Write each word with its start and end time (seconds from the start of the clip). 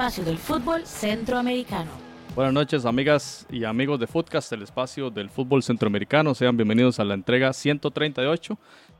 espacio 0.00 0.24
del 0.24 0.38
fútbol 0.38 0.86
centroamericano. 0.86 1.90
Buenas 2.34 2.54
noches, 2.54 2.86
amigas 2.86 3.46
y 3.50 3.64
amigos 3.64 4.00
de 4.00 4.06
Footcast, 4.06 4.50
el 4.54 4.62
espacio 4.62 5.10
del 5.10 5.28
fútbol 5.28 5.62
centroamericano. 5.62 6.34
Sean 6.34 6.56
bienvenidos 6.56 6.98
a 7.00 7.04
la 7.04 7.12
entrega 7.12 7.52
138. 7.52 8.58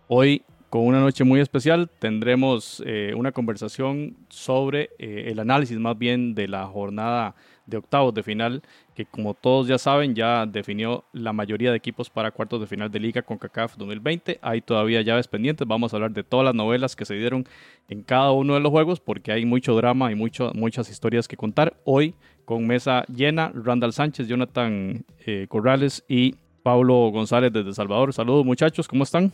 Hoy, 0.08 0.42
con 0.68 0.82
una 0.82 1.00
noche 1.00 1.24
muy 1.24 1.40
especial, 1.40 1.88
tendremos 1.98 2.82
eh, 2.84 3.14
una 3.16 3.32
conversación 3.32 4.14
sobre 4.28 4.90
eh, 4.98 5.28
el 5.28 5.38
análisis 5.38 5.78
más 5.78 5.96
bien 5.96 6.34
de 6.34 6.48
la 6.48 6.66
jornada 6.66 7.34
de 7.70 7.78
octavos 7.78 8.12
de 8.12 8.22
final, 8.22 8.62
que 8.94 9.06
como 9.06 9.34
todos 9.34 9.68
ya 9.68 9.78
saben, 9.78 10.14
ya 10.14 10.44
definió 10.44 11.04
la 11.12 11.32
mayoría 11.32 11.70
de 11.70 11.76
equipos 11.76 12.10
para 12.10 12.30
cuartos 12.32 12.60
de 12.60 12.66
final 12.66 12.90
de 12.90 13.00
liga 13.00 13.22
con 13.22 13.38
CACAF 13.38 13.76
2020. 13.76 14.38
Hay 14.42 14.60
todavía 14.60 15.00
llaves 15.00 15.28
pendientes. 15.28 15.66
Vamos 15.66 15.92
a 15.92 15.96
hablar 15.96 16.10
de 16.10 16.24
todas 16.24 16.44
las 16.44 16.54
novelas 16.54 16.96
que 16.96 17.04
se 17.04 17.14
dieron 17.14 17.46
en 17.88 18.02
cada 18.02 18.32
uno 18.32 18.54
de 18.54 18.60
los 18.60 18.70
juegos, 18.70 19.00
porque 19.00 19.32
hay 19.32 19.46
mucho 19.46 19.74
drama 19.74 20.12
y 20.12 20.14
mucho, 20.14 20.52
muchas 20.54 20.90
historias 20.90 21.28
que 21.28 21.36
contar. 21.36 21.74
Hoy, 21.84 22.14
con 22.44 22.66
mesa 22.66 23.04
llena, 23.06 23.52
Randall 23.54 23.92
Sánchez, 23.92 24.26
Jonathan 24.26 25.04
eh, 25.24 25.46
Corrales 25.48 26.04
y 26.08 26.34
Pablo 26.62 27.10
González 27.10 27.52
desde 27.52 27.72
Salvador. 27.72 28.12
Saludos 28.12 28.44
muchachos, 28.44 28.86
¿cómo 28.86 29.04
están? 29.04 29.32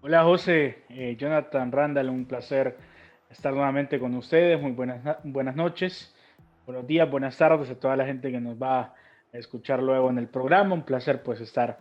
Hola 0.00 0.24
José, 0.24 0.78
eh, 0.88 1.14
Jonathan 1.18 1.70
Randall, 1.70 2.08
un 2.08 2.24
placer 2.24 2.76
estar 3.30 3.52
nuevamente 3.52 3.98
con 3.98 4.14
ustedes. 4.14 4.60
Muy 4.60 4.72
buenas, 4.72 5.18
buenas 5.22 5.54
noches 5.54 6.14
buenos 6.66 6.86
días, 6.86 7.10
buenas 7.10 7.36
tardes 7.36 7.70
a 7.70 7.74
toda 7.74 7.96
la 7.96 8.06
gente 8.06 8.30
que 8.30 8.40
nos 8.40 8.60
va 8.60 8.80
a 8.80 8.94
escuchar 9.32 9.82
luego 9.82 10.10
en 10.10 10.18
el 10.18 10.28
programa. 10.28 10.74
Un 10.74 10.82
placer 10.82 11.22
pues 11.22 11.40
estar 11.40 11.78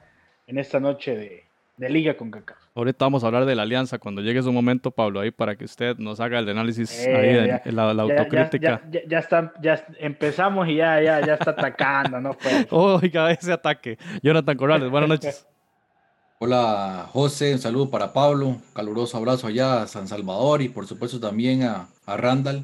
en 0.48 0.58
esta 0.58 0.80
noche 0.80 1.16
de, 1.16 1.44
de 1.78 1.90
Liga 1.90 2.18
con 2.18 2.30
Cacao. 2.30 2.58
Ahorita 2.76 3.06
vamos 3.06 3.24
a 3.24 3.28
hablar 3.28 3.46
de 3.46 3.56
la 3.56 3.64
alianza 3.64 3.98
cuando 3.98 4.22
llegue 4.22 4.42
su 4.42 4.52
momento, 4.52 4.92
Pablo, 4.92 5.20
ahí 5.20 5.32
para 5.32 5.56
que 5.56 5.66
usted 5.66 5.98
nos 5.98 6.20
haga 6.20 6.40
el 6.40 6.50
análisis 6.50 7.06
eh, 7.06 7.16
ahí 7.16 7.34
de, 7.66 7.72
la, 7.72 7.92
autocrítica. 7.92 8.82
Ya, 8.92 9.02
ya, 9.08 9.20
está, 9.20 9.54
ya 9.62 9.86
empezamos 9.98 10.68
y 10.68 10.76
ya, 10.76 11.02
ya, 11.02 11.26
ya 11.26 11.34
está 11.36 11.52
atacando, 11.52 12.20
¿no? 12.20 12.34
Pues. 12.34 12.68
Oiga, 12.72 13.32
ese 13.32 13.52
ataque. 13.52 13.98
Jonathan 14.22 14.58
Corrales, 14.58 14.90
buenas 14.90 15.10
noches. 15.10 15.48
Hola 16.42 17.10
José, 17.12 17.54
un 17.54 17.60
saludo 17.60 17.90
para 17.90 18.14
Pablo, 18.14 18.62
caluroso 18.74 19.18
abrazo 19.18 19.48
allá 19.48 19.82
a 19.82 19.88
San 19.88 20.08
Salvador 20.08 20.62
y 20.62 20.70
por 20.70 20.88
supuesto 20.88 21.20
también 21.20 21.64
a, 21.64 21.88
a 22.06 22.16
Randall 22.16 22.64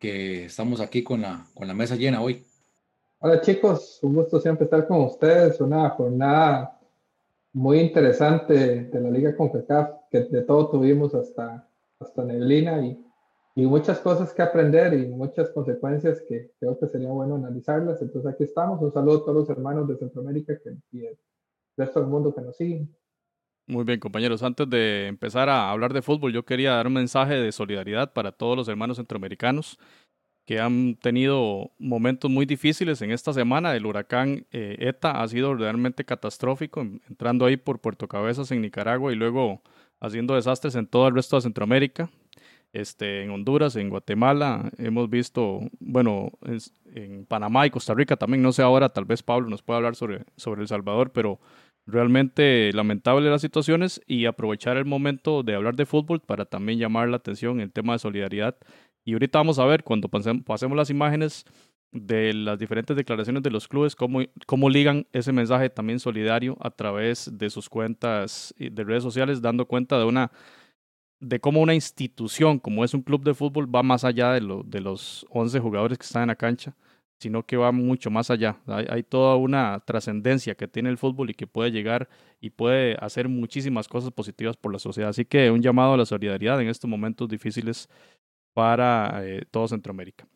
que 0.00 0.46
estamos 0.46 0.80
aquí 0.80 1.04
con 1.04 1.20
la, 1.20 1.46
con 1.54 1.68
la 1.68 1.74
mesa 1.74 1.94
llena 1.94 2.22
hoy. 2.22 2.42
Hola 3.18 3.42
chicos, 3.42 3.98
un 4.02 4.14
gusto 4.14 4.40
siempre 4.40 4.64
estar 4.64 4.88
con 4.88 5.02
ustedes, 5.02 5.60
una 5.60 5.90
jornada 5.90 6.80
muy 7.52 7.80
interesante 7.80 8.84
de 8.84 9.00
la 9.00 9.10
Liga 9.10 9.36
CONCACAF, 9.36 9.90
que 10.10 10.20
de 10.20 10.42
todo 10.42 10.70
tuvimos 10.70 11.14
hasta, 11.14 11.68
hasta 11.98 12.24
Neblina 12.24 12.84
y, 12.84 12.98
y 13.54 13.66
muchas 13.66 13.98
cosas 13.98 14.32
que 14.32 14.40
aprender 14.40 14.94
y 14.94 15.06
muchas 15.06 15.50
consecuencias 15.50 16.22
que 16.26 16.50
creo 16.58 16.78
que 16.78 16.88
sería 16.88 17.10
bueno 17.10 17.34
analizarlas. 17.34 18.00
Entonces 18.00 18.32
aquí 18.32 18.44
estamos, 18.44 18.80
un 18.80 18.92
saludo 18.94 19.18
a 19.18 19.20
todos 19.20 19.36
los 19.36 19.50
hermanos 19.50 19.86
de 19.86 19.98
Centroamérica 19.98 20.58
que, 20.58 20.76
y 20.92 21.04
el 21.04 21.18
resto 21.76 22.00
del 22.00 22.08
mundo 22.08 22.34
que 22.34 22.40
nos 22.40 22.56
siguen. 22.56 22.88
Muy 23.66 23.84
bien, 23.84 24.00
compañeros. 24.00 24.42
Antes 24.42 24.68
de 24.68 25.06
empezar 25.06 25.48
a 25.48 25.70
hablar 25.70 25.92
de 25.92 26.02
fútbol, 26.02 26.32
yo 26.32 26.44
quería 26.44 26.72
dar 26.72 26.88
un 26.88 26.94
mensaje 26.94 27.34
de 27.34 27.52
solidaridad 27.52 28.12
para 28.12 28.32
todos 28.32 28.56
los 28.56 28.68
hermanos 28.68 28.96
centroamericanos 28.96 29.78
que 30.46 30.58
han 30.58 30.96
tenido 30.96 31.70
momentos 31.78 32.28
muy 32.28 32.44
difíciles 32.46 33.00
en 33.02 33.12
esta 33.12 33.32
semana. 33.32 33.76
El 33.76 33.86
huracán 33.86 34.46
eh, 34.50 34.76
ETA 34.80 35.22
ha 35.22 35.28
sido 35.28 35.54
realmente 35.54 36.04
catastrófico, 36.04 36.80
entrando 36.80 37.46
ahí 37.46 37.56
por 37.56 37.80
Puerto 37.80 38.08
Cabezas 38.08 38.50
en 38.50 38.60
Nicaragua 38.62 39.12
y 39.12 39.16
luego 39.16 39.62
haciendo 40.00 40.34
desastres 40.34 40.74
en 40.74 40.88
todo 40.88 41.06
el 41.06 41.14
resto 41.14 41.36
de 41.36 41.42
Centroamérica. 41.42 42.10
Este, 42.72 43.22
en 43.22 43.30
Honduras, 43.30 43.76
en 43.76 43.90
Guatemala, 43.90 44.70
hemos 44.78 45.10
visto, 45.10 45.60
bueno, 45.80 46.32
en 46.94 47.26
Panamá 47.26 47.66
y 47.66 47.70
Costa 47.70 47.94
Rica 47.94 48.16
también, 48.16 48.42
no 48.42 48.52
sé 48.52 48.62
ahora, 48.62 48.88
tal 48.88 49.04
vez 49.04 49.22
Pablo 49.22 49.48
nos 49.48 49.62
pueda 49.62 49.78
hablar 49.78 49.96
sobre, 49.96 50.24
sobre 50.36 50.62
El 50.62 50.68
Salvador, 50.68 51.12
pero 51.12 51.40
realmente 51.86 52.72
lamentable 52.72 53.30
las 53.30 53.40
situaciones 53.42 54.00
y 54.06 54.26
aprovechar 54.26 54.76
el 54.76 54.84
momento 54.84 55.42
de 55.42 55.54
hablar 55.54 55.76
de 55.76 55.86
fútbol 55.86 56.20
para 56.20 56.44
también 56.44 56.78
llamar 56.78 57.08
la 57.08 57.16
atención 57.16 57.60
el 57.60 57.72
tema 57.72 57.94
de 57.94 57.98
solidaridad. 57.98 58.56
Y 59.04 59.14
ahorita 59.14 59.38
vamos 59.38 59.58
a 59.58 59.64
ver, 59.64 59.82
cuando 59.82 60.08
pasemos 60.08 60.76
las 60.76 60.90
imágenes 60.90 61.44
de 61.92 62.32
las 62.32 62.58
diferentes 62.58 62.96
declaraciones 62.96 63.42
de 63.42 63.50
los 63.50 63.66
clubes, 63.66 63.96
cómo, 63.96 64.20
cómo 64.46 64.70
ligan 64.70 65.06
ese 65.12 65.32
mensaje 65.32 65.70
también 65.70 65.98
solidario 65.98 66.56
a 66.60 66.70
través 66.70 67.30
de 67.36 67.50
sus 67.50 67.68
cuentas 67.68 68.54
de 68.58 68.84
redes 68.84 69.02
sociales, 69.02 69.42
dando 69.42 69.66
cuenta 69.66 69.98
de 69.98 70.04
una 70.04 70.30
de 71.20 71.38
cómo 71.38 71.60
una 71.60 71.74
institución 71.74 72.58
como 72.58 72.82
es 72.82 72.94
un 72.94 73.02
club 73.02 73.22
de 73.22 73.34
fútbol 73.34 73.72
va 73.72 73.82
más 73.82 74.04
allá 74.04 74.32
de, 74.32 74.40
lo, 74.40 74.62
de 74.62 74.80
los 74.80 75.26
11 75.28 75.60
jugadores 75.60 75.98
que 75.98 76.06
están 76.06 76.22
en 76.22 76.28
la 76.28 76.36
cancha 76.36 76.74
sino 77.20 77.44
que 77.44 77.58
va 77.58 77.70
mucho 77.70 78.10
más 78.10 78.30
allá. 78.30 78.56
Hay, 78.66 79.02
toda 79.02 79.36
una 79.36 79.78
trascendencia 79.84 80.54
que 80.54 80.66
tiene 80.66 80.88
el 80.88 80.96
fútbol 80.96 81.28
y 81.28 81.34
que 81.34 81.46
puede 81.46 81.70
llegar 81.70 82.08
y 82.40 82.48
puede 82.48 82.96
hacer 82.98 83.28
muchísimas 83.28 83.88
cosas 83.88 84.10
positivas 84.10 84.56
por 84.56 84.72
la 84.72 84.78
sociedad. 84.78 85.10
Así 85.10 85.26
que 85.26 85.50
un 85.50 85.60
llamado 85.60 85.92
a 85.92 85.96
la 85.98 86.06
solidaridad 86.06 86.58
en 86.62 86.68
estos 86.68 86.88
momentos 86.88 87.28
difíciles 87.28 87.90
para 88.54 89.20
eh, 89.22 89.44
todo 89.50 89.68
Centroamérica. 89.68 90.26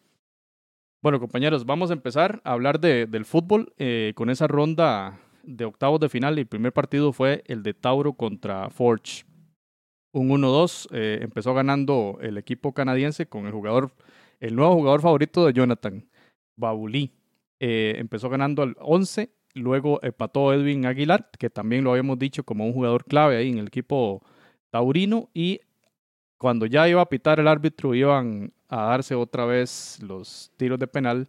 Bueno, 1.02 1.18
compañeros, 1.18 1.64
vamos 1.64 1.88
a 1.88 1.94
empezar 1.94 2.42
a 2.44 2.52
hablar 2.52 2.78
de, 2.78 3.06
del 3.06 3.24
fútbol 3.24 3.72
eh, 3.78 4.12
con 4.14 4.28
esa 4.28 4.46
ronda 4.46 5.18
de 5.42 5.64
octavos 5.64 6.00
de 6.00 6.10
final. 6.10 6.38
El 6.38 6.46
primer 6.46 6.74
partido 6.74 7.14
fue 7.14 7.44
el 7.46 7.62
de 7.62 7.72
Tauro 7.72 8.12
contra 8.12 8.68
Forge. 8.68 9.24
Un 10.12 10.28
1-2. 10.28 10.88
Eh, 10.92 11.20
empezó 11.22 11.54
ganando 11.54 12.18
el 12.20 12.36
equipo 12.36 12.74
canadiense 12.74 13.26
con 13.26 13.46
el 13.46 13.52
jugador, 13.52 13.90
el 14.38 14.54
nuevo 14.54 14.74
jugador 14.74 15.00
favorito 15.00 15.46
de 15.46 15.54
Jonathan, 15.54 16.06
Babulí. 16.56 17.12
Eh, 17.60 17.94
empezó 17.98 18.28
ganando 18.28 18.62
al 18.62 18.76
11, 18.80 19.30
luego 19.54 20.00
empató 20.02 20.52
Edwin 20.52 20.86
Aguilar, 20.86 21.30
que 21.38 21.50
también 21.50 21.84
lo 21.84 21.90
habíamos 21.90 22.18
dicho 22.18 22.44
como 22.44 22.66
un 22.66 22.72
jugador 22.72 23.04
clave 23.04 23.36
ahí 23.36 23.50
en 23.50 23.58
el 23.58 23.68
equipo 23.68 24.22
taurino, 24.70 25.30
y 25.32 25.60
cuando 26.38 26.66
ya 26.66 26.88
iba 26.88 27.00
a 27.00 27.08
pitar 27.08 27.40
el 27.40 27.48
árbitro, 27.48 27.94
iban 27.94 28.52
a 28.68 28.82
darse 28.82 29.14
otra 29.14 29.44
vez 29.46 29.98
los 30.02 30.52
tiros 30.56 30.78
de 30.78 30.86
penal. 30.86 31.28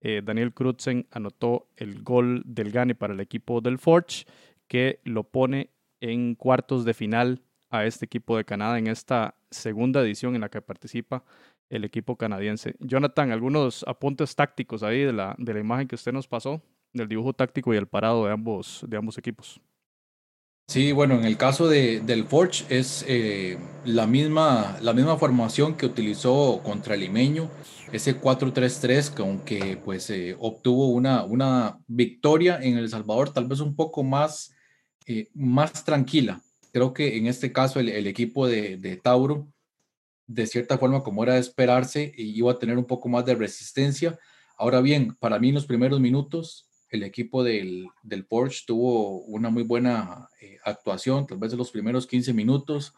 Eh, 0.00 0.22
Daniel 0.24 0.52
Crutzen 0.52 1.06
anotó 1.10 1.66
el 1.76 2.02
gol 2.02 2.42
del 2.46 2.70
Gane 2.70 2.94
para 2.94 3.14
el 3.14 3.20
equipo 3.20 3.60
del 3.60 3.78
Forge, 3.78 4.26
que 4.68 5.00
lo 5.04 5.24
pone 5.24 5.70
en 6.00 6.34
cuartos 6.34 6.84
de 6.84 6.94
final 6.94 7.42
a 7.70 7.84
este 7.84 8.04
equipo 8.04 8.36
de 8.36 8.44
Canadá 8.44 8.78
en 8.78 8.86
esta 8.86 9.34
segunda 9.50 10.00
edición 10.00 10.34
en 10.34 10.42
la 10.42 10.48
que 10.48 10.62
participa 10.62 11.24
el 11.70 11.84
equipo 11.84 12.16
canadiense. 12.16 12.74
Jonathan, 12.80 13.30
algunos 13.32 13.84
apuntes 13.86 14.34
tácticos 14.36 14.82
ahí 14.82 15.00
de 15.00 15.12
la, 15.12 15.34
de 15.38 15.54
la 15.54 15.60
imagen 15.60 15.88
que 15.88 15.94
usted 15.94 16.12
nos 16.12 16.28
pasó, 16.28 16.62
del 16.92 17.08
dibujo 17.08 17.32
táctico 17.32 17.74
y 17.74 17.76
el 17.76 17.86
parado 17.86 18.26
de 18.26 18.32
ambos, 18.32 18.84
de 18.88 18.96
ambos 18.96 19.18
equipos. 19.18 19.60
Sí, 20.66 20.92
bueno, 20.92 21.14
en 21.16 21.24
el 21.24 21.36
caso 21.36 21.68
de, 21.68 22.00
del 22.00 22.24
Forge 22.24 22.64
es 22.70 23.04
eh, 23.06 23.58
la, 23.84 24.06
misma, 24.06 24.78
la 24.80 24.94
misma 24.94 25.18
formación 25.18 25.76
que 25.76 25.84
utilizó 25.84 26.62
contra 26.64 26.96
Limeño, 26.96 27.50
ese 27.92 28.18
4-3-3, 28.18 29.14
con 29.14 29.40
que 29.40 29.76
pues 29.76 30.08
eh, 30.08 30.34
obtuvo 30.38 30.88
una, 30.88 31.24
una 31.24 31.78
victoria 31.86 32.58
en 32.62 32.78
El 32.78 32.88
Salvador, 32.88 33.30
tal 33.30 33.46
vez 33.46 33.60
un 33.60 33.76
poco 33.76 34.02
más, 34.02 34.54
eh, 35.06 35.28
más 35.34 35.84
tranquila. 35.84 36.40
Creo 36.72 36.94
que 36.94 37.18
en 37.18 37.26
este 37.26 37.52
caso 37.52 37.78
el, 37.78 37.90
el 37.90 38.06
equipo 38.06 38.46
de, 38.46 38.78
de 38.78 38.96
Tauro 38.96 39.46
de 40.26 40.46
cierta 40.46 40.78
forma, 40.78 41.02
como 41.02 41.22
era 41.22 41.34
de 41.34 41.40
esperarse, 41.40 42.12
iba 42.16 42.52
a 42.52 42.58
tener 42.58 42.78
un 42.78 42.86
poco 42.86 43.08
más 43.08 43.24
de 43.24 43.34
resistencia. 43.34 44.18
Ahora 44.56 44.80
bien, 44.80 45.16
para 45.20 45.38
mí 45.38 45.48
en 45.48 45.54
los 45.54 45.66
primeros 45.66 46.00
minutos, 46.00 46.68
el 46.90 47.02
equipo 47.02 47.42
del, 47.42 47.88
del 48.02 48.24
Porsche 48.24 48.64
tuvo 48.66 49.20
una 49.22 49.50
muy 49.50 49.64
buena 49.64 50.28
eh, 50.40 50.58
actuación, 50.64 51.26
tal 51.26 51.38
vez 51.38 51.52
en 51.52 51.58
los 51.58 51.70
primeros 51.70 52.06
15 52.06 52.32
minutos. 52.32 52.94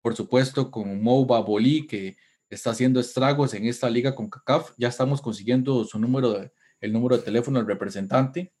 Por 0.00 0.14
supuesto, 0.14 0.70
con 0.70 1.02
Mouba 1.02 1.40
Bolí, 1.40 1.86
que 1.86 2.16
está 2.48 2.70
haciendo 2.70 3.00
estragos 3.00 3.54
en 3.54 3.66
esta 3.66 3.90
liga 3.90 4.14
con 4.14 4.30
CACAF. 4.30 4.72
Ya 4.78 4.88
estamos 4.88 5.20
consiguiendo 5.20 5.84
su 5.84 5.98
número, 5.98 6.32
de, 6.32 6.52
el 6.80 6.92
número 6.92 7.16
de 7.16 7.24
teléfono 7.24 7.58
del 7.58 7.66
representante 7.66 8.52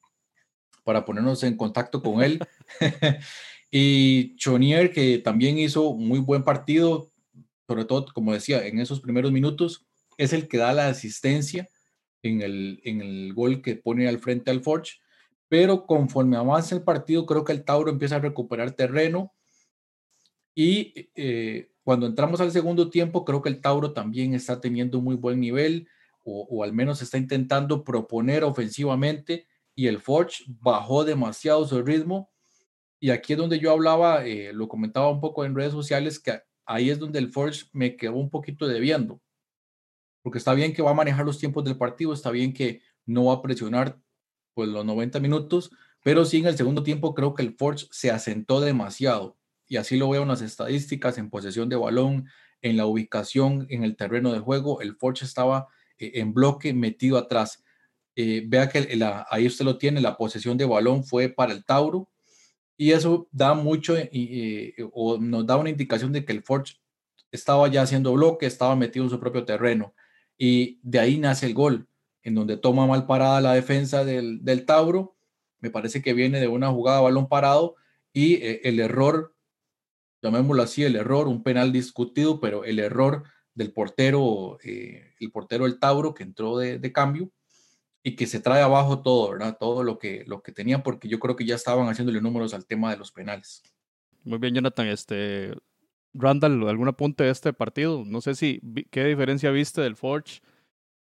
para 0.84 1.04
ponernos 1.04 1.42
en 1.44 1.56
contacto 1.56 2.02
con 2.02 2.22
él. 2.22 2.40
y 3.70 4.34
Chonier, 4.36 4.92
que 4.92 5.18
también 5.18 5.58
hizo 5.58 5.94
muy 5.94 6.18
buen 6.18 6.42
partido, 6.42 7.11
sobre 7.72 7.86
todo, 7.86 8.04
como 8.12 8.34
decía, 8.34 8.66
en 8.66 8.78
esos 8.78 9.00
primeros 9.00 9.32
minutos, 9.32 9.86
es 10.18 10.34
el 10.34 10.46
que 10.46 10.58
da 10.58 10.74
la 10.74 10.88
asistencia 10.88 11.70
en 12.22 12.42
el, 12.42 12.82
en 12.84 13.00
el 13.00 13.32
gol 13.32 13.62
que 13.62 13.76
pone 13.76 14.06
al 14.08 14.18
frente 14.18 14.50
al 14.50 14.60
Forge. 14.60 14.98
Pero 15.48 15.86
conforme 15.86 16.36
avanza 16.36 16.74
el 16.74 16.82
partido, 16.82 17.24
creo 17.24 17.44
que 17.44 17.52
el 17.52 17.64
Tauro 17.64 17.90
empieza 17.90 18.16
a 18.16 18.20
recuperar 18.20 18.72
terreno. 18.72 19.32
Y 20.54 21.08
eh, 21.14 21.70
cuando 21.82 22.04
entramos 22.04 22.42
al 22.42 22.52
segundo 22.52 22.90
tiempo, 22.90 23.24
creo 23.24 23.40
que 23.40 23.48
el 23.48 23.62
Tauro 23.62 23.94
también 23.94 24.34
está 24.34 24.60
teniendo 24.60 24.98
un 24.98 25.04
muy 25.04 25.16
buen 25.16 25.40
nivel, 25.40 25.88
o, 26.24 26.62
al 26.62 26.74
menos 26.74 27.00
está 27.00 27.16
intentando 27.16 27.84
proponer 27.84 28.44
ofensivamente. 28.44 29.46
Y 29.74 29.86
el 29.86 29.98
Forge 29.98 30.44
bajó 30.46 31.04
demasiado 31.04 31.66
su 31.66 31.82
ritmo. 31.82 32.30
Y 33.00 33.08
aquí 33.08 33.32
es 33.32 33.38
donde 33.38 33.58
yo 33.58 33.72
hablaba, 33.72 34.26
eh, 34.26 34.52
lo 34.52 34.68
comentaba 34.68 35.10
un 35.10 35.22
poco 35.22 35.46
en 35.46 35.54
redes 35.54 35.72
sociales, 35.72 36.20
que 36.20 36.42
ahí 36.72 36.90
es 36.90 36.98
donde 36.98 37.18
el 37.18 37.30
Forge 37.32 37.66
me 37.72 37.96
quedó 37.96 38.14
un 38.14 38.30
poquito 38.30 38.66
debiendo. 38.66 39.20
porque 40.22 40.38
está 40.38 40.54
bien 40.54 40.72
que 40.72 40.82
va 40.82 40.92
a 40.92 40.94
manejar 40.94 41.26
los 41.26 41.38
tiempos 41.38 41.64
del 41.64 41.76
partido, 41.76 42.12
está 42.12 42.30
bien 42.30 42.52
que 42.52 42.80
no 43.06 43.24
va 43.24 43.34
a 43.34 43.42
presionar 43.42 44.00
pues 44.54 44.68
los 44.68 44.84
90 44.84 45.18
minutos, 45.20 45.70
pero 46.04 46.24
sí 46.24 46.38
en 46.38 46.46
el 46.46 46.56
segundo 46.56 46.82
tiempo 46.84 47.14
creo 47.14 47.34
que 47.34 47.42
el 47.42 47.56
Forge 47.56 47.86
se 47.90 48.10
asentó 48.10 48.60
demasiado 48.60 49.36
y 49.66 49.78
así 49.78 49.96
lo 49.96 50.08
veo 50.10 50.22
en 50.22 50.28
las 50.28 50.42
estadísticas, 50.42 51.18
en 51.18 51.30
posesión 51.30 51.68
de 51.68 51.76
balón, 51.76 52.28
en 52.60 52.76
la 52.76 52.86
ubicación, 52.86 53.66
en 53.68 53.82
el 53.82 53.96
terreno 53.96 54.32
de 54.32 54.38
juego, 54.38 54.80
el 54.80 54.94
Forge 54.96 55.24
estaba 55.24 55.66
eh, 55.98 56.12
en 56.16 56.32
bloque 56.32 56.72
metido 56.72 57.18
atrás. 57.18 57.64
Eh, 58.14 58.44
vea 58.46 58.68
que 58.68 58.88
ahí 59.30 59.46
usted 59.46 59.64
lo 59.64 59.78
tiene, 59.78 60.00
la 60.00 60.16
posesión 60.16 60.56
de 60.56 60.66
balón 60.66 61.02
fue 61.04 61.28
para 61.28 61.52
el 61.52 61.64
Tauro 61.64 62.11
y 62.76 62.92
eso 62.92 63.28
da 63.32 63.54
mucho 63.54 63.94
eh, 63.96 64.74
o 64.92 65.18
nos 65.18 65.46
da 65.46 65.56
una 65.56 65.70
indicación 65.70 66.12
de 66.12 66.24
que 66.24 66.32
el 66.32 66.42
Forge 66.42 66.76
estaba 67.30 67.68
ya 67.68 67.82
haciendo 67.82 68.12
bloque, 68.12 68.46
estaba 68.46 68.76
metido 68.76 69.04
en 69.04 69.10
su 69.10 69.20
propio 69.20 69.44
terreno 69.44 69.94
y 70.36 70.78
de 70.82 70.98
ahí 70.98 71.18
nace 71.18 71.46
el 71.46 71.54
gol, 71.54 71.88
en 72.22 72.34
donde 72.34 72.56
toma 72.56 72.86
mal 72.86 73.06
parada 73.06 73.40
la 73.40 73.54
defensa 73.54 74.04
del, 74.04 74.44
del 74.44 74.66
Tauro, 74.66 75.16
me 75.60 75.70
parece 75.70 76.02
que 76.02 76.14
viene 76.14 76.40
de 76.40 76.48
una 76.48 76.70
jugada 76.70 76.98
de 76.98 77.04
balón 77.04 77.28
parado 77.28 77.76
y 78.12 78.40
el 78.42 78.80
error 78.80 79.32
llamémoslo 80.22 80.62
así, 80.62 80.84
el 80.84 80.96
error, 80.96 81.26
un 81.28 81.42
penal 81.42 81.72
discutido, 81.72 82.40
pero 82.40 82.64
el 82.64 82.78
error 82.78 83.24
del 83.54 83.72
portero, 83.72 84.58
eh, 84.62 85.14
el 85.20 85.30
portero 85.30 85.66
El 85.66 85.78
Tauro 85.78 86.14
que 86.14 86.22
entró 86.22 86.56
de, 86.56 86.92
cambio 86.92 87.30
y 88.02 88.16
que 88.16 88.26
se 88.26 88.40
trae 88.40 88.62
abajo 88.62 89.02
todo, 89.02 89.30
¿verdad? 89.30 89.56
Todo 89.58 89.84
lo 89.84 89.98
que, 89.98 90.24
lo 90.26 90.42
que 90.42 90.52
tenían, 90.52 90.82
porque 90.82 91.08
yo 91.08 91.18
creo 91.18 91.36
que 91.36 91.46
ya 91.46 91.54
estaban 91.54 91.88
haciéndole 91.88 92.20
números 92.20 92.54
al 92.54 92.66
tema 92.66 92.90
de 92.90 92.98
los 92.98 93.12
penales. 93.12 93.62
Muy 94.24 94.38
bien, 94.38 94.54
Jonathan. 94.54 94.88
Este, 94.88 95.54
Randall, 96.14 96.68
¿algún 96.68 96.88
apunte 96.88 97.24
de 97.24 97.30
este 97.30 97.52
partido? 97.52 98.04
No 98.04 98.20
sé 98.20 98.34
si, 98.34 98.60
¿qué 98.90 99.04
diferencia 99.04 99.50
viste 99.50 99.80
del 99.80 99.96
Forge? 99.96 100.40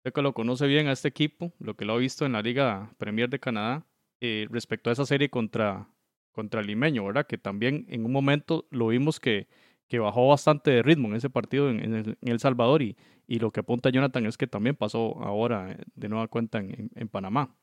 Sé 0.03 0.11
que 0.11 0.21
lo 0.21 0.33
conoce 0.33 0.67
bien 0.67 0.87
a 0.87 0.91
este 0.91 1.07
equipo, 1.07 1.53
lo 1.59 1.75
que 1.75 1.85
lo 1.85 1.93
ha 1.93 1.97
visto 1.97 2.25
en 2.25 2.33
la 2.33 2.41
Liga 2.41 2.93
Premier 2.97 3.29
de 3.29 3.39
Canadá, 3.39 3.85
eh, 4.19 4.47
respecto 4.49 4.89
a 4.89 4.93
esa 4.93 5.05
serie 5.05 5.29
contra, 5.29 5.89
contra 6.31 6.61
el 6.61 6.67
Limeño, 6.67 7.05
¿verdad? 7.05 7.25
Que 7.25 7.37
también 7.37 7.85
en 7.89 8.05
un 8.05 8.11
momento 8.11 8.67
lo 8.69 8.87
vimos 8.87 9.19
que, 9.19 9.47
que 9.87 9.99
bajó 9.99 10.27
bastante 10.27 10.71
de 10.71 10.83
ritmo 10.83 11.07
en 11.09 11.15
ese 11.15 11.29
partido 11.29 11.69
en, 11.69 12.17
el, 12.19 12.39
Salvador 12.39 12.81
y, 12.81 12.97
y, 13.35 13.39
lo 13.39 13.51
que 13.51 13.61
apunta 13.61 13.89
Jonathan 13.89 14.25
es 14.25 14.37
que 14.37 14.47
también 14.47 14.75
pasó 14.75 15.17
ahora 15.23 15.71
eh, 15.71 15.77
de 15.95 16.09
nueva 16.09 16.27
cuenta 16.27 16.59
en, 16.59 16.89
en 16.93 17.07
Panamá. 17.09 17.55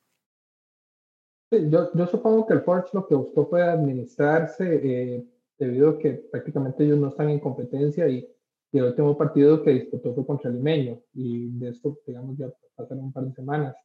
Sí, 1.51 1.69
yo, 1.69 1.93
yo, 1.95 2.07
supongo 2.07 2.47
que 2.47 2.55
el 2.55 2.63
Forge 2.63 2.91
lo 2.93 3.07
que 3.07 3.15
buscó 3.15 3.47
fue 3.47 3.63
administrarse 3.63 4.81
eh, 4.83 5.25
debido 5.59 5.91
a 5.91 5.99
que 5.99 6.13
prácticamente 6.31 6.85
ellos 6.85 6.99
no 6.99 7.09
están 7.09 7.29
en 7.29 7.41
competencia 7.41 8.09
y, 8.09 8.27
y, 8.73 8.79
el 8.79 8.85
último 8.85 9.17
partido 9.19 9.63
que 9.63 9.73
disputó 9.73 10.15
fue 10.15 10.27
contra 10.27 10.51
Limeño 10.51 11.01
y 11.13 11.59
de 11.59 11.71
esto, 11.71 11.99
digamos, 12.07 12.37
ya 12.39 12.53
pasaron 12.77 13.05
un 13.05 13.13
par 13.13 13.25
de 13.25 13.33
semanas. 13.33 13.77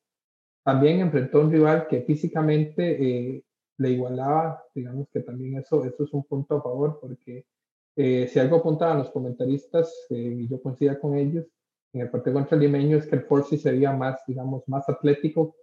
También 0.63 0.99
enfrentó 0.99 1.39
a 1.39 1.41
un 1.41 1.51
rival 1.51 1.88
que 1.88 2.01
físicamente 2.01 3.35
eh, 3.35 3.43
le 3.77 3.89
igualaba, 3.89 4.63
digamos 4.73 5.07
que 5.11 5.19
también 5.21 5.57
eso, 5.57 5.85
eso 5.85 6.03
es 6.03 6.13
un 6.13 6.23
punto 6.23 6.55
a 6.55 6.61
favor, 6.61 6.97
porque 6.99 7.45
eh, 7.95 8.27
si 8.27 8.39
algo 8.39 8.57
apuntaban 8.57 8.97
los 8.97 9.11
comentaristas, 9.11 10.07
eh, 10.09 10.15
y 10.15 10.47
yo 10.47 10.61
coincidía 10.61 10.99
con 10.99 11.15
ellos, 11.17 11.45
en 11.95 12.01
el 12.01 12.09
partido 12.09 12.33
contra 12.33 12.56
el 12.56 12.62
limeño 12.63 12.97
es 12.97 13.07
que 13.07 13.15
el 13.15 13.24
Forci 13.24 13.57
sería 13.57 13.92
más, 13.94 14.21
digamos, 14.27 14.68
más 14.68 14.88
atlético 14.89 15.56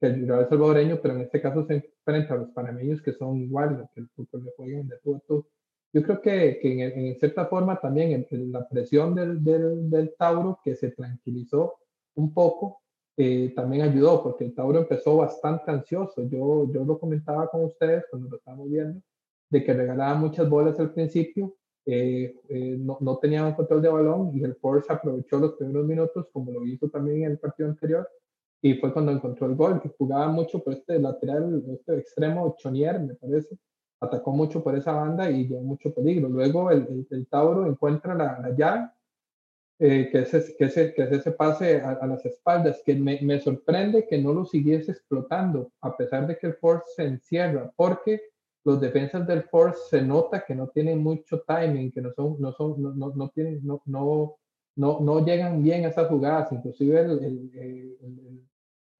que 0.00 0.06
el 0.06 0.20
rival 0.20 0.48
salvadoreño, 0.48 0.98
pero 1.02 1.14
en 1.14 1.22
este 1.22 1.40
caso 1.40 1.66
se 1.66 1.74
enfrenta 1.74 2.34
a 2.34 2.38
los 2.38 2.50
panameños 2.50 3.02
que 3.02 3.12
son 3.12 3.36
iguales, 3.36 3.78
que 3.94 4.00
el 4.00 4.08
fútbol 4.08 4.44
le 4.44 4.52
juegan 4.56 4.88
de 4.88 4.96
todo, 5.02 5.22
todo. 5.26 5.46
Yo 5.92 6.02
creo 6.02 6.20
que, 6.20 6.58
que 6.62 6.84
en, 6.84 7.18
cierta 7.18 7.46
forma 7.46 7.80
también 7.80 8.26
la 8.30 8.68
presión 8.68 9.14
del, 9.14 9.42
del, 9.42 9.90
del 9.90 10.14
Tauro, 10.16 10.60
que 10.64 10.76
se 10.76 10.92
tranquilizó 10.92 11.74
un 12.14 12.32
poco, 12.32 12.80
eh, 13.16 13.52
también 13.54 13.82
ayudó, 13.82 14.22
porque 14.22 14.44
el 14.44 14.54
Tauro 14.54 14.78
empezó 14.78 15.16
bastante 15.16 15.70
ansioso. 15.70 16.22
Yo, 16.28 16.72
yo 16.72 16.84
lo 16.84 16.98
comentaba 16.98 17.48
con 17.48 17.64
ustedes 17.64 18.04
cuando 18.08 18.30
lo 18.30 18.36
estábamos 18.36 18.70
viendo, 18.70 19.02
de 19.50 19.64
que 19.64 19.74
regalaba 19.74 20.14
muchas 20.14 20.48
bolas 20.48 20.78
al 20.78 20.92
principio, 20.94 21.54
eh, 21.86 22.34
eh, 22.48 22.76
no, 22.78 22.98
no 23.00 23.18
tenía 23.18 23.44
un 23.44 23.54
control 23.54 23.82
de 23.82 23.88
balón 23.88 24.30
y 24.34 24.42
el 24.44 24.54
Force 24.56 24.92
aprovechó 24.92 25.38
los 25.38 25.54
primeros 25.54 25.86
minutos, 25.86 26.26
como 26.32 26.52
lo 26.52 26.66
hizo 26.66 26.88
también 26.88 27.24
en 27.24 27.32
el 27.32 27.38
partido 27.38 27.68
anterior, 27.68 28.08
y 28.62 28.74
fue 28.74 28.92
cuando 28.92 29.12
encontró 29.12 29.46
el 29.46 29.54
gol, 29.54 29.80
que 29.80 29.88
jugaba 29.88 30.28
mucho 30.28 30.62
por 30.62 30.74
este 30.74 30.98
lateral, 30.98 31.64
este 31.72 31.98
extremo, 31.98 32.54
Chonier, 32.58 33.00
me 33.00 33.14
parece, 33.14 33.56
atacó 34.00 34.32
mucho 34.32 34.62
por 34.62 34.76
esa 34.76 34.92
banda 34.92 35.30
y 35.30 35.44
dio 35.46 35.60
mucho 35.60 35.92
peligro. 35.94 36.28
Luego 36.28 36.70
el, 36.70 37.06
el, 37.10 37.26
Tauro 37.26 37.66
encuentra 37.66 38.14
la, 38.14 38.38
la 38.40 38.54
llave 38.54 38.90
eh, 39.78 40.10
que, 40.12 40.18
es 40.18 40.34
ese, 40.34 40.56
que, 40.56 40.64
ese, 40.66 40.92
que 40.92 41.02
es 41.04 41.12
ese 41.12 41.32
pase 41.32 41.80
a, 41.80 42.06
las 42.06 42.24
espaldas, 42.26 42.82
que 42.84 42.94
me, 42.94 43.18
me, 43.22 43.40
sorprende 43.40 44.06
que 44.06 44.18
no 44.18 44.34
lo 44.34 44.44
siguiese 44.44 44.92
explotando, 44.92 45.72
a 45.80 45.96
pesar 45.96 46.26
de 46.26 46.36
que 46.36 46.48
el 46.48 46.54
Force 46.54 46.84
se 46.96 47.04
encierra, 47.04 47.72
porque 47.76 48.20
los 48.64 48.80
defensas 48.80 49.26
del 49.26 49.44
Force 49.44 49.80
se 49.88 50.02
nota 50.02 50.44
que 50.46 50.54
no 50.54 50.68
tienen 50.68 51.02
mucho 51.02 51.42
timing, 51.46 51.90
que 51.90 52.00
no 52.00 52.12
son, 52.12 52.36
no 52.40 52.52
son, 52.52 52.80
no, 52.82 52.92
no, 52.94 53.12
no 53.14 53.28
tienen, 53.30 53.60
no, 53.64 53.82
no, 53.86 54.36
no, 54.76 55.24
llegan 55.24 55.62
bien 55.62 55.84
a 55.84 55.88
esas 55.88 56.08
jugadas, 56.08 56.52
inclusive 56.52 57.00
el, 57.00 57.10
el, 57.24 57.50
el, 57.54 58.42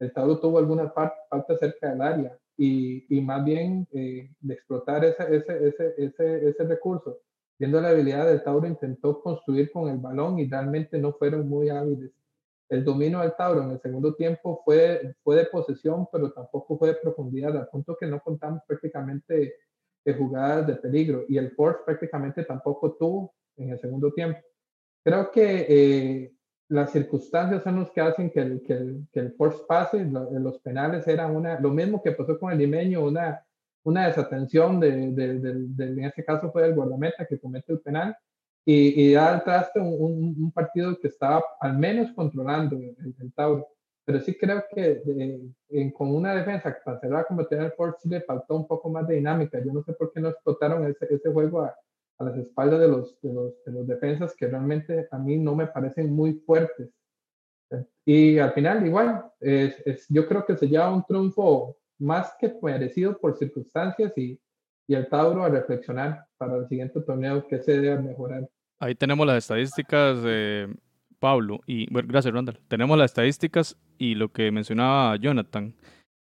el 0.01 0.12
tuvo 0.12 0.59
alguna 0.59 0.91
falta 0.91 1.57
cerca 1.59 1.91
del 1.91 2.03
área, 2.03 2.39
y, 2.57 3.05
y 3.17 3.21
más 3.21 3.45
bien 3.45 3.87
eh, 3.93 4.31
de 4.41 4.55
explotar 4.55 5.05
ese, 5.05 5.37
ese, 5.37 5.69
ese, 5.69 5.95
ese, 5.99 6.49
ese 6.49 6.65
recurso 6.65 7.21
Viendo 7.61 7.79
la 7.79 7.91
habilidad 7.91 8.27
del 8.27 8.43
Tauro, 8.43 8.67
intentó 8.67 9.21
construir 9.21 9.71
con 9.71 9.91
el 9.91 9.99
balón 9.99 10.39
y 10.39 10.49
realmente 10.49 10.97
no 10.97 11.12
fueron 11.12 11.47
muy 11.47 11.69
hábiles. 11.69 12.11
El 12.71 12.85
dominio 12.85 13.21
del 13.21 13.35
Tauro 13.37 13.63
en 13.63 13.73
el 13.73 13.81
segundo 13.81 14.15
tiempo 14.15 14.63
fue, 14.65 15.15
fue 15.23 15.37
de 15.37 15.45
posesión, 15.47 16.07
pero 16.11 16.33
tampoco 16.33 16.79
fue 16.79 16.89
de 16.89 16.95
profundidad, 16.95 17.57
al 17.57 17.69
punto 17.69 17.97
que 17.99 18.07
no 18.07 18.21
contamos 18.21 18.63
prácticamente 18.67 19.55
de 20.05 20.15
jugadas 20.15 20.67
de 20.67 20.77
peligro. 20.77 21.25
Y 21.29 21.37
el 21.37 21.51
Force 21.51 21.81
prácticamente 21.85 22.45
tampoco 22.45 22.93
tuvo 22.93 23.35
en 23.57 23.71
el 23.71 23.79
segundo 23.81 24.13
tiempo. 24.13 24.39
Creo 25.05 25.31
que 25.31 25.67
eh, 25.69 26.33
las 26.69 26.93
circunstancias 26.93 27.63
son 27.63 27.81
las 27.81 27.91
que 27.91 28.01
hacen 28.01 28.31
que 28.31 28.41
el, 28.41 28.63
que 28.63 29.21
el, 29.21 29.33
Force 29.33 29.62
pase. 29.69 30.05
Los 30.05 30.61
penales 30.61 31.07
eran 31.09 31.35
una, 31.35 31.59
lo 31.59 31.71
mismo 31.71 32.00
que 32.03 32.12
pasó 32.12 32.39
con 32.39 32.53
el 32.53 32.59
limeño, 32.59 33.05
una 33.05 33.45
una 33.85 34.07
desatención 34.07 34.79
de, 34.79 35.12
de, 35.12 35.39
de, 35.39 35.85
en 35.85 36.05
este 36.05 36.25
caso 36.25 36.50
fue 36.53 36.67
el 36.67 36.75
guardameta 36.75 37.27
que 37.27 37.39
comete 37.39 37.73
el 37.73 37.81
penal 37.81 38.17
y, 38.71 39.03
y 39.03 39.12
da 39.15 39.35
al 39.35 39.43
traste 39.43 39.81
un, 39.81 40.37
un, 40.39 40.53
partido 40.53 40.97
que 41.00 41.09
estaba 41.09 41.43
al 41.59 41.77
menos 41.77 42.12
controlando 42.12 42.77
el, 42.77 43.33
Tauro. 43.35 43.67
Pero 44.05 44.21
sí 44.21 44.37
creo 44.39 44.62
que 44.73 45.03
en, 45.71 45.91
con 45.91 46.15
una 46.15 46.37
defensa 46.37 46.79
tan 46.85 47.00
cerrada 47.00 47.25
como 47.25 47.45
tenía 47.47 47.67
el 47.67 47.73
Ford, 47.73 47.95
sí 48.00 48.09
le 48.09 48.21
faltó 48.21 48.55
un 48.55 48.69
poco 48.69 48.89
más 48.89 49.09
de 49.09 49.17
dinámica. 49.17 49.59
Yo 49.59 49.73
no 49.73 49.83
sé 49.83 49.93
por 49.95 50.12
qué 50.12 50.21
no 50.21 50.29
explotaron 50.29 50.87
ese, 50.87 51.12
ese 51.12 51.33
juego 51.33 51.62
a, 51.62 51.75
a, 52.19 52.25
las 52.25 52.37
espaldas 52.37 52.79
de 52.79 52.87
los, 52.87 53.21
de 53.21 53.33
los, 53.33 53.65
de 53.65 53.73
los 53.73 53.87
defensas 53.89 54.37
que 54.37 54.47
realmente 54.47 55.09
a 55.11 55.19
mí 55.19 55.37
no 55.37 55.57
me 55.57 55.67
parecen 55.67 56.15
muy 56.15 56.35
fuertes. 56.47 56.91
Y 58.05 58.39
al 58.39 58.53
final, 58.53 58.87
igual, 58.87 59.25
es, 59.41 59.83
es, 59.85 60.07
yo 60.09 60.29
creo 60.29 60.45
que 60.47 60.57
se 60.57 60.69
lleva 60.69 60.95
un 60.95 61.05
triunfo 61.05 61.77
más 61.99 62.35
que 62.39 62.57
merecido 62.62 63.19
por 63.19 63.37
circunstancias 63.37 64.17
y, 64.17 64.41
y 64.87 64.95
el 64.95 65.09
Tauro 65.09 65.45
a 65.45 65.49
reflexionar 65.49 66.25
para 66.37 66.57
el 66.57 66.69
siguiente 66.69 67.00
torneo 67.00 67.47
que 67.49 67.61
se 67.61 67.81
debe 67.81 68.00
mejorar. 68.00 68.49
Ahí 68.81 68.95
tenemos 68.95 69.27
las 69.27 69.37
estadísticas 69.37 70.23
de 70.23 70.75
Pablo 71.19 71.61
y 71.67 71.87
gracias 71.91 72.33
Randall. 72.33 72.59
Tenemos 72.67 72.97
las 72.97 73.11
estadísticas 73.11 73.77
y 73.99 74.15
lo 74.15 74.33
que 74.33 74.51
mencionaba 74.51 75.17
Jonathan. 75.17 75.75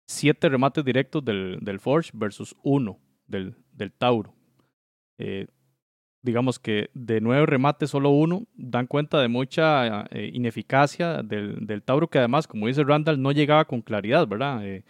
Siete 0.09 0.49
remates 0.49 0.85
directos 0.85 1.25
del, 1.25 1.59
del 1.61 1.81
Forge 1.81 2.13
versus 2.15 2.55
uno 2.63 3.01
del, 3.27 3.57
del 3.73 3.93
Tauro. 3.93 4.33
Eh, 5.19 5.49
digamos 6.23 6.61
que 6.61 6.89
de 6.95 7.21
nueve 7.21 7.47
remates 7.47 7.91
solo 7.91 8.11
uno 8.11 8.47
dan 8.55 8.87
cuenta 8.87 9.21
de 9.21 9.27
mucha 9.27 10.07
eh, 10.11 10.31
ineficacia 10.33 11.25
del, 11.25 11.67
del, 11.67 11.83
Tauro 11.83 12.09
que 12.09 12.19
además, 12.19 12.47
como 12.47 12.69
dice 12.69 12.85
Randall, 12.85 13.21
no 13.21 13.33
llegaba 13.33 13.65
con 13.65 13.83
claridad, 13.83 14.29
¿verdad? 14.29 14.61
Eh, 14.65 14.85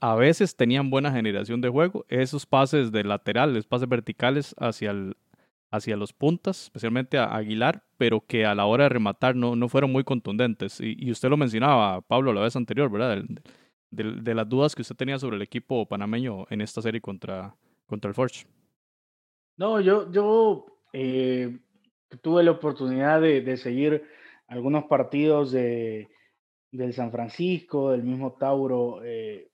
a 0.00 0.16
veces 0.16 0.54
tenían 0.54 0.90
buena 0.90 1.12
generación 1.12 1.62
de 1.62 1.70
juego. 1.70 2.04
Esos 2.08 2.44
pases 2.44 2.92
de 2.92 3.04
laterales, 3.04 3.64
pases 3.64 3.88
verticales 3.88 4.54
hacia, 4.58 4.90
el, 4.90 5.16
hacia 5.72 5.96
los 5.96 6.12
puntas, 6.12 6.64
especialmente 6.64 7.18
a 7.18 7.34
Aguilar, 7.34 7.82
pero 7.96 8.20
que 8.20 8.44
a 8.44 8.54
la 8.54 8.66
hora 8.66 8.84
de 8.84 8.90
rematar 8.90 9.34
no, 9.34 9.56
no 9.56 9.68
fueron 9.68 9.90
muy 9.90 10.04
contundentes. 10.04 10.78
Y, 10.80 11.10
usted 11.10 11.30
lo 11.30 11.36
mencionaba, 11.36 12.02
Pablo, 12.02 12.32
la 12.32 12.42
vez 12.42 12.54
anterior, 12.54 12.90
¿verdad? 12.90 13.24
De, 13.90 14.12
de, 14.20 14.34
las 14.34 14.48
dudas 14.48 14.74
que 14.74 14.82
usted 14.82 14.96
tenía 14.96 15.18
sobre 15.18 15.36
el 15.36 15.42
equipo 15.42 15.86
panameño 15.86 16.46
en 16.50 16.60
esta 16.60 16.82
serie 16.82 17.00
contra, 17.00 17.56
contra 17.86 18.08
el 18.08 18.14
Forge. 18.14 18.46
No, 19.56 19.80
yo, 19.80 20.10
yo 20.12 20.66
eh, 20.92 21.58
tuve 22.20 22.42
la 22.42 22.52
oportunidad 22.52 23.20
de, 23.20 23.40
de 23.40 23.56
seguir 23.56 24.04
algunos 24.48 24.84
partidos 24.84 25.52
de, 25.52 26.10
del 26.70 26.92
San 26.92 27.10
Francisco, 27.10 27.92
del 27.92 28.02
mismo 28.02 28.32
Tauro, 28.32 29.02
eh, 29.04 29.48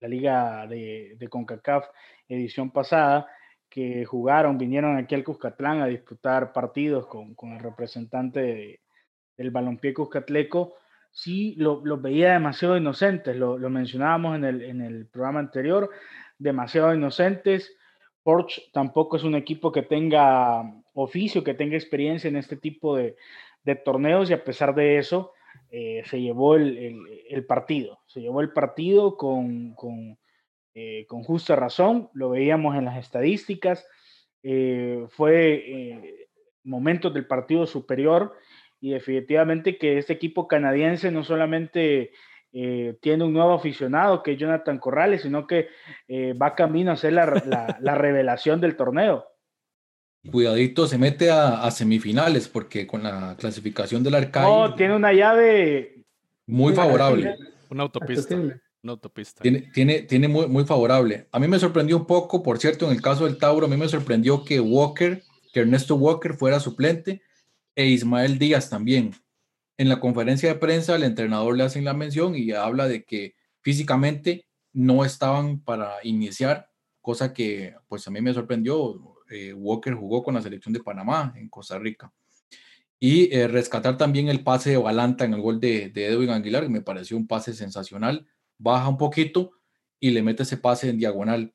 la 0.00 0.08
liga 0.08 0.66
de, 0.66 1.14
de, 1.16 1.28
CONCACAF 1.28 1.86
edición 2.28 2.70
pasada, 2.70 3.28
que 3.70 4.04
jugaron, 4.04 4.58
vinieron 4.58 4.98
aquí 4.98 5.14
al 5.14 5.24
Cuscatlán 5.24 5.80
a 5.80 5.86
disputar 5.86 6.52
partidos 6.52 7.06
con, 7.06 7.34
con 7.34 7.52
el 7.52 7.60
representante 7.60 8.80
del 9.36 9.50
balompié 9.50 9.94
Cuscatleco, 9.94 10.74
sí 11.12 11.54
los 11.56 11.82
lo 11.84 11.98
veía 11.98 12.32
demasiado 12.32 12.76
inocentes, 12.76 13.36
lo, 13.36 13.56
lo 13.58 13.70
mencionábamos 13.70 14.36
en 14.36 14.44
el, 14.44 14.62
en 14.62 14.80
el, 14.80 15.06
programa 15.06 15.40
anterior, 15.40 15.90
demasiado 16.38 16.94
inocentes. 16.94 17.72
Porsche 18.22 18.62
tampoco 18.72 19.16
es 19.16 19.24
un 19.24 19.34
equipo 19.34 19.72
que 19.72 19.82
tenga 19.82 20.62
oficio, 20.92 21.42
que 21.42 21.54
tenga 21.54 21.76
experiencia 21.76 22.28
en 22.28 22.36
este 22.36 22.56
tipo 22.56 22.96
de, 22.96 23.16
de 23.64 23.76
torneos 23.76 24.30
y 24.30 24.34
a 24.34 24.44
pesar 24.44 24.74
de 24.74 24.98
eso 24.98 25.32
eh, 25.70 26.02
se 26.06 26.20
llevó 26.20 26.56
el, 26.56 26.98
el, 27.28 27.46
partido, 27.46 28.00
se 28.06 28.20
llevó 28.20 28.40
el 28.40 28.52
partido 28.52 29.16
con, 29.16 29.74
con, 29.74 30.18
eh, 30.74 31.06
con, 31.06 31.22
justa 31.22 31.56
razón, 31.56 32.10
lo 32.14 32.30
veíamos 32.30 32.76
en 32.76 32.84
las 32.84 32.98
estadísticas, 32.98 33.86
eh, 34.42 35.06
fue 35.10 36.28
momentos 36.64 37.12
del 37.12 37.26
partido 37.26 37.66
superior 37.66 38.34
y 38.80 38.92
definitivamente 38.92 39.76
que 39.78 39.98
este 39.98 40.12
equipo 40.12 40.48
canadiense 40.48 41.10
no 41.10 41.24
solamente 41.24 42.12
eh, 42.52 42.98
tiene 43.00 43.24
un 43.24 43.32
nuevo 43.32 43.52
aficionado 43.52 44.22
que 44.22 44.32
es 44.32 44.38
Jonathan 44.38 44.78
Corrales, 44.78 45.22
sino 45.22 45.46
que 45.46 45.68
eh, 46.08 46.32
va 46.32 46.56
camino 46.56 46.90
a 46.90 46.96
ser 46.96 47.12
la, 47.12 47.76
la, 47.80 47.94
revelación 47.94 48.60
del 48.60 48.76
torneo. 48.76 49.24
Cuidadito, 50.28 50.86
se 50.86 50.98
mete 50.98 51.30
a, 51.30 51.70
semifinales 51.70 52.48
porque 52.48 52.86
con 52.86 53.04
la 53.04 53.36
clasificación 53.38 54.02
del 54.02 54.16
Arcade. 54.16 54.46
No, 54.46 54.74
tiene 54.74 54.96
una 54.96 55.12
llave 55.12 56.04
muy 56.46 56.74
favorable. 56.74 57.36
Una 57.70 57.84
autopista. 57.84 58.36
Una 58.82 58.92
autopista. 58.92 59.42
Tiene, 59.42 59.70
tiene, 59.72 60.02
tiene 60.02 60.28
muy, 60.28 60.46
muy 60.46 60.64
favorable. 60.64 61.28
A 61.32 61.38
mí 61.38 61.46
me 61.46 61.58
sorprendió 61.58 61.96
un 61.98 62.06
poco, 62.06 62.42
por 62.42 62.58
cierto, 62.58 62.86
en 62.86 62.92
el 62.92 63.02
caso 63.02 63.26
del 63.26 63.36
Tauro, 63.36 63.66
a 63.66 63.68
mí 63.68 63.76
me 63.76 63.88
sorprendió 63.88 64.44
que 64.44 64.58
Walker, 64.58 65.22
que 65.52 65.60
Ernesto 65.60 65.96
Walker 65.96 66.34
fuera 66.34 66.60
suplente 66.60 67.22
e 67.74 67.86
Ismael 67.86 68.38
Díaz 68.38 68.70
también. 68.70 69.14
En 69.76 69.88
la 69.88 70.00
conferencia 70.00 70.48
de 70.48 70.58
prensa 70.58 70.96
el 70.96 71.04
entrenador 71.04 71.56
le 71.56 71.64
hace 71.64 71.80
la 71.82 71.94
mención 71.94 72.34
y 72.36 72.52
habla 72.52 72.86
de 72.88 73.04
que 73.04 73.34
físicamente 73.60 74.46
no 74.72 75.04
estaban 75.04 75.60
para 75.60 75.94
iniciar, 76.02 76.70
cosa 77.00 77.32
que 77.32 77.74
pues 77.88 78.06
a 78.06 78.10
mí 78.10 78.20
me 78.20 78.34
sorprendió. 78.34 79.16
Eh, 79.30 79.54
Walker 79.54 79.94
jugó 79.94 80.22
con 80.22 80.34
la 80.34 80.42
selección 80.42 80.72
de 80.72 80.82
Panamá 80.82 81.32
en 81.36 81.48
Costa 81.48 81.78
Rica. 81.78 82.12
Y 82.98 83.34
eh, 83.34 83.48
rescatar 83.48 83.96
también 83.96 84.28
el 84.28 84.42
pase 84.42 84.70
de 84.70 84.76
Balanta 84.76 85.24
en 85.24 85.34
el 85.34 85.40
gol 85.40 85.60
de, 85.60 85.88
de 85.88 86.06
Edwin 86.06 86.30
Aguilar, 86.30 86.64
que 86.64 86.68
me 86.68 86.82
pareció 86.82 87.16
un 87.16 87.26
pase 87.26 87.54
sensacional. 87.54 88.26
Baja 88.60 88.88
un 88.88 88.98
poquito 88.98 89.52
y 89.98 90.10
le 90.10 90.22
mete 90.22 90.42
ese 90.42 90.58
pase 90.58 90.90
en 90.90 90.98
diagonal. 90.98 91.54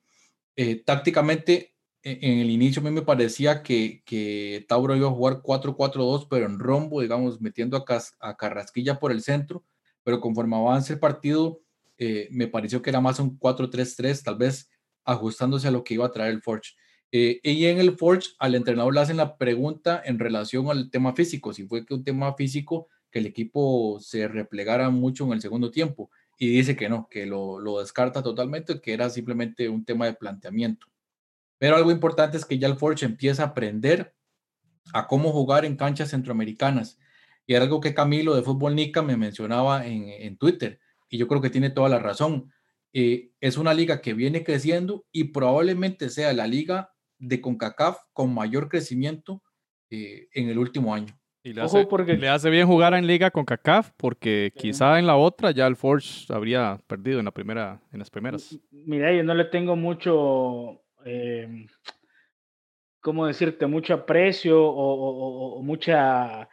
Eh, 0.56 0.84
tácticamente 0.84 1.76
e, 2.02 2.20
en 2.22 2.40
el 2.40 2.50
inicio 2.50 2.82
a 2.82 2.86
mí 2.86 2.92
me 2.92 3.04
parecía 3.04 3.62
que, 3.64 4.66
Tauro 4.68 4.96
iba 4.96 5.08
a 5.08 5.12
jugar 5.12 5.42
4-4-2, 5.42 6.28
pero 6.30 6.46
en 6.46 6.60
rombo, 6.60 7.02
digamos, 7.02 7.42
metiendo 7.42 7.78
a, 7.78 8.02
a, 8.20 8.38
Carrasquilla 8.38 9.00
por 9.00 9.12
el 9.12 9.22
centro, 9.22 9.64
pero 10.04 10.20
conforme 10.20 10.56
avance 10.56 10.94
el 10.94 11.00
partido, 11.00 11.62
eh, 11.98 12.28
me 12.32 12.48
pareció 12.48 12.82
que 12.82 12.90
era 12.90 13.02
más 13.02 13.20
un 13.20 13.40
4-3-3, 13.40 14.24
tal 14.24 14.38
vez 14.38 14.70
ajustándose 15.04 15.68
a 15.68 15.72
lo 15.72 15.84
que 15.84 15.96
iba 15.96 16.06
a 16.06 16.12
traer 16.12 16.32
el 16.32 16.42
Forge. 16.42 16.74
Eh, 17.12 17.40
y 17.44 17.66
en 17.66 17.80
el 17.80 17.98
Forge, 17.98 18.30
al 18.40 18.56
entrenador 18.56 18.94
le 18.94 19.02
hacen 19.02 19.18
la 19.18 19.38
pregunta 19.38 20.02
en 20.04 20.20
relación 20.20 20.70
al 20.70 20.90
tema 20.90 21.14
físico, 21.14 21.54
si 21.54 21.66
fue 21.68 21.86
que 21.86 21.94
un 21.94 22.04
tema 22.04 22.34
físico 22.36 22.88
que 23.12 23.20
el 23.20 23.28
equipo 23.28 24.00
se 24.02 24.28
replegara 24.28 24.90
mucho 24.90 25.26
en 25.26 25.34
el 25.34 25.42
segundo 25.42 25.72
tiempo, 25.72 26.10
y 26.38 26.50
dice 26.50 26.76
que 26.76 26.90
no, 26.90 27.08
que 27.10 27.26
lo, 27.26 27.60
lo 27.60 27.80
descarta 27.80 28.22
totalmente, 28.22 28.82
que 28.82 28.94
era 28.94 29.10
simplemente 29.10 29.70
un 29.70 29.86
tema 29.86 30.06
de 30.06 30.14
planteamiento. 30.14 30.88
Pero 31.58 31.78
algo 31.78 31.92
importante 31.92 32.38
es 32.38 32.46
que 32.46 32.60
ya 32.60 32.68
el 32.68 32.78
Forge 32.78 33.06
empieza 33.06 33.44
a 33.44 33.48
aprender 33.48 34.14
a 34.94 35.08
cómo 35.08 35.32
jugar 35.32 35.66
en 35.66 35.78
canchas 35.78 36.10
centroamericanas. 36.10 37.00
Y 37.48 37.56
algo 37.56 37.80
que 37.80 37.94
Camilo 37.94 38.36
de 38.36 38.42
Fútbol 38.42 38.76
Nica 38.76 39.02
me 39.02 39.18
mencionaba 39.18 39.86
en, 39.86 40.38
Twitter, 40.38 40.80
y 41.10 41.18
yo 41.18 41.28
creo 41.28 41.42
que 41.42 41.50
tiene 41.50 41.70
toda 41.70 41.90
la 41.90 42.00
razón. 42.00 42.52
Eh, 42.92 43.32
es 43.40 43.58
una 43.58 43.74
liga 43.74 44.02
que 44.02 44.14
viene 44.14 44.44
creciendo 44.44 45.06
y 45.12 45.26
probablemente 45.26 46.10
sea 46.10 46.34
la 46.34 46.48
liga 46.48 46.94
de 47.20 47.42
CONCACAF 47.42 47.98
con 48.14 48.34
mayor 48.34 48.68
crecimiento 48.70 49.44
eh, 49.90 50.28
en 50.34 50.50
el 50.50 50.58
último 50.58 50.94
año. 50.94 51.20
Y 51.46 51.54
le 51.54 51.62
hace, 51.62 51.86
porque... 51.86 52.18
le 52.18 52.28
hace 52.28 52.50
bien 52.50 52.68
jugar 52.68 52.94
en 52.96 53.08
liga 53.08 53.32
con 53.32 53.46
CACAF 53.46 53.92
porque 53.96 54.52
quizá 54.54 55.00
en 55.00 55.08
la 55.08 55.16
otra 55.16 55.52
ya 55.52 55.68
el 55.68 55.78
Forge 55.78 56.26
habría 56.34 56.80
perdido 56.88 57.20
en 57.20 57.26
la 57.26 57.32
primera 57.32 57.80
en 57.94 58.00
las 58.00 58.10
primeras. 58.10 58.60
Mira, 58.72 59.14
yo 59.14 59.24
no 59.24 59.34
le 59.34 59.46
tengo 59.46 59.78
mucho 59.78 60.82
eh, 61.06 61.68
¿cómo 63.06 63.28
decirte?, 63.28 63.68
mucho 63.68 63.94
aprecio 63.94 64.60
o, 64.64 65.62
mucha 65.62 66.50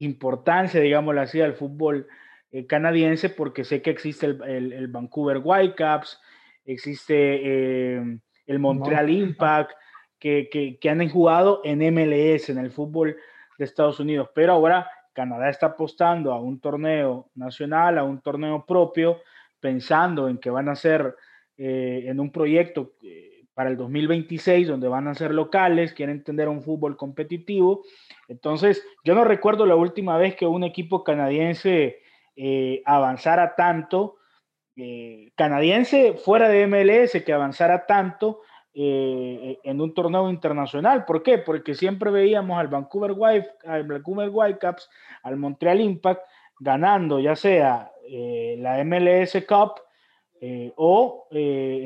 importancia, 0.00 0.80
digámoslo 0.80 1.20
así, 1.20 1.40
al 1.40 1.54
fútbol 1.54 2.08
eh, 2.50 2.66
canadiense, 2.66 3.30
porque 3.30 3.62
sé 3.62 3.82
que 3.82 3.90
existe 3.90 4.26
el, 4.26 4.88
Vancouver 4.88 5.40
Whitecaps, 5.44 6.20
existe 6.64 7.94
em, 7.94 8.18
el 8.46 8.58
Montreal 8.58 9.10
Impact, 9.10 9.70
que, 10.18 10.48
que, 10.80 10.90
han 10.90 11.08
jugado 11.08 11.60
en 11.62 11.78
MLS, 11.94 12.48
en 12.48 12.58
el 12.58 12.72
fútbol 12.72 13.16
de 13.62 13.70
Estados 13.70 14.00
Unidos, 14.00 14.28
pero 14.34 14.52
ahora 14.52 14.88
Canadá 15.12 15.48
está 15.48 15.66
apostando 15.66 16.32
a 16.32 16.40
un 16.40 16.60
torneo 16.60 17.30
nacional, 17.34 17.98
a 17.98 18.04
un 18.04 18.20
torneo 18.20 18.64
propio, 18.66 19.20
pensando 19.60 20.28
en 20.28 20.38
que 20.38 20.50
van 20.50 20.68
a 20.68 20.74
ser 20.74 21.14
eh, 21.56 22.04
en 22.06 22.18
un 22.18 22.32
proyecto 22.32 22.92
para 23.54 23.70
el 23.70 23.76
2026, 23.76 24.68
donde 24.68 24.88
van 24.88 25.08
a 25.08 25.14
ser 25.14 25.32
locales, 25.32 25.92
quieren 25.92 26.24
tener 26.24 26.48
un 26.48 26.62
fútbol 26.62 26.96
competitivo. 26.96 27.82
Entonces, 28.28 28.84
yo 29.04 29.14
no 29.14 29.24
recuerdo 29.24 29.66
la 29.66 29.76
última 29.76 30.16
vez 30.16 30.34
que 30.36 30.46
un 30.46 30.64
equipo 30.64 31.04
canadiense 31.04 31.98
eh, 32.36 32.82
avanzara 32.86 33.54
tanto, 33.54 34.16
eh, 34.76 35.32
canadiense 35.36 36.14
fuera 36.14 36.48
de 36.48 36.66
MLS, 36.66 37.22
que 37.24 37.32
avanzara 37.32 37.84
tanto 37.86 38.40
eh, 38.74 39.58
en 39.62 39.80
un 39.80 39.94
torneo 39.94 40.30
internacional. 40.30 41.04
¿Por 41.04 41.22
qué? 41.22 41.38
Porque 41.38 41.74
siempre 41.74 42.10
veíamos 42.10 42.58
al 42.58 42.68
Vancouver, 42.68 43.12
White, 43.16 43.48
al 43.66 43.84
Vancouver 43.84 44.30
Whitecaps, 44.32 44.88
al 45.22 45.36
Montreal 45.36 45.80
Impact, 45.80 46.22
ganando 46.58 47.20
ya 47.20 47.36
sea 47.36 47.90
la 48.58 48.84
MLS 48.84 49.44
Cup, 49.48 49.80
eh, 50.44 50.72
o, 50.74 51.28
eh, 51.30 51.82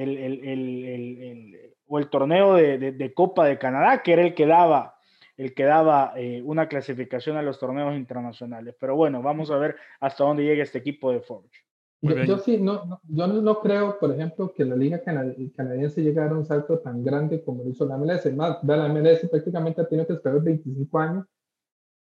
el, 1.88 2.08
torneo 2.08 2.54
de, 2.54 2.78
de, 2.78 3.12
Copa 3.12 3.44
de 3.44 3.58
Canadá, 3.58 4.02
que 4.02 4.14
era 4.14 4.22
el 4.22 4.34
que 4.34 4.46
daba, 4.46 4.96
el 5.36 5.52
que 5.52 5.64
daba 5.64 6.14
eh, 6.16 6.40
una 6.42 6.66
clasificación 6.66 7.36
a 7.36 7.42
los 7.42 7.58
torneos 7.58 7.94
internacionales. 7.94 8.74
Pero 8.80 8.96
bueno, 8.96 9.20
vamos 9.20 9.50
a 9.50 9.58
ver 9.58 9.76
hasta 10.00 10.24
dónde 10.24 10.44
llega 10.44 10.62
este 10.62 10.78
equipo 10.78 11.12
de 11.12 11.20
Forge. 11.20 11.65
Yo, 12.02 12.38
sí, 12.38 12.58
no, 12.58 13.00
yo 13.08 13.26
no, 13.26 13.60
creo, 13.60 13.98
por 13.98 14.12
ejemplo, 14.12 14.52
que 14.52 14.64
la 14.64 14.76
liga 14.76 15.02
canadiense 15.02 16.02
llegara 16.02 16.32
a 16.32 16.38
un 16.38 16.44
salto 16.44 16.78
tan 16.78 17.02
grande 17.02 17.42
como 17.42 17.64
lo 17.64 17.70
hizo 17.70 17.86
la 17.86 17.96
MLS. 17.96 18.32
Más, 18.34 18.62
la 18.62 18.88
MLS 18.88 19.28
prácticamente 19.28 19.80
ha 19.80 19.88
tenido 19.88 20.06
que 20.06 20.12
esperar 20.12 20.42
25 20.42 20.98
años 20.98 21.26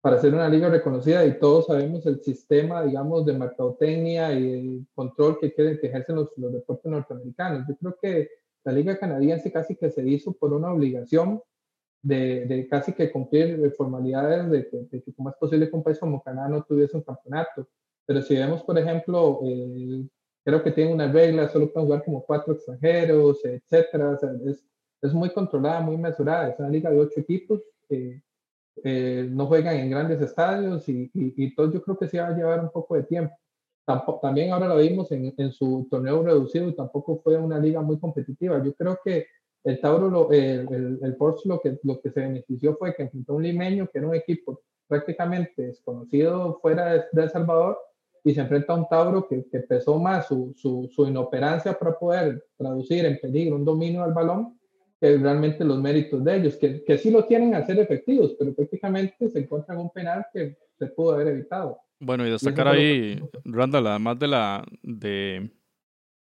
para 0.01 0.19
ser 0.19 0.33
una 0.33 0.49
liga 0.49 0.69
reconocida 0.69 1.25
y 1.25 1.39
todos 1.39 1.67
sabemos 1.67 2.05
el 2.05 2.21
sistema, 2.21 2.83
digamos, 2.83 3.25
de 3.25 3.33
mercadotecnia 3.33 4.37
y 4.37 4.51
el 4.51 4.87
control 4.93 5.39
que, 5.39 5.53
que 5.53 5.79
ejercen 5.81 6.15
los, 6.15 6.29
los, 6.37 6.53
deportes 6.53 6.91
norteamericanos. 6.91 7.67
Yo 7.67 7.75
creo 7.77 7.97
que 8.01 8.29
la 8.63 8.71
liga 8.71 8.97
canadiense 8.99 9.51
casi 9.51 9.75
que 9.75 9.89
se 9.89 10.07
hizo 10.07 10.33
por 10.33 10.53
una 10.53 10.71
obligación 10.71 11.41
de, 12.03 12.45
de 12.45 12.67
casi 12.67 12.93
que 12.93 13.11
cumplir 13.11 13.73
formalidades 13.75 14.49
de 14.51 14.69
que, 14.69 14.77
de 14.91 15.01
que, 15.01 15.13
cómo 15.13 15.29
es 15.29 15.35
posible 15.37 15.69
que 15.69 15.75
un 15.75 15.83
país 15.83 15.97
como 15.97 16.21
Canadá 16.21 16.49
no 16.49 16.63
tuviese 16.63 16.97
un 16.97 17.03
campeonato. 17.03 17.67
Pero 18.05 18.21
si 18.21 18.35
vemos, 18.35 18.63
por 18.63 18.77
ejemplo, 18.77 19.39
eh, 19.43 20.07
creo 20.43 20.63
que 20.63 20.71
tiene 20.71 20.93
una 20.93 21.11
regla, 21.11 21.49
solo 21.49 21.71
pueden 21.71 21.87
jugar 21.87 22.03
como 22.05 22.23
cuatro 22.23 22.53
extranjeros, 22.53 23.43
etcétera. 23.43 24.19
es, 24.45 24.63
es 25.01 25.13
muy 25.13 25.29
controlada, 25.31 25.81
muy 25.81 25.97
mesurada. 25.97 26.49
Es 26.49 26.59
una 26.59 26.69
liga 26.69 26.89
de 26.91 26.99
ocho 26.99 27.19
equipos. 27.19 27.61
Eh, 27.89 28.21
eh, 28.83 29.27
no 29.31 29.47
juegan 29.47 29.77
en 29.77 29.89
grandes 29.89 30.21
estadios 30.21 30.87
y, 30.89 31.09
y, 31.13 31.55
todo 31.55 31.71
yo 31.71 31.81
creo 31.81 31.97
que 31.97 32.07
sí 32.09 32.17
va 32.17 32.27
a 32.27 32.35
llevar 32.35 32.59
un 32.59 32.69
poco 32.71 32.95
de 32.95 33.03
tiempo. 33.03 33.33
también 34.21 34.51
ahora 34.51 34.67
lo 34.67 34.77
vimos 34.77 35.11
en, 35.11 35.33
en, 35.37 35.51
su 35.51 35.87
torneo 35.89 36.21
reducido 36.23 36.67
y 36.67 36.75
tampoco 36.75 37.21
fue 37.23 37.37
una 37.37 37.57
liga 37.57 37.81
muy 37.81 37.99
competitiva. 37.99 38.61
Yo 38.63 38.73
creo 38.75 38.99
que 39.03 39.27
el 39.63 39.79
Tauro, 39.79 40.09
lo, 40.09 40.31
el, 40.31 40.67
el, 40.71 40.99
el 41.01 41.15
Porsche 41.15 41.49
lo 41.49 41.59
que, 41.61 41.79
lo 41.83 41.99
que 42.01 42.11
se 42.11 42.19
benefició 42.21 42.75
fue 42.75 42.93
que 42.95 43.03
enfrentó 43.03 43.33
a 43.33 43.35
un 43.37 43.43
limeño 43.43 43.87
que 43.91 43.97
era 43.99 44.07
un 44.07 44.15
equipo 44.15 44.61
prácticamente 44.87 45.67
desconocido 45.67 46.59
fuera 46.61 46.93
de, 46.93 47.03
El 47.13 47.29
Salvador 47.29 47.77
y 48.25 48.33
se 48.33 48.41
enfrenta 48.41 48.73
a 48.73 48.75
un 48.75 48.87
Tauro 48.89 49.27
que, 49.27 49.45
que 49.49 49.59
pesó 49.59 49.97
más 49.99 50.27
su, 50.27 50.53
su, 50.57 50.89
su, 50.91 51.07
inoperancia 51.07 51.77
para 51.77 51.97
poder 51.97 52.43
traducir 52.57 53.05
en 53.05 53.19
peligro 53.19 53.55
un 53.55 53.63
dominio 53.63 54.03
al 54.03 54.13
balón 54.13 54.57
realmente 54.99 55.63
los 55.63 55.79
méritos 55.79 56.23
de 56.23 56.37
ellos, 56.37 56.55
que, 56.57 56.83
que 56.83 56.97
sí 56.97 57.11
lo 57.11 57.25
tienen 57.25 57.53
a 57.53 57.65
ser 57.65 57.79
efectivos, 57.79 58.35
pero 58.37 58.53
prácticamente 58.53 59.29
se 59.29 59.39
encuentran 59.39 59.77
un 59.77 59.91
penal 59.91 60.25
que 60.33 60.57
se 60.77 60.87
pudo 60.87 61.13
haber 61.13 61.27
evitado. 61.27 61.79
Bueno, 61.99 62.25
y 62.27 62.31
destacar 62.31 62.67
ahí, 62.67 63.21
Randall, 63.43 63.87
además 63.87 64.19
de 64.19 64.27
la 64.27 64.65
de, 64.81 65.49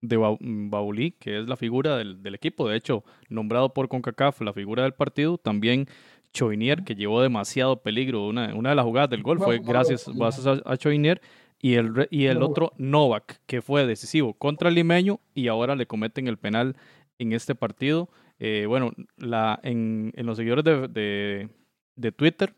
de 0.01 0.17
Baulí, 0.17 1.11
que 1.11 1.39
es 1.39 1.47
la 1.47 1.57
figura 1.57 1.97
del, 1.97 2.21
del, 2.21 2.35
equipo, 2.35 2.69
de 2.69 2.77
hecho, 2.77 3.03
nombrado 3.29 3.73
por 3.73 3.87
CONCACAF 3.87 4.41
la 4.41 4.53
figura 4.53 4.83
del 4.83 4.93
partido, 4.93 5.37
también 5.37 5.87
Choinier, 6.31 6.83
que 6.83 6.95
llevó 6.95 7.21
demasiado 7.21 7.81
peligro. 7.81 8.27
Una, 8.27 8.53
una 8.55 8.69
de 8.69 8.75
las 8.75 8.85
jugadas 8.85 9.09
del 9.09 9.23
gol 9.23 9.39
fue 9.39 9.59
gracias, 9.59 10.07
a, 10.07 10.61
a 10.65 10.77
Choinier. 10.77 11.21
Y 11.63 11.75
el, 11.75 12.09
y 12.11 12.25
el 12.25 12.43
otro, 12.43 12.73
Novak, 12.77 13.39
que 13.45 13.61
fue 13.61 13.87
decisivo 13.87 14.33
contra 14.33 14.67
el 14.67 14.75
limeño 14.75 15.21
y 15.33 15.47
ahora 15.47 15.77
le 15.77 15.87
cometen 15.87 16.27
el 16.27 16.37
penal 16.37 16.75
en 17.19 17.31
este 17.31 17.55
partido. 17.55 18.09
Eh, 18.37 18.65
bueno, 18.67 18.91
la, 19.15 19.61
en, 19.63 20.11
en, 20.17 20.25
los 20.25 20.35
seguidores 20.35 20.65
de, 20.65 20.89
de, 20.89 21.49
de, 21.95 22.11
Twitter 22.11 22.53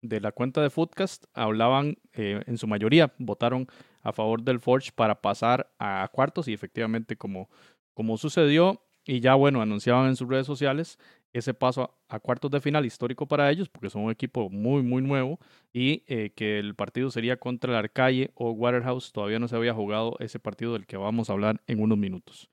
de 0.00 0.22
la 0.22 0.32
cuenta 0.32 0.62
de 0.62 0.70
Footcast 0.70 1.26
hablaban, 1.34 1.98
eh, 2.14 2.42
en 2.46 2.56
su 2.56 2.66
mayoría, 2.66 3.12
votaron 3.18 3.66
a 4.00 4.14
favor 4.14 4.42
del 4.42 4.58
Forge 4.58 4.90
para 4.90 5.20
pasar 5.20 5.70
a 5.78 6.08
cuartos 6.10 6.48
y 6.48 6.54
efectivamente 6.54 7.14
como, 7.14 7.50
como 7.92 8.16
sucedió 8.16 8.80
y 9.04 9.20
ya 9.20 9.34
bueno, 9.34 9.60
anunciaban 9.60 10.08
en 10.08 10.16
sus 10.16 10.30
redes 10.30 10.46
sociales 10.46 10.98
ese 11.38 11.54
paso 11.54 11.94
a, 12.08 12.20
cuartos 12.20 12.50
de 12.50 12.60
final 12.60 12.86
histórico 12.86 13.26
para 13.26 13.50
ellos 13.50 13.68
porque 13.68 13.90
son 13.90 14.02
un 14.02 14.10
equipo 14.10 14.48
muy 14.48 14.82
muy 14.82 15.02
nuevo 15.02 15.38
y 15.72 16.02
eh, 16.06 16.30
que 16.34 16.58
el 16.58 16.74
partido 16.74 17.10
sería 17.10 17.36
contra 17.36 17.72
el 17.72 17.78
Arcalle 17.78 18.30
o 18.34 18.50
Waterhouse, 18.52 19.12
todavía 19.12 19.38
no 19.38 19.48
se 19.48 19.56
había 19.56 19.74
jugado 19.74 20.16
ese 20.18 20.38
partido 20.38 20.72
del 20.72 20.86
que 20.86 20.96
vamos 20.96 21.28
a 21.28 21.34
hablar 21.34 21.60
en 21.66 21.80
unos 21.80 21.98
minutos. 21.98 22.50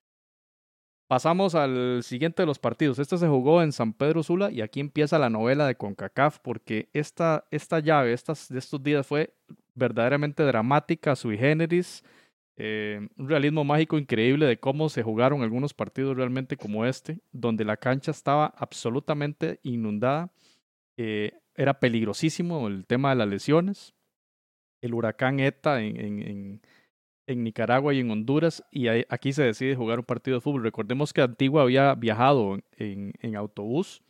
Pasamos 1.07 1.53
al 1.53 2.01
siguiente 2.01 2.41
de 2.41 2.47
los 2.47 2.57
partidos. 2.57 2.97
Este 2.97 3.17
se 3.17 3.27
jugó 3.27 3.61
en 3.61 3.71
San 3.71 3.93
Pedro 3.93 4.23
Sula 4.23 4.49
y 4.51 4.61
aquí 4.61 4.79
empieza 4.79 5.19
la 5.19 5.29
novela 5.29 5.67
de 5.67 5.75
CONCACAF 5.75 6.39
porque 6.39 6.89
esta, 6.93 7.45
esta 7.51 7.79
llave 7.79 8.09
de 8.09 8.15
estos 8.57 8.81
días 8.81 9.05
fue 9.05 9.33
verdaderamente 9.75 10.43
dramática, 10.43 11.15
sui 11.15 11.37
generis, 11.37 12.03
eh, 12.55 13.07
un 13.17 13.29
realismo 13.29 13.63
mágico 13.63 13.97
increíble 13.97 14.45
de 14.45 14.59
cómo 14.59 14.89
se 14.89 15.01
jugaron 15.01 15.41
algunos 15.41 15.73
partidos 15.73 16.15
realmente 16.15 16.55
como 16.55 16.85
este, 16.85 17.19
donde 17.31 17.65
la 17.65 17.77
cancha 17.77 18.11
estaba 18.11 18.47
absolutamente 18.57 19.59
inundada. 19.63 20.31
Eh, 20.97 21.31
era 21.55 21.79
peligrosísimo 21.79 22.67
el 22.67 22.85
tema 22.85 23.09
de 23.09 23.15
las 23.15 23.27
lesiones. 23.27 23.95
El 24.81 24.93
huracán 24.93 25.39
ETA 25.39 25.81
en, 25.81 26.61
Nicaragua 27.25 27.93
y 27.93 28.01
en 28.01 28.11
Honduras, 28.11 28.63
y 28.69 28.87
aquí 28.87 29.31
se 29.31 29.43
decide 29.43 29.75
jugar 29.75 29.99
un 29.99 30.05
partido 30.05 30.37
de 30.37 30.41
fútbol. 30.41 30.63
Recordemos 30.63 31.13
que 31.13 31.21
Antigua 31.21 31.61
había 31.61 31.95
viajado 31.95 32.59
en, 32.77 33.35
autobús 33.35 34.03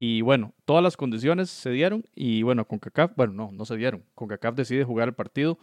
y 0.00 0.22
bueno, 0.22 0.54
todas 0.64 0.82
las 0.82 0.96
condiciones 0.96 1.50
se 1.50 1.70
dieron 1.70 2.04
y 2.14 2.42
bueno, 2.42 2.66
con 2.66 2.78
CACAF, 2.78 3.12
bueno, 3.16 3.34
no, 3.34 3.52
no 3.52 3.64
se 3.66 3.76
dieron. 3.76 4.02
Con 4.14 4.28
CACAF 4.28 4.54
decide 4.54 4.84
jugar 4.84 5.08
el 5.08 5.14
partido 5.14 5.58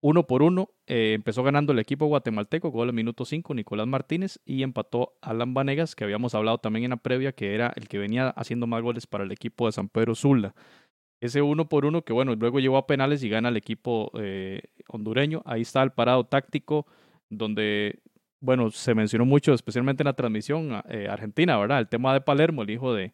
uno 0.00 0.26
por 0.26 0.42
uno. 0.42 0.70
Eh, 0.86 1.12
empezó 1.14 1.42
ganando 1.42 1.72
el 1.72 1.78
equipo 1.78 2.06
guatemalteco, 2.06 2.70
gol 2.70 2.88
al 2.88 2.94
minuto 2.94 3.24
5, 3.24 3.54
Nicolás 3.54 3.86
Martínez, 3.86 4.40
y 4.44 4.62
empató 4.62 5.14
Alan 5.20 5.54
Vanegas, 5.54 5.94
que 5.94 6.04
habíamos 6.04 6.34
hablado 6.34 6.58
también 6.58 6.84
en 6.84 6.90
la 6.90 6.96
previa, 6.96 7.32
que 7.32 7.54
era 7.54 7.72
el 7.76 7.88
que 7.88 7.98
venía 7.98 8.30
haciendo 8.30 8.66
más 8.66 8.82
goles 8.82 9.06
para 9.06 9.24
el 9.24 9.32
equipo 9.32 9.66
de 9.66 9.72
San 9.72 9.88
Pedro 9.88 10.14
Sula. 10.14 10.54
Ese 11.20 11.42
uno 11.42 11.68
por 11.68 11.84
uno 11.84 12.02
que 12.02 12.12
bueno, 12.12 12.34
luego 12.36 12.60
llevó 12.60 12.76
a 12.76 12.86
penales 12.86 13.24
y 13.24 13.28
gana 13.28 13.48
el 13.48 13.56
equipo 13.56 14.12
eh, 14.20 14.62
hondureño. 14.88 15.42
Ahí 15.44 15.62
está 15.62 15.82
el 15.82 15.90
parado 15.90 16.24
táctico, 16.24 16.86
donde 17.28 18.00
bueno, 18.40 18.70
se 18.70 18.94
mencionó 18.94 19.24
mucho, 19.24 19.52
especialmente 19.52 20.04
en 20.04 20.06
la 20.06 20.12
transmisión 20.12 20.80
eh, 20.88 21.08
argentina, 21.10 21.58
¿verdad? 21.58 21.80
El 21.80 21.88
tema 21.88 22.14
de 22.14 22.20
Palermo, 22.20 22.62
el 22.62 22.70
hijo 22.70 22.94
de, 22.94 23.12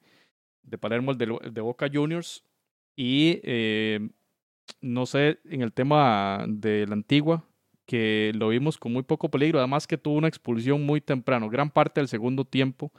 Palermo, 0.79 1.15
de, 1.15 1.39
de 1.51 1.61
Boca 1.63 1.89
Juniors. 1.91 2.45
Y 2.95 3.41
no 4.81 5.07
sé, 5.07 5.41
en 5.45 5.63
el 5.63 5.73
tema 5.73 6.45
de 6.49 6.87
la 6.87 6.95
antigua, 6.95 7.45
que 7.87 8.33
lo 8.35 8.49
vimos 8.49 8.79
con 8.79 8.93
muy 8.93 9.03
poco 9.03 9.31
peligro, 9.31 9.59
además 9.59 9.87
que 9.87 9.99
tuvo 9.99 10.17
una 10.17 10.29
expulsión 10.29 10.85
muy 10.85 11.01
temprano. 11.01 11.51
Gran 11.51 11.71
parte 11.71 12.01
del 12.01 12.09
segundo 12.09 12.45
tiempo 12.45 12.93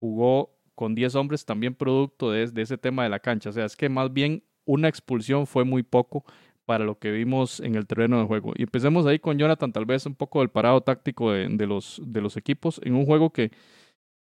jugó 0.00 0.50
con 0.74 0.94
10 0.94 1.14
hombres, 1.14 1.44
también 1.44 1.74
producto 1.74 2.30
de, 2.30 2.50
ese 2.56 2.78
tema 2.78 3.04
de 3.04 3.10
la 3.10 3.20
cancha. 3.20 3.50
O 3.50 3.52
sea, 3.52 3.64
es 3.64 3.76
que 3.76 3.88
más 3.88 4.12
bien 4.12 4.42
una 4.64 4.88
expulsión 4.88 5.46
fue 5.46 5.64
muy 5.64 5.82
poco 5.82 6.24
para 6.64 6.84
lo 6.84 6.98
que 6.98 7.10
vimos 7.10 7.60
en 7.60 7.74
el 7.74 7.86
terreno 7.86 8.18
de 8.18 8.26
juego. 8.26 8.52
Y 8.56 8.62
empecemos 8.62 9.06
ahí 9.06 9.18
con 9.18 9.38
Jonathan, 9.38 9.72
tal 9.72 9.86
vez 9.86 10.06
un 10.06 10.14
poco 10.14 10.40
del 10.40 10.48
parado 10.48 10.80
táctico 10.80 11.32
de, 11.32 11.48
de 11.48 11.66
los, 11.66 12.00
de 12.04 12.20
los 12.20 12.36
equipos 12.36 12.80
en 12.84 12.94
un 12.94 13.04
juego 13.04 13.30
que 13.30 13.50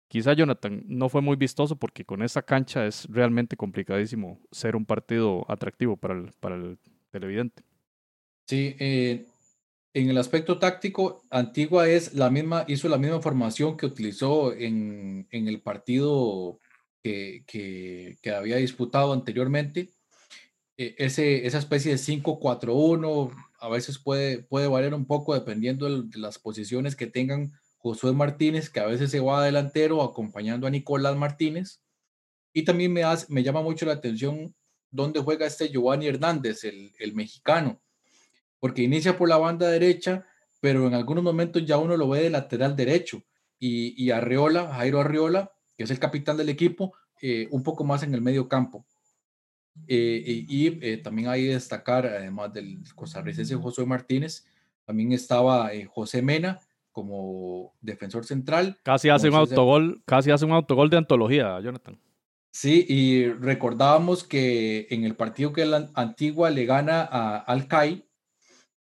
Quizá 0.08 0.34
Jonathan 0.34 0.84
no 0.86 1.10
fue 1.10 1.22
muy 1.22 1.36
vistoso 1.36 1.76
porque 1.76 2.06
con 2.06 2.24
esa 2.24 2.41
cancha 2.41 2.86
es 2.86 3.06
realmente 3.10 3.58
complicadísimo 3.58 4.39
ser 4.52 4.76
un 4.76 4.86
partido 4.86 5.46
atractivo 5.50 5.98
para 5.98 6.13
el, 6.13 6.32
para 6.39 6.56
el 6.56 6.80
televidente. 7.12 7.63
Sí, 8.48 8.76
eh, 8.80 9.26
en 9.93 10.10
el 10.10 10.17
aspecto 10.17 10.60
táctico, 10.60 11.24
Antigua 11.30 11.89
es 11.89 12.13
la 12.13 12.30
misma, 12.30 12.63
hizo 12.67 12.88
la 12.88 12.98
misma 12.98 13.22
formación 13.22 13.76
que 13.76 13.86
utilizó 13.86 14.54
en, 14.54 15.28
en 15.32 15.48
el 15.48 15.60
partido 15.60 16.60
que, 17.04 17.43
que, 17.46 18.17
que, 18.22 18.32
había 18.32 18.58
disputado 18.58 19.12
anteriormente. 19.12 19.89
E, 20.78 20.96
ese, 21.00 21.46
esa 21.46 21.58
especie 21.58 21.91
de 21.91 21.98
5-4-1 21.98 23.34
a 23.60 23.70
veces 23.70 23.98
puede, 23.98 24.43
puede 24.43 24.67
variar 24.67 24.93
un 24.93 25.06
poco 25.06 25.34
dependiendo 25.34 26.04
de 26.04 26.20
las 26.20 26.38
posiciones 26.38 26.96
que 26.96 27.08
tengan 27.08 27.52
Josué 27.78 28.13
Martínez, 28.13 28.70
que 28.70 28.80
a 28.80 28.86
veces 28.86 29.12
se 29.12 29.20
va 29.20 29.44
delantero 29.44 30.02
acompañando 30.02 30.68
a 30.68 30.70
Nicolás 30.70 31.16
Martínez. 31.16 31.82
Y 32.54 32.63
también 32.63 32.92
me, 32.92 33.04
me 33.30 33.44
llama 33.44 33.62
mucho 33.62 33.86
la 33.86 33.94
atención 33.94 34.56
dónde 34.90 35.20
juega 35.20 35.46
este 35.46 35.70
Giovanni 35.70 36.08
Hernández, 36.08 36.63
el, 36.63 36.92
el 37.00 37.13
mexicano, 37.13 37.82
porque 38.60 38.82
inicia 38.82 39.18
por 39.18 39.30
la 39.30 39.38
banda 39.38 39.70
derecha, 39.70 40.26
pero 40.60 40.88
en 40.88 40.94
algunos 40.94 41.24
momentos 41.24 41.66
ya 41.66 41.78
uno 41.78 41.96
lo 41.96 42.10
ve 42.10 42.24
de 42.24 42.30
lateral 42.30 42.76
derecho. 42.76 43.24
Y, 43.60 44.02
y 44.04 44.12
Arreola, 44.12 44.74
Jairo 44.74 45.00
Arreola, 45.00 45.52
que 45.78 45.84
es 45.84 45.92
el 45.92 46.00
capitán 46.00 46.38
del 46.38 46.50
equipo, 46.50 46.94
eh, 47.22 47.48
un 47.52 47.63
poco 47.63 47.84
más 47.84 48.04
en 48.04 48.13
el 48.13 48.22
medio 48.22 48.48
campo. 48.48 48.86
Eh, 49.88 50.46
y, 50.48 50.86
eh, 50.86 50.98
también 50.98 51.30
hay 51.30 51.48
que 51.48 51.54
destacar, 51.54 52.06
además 52.06 52.52
del 52.54 52.84
costarricense 52.96 53.56
Josué 53.56 53.86
Martínez, 53.86 54.46
también 54.86 55.12
estaba 55.12 55.70
José 55.88 56.22
Mena, 56.22 56.60
como 56.97 57.75
defensor 57.79 58.25
central. 58.25 58.79
Casi 58.81 59.10
hace 59.10 59.29
un 59.29 59.36
autogol, 59.36 60.01
casi 60.03 60.31
hace 60.31 60.45
un 60.45 60.51
autogol 60.51 60.89
de 60.89 60.97
antología, 60.97 61.60
Jonathan. 61.60 61.99
Sí, 62.49 62.88
y 62.89 63.29
recordábamos 63.29 64.23
que 64.23 64.88
en 64.89 65.03
el 65.03 65.15
partido 65.15 65.53
que 65.53 65.63
la 65.67 65.91
Antigua 65.93 66.49
le 66.49 66.65
gana 66.65 67.03
a 67.03 67.38
Alcai, 67.38 68.07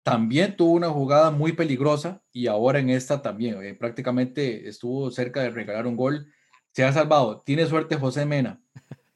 también 0.01 0.55
tuvo 0.55 0.71
una 0.71 0.87
jugada 0.87 1.29
muy 1.29 1.51
peligrosa 1.51 2.23
y 2.31 2.47
ahora 2.47 2.79
en 2.79 2.89
esta 2.89 3.21
también, 3.21 3.61
eh, 3.61 3.73
prácticamente 3.73 4.69
estuvo 4.69 5.11
cerca 5.11 5.41
de 5.41 5.49
regalar 5.49 5.87
un 5.87 5.97
gol. 5.97 6.31
Se 6.71 6.85
ha 6.85 6.93
salvado. 6.93 7.41
Tiene 7.45 7.65
suerte 7.65 7.97
José 7.97 8.25
Mena. 8.25 8.61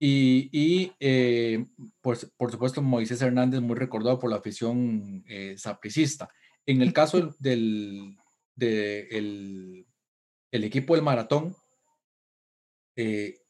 Y, 0.00 0.48
y 0.52 0.92
eh, 1.00 1.66
por, 2.00 2.16
por, 2.36 2.52
supuesto, 2.52 2.80
Moisés 2.80 3.20
Hernández, 3.20 3.60
muy 3.60 3.74
recordado 3.74 4.16
por 4.20 4.30
la 4.30 4.36
afición 4.36 5.24
eh, 5.26 5.56
sapricista. 5.58 6.28
En 6.66 6.82
el 6.82 6.92
caso 6.92 7.34
del, 7.40 8.16
del 8.58 9.86
el 10.50 10.64
equipo 10.64 10.94
del 10.94 11.04
maratón, 11.04 11.56
eh, 12.96 13.40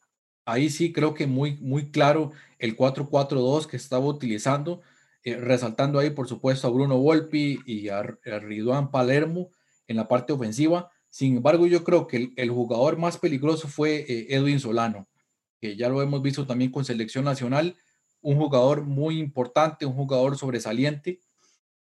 ahí 0.45 0.69
sí 0.69 0.91
creo 0.91 1.13
que 1.13 1.27
muy, 1.27 1.57
muy 1.57 1.91
claro 1.91 2.31
el 2.57 2.75
4-4-2 2.75 3.67
que 3.67 3.77
estaba 3.77 4.05
utilizando, 4.05 4.81
eh, 5.23 5.37
resaltando 5.37 5.99
ahí 5.99 6.09
por 6.09 6.27
supuesto 6.27 6.67
a 6.67 6.71
Bruno 6.71 6.97
Volpi 6.97 7.59
y 7.65 7.89
a, 7.89 7.99
a 7.99 8.91
Palermo 8.91 9.51
en 9.87 9.95
la 9.95 10.07
parte 10.07 10.33
ofensiva. 10.33 10.91
Sin 11.09 11.37
embargo, 11.37 11.65
yo 11.67 11.83
creo 11.83 12.05
que 12.05 12.31
el, 12.35 12.49
jugador 12.51 12.97
más 12.97 13.17
peligroso 13.17 13.67
fue 13.67 14.05
eh, 14.07 14.27
Edwin 14.29 14.59
Solano, 14.59 15.07
que 15.59 15.75
ya 15.75 15.89
lo 15.89 16.01
hemos 16.01 16.21
visto 16.21 16.45
también 16.45 16.71
con 16.71 16.85
selección 16.85 17.25
nacional, 17.25 17.75
un 18.21 18.37
jugador 18.37 18.83
muy 18.83 19.17
importante, 19.17 19.85
un 19.85 19.93
jugador 19.93 20.37
sobresaliente 20.37 21.21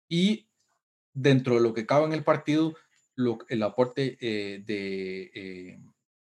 y 0.09 0.49
dentro 1.13 1.55
de 1.55 1.63
lo 1.63 1.75
que 1.75 1.87
cabe 1.87 2.07
en 2.07 2.13
el 2.13 2.23
partido, 2.23 2.75
el 3.49 3.63
aporte 3.63 4.17
eh, 4.21 4.63
de, 4.65 5.31
eh, 5.35 5.81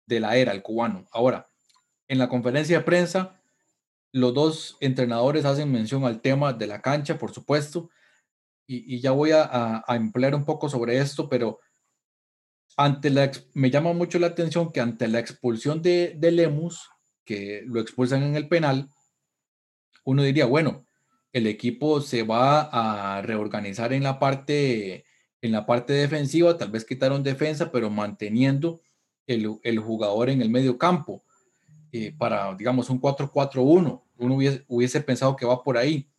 de 0.05 0.19
la 0.19 0.37
era, 0.37 0.51
el 0.51 0.61
cubano. 0.61 1.05
Ahora, 1.11 1.49
en 2.07 2.19
la 2.19 2.29
conferencia 2.29 2.79
de 2.79 2.83
prensa, 2.83 3.41
los 4.11 4.33
dos 4.33 4.77
entrenadores 4.79 5.45
hacen 5.45 5.71
mención 5.71 6.05
al 6.05 6.21
tema 6.21 6.53
de 6.53 6.67
la 6.67 6.81
cancha, 6.81 7.17
por 7.17 7.33
supuesto, 7.33 7.89
y, 8.65 9.01
ya 9.01 9.11
voy 9.11 9.31
a, 9.33 9.83
emplear 9.89 10.35
un 10.35 10.45
poco 10.45 10.69
sobre 10.69 10.97
esto, 10.97 11.27
pero 11.27 11.59
ante 12.77 13.09
la, 13.09 13.31
me 13.53 13.69
llama 13.69 13.93
mucho 13.93 14.19
la 14.19 14.27
atención 14.27 14.71
que 14.71 14.79
ante 14.79 15.07
la 15.07 15.19
expulsión 15.19 15.81
de, 15.81 16.15
de 16.17 16.31
Lemus, 16.31 16.89
que 17.25 17.63
lo 17.65 17.79
expulsan 17.81 18.23
en 18.23 18.35
el 18.35 18.47
penal, 18.47 18.89
uno 20.05 20.23
diría, 20.23 20.45
bueno, 20.45 20.85
el 21.33 21.47
equipo 21.47 22.01
se 22.01 22.23
va 22.23 22.69
a 23.17 23.21
reorganizar 23.21 23.93
en 23.93 24.03
la 24.03 24.19
parte 24.19 25.05
en 25.43 25.51
la 25.51 25.65
parte 25.65 25.91
defensiva, 25.91 26.57
tal 26.57 26.71
vez 26.71 26.85
quitaron 26.85 27.21
defensa, 27.21 27.69
pero 27.69 27.89
manteniendo 27.89 28.79
el, 29.27 29.59
el 29.63 29.77
jugador 29.77 30.29
en 30.29 30.41
el 30.41 30.49
medio 30.49 30.77
campo 30.77 31.21
eh, 31.91 32.15
para, 32.17 32.55
digamos, 32.55 32.89
un 32.89 33.01
4-4-1. 33.01 34.01
Uno 34.17 34.35
hubiese, 34.35 34.63
hubiese, 34.69 35.01
pensado 35.01 35.35
que 35.35 35.45
va 35.45 35.61
por 35.61 35.77
ahí. 35.77 36.09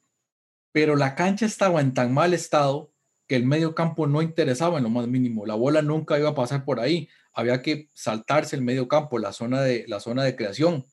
Pero 0.73 0.95
la 0.95 1.15
cancha 1.15 1.47
estaba 1.47 1.81
en 1.81 1.95
tan 1.95 2.13
mal 2.13 2.35
estado 2.35 2.93
que 3.27 3.37
el 3.37 3.47
medio 3.47 3.75
campo 3.75 4.07
no 4.07 4.21
interesaba 4.21 4.77
en 4.77 4.85
lo 4.85 4.91
más 4.91 5.09
mínimo. 5.09 5.47
La 5.47 5.55
bola 5.55 5.81
nunca 5.81 6.19
iba 6.19 6.29
a 6.29 6.35
pasar 6.35 6.67
por 6.67 6.79
ahí. 6.79 7.09
Había 7.33 7.63
que 7.63 7.89
saltarse 7.95 8.57
el 8.57 8.63
medio 8.63 8.89
campo, 8.89 9.19
la 9.19 9.33
zona 9.33 9.63
de, 9.63 9.87
la 9.89 10.01
zona 10.01 10.23
de 10.23 10.37
creación. 10.37 10.85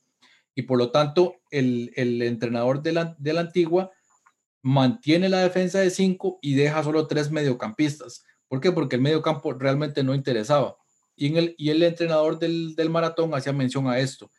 y 0.56 0.62
por 0.62 0.78
lo 0.78 0.91
tanto 0.91 1.41
el, 1.50 1.91
entrenador 2.24 2.82
de 2.82 2.94
la, 2.94 3.15
de 3.20 3.34
la 3.34 3.41
Antigua 3.41 3.91
mantiene 4.62 5.30
la 5.30 5.39
defensa 5.39 5.80
de 5.80 5.89
cinco 5.89 6.39
y 6.41 6.56
deja 6.56 6.84
solo 6.84 7.08
tres 7.08 7.32
mediocampistas. 7.32 8.24
¿Por 8.47 8.60
qué? 8.62 8.71
Porque 8.71 8.97
el 8.97 9.02
mediocampo 9.02 9.54
realmente 9.54 10.04
no 10.04 10.13
interesaba. 10.13 10.76
Y, 11.15 11.36
el, 11.38 11.56
y 11.58 11.69
el 11.69 11.84
entrenador 11.84 12.39
del, 12.39 12.76
del 12.76 12.89
maratón 12.89 13.34
hacía 13.34 13.54
mención 13.54 13.88
a 13.88 14.00
esto, 14.00 14.32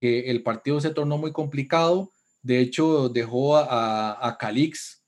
que 0.00 0.30
el 0.30 0.42
partido 0.42 0.80
se 0.80 0.90
tornó 0.90 1.18
muy 1.18 1.32
complicado. 1.32 2.10
De 2.42 2.60
hecho, 2.60 3.08
dejó 3.08 3.56
a, 3.56 4.26
a 4.26 4.38
Calix 4.38 5.02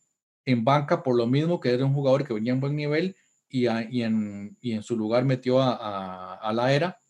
en 0.44 0.64
banca 0.64 1.02
por 1.02 1.16
lo 1.16 1.26
mismo, 1.26 1.61
que 1.61 1.70
era 1.70 1.85
un 1.85 1.94
jugador 1.94 2.26
que 2.26 2.35
venía 2.35 2.52
en 2.52 2.61
buen 2.61 2.76
nivel 2.76 3.16
y, 3.48 3.66
y, 3.66 4.02
en, 4.02 4.56
y 4.61 4.72
en, 4.72 4.83
su 4.83 4.96
lugar 4.96 5.24
metió 5.24 5.61
a, 5.61 6.35
a, 6.35 6.52
la 6.52 6.72
era. 6.72 7.00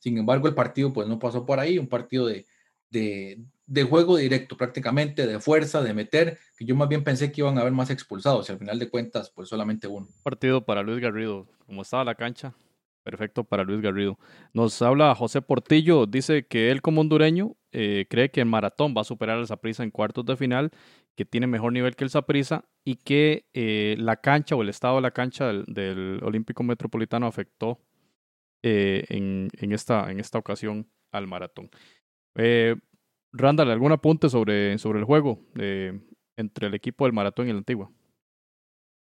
Sin 0.00 0.18
embargo, 0.18 0.48
el 0.48 0.54
partido 0.54 0.92
pues 0.92 1.08
no 1.08 1.18
pasó 1.18 1.44
por 1.44 1.58
ahí, 1.58 1.78
un 1.78 1.88
partido 1.88 2.26
de, 2.26 2.46
de, 2.90 3.42
de, 3.66 3.82
juego 3.84 4.16
directo 4.16 4.56
prácticamente, 4.56 5.26
de 5.26 5.40
fuerza, 5.40 5.82
de 5.82 5.94
meter, 5.94 6.38
que 6.56 6.64
yo 6.64 6.74
más 6.74 6.88
bien 6.88 7.04
pensé 7.04 7.32
que 7.32 7.40
iban 7.40 7.58
a 7.58 7.60
haber 7.60 7.72
más 7.72 7.90
expulsados 7.90 8.48
y 8.48 8.52
al 8.52 8.58
final 8.58 8.78
de 8.78 8.88
cuentas 8.88 9.30
pues 9.34 9.48
solamente 9.48 9.86
uno. 9.86 10.06
Partido 10.22 10.64
para 10.64 10.82
Luis 10.82 11.00
Garrido, 11.00 11.46
como 11.66 11.82
estaba 11.82 12.04
la 12.04 12.14
cancha, 12.14 12.54
perfecto 13.02 13.44
para 13.44 13.64
Luis 13.64 13.80
Garrido. 13.80 14.18
Nos 14.52 14.80
habla 14.82 15.14
José 15.14 15.42
Portillo, 15.42 16.06
dice 16.06 16.46
que 16.46 16.70
él 16.70 16.82
como 16.82 17.00
hondureño 17.00 17.56
eh, 17.72 18.06
cree 18.08 18.30
que 18.30 18.40
el 18.40 18.46
maratón 18.46 18.94
va 18.96 19.02
a 19.02 19.04
superar 19.04 19.38
al 19.38 19.46
Saprissa 19.46 19.82
en 19.82 19.90
cuartos 19.90 20.24
de 20.26 20.36
final, 20.36 20.70
que 21.14 21.24
tiene 21.24 21.46
mejor 21.46 21.72
nivel 21.72 21.96
que 21.96 22.04
el 22.04 22.10
Saprissa 22.10 22.64
y 22.84 22.96
que 22.96 23.46
eh, 23.54 23.96
la 23.98 24.16
cancha 24.16 24.54
o 24.54 24.62
el 24.62 24.68
estado 24.68 24.96
de 24.96 25.02
la 25.02 25.10
cancha 25.10 25.52
del, 25.52 26.20
Olímpico 26.22 26.62
Metropolitano 26.62 27.26
afectó 27.26 27.80
eh, 28.62 29.04
en, 29.08 29.48
en, 29.58 29.72
esta, 29.72 30.10
en 30.10 30.20
esta 30.20 30.38
ocasión 30.38 30.90
al 31.10 31.26
maratón. 31.26 31.70
Eh, 32.36 32.76
Randall, 33.36 33.70
¿algún 33.70 33.92
apunte 33.92 34.28
sobre, 34.28 34.78
sobre 34.78 34.98
el 34.98 35.04
juego 35.04 35.38
entre 36.36 36.66
el 36.66 36.74
equipo 36.74 37.04
del 37.04 37.12
maratón 37.12 37.46
y 37.46 37.50
el 37.50 37.58
Antigua? 37.58 37.90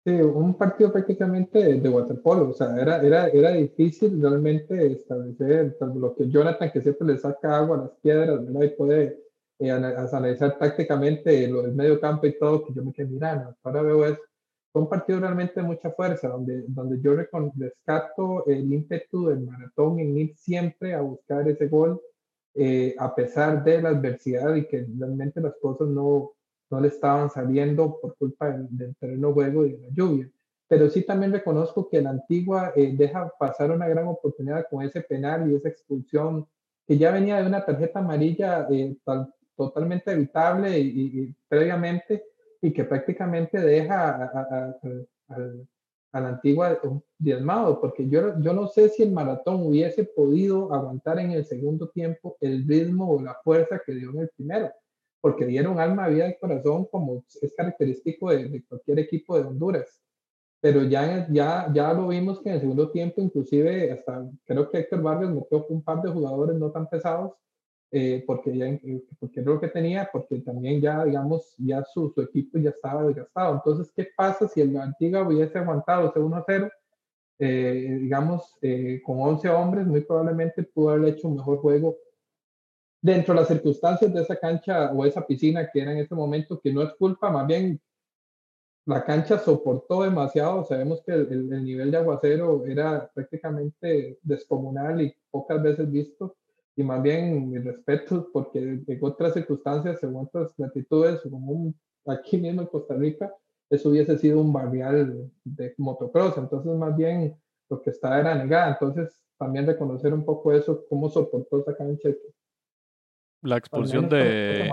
Sí, 0.05 0.13
un 0.13 0.57
partido 0.57 0.91
prácticamente 0.93 1.59
de 1.79 1.89
waterpolo, 1.89 2.49
o 2.49 2.53
sea, 2.53 2.77
era, 2.81 3.01
era, 3.01 3.27
era 3.27 3.51
difícil 3.51 4.21
realmente 4.21 4.93
establecer 4.93 5.75
lo 5.81 6.15
que 6.15 6.29
Jonathan, 6.29 6.71
que 6.71 6.81
siempre 6.81 7.07
le 7.07 7.17
saca 7.17 7.57
agua 7.57 7.77
a 7.77 7.81
las 7.81 7.91
piedras, 8.01 8.45
¿verdad? 8.45 8.61
Y 8.61 8.69
puede 8.69 9.19
eh, 9.59 9.69
analizar 9.69 10.57
tácticamente 10.57 11.43
el 11.43 11.73
medio 11.73 11.99
campo 11.99 12.25
y 12.25 12.37
todo, 12.39 12.63
que 12.65 12.73
yo 12.73 12.85
me 12.85 12.93
quedé 12.93 13.07
mirando. 13.07 13.53
Ahora 13.63 13.81
veo 13.81 14.05
es 14.05 14.17
un 14.73 14.87
partido 14.87 15.19
realmente 15.19 15.59
de 15.59 15.67
mucha 15.67 15.91
fuerza, 15.91 16.29
donde, 16.29 16.63
donde 16.67 17.01
yo 17.01 17.15
rescato 17.15 18.45
el 18.45 18.71
ímpetu 18.71 19.27
del 19.27 19.41
maratón 19.41 19.99
en 19.99 20.17
ir 20.17 20.35
siempre 20.37 20.93
a 20.93 21.01
buscar 21.01 21.49
ese 21.49 21.67
gol, 21.67 21.99
eh, 22.59 22.95
a 22.97 23.13
pesar 23.13 23.63
de 23.63 23.81
la 23.81 23.89
adversidad 23.89 24.55
y 24.55 24.65
que 24.67 24.87
realmente 24.97 25.39
las 25.39 25.55
cosas 25.61 25.87
no, 25.89 26.31
no 26.71 26.81
le 26.81 26.87
estaban 26.87 27.29
saliendo 27.29 27.99
por 28.01 28.17
culpa 28.17 28.49
del, 28.49 28.95
terreno 28.95 29.31
juego 29.31 29.65
y 29.65 29.73
de 29.73 29.81
la 29.81 29.89
lluvia. 29.93 30.29
Pero 30.67 30.89
sí 30.89 31.03
también 31.03 31.31
reconozco 31.31 31.87
que 31.87 32.01
la 32.01 32.09
antigua 32.09 32.73
eh, 32.75 32.93
deja 32.97 33.31
pasar 33.39 33.71
una 33.71 33.87
gran 33.87 34.07
oportunidad 34.07 34.65
con 34.69 34.83
ese 34.83 35.01
penal 35.01 35.49
y 35.49 35.55
esa 35.55 35.69
expulsión 35.69 36.47
que 36.87 36.97
ya 36.97 37.11
venía 37.11 37.37
de 37.39 37.47
una 37.47 37.63
tarjeta 37.63 37.99
amarilla 37.99 38.67
eh, 38.71 38.97
totalmente 39.55 40.11
evitable 40.11 40.79
y, 40.79 41.35
previamente 41.47 42.23
y 42.59 42.73
que 42.73 42.83
prácticamente 42.85 43.59
deja 43.59 44.15
a, 44.15 44.75
a 45.29 45.37
la 46.13 46.29
antigua 46.29 46.79
diezmado, 47.17 47.79
porque 47.79 48.07
yo, 48.09 48.39
yo 48.39 48.53
no 48.53 48.67
sé 48.67 48.89
si 48.89 49.03
el 49.03 49.11
maratón 49.11 49.61
hubiese 49.67 50.03
podido 50.03 50.73
aguantar 50.73 51.19
en 51.19 51.31
el 51.31 51.45
segundo 51.45 51.89
tiempo 51.89 52.37
el 52.41 52.67
ritmo 52.67 53.11
o 53.11 53.21
la 53.21 53.35
fuerza 53.43 53.81
que 53.85 53.93
dio 53.93 54.09
en 54.11 54.19
el 54.19 54.29
primero 54.35 54.71
porque 55.21 55.45
dieron 55.45 55.79
alma, 55.79 56.07
vida 56.07 56.29
y 56.29 56.37
corazón, 56.37 56.85
como 56.85 57.23
es 57.41 57.53
característico 57.55 58.29
de, 58.29 58.63
cualquier 58.65 58.99
equipo 58.99 59.37
de 59.37 59.45
Honduras. 59.45 60.01
Pero 60.59 60.83
ya, 60.83 61.27
ya, 61.29 61.71
ya 61.73 61.93
lo 61.93 62.07
vimos 62.07 62.39
que 62.41 62.49
en 62.49 62.55
el 62.55 62.61
segundo 62.61 62.91
tiempo, 62.91 63.21
inclusive, 63.21 63.91
hasta 63.91 64.25
creo 64.45 64.69
que 64.69 64.79
Héctor 64.79 65.01
Vargas 65.01 65.29
metió 65.29 65.65
un 65.67 65.83
par 65.83 66.01
de 66.01 66.11
jugadores 66.11 66.57
no 66.57 66.71
tan 66.71 66.87
pesados, 66.87 67.33
eh, 67.91 68.23
porque, 68.27 68.57
ya, 68.57 68.79
porque 69.19 69.39
era 69.39 69.51
lo 69.51 69.59
que 69.59 69.69
tenía, 69.69 70.09
porque 70.11 70.39
también 70.39 70.81
ya, 70.81 71.05
digamos, 71.05 71.55
ya 71.57 71.83
su, 71.83 72.09
su 72.09 72.21
equipo 72.21 72.57
ya 72.57 72.71
estaba 72.71 73.03
desgastado. 73.05 73.55
Entonces, 73.55 73.91
¿qué 73.95 74.07
pasa 74.15 74.47
si 74.47 74.61
el 74.61 74.75
Antigua 74.77 75.27
hubiese 75.27 75.57
aguantado 75.57 76.09
ese 76.09 76.19
1-0? 76.19 76.71
Eh, 77.39 77.97
digamos, 78.01 78.57
eh, 78.61 79.01
con 79.05 79.19
11 79.21 79.49
hombres, 79.49 79.85
muy 79.85 80.01
probablemente 80.01 80.63
pudo 80.63 80.89
haber 80.89 81.13
hecho 81.13 81.27
un 81.27 81.35
mejor 81.37 81.59
juego 81.59 81.97
dentro 83.01 83.33
de 83.33 83.41
las 83.41 83.47
circunstancias 83.47 84.13
de 84.13 84.21
esa 84.21 84.35
cancha 84.35 84.91
o 84.91 85.05
esa 85.05 85.25
piscina 85.25 85.69
que 85.71 85.81
era 85.81 85.91
en 85.91 85.99
ese 85.99 86.15
momento, 86.15 86.59
que 86.59 86.73
no 86.73 86.81
es 86.81 86.93
culpa, 86.95 87.29
más 87.29 87.45
bien 87.47 87.79
la 88.87 89.03
cancha 89.03 89.37
soportó 89.37 90.03
demasiado. 90.03 90.63
Sabemos 90.63 91.01
que 91.05 91.11
el, 91.11 91.49
nivel 91.63 91.91
de 91.91 91.97
aguacero 91.97 92.65
era 92.65 93.11
prácticamente 93.13 94.17
descomunal 94.23 95.01
y 95.01 95.13
pocas 95.29 95.61
veces 95.61 95.91
visto. 95.91 96.37
Y 96.77 96.83
más 96.83 97.01
bien, 97.01 97.49
mi 97.49 97.57
respeto, 97.57 98.29
porque 98.31 98.59
en 98.59 98.99
otras 99.01 99.33
circunstancias, 99.33 100.01
en 100.03 100.15
otras 100.15 100.53
latitudes, 100.57 101.21
como 101.21 101.73
aquí 102.05 102.37
mismo 102.37 102.61
en 102.61 102.67
Costa 102.67 102.95
Rica, 102.95 103.33
eso 103.69 103.89
hubiese 103.89 104.17
sido 104.17 104.39
un 104.39 104.53
barrial 104.53 105.29
de 105.43 105.73
motocross. 105.77 106.37
Entonces, 106.37 106.71
más 106.75 106.95
bien, 106.95 107.35
lo 107.69 107.81
que 107.81 107.89
estaba 107.89 108.19
era 108.19 108.35
negada. 108.35 108.73
Entonces, 108.73 109.19
también 109.37 109.65
reconocer 109.65 110.13
un 110.13 110.23
poco 110.23 110.53
eso, 110.53 110.85
cómo 110.87 111.09
soportó 111.09 111.59
esa 111.59 111.75
cancha 111.75 112.09
la 113.41 113.57
expulsión 113.57 114.09
de 114.09 114.69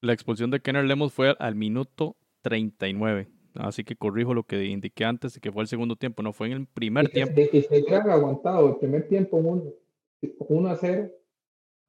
la 0.00 0.12
expulsión 0.12 0.50
de 0.50 0.60
Kenner 0.60 0.84
Lemos 0.84 1.12
fue 1.12 1.36
al 1.38 1.54
minuto 1.54 2.16
39. 2.42 3.28
Así 3.54 3.84
que 3.84 3.96
corrijo 3.96 4.34
lo 4.34 4.44
que 4.44 4.64
indiqué 4.64 5.04
antes 5.04 5.38
que 5.38 5.52
fue 5.52 5.62
el 5.62 5.68
segundo 5.68 5.96
tiempo, 5.96 6.22
no 6.22 6.32
fue 6.32 6.48
en 6.48 6.52
el 6.54 6.66
primer 6.66 7.08
tiempo. 7.08 7.40
Y 7.40 7.62
se 7.62 7.80
hubieran 7.80 8.10
aguantado 8.10 8.68
el 8.68 8.76
primer 8.76 9.08
tiempo 9.08 9.36
1 9.36 10.68
a 10.68 10.76
0, 10.76 11.10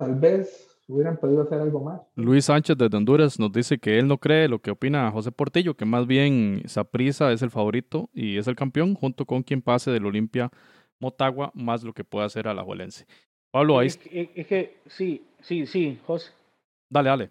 tal 0.01 0.15
vez 0.15 0.67
hubieran 0.87 1.17
podido 1.17 1.43
hacer 1.43 1.61
algo 1.61 1.79
más. 1.79 2.01
Luis 2.15 2.45
Sánchez 2.45 2.75
de 2.75 2.89
Honduras 2.97 3.39
nos 3.39 3.51
dice 3.51 3.77
que 3.77 3.99
él 3.99 4.07
no 4.07 4.17
cree 4.17 4.47
lo 4.47 4.59
que 4.59 4.71
opina 4.71 5.11
José 5.11 5.31
Portillo, 5.31 5.75
que 5.75 5.85
más 5.85 6.07
bien 6.07 6.63
Saprisa 6.65 7.31
es 7.31 7.43
el 7.43 7.51
favorito 7.51 8.09
y 8.11 8.37
es 8.37 8.47
el 8.47 8.55
campeón, 8.55 8.95
junto 8.95 9.25
con 9.25 9.43
quien 9.43 9.61
pase 9.61 9.91
del 9.91 10.07
Olimpia 10.07 10.49
Motagua, 10.99 11.51
más 11.53 11.83
lo 11.83 11.93
que 11.93 12.03
pueda 12.03 12.25
hacer 12.25 12.47
a 12.47 12.55
la 12.55 12.63
Juelense. 12.63 13.05
Pablo, 13.51 13.77
ahí. 13.77 13.87
Es 13.87 13.97
que, 13.97 14.77
sí, 14.87 15.23
sí, 15.39 15.67
sí, 15.67 15.99
José. 16.07 16.31
Dale, 16.89 17.09
dale. 17.09 17.29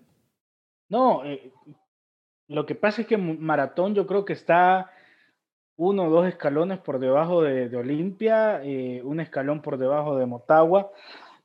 No, 0.88 1.24
eh, 1.24 1.52
lo 2.46 2.66
que 2.66 2.76
pasa 2.76 3.02
es 3.02 3.08
que 3.08 3.16
Maratón 3.16 3.96
yo 3.96 4.06
creo 4.06 4.24
que 4.24 4.32
está 4.32 4.92
uno 5.76 6.04
o 6.04 6.10
dos 6.10 6.28
escalones 6.28 6.78
por 6.78 7.00
debajo 7.00 7.42
de, 7.42 7.74
Olimpia, 7.76 8.62
eh, 8.62 9.02
un 9.02 9.18
escalón 9.18 9.60
por 9.60 9.76
debajo 9.76 10.16
de 10.16 10.26
Motagua. 10.26 10.92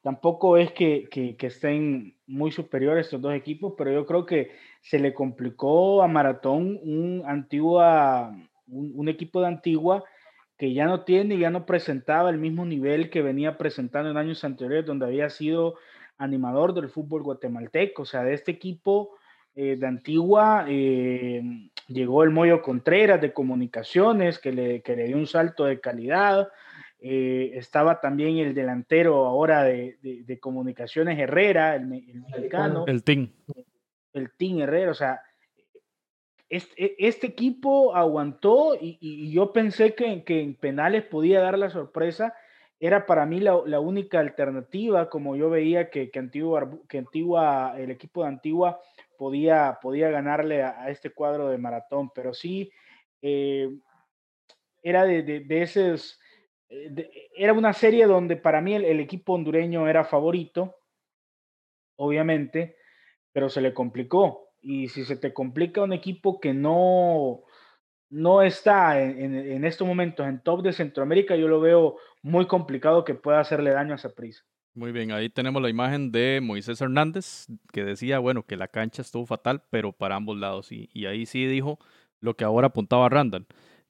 Tampoco 0.05 0.57
es 0.57 0.71
que, 0.71 1.09
que, 1.09 1.47
estén 1.47 2.13
muy 2.27 2.51
superiores 2.51 3.07
estos 3.07 3.23
dos 3.23 3.33
equipos, 3.33 3.73
pero 3.75 3.91
yo 3.91 4.05
creo 4.05 4.23
que 4.23 4.51
se 4.81 4.99
le 4.99 5.15
complicó 5.15 6.03
a 6.03 6.07
Maratón 6.07 6.79
un, 6.83 7.23
antigua, 7.25 8.31
un 8.67 9.09
equipo 9.09 9.41
de 9.41 9.47
Antigua 9.47 10.03
que 10.59 10.75
ya 10.75 10.85
no 10.85 11.05
tiene, 11.05 11.39
ya 11.39 11.49
no 11.49 11.65
presentaba 11.65 12.29
el 12.29 12.37
mismo 12.37 12.67
nivel 12.67 13.09
que 13.09 13.23
venía 13.23 13.57
presentando 13.57 14.11
en 14.11 14.17
años 14.17 14.43
anteriores, 14.43 14.85
donde 14.85 15.07
había 15.07 15.31
sido 15.31 15.73
animador 16.19 16.75
del 16.75 16.89
fútbol 16.89 17.23
guatemalteco. 17.23 18.03
O 18.03 18.05
sea, 18.05 18.21
de 18.21 18.35
este 18.35 18.51
equipo 18.51 19.17
eh, 19.55 19.75
de 19.75 19.87
Antigua 19.87 20.67
eh, 20.69 21.41
llegó 21.87 22.23
el 22.23 22.29
Moyo 22.29 22.61
Contreras 22.61 23.21
de 23.21 23.33
comunicaciones, 23.33 24.37
que 24.37 24.51
le, 24.51 24.81
que 24.83 24.95
le 24.95 25.05
dio 25.05 25.17
un 25.17 25.25
salto 25.25 25.65
de 25.65 25.79
calidad. 25.79 26.49
Eh, 26.99 27.51
estaba 27.55 27.99
también 28.01 28.38
el 28.38 28.53
delantero 28.53 29.25
ahora 29.25 29.63
de, 29.63 29.97
de, 30.01 30.39
comunicaciones 30.39 31.19
Herrera, 31.19 31.75
el, 31.75 31.84
el 31.84 32.21
mexicano. 32.21 32.86
El 32.88 33.03
Team. 33.03 33.31
El 34.13 34.31
Team 34.31 34.60
Herrera, 34.62 34.91
o 34.91 34.95
sea, 34.95 35.21
este, 36.49 36.95
este, 37.05 37.27
equipo 37.27 37.95
aguantó 37.95 38.77
y, 38.79 39.31
yo 39.31 39.51
pensé 39.51 39.95
que, 39.95 40.23
en 40.25 40.55
penales 40.55 41.03
podía 41.03 41.41
dar 41.41 41.58
la 41.58 41.69
sorpresa. 41.69 42.34
Era 42.79 43.05
para 43.05 43.25
mí 43.25 43.39
la, 43.39 43.79
única 43.79 44.19
alternativa, 44.19 45.10
como 45.10 45.36
yo 45.36 45.49
veía 45.49 45.89
que, 45.89 46.12
que, 46.12 46.19
Antigua, 46.19 46.69
que 46.88 46.99
Antigua, 46.99 47.73
el 47.77 47.89
equipo 47.89 48.21
de 48.21 48.29
Antigua 48.29 48.79
podía, 49.17 49.79
podía 49.81 50.10
ganarle 50.10 50.62
a, 50.63 50.89
este 50.89 51.10
cuadro 51.10 51.49
de 51.49 51.58
maratón. 51.58 52.12
Pero 52.13 52.34
sí, 52.34 52.71
eh, 53.21 53.69
era 54.84 55.03
de, 55.05 55.23
de, 55.23 55.62
esos, 55.62 56.19
era 56.69 57.54
una 57.54 57.73
serie 57.73 58.06
donde 58.08 58.36
para 58.36 58.62
mí 58.62 58.73
el 58.75 58.99
equipo 58.99 59.34
hondureño 59.34 59.88
era 59.88 60.04
favorito, 60.04 60.75
obviamente, 61.97 62.75
pero 63.32 63.49
se 63.49 63.62
le 63.62 63.73
complicó 63.73 64.45
y 64.62 64.88
si 64.88 65.06
se 65.06 65.15
te 65.15 65.32
complica 65.32 65.84
un 65.84 65.93
equipo 65.93 66.39
que 66.39 66.54
no, 66.54 67.43
no 68.10 68.41
está 68.41 68.99
en, 68.99 69.63
estos 69.63 69.88
momentos 69.88 70.28
en 70.28 70.41
top 70.41 70.63
de 70.63 70.73
Centroamérica, 70.73 71.36
yo 71.36 71.47
lo 71.47 71.60
veo 71.60 71.97
muy 72.23 72.47
complicado 72.47 73.04
que 73.04 73.13
pueda 73.13 73.39
hacerle 73.39 73.71
daño 73.71 73.93
a 73.93 73.97
esa 73.97 74.15
prisa. 74.15 74.43
Muy 74.73 74.91
bien, 74.91 75.12
ahí 75.12 75.30
tenemos 75.30 75.62
la 75.62 75.69
imagen 75.69 76.12
de 76.12 76.39
Moisés 76.41 76.82
Hernández, 76.82 77.45
que 77.71 77.84
decía, 77.84 78.17
bueno, 78.19 78.43
que 78.43 78.58
la 78.58 78.67
cancha 78.67 79.04
estuvo 79.04 79.25
fatal, 79.25 79.62
pero 79.69 79.93
para 79.93 80.15
ambos 80.15 80.38
lados. 80.38 80.71
Y, 80.71 80.89
y 80.93 81.06
ahí 81.06 81.28
sí 81.28 81.45
dijo 81.45 81.78
lo 82.19 82.36
que 82.36 82.43
ahora 82.43 82.67
apuntaba 82.67 83.08
Randall, 83.08 83.45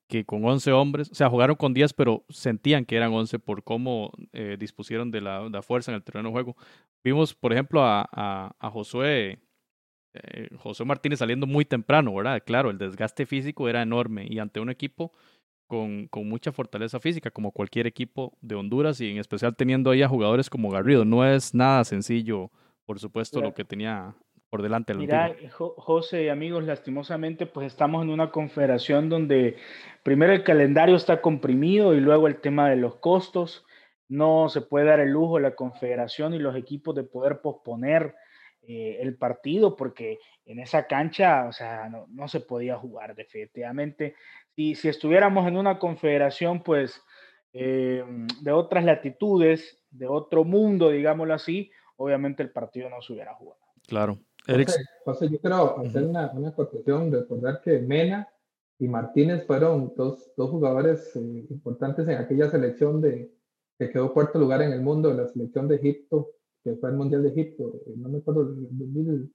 que 0.08 0.26
con 0.26 0.46
11 0.46 0.72
hombres, 0.72 1.10
o 1.12 1.16
sea, 1.16 1.30
jugaron 1.30 1.56
con 1.56 1.74
10, 1.74 1.94
pero 1.94 2.26
sentían 2.30 2.86
que 2.86 2.96
eran 2.96 3.14
11 3.14 3.40
por 3.40 3.64
cómo 3.64 4.12
eh, 4.34 4.58
dispusieron 4.60 5.12
de 5.12 5.22
la, 5.22 5.62
fuerza 5.62 5.92
en 5.92 5.96
el 5.96 6.04
terreno 6.04 6.30
de 6.30 6.34
juego. 6.34 6.56
Vimos, 7.04 7.34
por 7.34 7.54
ejemplo, 7.54 7.84
a, 7.84 8.08
a, 8.12 8.70
Josué, 8.70 9.40
eh, 10.14 10.50
José 10.58 10.86
Martínez 10.86 11.20
saliendo 11.20 11.48
muy 11.48 11.66
temprano, 11.66 12.14
¿verdad? 12.14 12.42
Claro, 12.46 12.70
el 12.70 12.78
desgaste 12.78 13.26
físico 13.26 13.68
era 13.68 13.82
enorme 13.82 14.28
y 14.30 14.40
ante 14.40 14.60
un 14.60 14.70
equipo 14.70 15.12
con, 15.68 16.08
con, 16.08 16.30
mucha 16.30 16.52
fortaleza 16.52 17.00
física, 17.00 17.32
como 17.32 17.52
cualquier 17.52 17.88
equipo 17.88 18.38
de 18.42 18.56
Honduras, 18.56 19.02
y 19.02 19.10
en 19.10 19.18
especial 19.18 19.56
teniendo 19.56 19.90
ahí 19.90 20.04
a 20.04 20.10
jugadores 20.10 20.50
como 20.50 20.70
Garrido. 20.70 21.06
No 21.06 21.26
es 21.26 21.56
nada 21.56 21.84
sencillo, 21.84 22.52
por 22.86 23.00
supuesto, 23.00 23.42
lo 23.42 23.56
que 23.56 23.66
tenía 23.66 24.16
por 24.56 24.62
delante. 24.62 24.94
El 24.94 25.00
Mira, 25.00 25.36
José, 25.58 26.32
amigos, 26.32 26.64
lastimosamente, 26.64 27.46
pues 27.46 27.68
estamos 27.68 28.02
en 28.04 28.10
una 28.10 28.32
confederación 28.32 29.10
donde 29.10 29.58
primero 30.02 30.32
el 30.32 30.46
calendario 30.46 30.96
está 30.96 31.20
comprimido 31.20 31.94
y 31.94 32.00
luego 32.00 32.28
el 32.28 32.40
tema 32.40 32.70
de 32.70 32.78
los 32.78 32.96
costos. 32.96 33.66
No 34.08 34.48
se 34.48 34.62
puede 34.62 34.86
dar 34.86 35.02
el 35.02 35.10
lujo 35.10 35.36
a 35.36 35.42
la 35.42 35.56
confederación 35.56 36.34
y 36.34 36.40
los 36.40 36.56
equipos 36.56 36.96
de 36.96 37.04
poder 37.04 37.42
posponer 37.42 38.16
eh, 38.62 39.00
el 39.02 39.18
partido 39.18 39.76
porque 39.76 40.20
en 40.46 40.60
esa 40.60 40.88
cancha, 40.88 41.48
o 41.50 41.52
sea, 41.52 41.90
no, 41.90 42.06
no 42.08 42.30
se 42.30 42.40
podía 42.40 42.78
jugar 42.78 43.14
definitivamente 43.14 44.16
y 44.56 44.76
si 44.76 44.88
estuviéramos 44.88 45.46
en 45.50 45.58
una 45.58 45.80
confederación, 45.80 46.64
pues, 46.64 47.04
eh, 47.52 48.06
de 48.40 48.52
otras 48.54 48.86
latitudes, 48.86 49.84
de 49.92 50.08
otro 50.08 50.46
mundo, 50.46 50.92
digámoslo 50.92 51.34
así, 51.34 51.72
obviamente 51.98 52.42
el 52.42 52.52
partido 52.52 52.90
no 52.90 53.02
se 53.02 53.12
hubiera 53.12 53.34
jugado. 53.34 53.60
Claro. 53.88 54.18
José, 55.06 55.30
yo 55.30 55.40
quiero 55.40 55.80
hacer 55.80 56.04
una, 56.04 56.32
una 56.32 56.50
acotación, 56.50 57.12
recordar 57.12 57.62
que 57.62 57.80
Mena 57.80 58.28
y 58.80 58.88
Martínez 58.88 59.46
fueron 59.46 59.94
dos, 59.96 60.32
dos 60.36 60.50
jugadores 60.50 61.16
eh, 61.16 61.46
importantes 61.50 62.08
en 62.08 62.18
aquella 62.18 62.50
selección 62.50 63.02
de, 63.02 63.32
que 63.78 63.90
quedó 63.90 64.14
cuarto 64.14 64.40
lugar 64.40 64.62
en 64.62 64.74
el 64.74 64.82
mundo, 64.82 65.14
la 65.14 65.28
selección 65.28 65.68
de 65.68 65.76
Egipto, 65.78 66.32
que 66.64 66.76
fue 66.76 66.90
el 66.90 66.96
Mundial 66.96 67.24
de 67.24 67.30
Egipto, 67.30 67.82
eh, 67.88 67.94
no 67.98 68.10
me 68.10 68.20
acuerdo, 68.20 68.46
2000, 68.46 69.34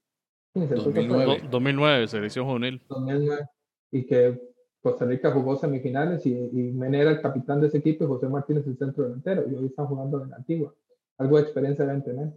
2009, 0.54 1.42
2009, 1.50 2.08
selección 2.08 2.46
juvenil. 2.46 2.82
2009, 2.88 3.48
y 3.92 4.06
que 4.06 4.50
Costa 4.80 5.04
Rica 5.04 5.30
jugó 5.30 5.56
semifinales 5.56 6.24
y, 6.26 6.32
y 6.32 6.72
Mena 6.72 6.98
era 6.98 7.10
el 7.10 7.20
capitán 7.20 7.60
de 7.60 7.66
ese 7.66 7.78
equipo 7.78 8.04
y 8.04 8.08
José 8.08 8.28
Martínez 8.28 8.66
el 8.66 8.78
centro 8.78 9.04
delantero. 9.04 9.44
Y 9.48 9.54
hoy 9.54 9.66
están 9.66 9.86
jugando 9.86 10.22
en 10.22 10.30
la 10.30 10.36
antigua. 10.36 10.74
Algo 11.18 11.36
de 11.36 11.42
experiencia 11.42 11.84
deben 11.84 12.02
tener. 12.02 12.32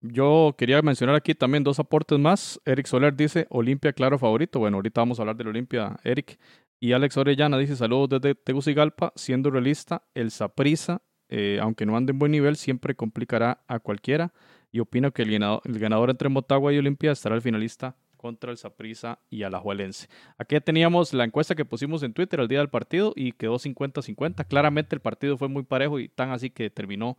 Yo 0.00 0.54
quería 0.58 0.82
mencionar 0.82 1.16
aquí 1.16 1.34
también 1.34 1.64
dos 1.64 1.78
aportes 1.78 2.18
más. 2.18 2.60
Eric 2.64 2.86
Soler 2.86 3.16
dice 3.16 3.46
Olimpia 3.50 3.92
claro 3.92 4.18
favorito. 4.18 4.58
Bueno, 4.58 4.76
ahorita 4.76 5.00
vamos 5.00 5.18
a 5.18 5.22
hablar 5.22 5.36
del 5.36 5.48
Olimpia, 5.48 5.96
Eric. 6.04 6.38
Y 6.78 6.92
Alex 6.92 7.16
Orellana 7.16 7.56
dice 7.58 7.76
saludos 7.76 8.20
desde 8.20 8.34
Tegucigalpa. 8.34 9.12
Siendo 9.16 9.50
realista, 9.50 10.02
el 10.14 10.30
Saprisa, 10.30 11.02
eh, 11.28 11.58
aunque 11.60 11.86
no 11.86 11.96
ande 11.96 12.12
en 12.12 12.18
buen 12.18 12.32
nivel, 12.32 12.56
siempre 12.56 12.94
complicará 12.94 13.62
a 13.66 13.78
cualquiera. 13.78 14.32
Y 14.70 14.80
opino 14.80 15.12
que 15.12 15.22
el 15.22 15.30
ganador, 15.78 16.10
entre 16.10 16.28
Motagua 16.28 16.72
y 16.72 16.78
Olimpia 16.78 17.12
estará 17.12 17.34
el 17.34 17.40
finalista 17.40 17.96
contra 18.16 18.50
el 18.50 18.58
Saprissa 18.58 19.20
y 19.30 19.42
Alajuelense. 19.42 20.08
Aquí 20.36 20.60
teníamos 20.60 21.14
la 21.14 21.24
encuesta 21.24 21.54
que 21.54 21.64
pusimos 21.64 22.02
en 22.02 22.12
Twitter 22.12 22.40
el 22.40 22.48
día 22.48 22.58
del 22.58 22.68
partido 22.68 23.12
y 23.16 23.32
quedó 23.32 23.58
50-50. 23.58 24.46
Claramente 24.46 24.94
el 24.94 25.00
partido 25.00 25.38
fue 25.38 25.48
muy 25.48 25.62
parejo 25.62 25.98
y 25.98 26.08
tan 26.08 26.30
así 26.30 26.50
que 26.50 26.68
terminó 26.68 27.16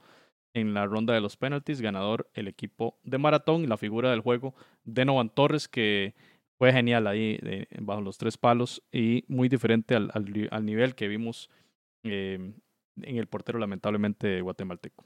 en 0.60 0.74
la 0.74 0.86
ronda 0.86 1.14
de 1.14 1.22
los 1.22 1.38
penaltis, 1.38 1.82
ganador 1.82 2.30
el 2.34 2.48
equipo 2.48 2.98
de 3.04 3.18
Maratón 3.18 3.64
y 3.64 3.68
la 3.68 3.78
figura 3.78 4.10
del 4.10 4.22
juego 4.22 4.56
de 4.84 5.06
Novan 5.06 5.30
Torres 5.30 5.68
que 5.68 6.16
fue 6.58 6.74
genial 6.74 7.06
ahí 7.06 7.40
bajo 7.80 8.02
los 8.02 8.18
tres 8.18 8.38
palos 8.38 8.82
y 8.92 9.24
muy 9.28 9.48
diferente 9.48 9.96
al, 9.96 10.12
al, 10.14 10.66
nivel 10.66 10.96
que 10.96 11.08
vimos 11.08 11.50
eh, 12.04 12.54
en 13.02 13.18
el 13.18 13.28
portero 13.28 13.60
lamentablemente 13.60 14.42
guatemalteco. 14.42 15.06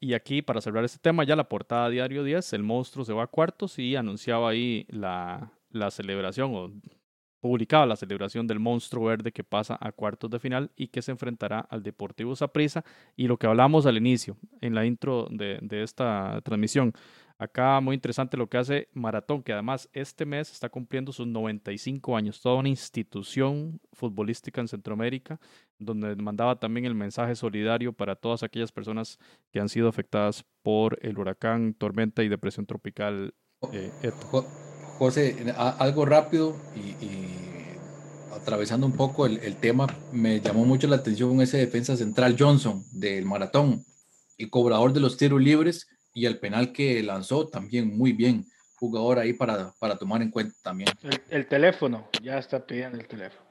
Y 0.00 0.14
aquí, 0.14 0.42
para 0.42 0.60
cerrar 0.60 0.84
este 0.84 0.98
tema, 0.98 1.24
ya 1.24 1.34
la 1.34 1.48
portada 1.48 1.90
Diario 1.90 2.22
10, 2.22 2.52
el 2.52 2.62
monstruo 2.62 3.04
se 3.04 3.12
va 3.12 3.24
a 3.24 3.26
cuartos 3.26 3.78
y 3.78 3.96
anunciaba 3.96 4.48
ahí 4.48 4.86
la, 4.88 5.52
la 5.70 5.90
celebración 5.90 6.54
o 6.54 6.72
publicaba 7.40 7.86
la 7.86 7.96
celebración 7.96 8.46
del 8.46 8.58
monstruo 8.58 9.06
verde 9.06 9.32
que 9.32 9.44
pasa 9.44 9.78
a 9.80 9.92
cuartos 9.92 10.30
de 10.30 10.38
final 10.38 10.70
y 10.76 10.88
que 10.88 11.02
se 11.02 11.12
enfrentará 11.12 11.60
al 11.60 11.82
Deportivo 11.82 12.34
Saprissa. 12.36 12.84
Y 13.16 13.26
lo 13.26 13.38
que 13.38 13.46
hablamos 13.46 13.86
al 13.86 13.96
inicio, 13.96 14.36
en 14.60 14.74
la 14.74 14.84
intro 14.84 15.28
de, 15.30 15.58
de 15.62 15.82
esta 15.82 16.40
transmisión, 16.42 16.94
Acá 17.40 17.80
muy 17.80 17.94
interesante 17.94 18.36
lo 18.36 18.48
que 18.48 18.58
hace 18.58 18.88
Maratón, 18.94 19.44
que 19.44 19.52
además 19.52 19.88
este 19.92 20.26
mes 20.26 20.50
está 20.50 20.68
cumpliendo 20.68 21.12
sus 21.12 21.28
95 21.28 22.16
años, 22.16 22.40
toda 22.40 22.56
una 22.56 22.68
institución 22.68 23.80
futbolística 23.92 24.60
en 24.60 24.66
Centroamérica, 24.66 25.38
donde 25.78 26.16
mandaba 26.16 26.58
también 26.58 26.84
el 26.84 26.96
mensaje 26.96 27.36
solidario 27.36 27.92
para 27.92 28.16
todas 28.16 28.42
aquellas 28.42 28.72
personas 28.72 29.20
que 29.52 29.60
han 29.60 29.68
sido 29.68 29.88
afectadas 29.88 30.44
por 30.62 30.98
el 31.00 31.16
huracán, 31.16 31.74
tormenta 31.74 32.24
y 32.24 32.28
depresión 32.28 32.66
tropical. 32.66 33.32
Eh, 33.72 33.92
José, 34.98 35.36
algo 35.56 36.04
rápido 36.04 36.56
y, 36.74 36.96
atravesando 38.34 38.86
un 38.86 38.92
poco 38.92 39.26
el, 39.26 39.38
el, 39.38 39.56
tema, 39.56 39.86
me 40.12 40.40
llamó 40.40 40.64
mucho 40.64 40.88
la 40.88 40.96
atención 40.96 41.40
ese 41.40 41.58
defensa 41.58 41.96
central 41.96 42.36
Johnson 42.38 42.82
del 42.92 43.24
Maratón, 43.24 43.84
el 44.38 44.50
cobrador 44.50 44.92
de 44.92 45.00
los 45.00 45.16
tiros 45.16 45.40
libres 45.40 45.86
y 46.12 46.26
el 46.26 46.38
penal 46.38 46.72
que 46.72 47.02
lanzó 47.02 47.46
también 47.46 47.96
muy 47.96 48.12
bien. 48.12 48.44
Jugador 48.76 49.18
ahí 49.18 49.32
para, 49.32 49.72
para 49.78 49.96
tomar 49.96 50.22
en 50.22 50.30
cuenta 50.30 50.54
también. 50.62 50.88
El, 51.30 51.46
teléfono, 51.46 52.08
ya 52.22 52.38
está 52.38 52.64
pidiendo 52.64 52.98
el 52.98 53.06
teléfono. 53.06 53.42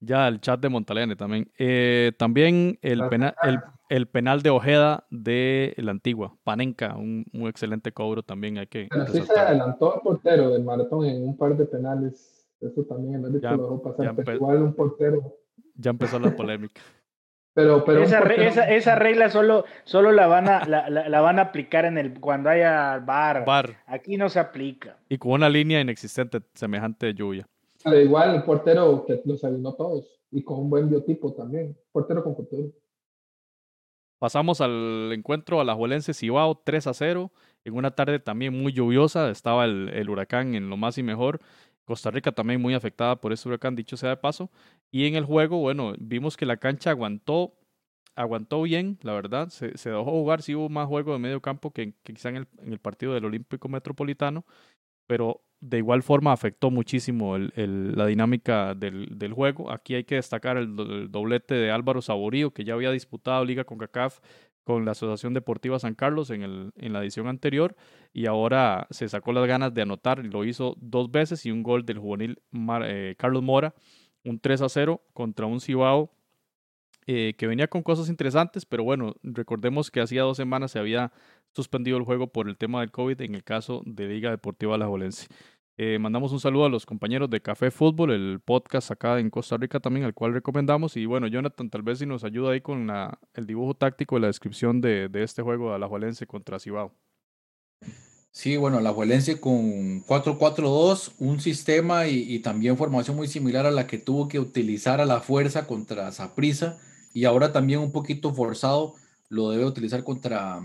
Ya 0.00 0.28
el 0.28 0.40
chat 0.40 0.60
de 0.60 0.68
Montalene 0.68 1.16
también. 1.16 1.50
Eh, 1.58 2.12
también 2.16 2.78
el, 2.82 3.06
penal, 3.08 3.34
el, 3.42 3.58
el, 3.90 4.06
penal 4.06 4.42
de 4.42 4.50
Ojeda 4.50 5.06
de 5.10 5.74
la 5.76 5.90
antigua, 5.90 6.36
Panenka, 6.44 6.96
un, 6.96 7.26
un 7.32 7.48
excelente 7.48 7.92
cobro 7.92 8.22
también 8.22 8.58
hay 8.58 8.66
que. 8.66 8.88
Pero 8.90 9.06
sí 9.06 9.20
se 9.22 9.38
adelantó 9.38 9.96
el 9.96 10.00
portero 10.00 10.50
del 10.50 10.64
maratón 10.64 11.04
en 11.04 11.22
un 11.22 11.36
par 11.36 11.56
de 11.56 11.66
penales. 11.66 12.48
Eso 12.60 12.84
también, 12.84 13.14
en 13.16 13.22
vez 13.22 13.40
de 13.40 13.56
lo 13.56 13.80
pasar, 13.82 14.14
igual 14.34 14.62
un 14.62 14.74
portero. 14.74 15.36
Ya 15.74 15.90
empezó 15.90 16.18
la 16.18 16.34
polémica. 16.34 16.80
Pero, 17.52 17.84
pero 17.84 18.04
esa, 18.04 18.20
esa, 18.20 18.94
regla 18.94 19.28
solo, 19.28 19.64
solo 19.82 20.12
la, 20.12 20.28
van 20.28 20.48
a, 20.48 20.64
la, 20.66 20.88
la, 20.88 21.20
van 21.20 21.40
a 21.40 21.42
aplicar 21.42 21.84
en 21.84 21.98
el 21.98 22.20
cuando 22.20 22.48
haya 22.48 23.00
bar. 23.00 23.44
bar. 23.44 23.82
Aquí 23.86 24.16
no 24.16 24.28
se 24.28 24.38
aplica. 24.38 24.98
Y 25.08 25.18
con 25.18 25.32
una 25.32 25.48
línea 25.48 25.80
inexistente 25.80 26.40
semejante 26.54 27.06
de 27.06 27.14
lluvia. 27.14 27.48
Pero 27.82 28.00
igual 28.00 28.36
el 28.36 28.44
portero 28.44 29.04
que 29.04 29.20
los 29.24 29.42
ayudó 29.42 29.74
todos 29.74 30.20
y 30.30 30.44
con 30.44 30.60
un 30.60 30.70
buen 30.70 30.88
biotipo 30.88 31.32
también. 31.32 31.76
Portero 31.90 32.22
con 32.22 32.36
futuro. 32.36 32.70
Pasamos 34.20 34.60
al 34.60 35.10
encuentro 35.14 35.62
a 35.62 35.64
la 35.64 35.74
Juelense 35.74 36.12
Cibao 36.12 36.60
3 36.62 36.88
a 36.88 36.92
0. 36.92 37.32
En 37.64 37.74
una 37.74 37.92
tarde 37.92 38.18
también 38.18 38.52
muy 38.52 38.70
lluviosa. 38.70 39.30
Estaba 39.30 39.64
el, 39.64 40.10
huracán 40.10 40.54
en 40.54 40.68
lo 40.68 40.76
más 40.76 40.98
y 40.98 41.02
mejor. 41.02 41.40
Costa 41.86 42.10
Rica 42.10 42.30
también 42.30 42.60
muy 42.60 42.74
afectada 42.74 43.16
por 43.16 43.32
ese 43.32 43.48
huracán, 43.48 43.74
dicho 43.76 43.96
sea 43.96 44.10
de 44.10 44.18
paso. 44.18 44.50
Y 44.90 45.06
en 45.06 45.14
el 45.16 45.24
juego, 45.24 45.58
bueno, 45.60 45.94
vimos 45.98 46.36
que 46.36 46.44
la 46.44 46.58
cancha 46.58 46.90
aguantó, 46.90 47.54
aguantó 48.14 48.60
bien, 48.60 48.98
la 49.00 49.14
verdad. 49.14 49.48
Se, 49.48 49.70
dejó 49.70 50.04
jugar, 50.04 50.42
sí 50.42 50.54
hubo 50.54 50.68
más 50.68 50.86
juego 50.86 51.14
de 51.14 51.18
medio 51.18 51.40
campo 51.40 51.70
que, 51.72 51.94
quizá 52.02 52.28
en 52.28 52.36
el, 52.36 52.48
en 52.58 52.74
el, 52.74 52.78
partido 52.78 53.14
del 53.14 53.24
Olímpico 53.24 53.70
Metropolitano, 53.70 54.44
pero 55.10 55.42
de 55.58 55.78
igual 55.78 56.04
forma 56.04 56.32
afectó 56.32 56.70
muchísimo 56.70 57.34
el, 57.34 57.96
la 57.96 58.06
dinámica 58.06 58.76
del, 58.76 59.32
juego. 59.34 59.72
Aquí 59.72 59.96
hay 59.96 60.04
que 60.04 60.14
destacar 60.14 60.56
el, 60.56 60.76
doblete 61.10 61.56
de 61.56 61.72
Álvaro 61.72 62.00
Saborío, 62.00 62.52
que 62.52 62.62
ya 62.62 62.74
había 62.74 62.92
disputado 62.92 63.44
Liga 63.44 63.64
con 63.64 63.76
CACAF 63.78 64.20
con 64.62 64.84
la 64.84 64.92
Asociación 64.92 65.34
Deportiva 65.34 65.80
San 65.80 65.96
Carlos 65.96 66.30
en, 66.30 66.70
en 66.76 66.92
la 66.92 67.00
edición 67.00 67.26
anterior 67.26 67.74
y 68.12 68.26
ahora 68.26 68.86
se 68.90 69.08
sacó 69.08 69.32
las 69.32 69.48
ganas 69.48 69.74
de 69.74 69.82
anotar 69.82 70.24
y 70.24 70.28
lo 70.28 70.44
hizo 70.44 70.76
dos 70.80 71.10
veces 71.10 71.44
y 71.44 71.50
un 71.50 71.64
gol 71.64 71.84
del 71.84 71.98
juvenil 71.98 72.40
eh, 72.84 73.16
Carlos 73.18 73.42
Mora, 73.42 73.74
un 74.24 74.38
3 74.38 74.62
a 74.62 74.68
0 74.68 75.02
contra 75.12 75.46
un 75.46 75.60
Cibao 75.60 76.12
eh, 77.08 77.34
que 77.36 77.48
venía 77.48 77.66
con 77.66 77.82
cosas 77.82 78.08
interesantes, 78.08 78.64
pero 78.64 78.84
bueno, 78.84 79.16
recordemos 79.24 79.90
que 79.90 80.00
hacía 80.00 80.22
dos 80.22 80.36
semanas 80.36 80.70
se 80.70 80.78
había 80.78 81.10
suspendido 81.54 81.98
el 81.98 82.04
juego 82.04 82.28
por 82.28 82.48
el 82.48 82.56
tema 82.56 82.80
del 82.80 82.90
COVID 82.90 83.20
en 83.22 83.34
el 83.34 83.44
caso 83.44 83.82
de 83.84 84.08
Liga 84.08 84.30
Deportiva 84.30 84.78
La 84.78 84.86
Jolense. 84.86 85.26
Eh, 85.82 85.98
mandamos 85.98 86.30
un 86.32 86.40
saludo 86.40 86.66
a 86.66 86.68
los 86.68 86.84
compañeros 86.84 87.30
de 87.30 87.40
Café 87.40 87.70
Fútbol, 87.70 88.10
el 88.10 88.40
podcast 88.44 88.90
acá 88.90 89.18
en 89.18 89.30
Costa 89.30 89.56
Rica 89.56 89.80
también, 89.80 90.04
al 90.04 90.12
cual 90.12 90.34
recomendamos. 90.34 90.94
Y 90.98 91.06
bueno, 91.06 91.26
Jonathan, 91.26 91.70
tal 91.70 91.80
vez 91.80 92.00
si 92.00 92.06
nos 92.06 92.22
ayuda 92.22 92.52
ahí 92.52 92.60
con 92.60 92.90
el 93.32 93.46
dibujo 93.46 93.72
táctico 93.72 94.18
y 94.18 94.20
la 94.20 94.26
descripción 94.26 94.82
de, 94.82 95.08
de 95.08 95.22
este 95.22 95.40
juego 95.40 95.70
de 95.70 95.76
Alajuelense 95.76 96.26
contra 96.26 96.58
Cibao. 96.58 96.92
Sí, 98.30 98.58
bueno, 98.58 98.76
Alajuelense 98.76 99.40
con 99.40 100.04
4-4-2, 100.04 101.14
un 101.18 101.40
sistema 101.40 102.06
y, 102.06 102.30
y, 102.30 102.40
también 102.40 102.76
formación 102.76 103.16
muy 103.16 103.26
similar 103.26 103.64
a 103.64 103.70
la 103.70 103.86
que 103.86 103.96
tuvo 103.96 104.28
que 104.28 104.38
utilizar 104.38 105.00
a 105.00 105.06
la 105.06 105.20
fuerza 105.20 105.66
contra 105.66 106.12
Saprisa 106.12 106.78
y 107.14 107.24
ahora 107.24 107.52
también 107.52 107.80
un 107.80 107.90
poquito 107.90 108.34
forzado 108.34 108.94
lo 109.30 109.50
debe 109.50 109.64
utilizar 109.64 110.04
contra, 110.04 110.60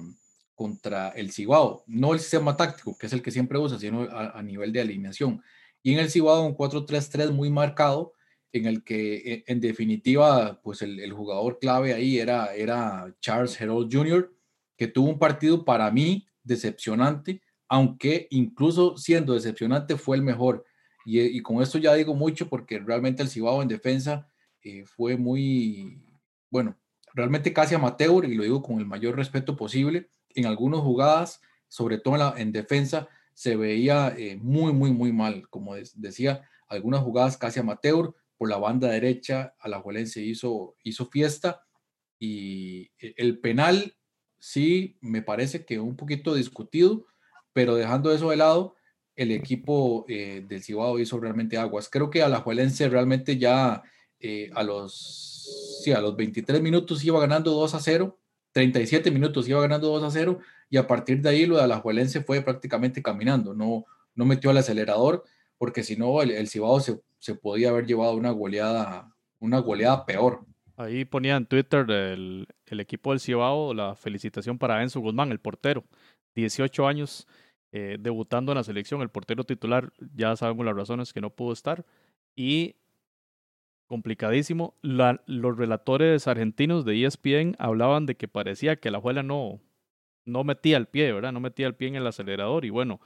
contra 0.56 1.10
el 1.10 1.32
Cibao. 1.32 1.84
No 1.86 2.14
el 2.14 2.20
sistema 2.20 2.58
táctico, 2.58 2.98
que 2.98 3.08
es 3.08 3.14
el 3.14 3.22
que 3.22 3.32
siempre 3.32 3.60
usa, 3.60 3.78
sino 3.78 4.08
a, 4.10 4.42
nivel 4.42 4.72
de 4.72 4.82
alineación. 4.82 5.44
Y 5.84 5.94
en 5.94 6.00
el 6.00 6.10
Cibao 6.10 6.46
un 6.46 6.56
4-3-3 6.56 7.32
muy 7.32 7.50
marcado, 7.50 8.14
en 8.54 8.66
el 8.66 8.84
que 8.84 9.16
e, 9.16 9.44
en 9.48 9.60
definitiva, 9.60 10.62
pues 10.64 10.82
el, 10.82 11.12
jugador 11.12 11.60
clave 11.60 11.94
ahí 11.94 12.18
era, 12.18 12.56
era 12.56 13.14
Charles 13.20 13.60
Herold 13.60 13.94
Jr., 13.94 14.34
que 14.78 14.88
tuvo 14.88 15.10
un 15.10 15.20
partido 15.20 15.66
para 15.66 15.92
mí 15.92 16.26
decepcionante, 16.44 17.42
aunque 17.68 18.28
incluso 18.32 18.98
siendo 18.98 19.34
decepcionante 19.34 19.98
fue 19.98 20.18
el 20.18 20.24
mejor. 20.24 20.66
Y, 21.06 21.40
con 21.42 21.62
esto 21.62 21.78
ya 21.78 21.94
digo 21.94 22.16
mucho 22.16 22.50
porque 22.50 22.80
realmente 22.80 23.22
el 23.22 23.30
Cibao 23.30 23.62
en 23.62 23.68
defensa 23.68 24.28
eh, 24.64 24.86
fue 24.86 25.18
muy, 25.18 26.02
bueno, 26.50 26.76
realmente 27.14 27.54
casi 27.54 27.76
amateur, 27.76 28.26
y 28.26 28.36
lo 28.36 28.44
digo 28.44 28.62
con 28.62 28.80
el 28.80 28.86
mayor 28.86 29.16
respeto 29.16 29.56
posible. 29.56 30.10
En 30.36 30.46
algunas 30.46 30.82
jugadas, 30.82 31.42
sobre 31.68 31.98
todo 31.98 32.38
en, 32.38 32.52
defensa, 32.52 33.08
se 33.34 33.56
veía 33.56 34.14
eh, 34.18 34.38
muy, 34.38 34.74
muy, 34.74 34.92
muy 34.92 35.12
mal. 35.12 35.50
Como 35.50 35.76
decía, 35.96 36.48
algunas 36.68 37.02
jugadas 37.02 37.38
casi 37.38 37.60
amateur. 37.60 38.14
Por 38.38 38.50
la 38.50 38.58
banda 38.58 38.90
derecha, 38.90 39.56
Alajuelense 39.60 40.22
hizo, 40.22 40.76
hizo 40.84 41.06
fiesta. 41.08 41.66
Y 42.20 42.92
e, 43.00 43.14
el 43.18 43.40
penal, 43.40 43.96
sí, 44.40 44.98
me 45.02 45.22
parece 45.22 45.66
que 45.66 45.80
un 45.80 45.96
poquito 45.96 46.36
discutido, 46.36 47.06
pero 47.54 47.76
dejando 47.76 48.12
eso 48.12 48.30
de 48.30 48.36
lado, 48.36 48.76
el 49.16 49.32
equipo 49.32 50.06
eh, 50.10 50.46
del 50.48 50.62
Cibao 50.62 51.00
hizo 51.00 51.20
realmente 51.20 51.58
aguas. 51.58 51.90
Creo 51.90 52.10
que 52.10 52.22
Alajuelense 52.22 52.90
realmente 52.90 53.38
ya 53.38 53.84
eh, 54.20 54.50
a 54.54 54.64
los 54.64 55.82
sí, 55.84 55.92
a 55.92 56.02
los 56.02 56.16
23 56.16 56.62
minutos 56.62 57.04
iba 57.04 57.20
ganando 57.20 57.52
2 57.52 57.76
a 57.76 57.80
0, 57.80 58.20
37 58.56 59.12
minutos 59.12 59.50
iba 59.50 59.60
ganando 59.60 59.90
2 59.90 60.04
a 60.04 60.12
0 60.12 60.40
y 60.70 60.78
a 60.78 60.88
partir 60.88 61.22
de 61.22 61.28
ahí 61.28 61.46
lo 61.46 61.58
de 61.58 61.64
Alajuelense 61.64 62.22
fue 62.22 62.42
prácticamente 62.42 63.04
caminando, 63.04 63.54
no, 63.54 63.84
no 64.16 64.26
metió 64.26 64.50
el 64.50 64.58
acelerador 64.58 65.26
porque 65.58 65.84
si 65.84 65.98
no 65.98 66.22
el, 66.22 66.48
Cibao 66.48 66.80
se, 66.80 67.02
se, 67.20 67.36
podía 67.36 67.70
haber 67.70 67.86
llevado 67.86 68.16
una 68.16 68.32
goleada, 68.32 69.14
una 69.40 69.60
goleada 69.60 70.06
peor. 70.06 70.46
Ahí 70.78 71.04
ponía 71.04 71.36
en 71.36 71.46
Twitter 71.46 71.86
el, 71.92 72.48
el 72.66 72.80
equipo 72.80 73.12
del 73.12 73.20
Cibao 73.20 73.74
la 73.74 73.94
felicitación 73.96 74.58
para 74.58 74.82
Enzo 74.82 75.02
Guzmán, 75.02 75.32
el 75.34 75.40
portero, 75.42 75.84
18 76.36 76.88
años 76.88 77.28
eh, 77.74 77.98
debutando 78.00 78.54
en 78.54 78.58
la 78.58 78.64
selección, 78.64 79.02
el 79.02 79.10
portero 79.10 79.44
titular, 79.44 79.92
ya 80.16 80.34
sabemos 80.38 80.66
las 80.66 80.78
razones 80.78 81.12
que 81.12 81.20
no 81.20 81.30
pudo 81.30 81.52
estar. 81.52 81.86
Y 82.38 82.78
complicadísimo, 83.88 84.76
los 84.82 85.58
relatores 85.58 86.28
argentinos 86.28 86.86
de 86.86 87.06
ESPN 87.06 87.56
hablaban 87.60 88.06
de 88.06 88.16
que 88.16 88.28
parecía 88.28 88.76
que 88.78 88.92
la 88.92 89.00
juela 89.00 89.24
no, 89.24 89.62
no 90.26 90.44
metía 90.44 90.78
el 90.78 90.88
pie, 90.88 91.14
¿verdad? 91.14 91.32
No 91.32 91.40
metía 91.40 91.68
el 91.68 91.76
pie 91.76 91.90
en 91.90 91.96
el 91.96 92.08
acelerador. 92.08 92.66
Y 92.66 92.70
bueno, 92.70 93.00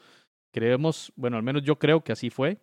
creemos, 0.52 1.12
bueno, 1.16 1.38
al 1.38 1.44
menos 1.44 1.64
yo 1.64 1.78
creo 1.78 2.04
que 2.04 2.12
así 2.12 2.30
fue 2.30 2.60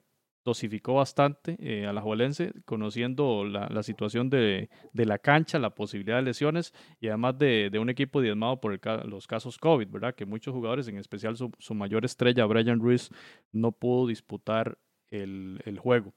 dosificó 0.47 0.95
bastante 0.95 1.57
eh, 1.59 1.87
a 1.87 1.93
la 1.93 2.01
Juelense, 2.01 2.53
conociendo 2.65 3.45
la, 3.45 3.83
situación 3.83 4.31
de, 4.31 4.71
la 4.95 5.19
cancha, 5.19 5.59
la 5.59 5.71
posibilidad 5.71 6.19
de 6.19 6.23
lesiones 6.23 6.73
y 7.01 7.09
además 7.09 7.37
de, 7.37 7.77
un 7.81 7.91
equipo 7.91 8.21
diezmado 8.23 8.61
por 8.61 8.79
los 9.07 9.27
casos 9.27 9.59
COVID, 9.59 9.89
¿verdad? 9.89 10.15
Que 10.15 10.25
muchos 10.25 10.55
jugadores, 10.55 10.87
en 10.87 10.99
especial 10.99 11.37
su, 11.37 11.75
mayor 11.75 12.05
estrella, 12.05 12.47
Brian 12.47 12.79
Ruiz, 12.79 13.11
no 13.51 13.73
pudo 13.73 14.07
disputar 14.07 14.79
el, 15.11 15.79
juego. 15.83 16.15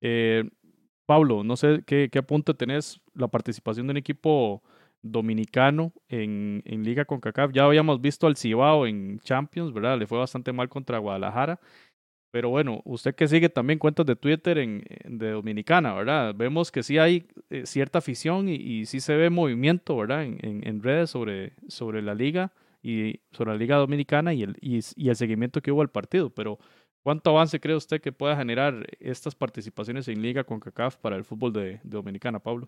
Eh, 0.00 0.48
Pablo, 1.06 1.44
no 1.44 1.56
sé 1.56 1.82
qué, 1.86 2.08
qué 2.10 2.18
apunte 2.18 2.54
tenés 2.54 3.00
la 3.14 3.28
participación 3.28 3.86
de 3.86 3.92
un 3.92 3.96
equipo 3.98 4.62
dominicano 5.02 5.92
en, 6.08 6.62
en 6.64 6.82
Liga 6.82 7.04
CONCACAF. 7.04 7.52
Ya 7.52 7.64
habíamos 7.64 8.00
visto 8.00 8.26
al 8.26 8.36
Cibao 8.36 8.86
en 8.86 9.20
Champions, 9.20 9.72
¿verdad? 9.72 9.98
Le 9.98 10.06
fue 10.06 10.18
bastante 10.18 10.52
mal 10.52 10.68
contra 10.68 10.98
Guadalajara. 10.98 11.60
Pero 12.34 12.48
bueno, 12.48 12.80
usted 12.84 13.14
que 13.14 13.28
sigue 13.28 13.48
también 13.48 13.78
cuentas 13.78 14.06
de 14.06 14.16
Twitter 14.16 14.58
en, 14.58 14.82
de 15.04 15.30
Dominicana, 15.30 15.94
¿verdad? 15.94 16.34
Vemos 16.34 16.72
que 16.72 16.82
sí 16.82 16.98
hay 16.98 17.28
eh, 17.48 17.64
cierta 17.64 17.98
afición 17.98 18.48
y, 18.48 18.86
sí 18.86 18.98
se 18.98 19.14
ve 19.14 19.30
movimiento, 19.30 19.96
¿verdad? 19.96 20.24
En, 20.24 20.38
en, 20.42 20.82
redes 20.82 21.10
sobre, 21.10 21.52
sobre 21.68 22.02
la 22.02 22.12
liga 22.12 22.52
y 22.82 23.20
sobre 23.30 23.52
la 23.52 23.56
liga 23.56 23.76
dominicana 23.76 24.34
y 24.34 24.42
el, 24.42 24.56
y, 24.60 24.80
el 25.08 25.14
seguimiento 25.14 25.62
que 25.62 25.70
hubo 25.70 25.82
al 25.82 25.90
partido. 25.90 26.30
Pero 26.30 26.58
¿cuánto 27.04 27.30
avance 27.30 27.60
cree 27.60 27.76
usted 27.76 28.00
que 28.00 28.10
pueda 28.10 28.34
generar 28.34 28.86
estas 28.98 29.36
participaciones 29.36 30.08
en 30.08 30.20
liga 30.20 30.42
con 30.42 30.58
CACAF 30.58 30.96
para 30.96 31.14
el 31.14 31.24
fútbol 31.24 31.52
de, 31.52 31.80
Dominicana, 31.84 32.40
Pablo? 32.40 32.66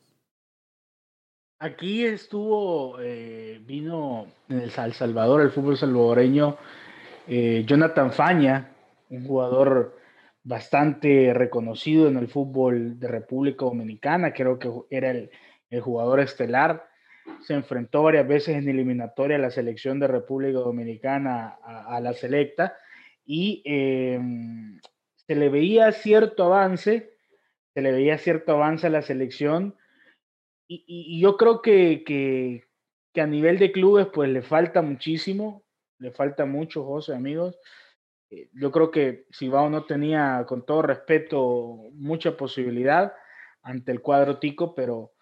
Aquí 1.58 2.04
estuvo, 2.04 3.00
eh, 3.00 3.60
vino 3.64 4.26
en 4.48 4.60
El 4.60 4.70
Salvador, 4.70 5.40
el 5.40 5.50
fútbol 5.50 5.76
salvadoreño, 5.76 6.56
eh, 7.26 7.64
Jonathan 7.66 8.12
Faña, 8.12 8.70
un 9.08 9.26
jugador 9.26 9.96
bastante 10.44 11.32
reconocido 11.34 12.06
en 12.08 12.18
el 12.18 12.28
fútbol 12.28 13.00
de 13.00 13.08
República 13.08 13.64
Dominicana, 13.64 14.32
creo 14.32 14.58
que 14.58 14.70
era 14.90 15.10
el, 15.10 15.30
jugador 15.80 16.20
estelar. 16.20 16.86
Se 17.40 17.54
enfrentó 17.54 18.04
varias 18.04 18.28
veces 18.28 18.56
en 18.56 18.68
eliminatoria 18.68 19.36
a 19.36 19.40
la 19.40 19.50
selección 19.50 19.98
de 19.98 20.06
República 20.06 20.60
Dominicana 20.60 21.58
a, 21.64 22.00
la 22.00 22.12
selecta 22.12 22.76
y 23.26 23.62
em, 23.64 24.80
se 25.16 25.34
le 25.34 25.48
veía 25.48 25.92
cierto 25.92 26.44
avance, 26.44 27.12
se 27.74 27.82
le 27.82 27.92
veía 27.92 28.16
cierto 28.18 28.52
avance 28.52 28.86
a 28.86 28.90
la 28.90 29.02
selección 29.02 29.76
y, 30.68 31.20
yo 31.20 31.36
creo 31.36 31.62
que, 31.62 32.02
que, 32.04 32.64
que, 33.12 33.20
a 33.20 33.26
nivel 33.26 33.58
de 33.58 33.70
clubes 33.72 34.08
pues 34.12 34.30
le 34.30 34.42
falta 34.42 34.82
muchísimo, 34.82 35.64
le 35.98 36.10
falta 36.10 36.44
mucho, 36.44 36.84
José, 36.84 37.14
amigos. 37.14 37.58
Eh, 38.30 38.50
yo 38.52 38.72
creo 38.72 38.90
que 38.90 39.26
Sibao 39.30 39.70
no 39.70 39.84
tenía, 39.84 40.44
con 40.48 40.64
todo 40.66 40.82
respeto, 40.82 41.90
mucha 41.92 42.36
posibilidad 42.36 43.14
ante 43.62 43.92
el 43.92 44.00
cuadro 44.00 44.38
tico, 44.38 44.74
pero 44.74 45.12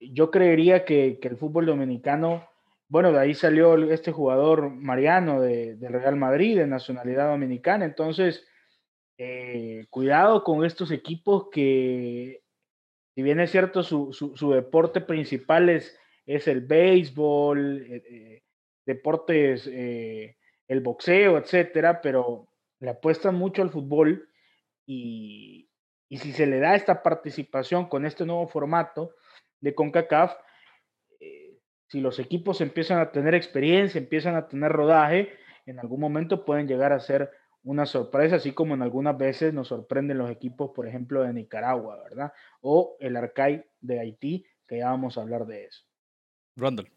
yo 0.00 0.30
creería 0.30 0.84
que, 0.84 1.18
el 1.20 1.36
fútbol 1.36 1.66
dominicano, 1.66 2.48
bueno, 2.88 3.12
de 3.12 3.20
ahí 3.20 3.34
salió 3.34 3.76
este 3.90 4.12
jugador 4.12 4.70
Mariano 4.70 5.40
de, 5.40 5.76
Real 5.80 6.16
Madrid, 6.16 6.58
de 6.58 6.66
nacionalidad 6.66 7.28
dominicana, 7.28 7.84
entonces, 7.84 8.46
eh, 9.18 9.86
cuidado 9.90 10.44
con 10.44 10.64
estos 10.64 10.90
equipos 10.90 11.48
que, 11.52 12.42
si 13.14 13.22
bien 13.22 13.40
es 13.40 13.50
cierto, 13.50 13.82
su, 13.82 14.12
su, 14.12 14.52
deporte 14.52 15.00
principal 15.00 15.68
es, 15.68 15.98
es 16.24 16.48
el 16.48 16.60
béisbol, 16.62 17.86
eh, 17.88 18.42
deportes 18.86 19.66
el 19.66 20.80
boxeo, 20.80 21.38
etcétera, 21.38 22.00
pero 22.00 22.48
le 22.80 22.90
apuestan 22.90 23.34
mucho 23.34 23.62
al 23.62 23.70
fútbol 23.70 24.28
y, 24.86 25.68
si 26.10 26.32
se 26.32 26.46
le 26.46 26.60
da 26.60 26.74
esta 26.74 27.02
participación 27.02 27.88
con 27.88 28.06
este 28.06 28.24
nuevo 28.24 28.46
formato 28.48 29.14
de 29.60 29.74
CONCACAF, 29.74 30.32
eh, 30.32 30.38
si 31.88 32.00
los 32.00 32.18
equipos 32.18 32.60
empiezan 32.60 33.00
a 33.00 33.10
tener 33.10 33.34
experiencia, 33.34 33.98
empiezan 33.98 34.36
a 34.36 34.48
tener 34.48 34.70
rodaje, 34.72 35.30
en 35.66 35.78
algún 35.78 36.00
momento 36.00 36.44
pueden 36.44 36.68
llegar 36.68 36.92
a 36.92 37.00
ser 37.00 37.30
una 37.64 37.86
sorpresa, 37.86 38.36
así 38.36 38.52
como 38.52 38.74
en 38.74 38.82
algunas 38.82 39.16
veces 39.18 39.52
nos 39.52 39.68
sorprenden 39.68 40.18
los 40.18 40.30
equipos, 40.30 40.70
por 40.74 40.86
ejemplo, 40.86 41.22
de 41.22 41.32
Nicaragua, 41.32 42.02
¿verdad? 42.02 42.32
O 42.60 42.96
el 43.00 43.16
Arcai 43.16 43.64
de 43.80 44.00
Haití, 44.00 44.46
que 44.66 44.78
ya 44.78 44.90
vamos 44.90 45.18
a 45.18 45.22
hablar 45.22 45.46
de 45.46 45.64
eso. 45.64 45.84
Randall. 46.56 46.88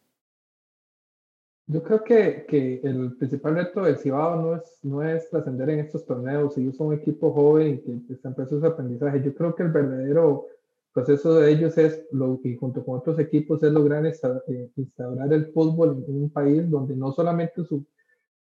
Yo 1.68 1.84
creo 1.84 2.04
que, 2.04 2.46
que, 2.48 2.82
el 2.84 3.16
principal 3.18 3.56
reto 3.56 3.84
del 3.84 3.98
Cibao 3.98 4.42
no 4.42 4.56
es, 4.56 4.80
no 4.84 5.04
es 5.04 5.30
trascender 5.30 5.70
en 5.70 5.80
estos 5.80 6.06
torneos. 6.06 6.58
Ellos 6.58 6.76
son 6.76 6.88
un 6.88 6.96
equipo 6.96 7.32
joven 7.32 7.82
y 7.86 8.02
que 8.02 8.14
está 8.14 8.30
en 8.30 8.36
proceso 8.36 8.60
de 8.60 8.68
aprendizaje. 8.68 9.22
Yo 9.24 9.34
creo 9.34 9.56
que 9.56 9.64
el 9.64 9.70
verdadero 9.70 10.48
proceso 10.94 11.36
de 11.36 11.52
ellos 11.52 11.78
es, 11.78 12.06
lo, 12.12 12.40
y 12.44 12.56
junto 12.56 12.84
con 12.84 13.00
otros 13.00 13.20
equipos, 13.20 13.62
es 13.64 13.72
lograr 13.72 14.06
eh, 14.06 14.70
instaurar 14.76 15.32
el 15.34 15.52
fútbol 15.54 16.04
en 16.08 16.24
un 16.24 16.30
país 16.30 16.70
donde 16.70 16.96
no 16.96 17.12
solamente 17.12 17.64
su, 17.64 17.86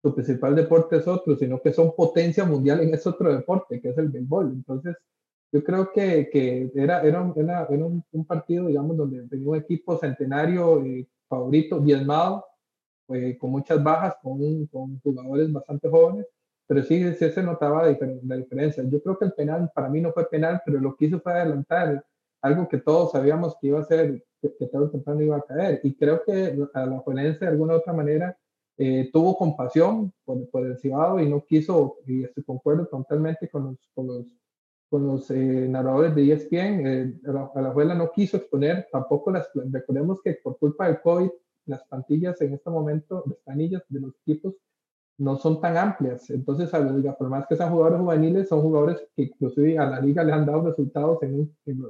su 0.02 0.14
principal 0.14 0.56
deporte 0.56 0.98
es 0.98 1.08
otro, 1.08 1.36
sino 1.36 1.62
que 1.62 1.74
son 1.74 1.96
potencia 1.96 2.46
mundial 2.46 2.82
en 2.82 2.94
ese 2.94 3.10
otro 3.10 3.34
deporte, 3.34 3.80
que 3.80 3.90
es 3.90 3.98
el 3.98 4.10
béisbol. 4.10 4.52
Entonces, 4.54 4.96
yo 5.52 5.64
creo 5.64 5.92
que, 5.92 6.30
que 6.32 6.72
era, 6.76 7.02
era, 7.02 7.22
un, 7.22 7.34
era, 7.38 7.68
un, 7.70 8.26
partido, 8.26 8.68
digamos, 8.68 8.98
donde 8.98 9.28
tenía 9.28 9.50
un 9.50 9.58
equipo 9.58 9.98
centenario 9.98 10.84
eh, 10.86 11.08
favorito, 11.28 11.80
diezmado, 11.80 12.46
eh, 13.10 13.38
con 13.38 13.52
muchas 13.52 13.84
bajas, 13.84 14.16
con, 14.22 14.66
con, 14.68 15.00
jugadores 15.02 15.52
bastante 15.52 15.90
jóvenes, 15.90 16.26
pero 16.68 16.84
sí, 16.84 17.14
sí 17.16 17.30
se 17.30 17.44
notaba 17.44 17.84
la, 17.84 18.38
diferencia. 18.38 18.84
Yo 18.84 19.02
creo 19.02 19.18
que 19.20 19.26
el 19.26 19.34
penal 19.34 19.70
para 19.76 19.90
mí 19.90 20.00
no 20.00 20.14
fue 20.14 20.30
penal, 20.30 20.62
pero 20.66 20.80
lo 20.80 20.96
que 20.96 21.06
hizo 21.06 21.20
fue 21.20 21.34
adelantar 21.34 22.04
algo 22.42 22.68
que 22.68 22.78
todos 22.78 23.12
sabíamos 23.12 23.56
que 23.60 23.68
iba 23.68 23.80
a 23.80 23.86
ser, 23.86 24.24
que, 24.42 24.56
que 24.58 24.68
tarde 24.68 24.86
o 24.86 24.90
temprano 24.90 25.22
iba 25.22 25.38
a 25.38 25.42
caer. 25.42 25.82
Y 25.84 25.96
creo 25.96 26.24
que 26.24 26.58
a 26.74 26.86
la 26.86 27.00
Juelense 27.00 27.46
de 27.46 27.52
alguna 27.52 27.74
u 27.74 27.78
otra 27.78 27.94
manera 27.94 28.38
eh, 28.78 29.10
tuvo 29.14 29.38
compasión 29.38 30.12
por, 30.26 30.50
por, 30.50 30.66
el 30.66 30.78
Cibado 30.80 31.20
y 31.20 31.30
no 31.30 31.46
quiso, 31.46 31.98
y 32.08 32.24
estoy 32.24 32.44
concuerdo 32.44 32.88
totalmente 32.88 33.48
con 33.50 33.66
los, 33.66 33.78
con 33.94 34.08
los, 34.08 34.26
con 34.90 35.08
los 35.08 35.30
eh, 35.30 35.68
narradores 35.70 36.16
de 36.16 36.32
ESPN, 36.34 37.22
a 37.28 37.32
la, 37.32 37.52
a, 37.54 37.62
la, 37.62 37.70
abuela 37.70 37.94
no 37.94 38.12
quiso 38.12 38.38
exponer 38.38 38.88
tampoco 38.92 39.32
las, 39.32 39.50
recordemos 39.54 40.22
que 40.24 40.34
por 40.44 40.58
culpa 40.58 40.88
del 40.88 41.00
COVID 41.02 41.30
las 41.66 41.84
plantillas 41.84 42.42
en 42.42 42.54
este 42.54 42.70
momento, 42.70 43.24
las 43.28 43.38
planillas 43.40 43.84
de 43.88 44.00
los 44.00 44.16
equipos 44.26 44.56
no 45.22 45.38
son 45.38 45.62
tan 45.62 45.78
amplias. 45.78 46.32
Entonces, 46.32 46.74
a 46.74 46.80
la 46.80 46.92
liga, 46.92 47.16
por 47.16 47.30
más 47.30 47.46
que 47.46 47.56
sean 47.56 47.70
jugadores 47.70 48.00
juveniles, 48.00 48.50
son 48.50 48.62
jugadores 48.62 48.98
que 49.16 49.24
inclusive 49.24 49.78
a 49.78 49.86
la 49.86 50.02
liga 50.02 50.24
le 50.24 50.34
han 50.34 50.48
dado 50.48 50.64
resultados 50.64 51.22
en, 51.22 51.56
en, 51.68 51.84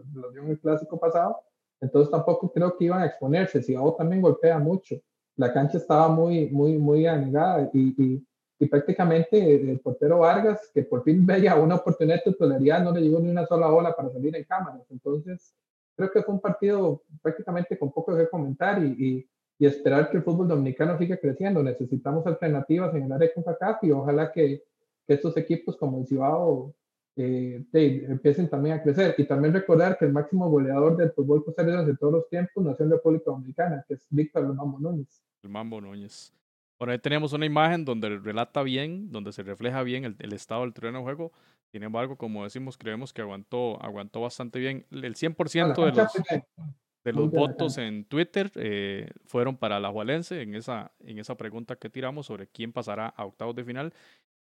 el 0.49 0.59
clásico 0.59 0.99
pasado. 0.99 1.37
Entonces, 1.79 2.11
tampoco 2.11 2.51
creo 2.51 2.77
que 2.77 2.85
iban 2.85 3.01
a 3.01 3.05
exponerse. 3.05 3.63
Si 3.63 3.73
Gabo 3.73 3.95
también 3.95 4.21
golpea 4.21 4.59
mucho. 4.59 4.97
La 5.37 5.53
cancha 5.53 5.77
estaba 5.77 6.09
muy, 6.09 6.49
muy, 6.49 6.77
muy 6.77 7.07
anegada 7.07 7.69
y, 7.73 8.21
y, 8.59 8.67
prácticamente 8.67 9.71
el 9.71 9.79
portero 9.79 10.19
Vargas, 10.19 10.69
que 10.73 10.83
por 10.83 11.01
fin 11.03 11.25
veía 11.25 11.55
una 11.55 11.75
oportunidad 11.75 12.17
de 12.17 12.31
titularidad, 12.31 12.83
no 12.83 12.91
le 12.91 12.99
llegó 12.99 13.19
ni 13.21 13.29
una 13.29 13.45
sola 13.45 13.67
bola 13.67 13.95
para 13.95 14.09
salir 14.11 14.35
en 14.35 14.43
cámaras. 14.43 14.85
Entonces, 14.89 15.55
creo 15.95 16.11
que 16.11 16.21
fue 16.21 16.33
un 16.33 16.41
partido 16.41 17.01
prácticamente 17.21 17.79
con 17.79 17.93
poco 17.93 18.15
que 18.15 18.27
comentar 18.27 18.83
y, 18.83 18.89
y 18.89 19.29
esperar 19.65 20.09
que 20.09 20.17
el 20.17 20.23
fútbol 20.23 20.47
dominicano 20.47 20.97
siga 20.97 21.17
creciendo. 21.17 21.61
Necesitamos 21.61 22.25
alternativas 22.25 22.93
en 22.95 23.03
el 23.03 23.11
área 23.11 23.27
de 23.27 23.33
CONCACAF 23.33 23.83
y 23.83 23.91
ojalá 23.91 24.31
que, 24.31 24.63
que 25.07 25.13
estos 25.13 25.37
equipos 25.37 25.77
como 25.77 25.99
el 25.99 26.07
Cibao 26.07 26.73
eh, 27.15 27.63
empiecen 27.73 28.49
también 28.49 28.77
a 28.77 28.83
crecer. 28.83 29.15
Y 29.17 29.25
también 29.25 29.53
recordar 29.53 29.97
que 29.97 30.05
el 30.05 30.13
máximo 30.13 30.49
goleador 30.49 30.97
del 30.97 31.11
fútbol 31.11 31.43
costarricense 31.43 31.91
de 31.91 31.97
todos 31.97 32.13
los 32.13 32.29
tiempos 32.29 32.63
nació 32.63 32.83
en 32.83 32.89
la 32.89 32.95
República 32.95 33.25
Dominicana, 33.27 33.85
que 33.87 33.95
es 33.95 34.07
Víctor 34.09 34.45
El 34.45 34.53
Mambo 34.53 34.79
Núñez. 34.79 35.21
El 35.43 35.49
Mambo 35.49 35.81
Núñez. 35.81 36.33
Bueno, 36.79 36.93
ahí 36.93 36.99
tenemos 36.99 37.33
una 37.33 37.45
imagen 37.45 37.85
donde 37.85 38.17
relata 38.17 38.63
bien, 38.63 39.11
donde 39.11 39.31
se 39.31 39.43
refleja 39.43 39.83
bien 39.83 40.05
el, 40.05 40.15
el 40.17 40.33
estado 40.33 40.61
del 40.61 40.73
terreno 40.73 40.99
de 40.99 41.03
juego. 41.03 41.31
Sin 41.71 41.83
embargo, 41.83 42.17
como 42.17 42.43
decimos, 42.43 42.77
creemos 42.77 43.13
que 43.13 43.21
aguantó, 43.21 43.81
aguantó 43.83 44.21
bastante 44.21 44.59
bien. 44.59 44.85
El 44.89 45.15
100% 45.15 45.85
de 45.85 45.91
los 45.91 46.11
de 47.03 47.13
los 47.13 47.31
votos 47.31 47.77
en 47.77 48.05
Twitter 48.05 48.51
eh, 48.55 49.09
fueron 49.25 49.57
para 49.57 49.79
la 49.79 49.89
Jualense 49.89 50.41
en 50.41 50.55
esa, 50.55 50.91
en 50.99 51.17
esa 51.19 51.35
pregunta 51.35 51.75
que 51.75 51.89
tiramos 51.89 52.27
sobre 52.27 52.47
quién 52.47 52.71
pasará 52.71 53.07
a 53.07 53.25
octavos 53.25 53.55
de 53.55 53.63
final. 53.63 53.93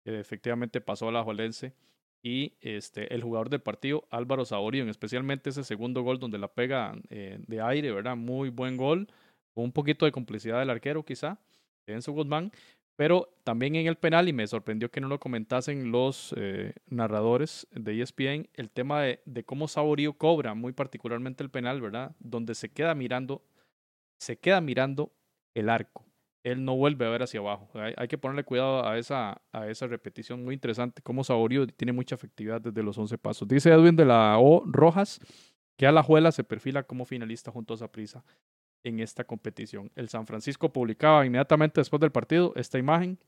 efectivamente 0.05 0.81
pasó 0.81 1.09
a 1.09 1.11
la 1.11 1.23
Jualense 1.23 1.73
y 2.23 2.53
este, 2.61 3.13
el 3.13 3.23
jugador 3.23 3.49
del 3.49 3.61
partido, 3.61 4.07
Álvaro 4.09 4.43
Saborío, 4.45 4.89
especialmente 4.89 5.49
ese 5.49 5.63
segundo 5.63 6.01
gol 6.01 6.19
donde 6.19 6.37
la 6.37 6.47
pega 6.47 6.95
eh, 7.09 7.37
de 7.47 7.61
aire, 7.61 7.91
¿verdad? 7.91 8.15
Muy 8.15 8.49
buen 8.49 8.75
gol, 8.75 9.07
con 9.53 9.65
un 9.65 9.71
poquito 9.71 10.05
de 10.05 10.11
complicidad 10.11 10.59
del 10.59 10.69
arquero 10.69 11.03
quizá, 11.03 11.39
Enzo 11.85 12.11
Guzmán, 12.11 12.51
pero 12.97 13.29
también 13.43 13.75
en 13.75 13.85
el 13.85 13.95
penal, 13.95 14.27
y 14.27 14.33
me 14.33 14.47
sorprendió 14.47 14.89
que 14.89 14.99
no 14.99 15.07
lo 15.07 15.19
comentasen 15.19 15.91
los 15.91 16.33
eh, 16.35 16.73
narradores 16.87 17.67
de 17.71 18.01
ESPN, 18.01 18.49
el 18.55 18.71
tema 18.71 19.03
de, 19.03 19.43
cómo 19.45 19.67
Saborío 19.67 20.13
cobra, 20.13 20.55
muy 20.55 20.73
particularmente 20.73 21.43
el 21.43 21.51
penal, 21.51 21.79
¿verdad? 21.79 22.15
Donde 22.19 22.55
se 22.55 22.69
queda 22.69 22.95
mirando, 22.95 23.45
se 24.17 24.39
queda 24.39 24.61
mirando 24.61 25.13
el 25.53 25.69
arco. 25.69 26.05
Él 26.43 26.65
no 26.65 26.75
vuelve 26.75 27.05
a 27.05 27.09
ver 27.09 27.21
hacia 27.21 27.39
abajo. 27.39 27.69
Hay, 27.75 28.07
que 28.07 28.17
ponerle 28.17 28.43
cuidado 28.43 28.87
a 28.87 28.97
esa, 28.97 29.41
a 29.51 29.67
esa 29.67 29.85
repetición 29.85 30.43
muy 30.43 30.55
interesante, 30.55 31.03
cómo 31.03 31.23
Saborío 31.23 31.67
tiene 31.67 31.91
mucha 31.91 32.15
efectividad 32.15 32.61
desde 32.61 32.81
los 32.81 32.97
11 32.97 33.15
pasos. 33.19 33.47
Dice 33.47 33.69
Edwin 33.69 33.95
de 33.95 34.05
la 34.05 34.39
O 34.39 34.63
Rojas 34.65 35.19
que 35.77 35.85
a 35.85 35.91
la 35.91 36.01
Juela 36.01 36.31
se 36.31 36.43
perfila 36.43 36.81
como 36.81 37.05
finalista 37.05 37.51
junto 37.51 37.75
a 37.75 37.77
Zaprisa 37.77 38.23
en 38.87 38.99
esta 38.99 39.23
competición. 39.23 39.91
El 39.95 40.09
San 40.09 40.25
Francisco 40.25 40.71
publicaba 40.71 41.25
inmediatamente 41.25 41.81
después 41.81 41.99
del 41.99 42.11
partido 42.11 42.53
esta 42.55 42.77
imagen. 42.77 43.19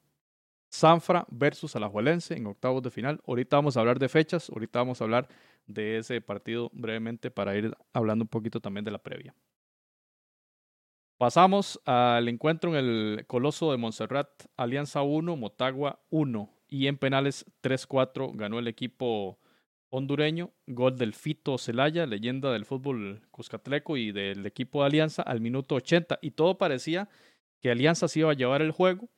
Sanfra 0.70 1.26
versus 1.30 1.76
Alajuelense 1.76 2.36
en 2.36 2.46
octavos 2.48 2.84
de 2.84 2.92
final. 2.92 3.22
Ahorita 3.28 3.58
vamos 3.58 3.76
a 3.76 3.80
hablar 3.80 3.98
de 3.98 4.08
fechas, 4.08 4.50
ahorita 4.50 4.80
vamos 4.80 5.02
a 5.02 5.04
hablar 5.04 5.28
de 5.66 5.98
ese 5.98 6.22
partido 6.22 6.70
brevemente 6.74 7.32
para 7.32 7.56
ir 7.56 7.76
hablando 7.94 8.24
un 8.24 8.30
poquito 8.30 8.60
también 8.60 8.86
de 8.86 8.92
la 8.92 9.00
previa. 9.00 9.34
Pasamos 11.18 11.82
al 11.86 12.30
encuentro 12.30 12.70
en 12.70 12.86
el 12.86 13.26
Coloso 13.28 13.72
de 13.72 13.78
Montserrat, 13.78 14.30
Alianza 14.56 15.02
1, 15.02 15.36
Motagua 15.36 16.00
1 16.12 16.50
y 16.70 16.88
en 16.88 16.98
penales 16.98 17.46
3-4 17.62 18.32
ganó 18.36 18.60
el 18.60 18.68
equipo 18.68 19.38
hondureño, 19.90 20.52
gol 20.68 20.98
del 20.98 21.14
Fito 21.14 21.58
Celaya, 21.58 22.06
leyenda 22.06 22.52
del 22.52 22.66
fútbol 22.66 23.22
cuscatleco 23.32 23.98
y 23.98 24.12
del 24.12 24.46
equipo 24.46 24.82
de 24.82 24.88
Alianza 24.88 25.22
al 25.22 25.42
minuto 25.42 25.76
80. 25.76 26.20
Y 26.22 26.32
todo 26.32 26.58
parecía 26.58 27.10
que 27.60 27.72
Alianza 27.72 28.08
se 28.08 28.20
iba 28.20 28.32
a 28.32 28.36
llevar 28.36 28.62
el 28.62 28.72
juego, 28.72 29.10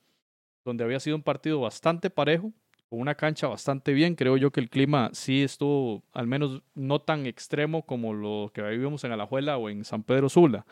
donde 0.63 0.83
había 0.83 0.99
sido 0.99 1.15
un 1.15 1.23
partido 1.23 1.59
bastante 1.59 2.09
parejo, 2.09 2.53
con 2.89 2.99
una 2.99 3.15
cancha 3.15 3.47
bastante 3.47 3.93
bien. 3.93 4.15
Creo 4.15 4.37
yo 4.37 4.51
que 4.51 4.59
el 4.59 4.69
clima 4.69 5.09
sí 5.13 5.43
estuvo, 5.43 6.03
al 6.13 6.27
menos 6.27 6.61
no 6.73 6.99
tan 6.99 7.25
extremo 7.25 7.85
como 7.85 8.13
lo 8.13 8.51
que 8.53 8.61
vivimos 8.61 9.03
en 9.03 9.11
Alajuela 9.11 9.57
o 9.57 9.69
en 9.69 9.83
San 9.83 10.03
Pedro 10.03 10.29
Sula. 10.29 10.65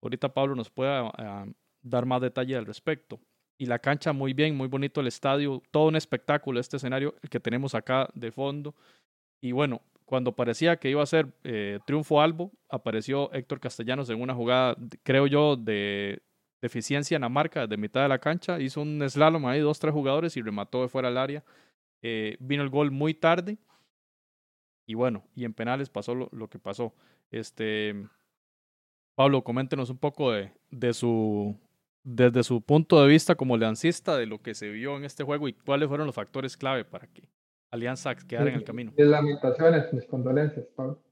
Ahorita 0.00 0.32
Pablo 0.32 0.54
nos 0.54 0.70
pueda 0.70 1.10
ah, 1.16 1.46
dar 1.82 2.06
más 2.06 2.20
detalle 2.20 2.56
al 2.56 2.66
respecto. 2.66 3.20
Y 3.58 3.66
la 3.66 3.78
cancha 3.78 4.12
muy 4.12 4.32
bien, 4.32 4.56
muy 4.56 4.66
bonito 4.66 5.00
el 5.00 5.06
estadio, 5.06 5.62
todo 5.70 5.86
un 5.86 5.94
espectáculo 5.94 6.58
este 6.58 6.78
escenario 6.78 7.14
que 7.30 7.38
tenemos 7.38 7.74
acá 7.74 8.08
de 8.14 8.32
fondo. 8.32 8.74
Y 9.42 9.50
bueno, 9.50 9.82
cuando 10.04 10.32
parecía 10.36 10.76
que 10.76 10.88
iba 10.88 11.02
a 11.02 11.06
ser 11.06 11.32
eh, 11.42 11.80
triunfo 11.84 12.20
albo, 12.20 12.52
apareció 12.70 13.32
Héctor 13.32 13.60
Castellanos 13.60 14.08
en 14.08 14.22
una 14.22 14.34
jugada, 14.34 14.76
creo 15.02 15.26
yo, 15.26 15.56
de 15.56 16.22
deficiencia 16.62 17.16
en 17.16 17.22
la 17.22 17.28
marca 17.28 17.66
de 17.66 17.76
mitad 17.76 18.02
de 18.02 18.08
la 18.08 18.20
cancha. 18.20 18.60
Hizo 18.60 18.80
un 18.80 19.02
slalom 19.06 19.44
ahí, 19.46 19.58
dos, 19.60 19.80
tres 19.80 19.92
jugadores 19.92 20.36
y 20.36 20.42
remató 20.42 20.82
de 20.82 20.88
fuera 20.88 21.08
del 21.08 21.18
área. 21.18 21.44
Eh, 22.02 22.36
vino 22.38 22.62
el 22.62 22.70
gol 22.70 22.92
muy 22.92 23.14
tarde. 23.14 23.58
Y 24.86 24.94
bueno, 24.94 25.24
y 25.34 25.44
en 25.44 25.54
penales 25.54 25.90
pasó 25.90 26.14
lo, 26.14 26.48
que 26.48 26.60
pasó. 26.60 26.94
Este, 27.32 28.06
Pablo, 29.16 29.42
coméntenos 29.42 29.90
un 29.90 29.98
poco 29.98 30.30
de, 30.30 30.52
de 30.70 30.94
su 30.94 31.56
desde 32.04 32.42
su 32.42 32.60
punto 32.60 33.00
de 33.00 33.08
vista 33.08 33.34
como 33.34 33.56
lancista 33.56 34.16
de 34.16 34.26
lo 34.26 34.42
que 34.42 34.54
se 34.54 34.70
vio 34.70 34.96
en 34.96 35.04
este 35.04 35.24
juego 35.24 35.48
y 35.48 35.52
cuáles 35.52 35.88
fueron 35.88 36.06
los 36.06 36.16
factores 36.16 36.56
clave 36.56 36.84
para 36.84 37.06
que 37.06 37.28
Alianza 37.72 38.14
quedar 38.14 38.48
en 38.48 38.54
el 38.54 38.64
camino. 38.64 38.92
Mis 38.94 39.06
lamentaciones, 39.06 39.90
mis 39.94 40.04
condolencias, 40.04 40.66
Pablo. 40.76 41.02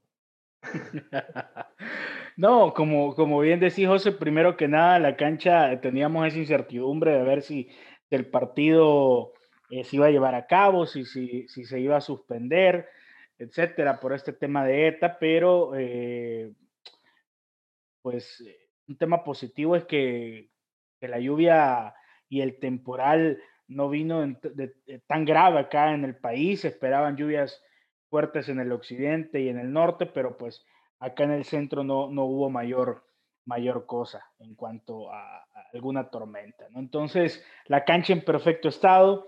no, 2.37 2.71
como, 2.75 3.15
como 3.15 3.39
bien 3.39 3.59
decís, 3.59 3.87
José, 3.87 4.11
primero 4.11 4.55
que 4.55 4.67
nada, 4.67 4.99
la 4.99 5.17
cancha 5.17 5.81
teníamos 5.81 6.27
esa 6.27 6.37
incertidumbre 6.37 7.13
de 7.13 7.23
ver 7.23 7.41
si 7.41 7.67
el 8.11 8.27
partido 8.27 9.33
eh, 9.71 9.83
se 9.83 9.95
iba 9.95 10.05
a 10.05 10.11
llevar 10.11 10.35
a 10.35 10.45
cabo, 10.45 10.85
si, 10.85 11.03
si, 11.03 11.47
si, 11.47 11.65
se 11.65 11.79
iba 11.79 11.97
a 11.97 12.01
suspender, 12.01 12.87
etcétera, 13.39 13.99
por 13.99 14.13
este 14.13 14.31
tema 14.31 14.63
de 14.63 14.87
ETA, 14.87 15.17
pero 15.17 15.71
eh, 15.75 16.53
pues 18.03 18.43
un 18.87 18.97
tema 18.99 19.23
positivo 19.23 19.75
es 19.75 19.85
que, 19.85 20.51
que 20.99 21.07
la 21.07 21.19
lluvia 21.19 21.95
y 22.29 22.41
el 22.41 22.59
temporal 22.59 23.41
no 23.71 23.89
vino 23.89 24.21
tan 25.07 25.25
grave 25.25 25.59
acá 25.59 25.93
en 25.93 26.03
el 26.03 26.15
país, 26.15 26.65
esperaban 26.65 27.15
lluvias 27.15 27.63
fuertes 28.09 28.49
en 28.49 28.59
el 28.59 28.71
occidente 28.71 29.41
y 29.41 29.49
en 29.49 29.57
el 29.57 29.71
norte, 29.71 30.05
pero 30.05 30.37
pues 30.37 30.65
acá 30.99 31.23
en 31.23 31.31
el 31.31 31.45
centro 31.45 31.83
no, 31.83 32.09
no 32.09 32.25
hubo 32.25 32.49
mayor, 32.49 33.05
mayor 33.45 33.85
cosa 33.85 34.25
en 34.39 34.55
cuanto 34.55 35.11
a, 35.11 35.45
alguna 35.73 36.09
tormenta. 36.09 36.65
¿no? 36.69 36.79
Entonces, 36.79 37.43
la 37.65 37.85
cancha 37.85 38.11
en 38.11 38.25
perfecto 38.25 38.67
estado 38.67 39.27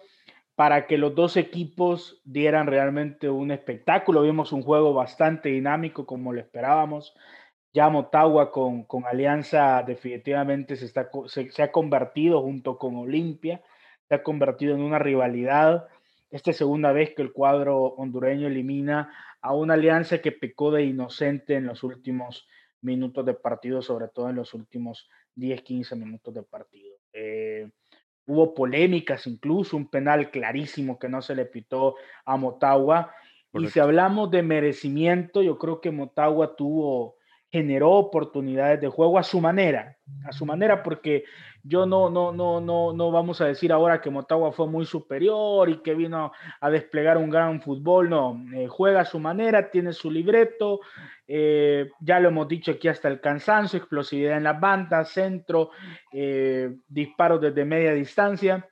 para 0.55 0.85
que 0.85 0.97
los 0.97 1.15
dos 1.15 1.37
equipos 1.37 2.21
dieran 2.25 2.67
realmente 2.67 3.29
un 3.29 3.51
espectáculo. 3.51 4.21
Vimos 4.21 4.51
un 4.51 4.61
juego 4.61 4.93
bastante 4.93 5.49
dinámico 5.49 6.05
como 6.05 6.33
lo 6.33 6.41
esperábamos. 6.41 7.15
Ya 7.73 7.89
Motagua 7.89 8.51
con, 8.51 8.83
con 8.83 9.05
Alianza 9.05 9.81
definitivamente 9.81 10.75
se, 10.75 10.85
está, 10.85 11.09
se 11.27 11.63
ha 11.63 11.71
convertido 11.71 12.41
junto 12.41 12.77
con 12.77 12.97
Olimpia 12.97 13.61
se 14.07 14.15
ha 14.15 14.23
convertido 14.23 14.75
en 14.75 14.81
una 14.81 14.99
rivalidad. 14.99 15.87
Esta 16.29 16.51
es 16.51 16.57
segunda 16.57 16.91
vez 16.91 17.13
que 17.15 17.21
el 17.21 17.31
cuadro 17.31 17.79
hondureño 17.81 18.47
elimina 18.47 19.11
a 19.41 19.53
una 19.53 19.75
alianza 19.75 20.19
que 20.19 20.31
pecó 20.31 20.71
de 20.71 20.83
inocente 20.83 21.55
en 21.55 21.65
los 21.65 21.83
últimos 21.83 22.47
minutos 22.81 23.25
de 23.25 23.33
partido, 23.33 23.81
sobre 23.81 24.07
todo 24.07 24.29
en 24.29 24.35
los 24.35 24.53
últimos 24.53 25.09
10, 25.35 25.61
15 25.61 25.95
minutos 25.95 26.33
de 26.33 26.43
partido. 26.43 26.97
Eh, 27.13 27.69
hubo 28.25 28.53
polémicas, 28.53 29.27
incluso 29.27 29.77
un 29.77 29.89
penal 29.89 30.31
clarísimo 30.31 30.99
que 30.99 31.09
no 31.09 31.21
se 31.21 31.35
le 31.35 31.45
pitó 31.45 31.95
a 32.25 32.37
Motagua. 32.37 33.13
Y 33.53 33.67
si 33.67 33.79
hablamos 33.79 34.31
de 34.31 34.41
merecimiento, 34.41 35.43
yo 35.43 35.57
creo 35.59 35.79
que 35.79 35.91
Motagua 35.91 36.55
tuvo, 36.55 37.17
generó 37.53 37.91
oportunidades 37.91 38.81
de 38.81 38.87
juego 38.87 39.19
a 39.19 39.23
su 39.23 39.39
manera, 39.39 39.95
a 40.25 40.31
su 40.31 40.43
manera, 40.43 40.81
porque 40.81 41.23
yo 41.61 41.85
no, 41.85 42.09
no, 42.09 42.31
no, 42.31 42.59
no, 42.59 42.93
no 42.93 43.11
vamos 43.11 43.41
a 43.41 43.45
decir 43.45 43.71
ahora 43.71 44.01
que 44.01 44.09
Motagua 44.09 44.51
fue 44.51 44.65
muy 44.65 44.87
superior 44.87 45.69
y 45.69 45.77
que 45.83 45.93
vino 45.93 46.31
a 46.59 46.69
desplegar 46.71 47.19
un 47.19 47.29
gran 47.29 47.61
fútbol, 47.61 48.09
no, 48.09 48.43
eh, 48.55 48.65
juega 48.67 49.01
a 49.01 49.05
su 49.05 49.19
manera, 49.19 49.69
tiene 49.69 49.93
su 49.93 50.09
libreto, 50.09 50.79
eh, 51.27 51.91
ya 51.99 52.19
lo 52.19 52.29
hemos 52.29 52.47
dicho 52.47 52.71
aquí 52.71 52.87
hasta 52.87 53.07
el 53.07 53.21
cansancio, 53.21 53.77
explosividad 53.77 54.37
en 54.37 54.45
la 54.45 54.53
banda, 54.53 55.05
centro, 55.05 55.69
eh, 56.11 56.75
disparos 56.87 57.39
desde 57.39 57.65
media 57.65 57.93
distancia, 57.93 58.67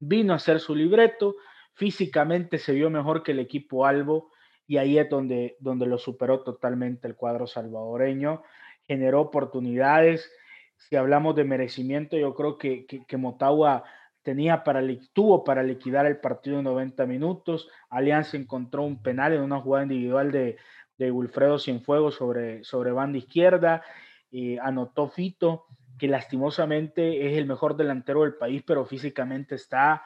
vino 0.00 0.32
a 0.32 0.36
hacer 0.36 0.58
su 0.58 0.74
libreto, 0.74 1.36
físicamente 1.74 2.58
se 2.58 2.72
vio 2.72 2.90
mejor 2.90 3.22
que 3.22 3.30
el 3.30 3.38
equipo 3.38 3.86
Albo 3.86 4.31
y 4.72 4.78
ahí 4.78 4.96
es 4.96 5.10
donde, 5.10 5.58
donde 5.60 5.84
lo 5.84 5.98
superó 5.98 6.40
totalmente 6.40 7.06
el 7.06 7.14
cuadro 7.14 7.46
salvadoreño, 7.46 8.42
generó 8.86 9.20
oportunidades, 9.20 10.32
si 10.78 10.96
hablamos 10.96 11.36
de 11.36 11.44
merecimiento, 11.44 12.16
yo 12.16 12.34
creo 12.34 12.56
que, 12.56 12.86
que, 12.86 13.16
Motagua 13.18 13.84
tenía 14.22 14.64
para, 14.64 14.80
tuvo 15.12 15.44
para 15.44 15.62
liquidar 15.62 16.06
el 16.06 16.20
partido 16.20 16.56
en 16.56 16.64
90 16.64 17.04
minutos. 17.04 17.68
Alianza 17.90 18.38
encontró 18.38 18.84
un 18.84 19.02
penal 19.02 19.34
en 19.34 19.42
una 19.42 19.60
jugada 19.60 19.82
individual 19.82 20.32
de, 20.32 20.56
de 20.96 21.10
Wilfredo 21.10 21.58
Cienfuegos 21.58 22.14
sobre, 22.14 22.64
sobre 22.64 22.92
banda 22.92 23.18
izquierda. 23.18 23.82
y 24.30 24.56
anotó 24.56 25.06
Fito, 25.10 25.66
que 25.98 26.08
lastimosamente 26.08 27.26
es 27.26 27.36
el 27.36 27.44
mejor 27.44 27.76
delantero 27.76 28.22
del 28.22 28.36
país, 28.36 28.62
pero 28.66 28.86
físicamente 28.86 29.56
está, 29.56 30.02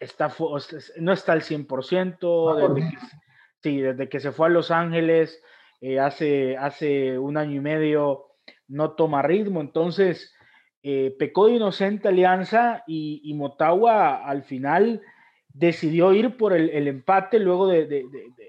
está 0.00 0.32
no 0.98 1.12
está 1.12 1.32
al 1.32 1.42
100%. 1.42 2.74
Desde 2.74 2.90
que, 2.90 2.96
sí, 3.62 3.80
desde 3.80 4.08
que 4.08 4.20
se 4.20 4.32
fue 4.32 4.46
a 4.46 4.50
Los 4.50 4.70
Ángeles 4.70 5.42
eh, 5.80 6.00
hace, 6.00 6.56
hace 6.56 7.18
un 7.18 7.36
año 7.36 7.56
y 7.56 7.60
medio 7.60 8.26
no 8.66 8.92
toma 8.92 9.22
ritmo. 9.22 9.60
Entonces, 9.60 10.34
eh, 10.82 11.14
pecó 11.18 11.46
de 11.46 11.54
inocente 11.54 12.08
Alianza 12.08 12.84
y, 12.86 13.32
Motagua 13.34 14.24
al 14.24 14.44
final 14.44 15.02
decidió 15.52 16.12
ir 16.12 16.36
por 16.36 16.52
el, 16.52 16.86
empate, 16.86 17.40
luego 17.40 17.66
de, 17.66 18.04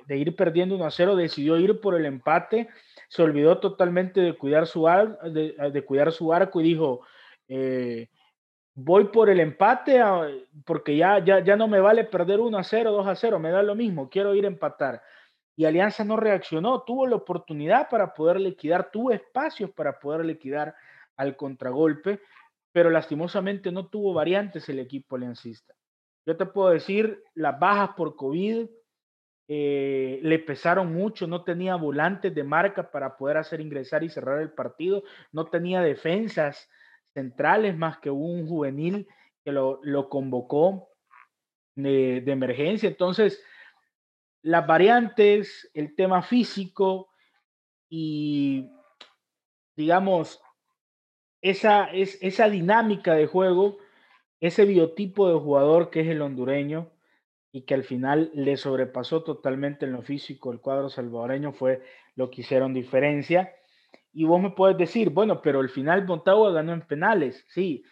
ir 0.09 0.35
perdiendo 0.35 0.75
1 0.75 0.85
a 0.85 0.91
0, 0.91 1.15
decidió 1.15 1.57
ir 1.57 1.79
por 1.79 1.95
el 1.95 2.05
empate, 2.05 2.69
se 3.07 3.23
olvidó 3.23 3.59
totalmente 3.59 4.21
de 4.21 4.33
cuidar 4.33 4.67
su, 4.67 4.85
de, 4.85 5.83
cuidar 5.85 6.11
su 6.11 6.31
arco 6.31 6.61
y 6.61 6.65
dijo, 6.65 7.01
eh, 7.47 8.09
voy 8.83 9.05
por 9.05 9.29
el 9.29 9.39
empate 9.39 10.01
porque 10.65 10.95
ya, 10.95 11.23
ya, 11.23 11.39
ya 11.39 11.55
no 11.55 11.67
me 11.67 11.79
vale 11.79 12.05
perder 12.05 12.39
1 12.39 12.57
a 12.57 12.63
0, 12.63 12.91
2 12.91 13.07
a 13.07 13.15
0, 13.15 13.39
me 13.39 13.51
da 13.51 13.61
lo 13.63 13.75
mismo, 13.75 14.09
quiero 14.09 14.33
ir 14.35 14.45
a 14.45 14.47
empatar 14.49 15.01
y 15.59 15.65
Alianza 15.65 16.05
no 16.05 16.15
reaccionó, 16.15 16.83
tuvo 16.83 17.05
la 17.05 17.17
oportunidad 17.17 17.89
para 17.89 18.13
poder 18.13 18.39
liquidar, 18.39 18.91
tuvo 18.91 19.11
espacios 19.11 19.69
para 19.71 19.99
poder 19.99 20.23
liquidar 20.23 20.73
al 21.17 21.35
contragolpe, 21.35 22.21
pero 22.71 22.89
lastimosamente 22.89 23.69
no 23.69 23.87
tuvo 23.87 24.13
variantes 24.13 24.69
el 24.69 24.79
equipo 24.79 25.17
aliancista. 25.17 25.75
Yo 26.25 26.37
te 26.37 26.45
puedo 26.45 26.69
decir, 26.69 27.21
las 27.33 27.59
bajas 27.59 27.89
por 27.97 28.15
COVID 28.15 28.69
eh, 29.49 30.19
le 30.23 30.39
pesaron 30.39 30.93
mucho, 30.93 31.27
no 31.27 31.43
tenía 31.43 31.75
volantes 31.75 32.33
de 32.33 32.43
marca 32.45 32.89
para 32.89 33.17
poder 33.17 33.35
hacer 33.35 33.59
ingresar 33.59 34.01
y 34.05 34.09
cerrar 34.09 34.39
el 34.39 34.51
partido, 34.51 35.03
no 35.33 35.47
tenía 35.47 35.81
defensas 35.81 36.69
centrales 37.13 37.77
más 37.77 37.99
que 37.99 38.09
un 38.09 38.47
juvenil 38.47 39.07
que 39.43 39.51
lo, 39.51 40.09
convocó 40.09 40.89
de, 41.75 42.21
de 42.21 42.31
emergencia. 42.31 42.89
Entonces, 42.89 43.43
las 44.41 44.65
variantes, 44.65 45.69
el 45.73 45.95
tema 45.95 46.21
físico 46.21 47.09
y, 47.89 48.69
digamos, 49.75 50.41
esa, 51.41 51.85
es, 51.85 52.17
esa 52.21 52.49
dinámica 52.49 53.13
de 53.13 53.27
juego, 53.27 53.77
ese 54.39 54.65
biotipo 54.65 55.29
de 55.29 55.39
jugador 55.39 55.89
que 55.89 56.01
es 56.01 56.07
el 56.07 56.21
hondureño 56.21 56.91
y 57.51 57.63
que 57.63 57.73
al 57.73 57.83
final 57.83 58.31
le 58.33 58.57
sobrepasó 58.57 59.23
totalmente 59.23 59.85
en 59.85 59.93
lo 59.93 60.01
físico 60.01 60.51
el 60.51 60.59
cuadro 60.59 60.89
salvadoreño 60.89 61.51
fue 61.51 61.83
lo 62.15 62.29
que 62.29 62.41
hicieron 62.41 62.73
diferencia. 62.73 63.53
Y 64.11 64.25
vos 64.25 64.41
me 64.41 64.51
puedes 64.51 64.77
decir, 64.77 65.09
bueno, 65.09 65.41
pero 65.41 65.59
al 65.59 65.69
final 65.69 66.05
Montagua 66.05 66.51
ganó 66.51 66.73
en 66.73 66.81
penales. 66.81 67.45
Sí, 67.49 67.83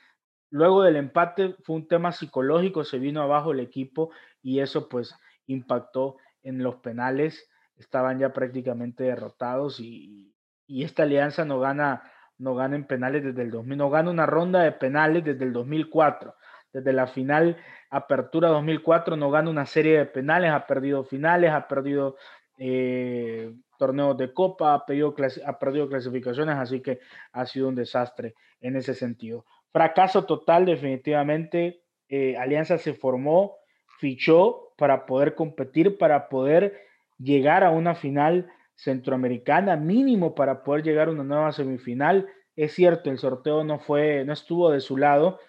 luego 0.49 0.83
del 0.83 0.95
empate 0.95 1.55
fue 1.63 1.75
un 1.75 1.87
tema 1.87 2.11
psicológico, 2.11 2.83
se 2.83 2.99
vino 2.99 3.21
abajo 3.21 3.51
el 3.51 3.59
equipo 3.59 4.11
y 4.41 4.59
eso 4.59 4.89
pues 4.89 5.15
impactó 5.45 6.17
en 6.43 6.63
los 6.63 6.75
penales 6.77 7.49
estaban 7.77 8.19
ya 8.19 8.33
prácticamente 8.33 9.03
derrotados 9.03 9.79
y, 9.79 10.33
esta 10.67 11.03
alianza 11.03 11.45
no 11.45 11.61
gana, 11.61 12.11
no 12.37 12.53
gana 12.53 12.75
en 12.75 12.83
penales 12.83 13.23
desde 13.23 13.41
el 13.41 13.51
2000, 13.51 13.77
no 13.77 13.89
gana 13.89 14.11
una 14.11 14.25
ronda 14.25 14.63
de 14.63 14.73
penales 14.73 15.23
desde 15.23 15.45
el 15.45 15.53
2004. 15.53 16.35
Desde 16.73 16.91
la 16.91 17.07
final 17.07 17.55
Apertura 17.89 18.49
2004 18.49 19.15
no 19.15 19.31
gana 19.31 19.49
una 19.49 19.65
serie 19.65 19.97
de 19.97 20.05
penales, 20.05 20.51
ha 20.51 20.67
perdido 20.67 21.05
finales, 21.05 21.51
ha 21.51 21.69
perdido 21.69 22.17
eh, 22.57 23.53
torneos 23.77 24.17
de 24.17 24.33
copa, 24.33 24.73
ha 24.73 24.77
ha 24.77 25.59
perdido 25.59 25.87
clasificaciones, 25.89 26.55
así 26.55 26.81
que 26.81 26.99
ha 27.31 27.45
sido 27.45 27.67
un 27.67 27.75
desastre 27.75 28.35
en 28.59 28.75
ese 28.75 28.93
sentido. 28.93 29.45
Fracaso 29.71 30.25
total, 30.25 30.65
definitivamente. 30.65 31.81
Eh, 32.09 32.37
alianza 32.37 32.77
se 32.77 32.93
formó, 32.93 33.57
fichó 33.99 34.73
para 34.77 35.05
poder 35.05 35.35
competir, 35.35 35.97
para 35.97 36.29
poder 36.29 36.81
llegar 37.17 37.63
a 37.63 37.71
una 37.71 37.95
final 37.95 38.49
centroamericana, 38.75 39.75
mínimo 39.75 40.35
para 40.35 40.63
poder 40.63 40.83
llegar 40.83 41.07
a 41.07 41.11
una 41.11 41.23
nueva 41.23 41.51
semifinal. 41.51 42.27
Es 42.55 42.73
cierto, 42.73 43.09
el 43.09 43.17
sorteo 43.17 43.63
no 43.63 43.79
fue, 43.79 44.23
no 44.25 44.33
estuvo 44.33 44.71
de 44.71 44.81
su 44.81 44.97
lado, 44.97 45.39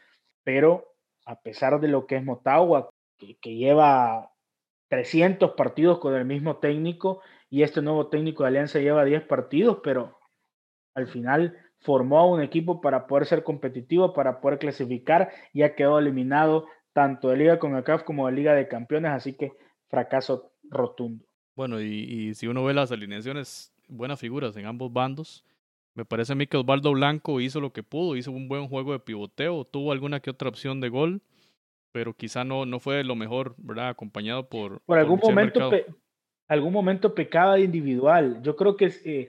pero 0.44 0.94
a 1.24 1.40
pesar 1.40 1.78
de 1.80 1.88
lo 1.88 2.06
que 2.06 2.16
es 2.16 2.24
Motagua, 2.24 2.88
que, 3.18 3.56
lleva 3.56 4.30
300 4.88 5.52
partidos 5.52 5.98
con 5.98 6.14
el 6.14 6.24
mismo 6.24 6.56
técnico 6.56 7.20
y 7.50 7.62
este 7.62 7.82
nuevo 7.82 8.08
técnico 8.08 8.42
de 8.42 8.48
Alianza 8.48 8.78
lleva 8.78 9.04
10 9.04 9.22
partidos, 9.24 9.78
pero 9.82 10.18
al 10.94 11.06
final 11.06 11.56
formó 11.80 12.30
un 12.30 12.42
equipo 12.42 12.80
para 12.80 13.06
poder 13.06 13.26
ser 13.26 13.44
competitivo, 13.44 14.12
para 14.12 14.40
poder 14.40 14.58
clasificar 14.58 15.30
y 15.52 15.62
ha 15.62 15.74
quedado 15.74 15.98
eliminado 15.98 16.66
tanto 16.92 17.28
de 17.28 17.36
Liga 17.36 17.58
con 17.58 17.80
CAF 17.82 18.02
como 18.02 18.26
de 18.26 18.32
Liga 18.32 18.54
de 18.54 18.68
Campeones, 18.68 19.12
así 19.12 19.34
que 19.34 19.52
fracaso 19.88 20.52
rotundo. 20.64 21.24
Bueno, 21.54 21.80
y, 21.80 22.34
si 22.34 22.46
uno 22.46 22.64
ve 22.64 22.74
las 22.74 22.92
alineaciones, 22.92 23.72
buenas 23.88 24.20
figuras 24.20 24.56
en 24.56 24.66
ambos 24.66 24.92
bandos. 24.92 25.44
Me 25.94 26.04
parece 26.04 26.32
a 26.32 26.36
mí 26.36 26.46
que 26.46 26.56
Osvaldo 26.56 26.92
Blanco 26.92 27.40
hizo 27.40 27.60
lo 27.60 27.72
que 27.72 27.82
pudo, 27.82 28.16
hizo 28.16 28.30
un 28.30 28.48
buen 28.48 28.68
juego 28.68 28.92
de 28.92 29.00
pivoteo, 29.00 29.64
tuvo 29.64 29.90
alguna 29.90 30.20
que 30.20 30.30
otra 30.30 30.48
opción 30.48 30.80
de 30.80 30.88
gol, 30.88 31.22
pero 31.92 32.14
quizá 32.14 32.44
no, 32.44 32.66
no 32.66 32.80
fue 32.80 33.04
lo 33.04 33.16
mejor, 33.16 33.54
¿verdad? 33.58 33.88
Acompañado 33.88 34.48
por... 34.48 34.80
Por 34.82 34.98
algún, 34.98 35.20
momento, 35.22 35.70
algún 36.48 36.72
momento 36.72 37.14
pecaba 37.14 37.54
de 37.54 37.62
individual. 37.62 38.40
Yo 38.42 38.56
creo 38.56 38.76
que 38.76 38.92
eh, 39.04 39.28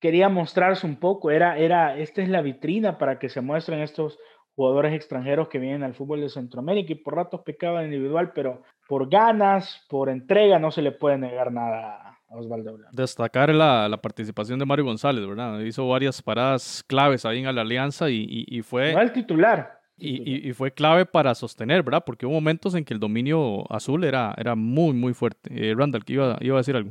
quería 0.00 0.28
mostrarse 0.28 0.86
un 0.86 0.96
poco, 0.96 1.30
era, 1.30 1.58
era, 1.58 1.98
esta 1.98 2.22
es 2.22 2.28
la 2.28 2.42
vitrina 2.42 2.98
para 2.98 3.18
que 3.18 3.28
se 3.28 3.40
muestren 3.40 3.80
estos 3.80 4.18
jugadores 4.54 4.94
extranjeros 4.94 5.48
que 5.48 5.58
vienen 5.58 5.82
al 5.82 5.94
fútbol 5.94 6.22
de 6.22 6.30
Centroamérica 6.30 6.92
y 6.92 6.96
por 6.96 7.14
ratos 7.14 7.42
pecaba 7.44 7.84
individual, 7.84 8.32
pero 8.34 8.62
por 8.88 9.08
ganas, 9.08 9.84
por 9.88 10.08
entrega, 10.08 10.58
no 10.58 10.70
se 10.70 10.80
le 10.80 10.92
puede 10.92 11.18
negar 11.18 11.52
nada 11.52 12.18
a 12.28 12.36
Osvaldo 12.36 12.74
Blanco. 12.74 12.96
Destacar 12.96 13.54
la, 13.54 13.88
la, 13.88 13.98
participación 13.98 14.58
de 14.58 14.64
Mario 14.64 14.86
González, 14.86 15.26
¿verdad? 15.26 15.60
Hizo 15.60 15.86
varias 15.86 16.22
paradas 16.22 16.82
claves 16.86 17.26
ahí 17.26 17.44
en 17.44 17.54
la 17.54 17.60
alianza 17.60 18.08
y, 18.08 18.46
y, 18.48 18.62
fue... 18.62 18.94
No 18.94 19.02
el 19.02 19.12
titular. 19.12 19.75
Y, 19.98 20.48
y, 20.48 20.52
fue 20.52 20.72
clave 20.72 21.06
para 21.06 21.34
sostener, 21.34 21.82
¿verdad? 21.82 22.02
Porque 22.04 22.26
hubo 22.26 22.34
momentos 22.34 22.74
en 22.74 22.84
que 22.84 22.92
el 22.92 23.00
dominio 23.00 23.64
azul 23.72 24.04
era, 24.04 24.34
era 24.36 24.54
muy, 24.54 24.92
muy 24.92 25.14
fuerte. 25.14 25.48
Eh, 25.50 25.74
Randall, 25.74 26.04
¿qué 26.04 26.12
iba, 26.12 26.36
iba 26.42 26.56
a 26.56 26.60
decir 26.60 26.76
algo? 26.76 26.90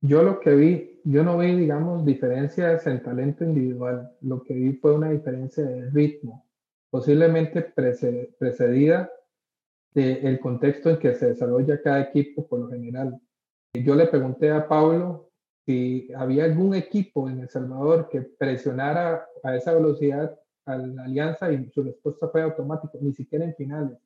Yo 0.00 0.22
lo 0.22 0.40
que 0.40 0.54
vi, 0.54 1.00
yo 1.04 1.22
no 1.22 1.36
vi, 1.36 1.54
digamos, 1.54 2.06
diferencias 2.06 2.86
en 2.86 3.02
talento 3.02 3.44
individual. 3.44 4.10
Lo 4.22 4.42
que 4.42 4.54
vi 4.54 4.72
fue 4.72 4.94
una 4.94 5.10
diferencia 5.10 5.64
de 5.64 5.90
ritmo 5.90 6.46
posiblemente 6.90 7.60
precedida 7.60 9.10
del 9.92 10.40
contexto 10.40 10.90
en 10.90 10.98
que 10.98 11.14
se 11.14 11.28
desarrolla 11.28 11.82
cada 11.82 12.00
equipo 12.00 12.46
por 12.46 12.60
lo 12.60 12.68
general. 12.68 13.20
Yo 13.74 13.94
le 13.94 14.06
pregunté 14.06 14.50
a 14.50 14.66
Pablo 14.66 15.30
si 15.66 16.08
había 16.16 16.44
algún 16.44 16.74
equipo 16.74 17.28
en 17.28 17.40
El 17.40 17.48
Salvador 17.50 18.08
que 18.10 18.22
presionara 18.22 19.26
a 19.42 19.56
esa 19.56 19.74
velocidad 19.74 20.38
a 20.66 20.76
la 20.76 21.04
alianza 21.04 21.50
y 21.50 21.70
su 21.70 21.82
respuesta 21.82 22.28
fue 22.28 22.42
automática, 22.42 22.98
ni 23.00 23.12
siquiera 23.12 23.44
en 23.44 23.54
finales. 23.54 23.98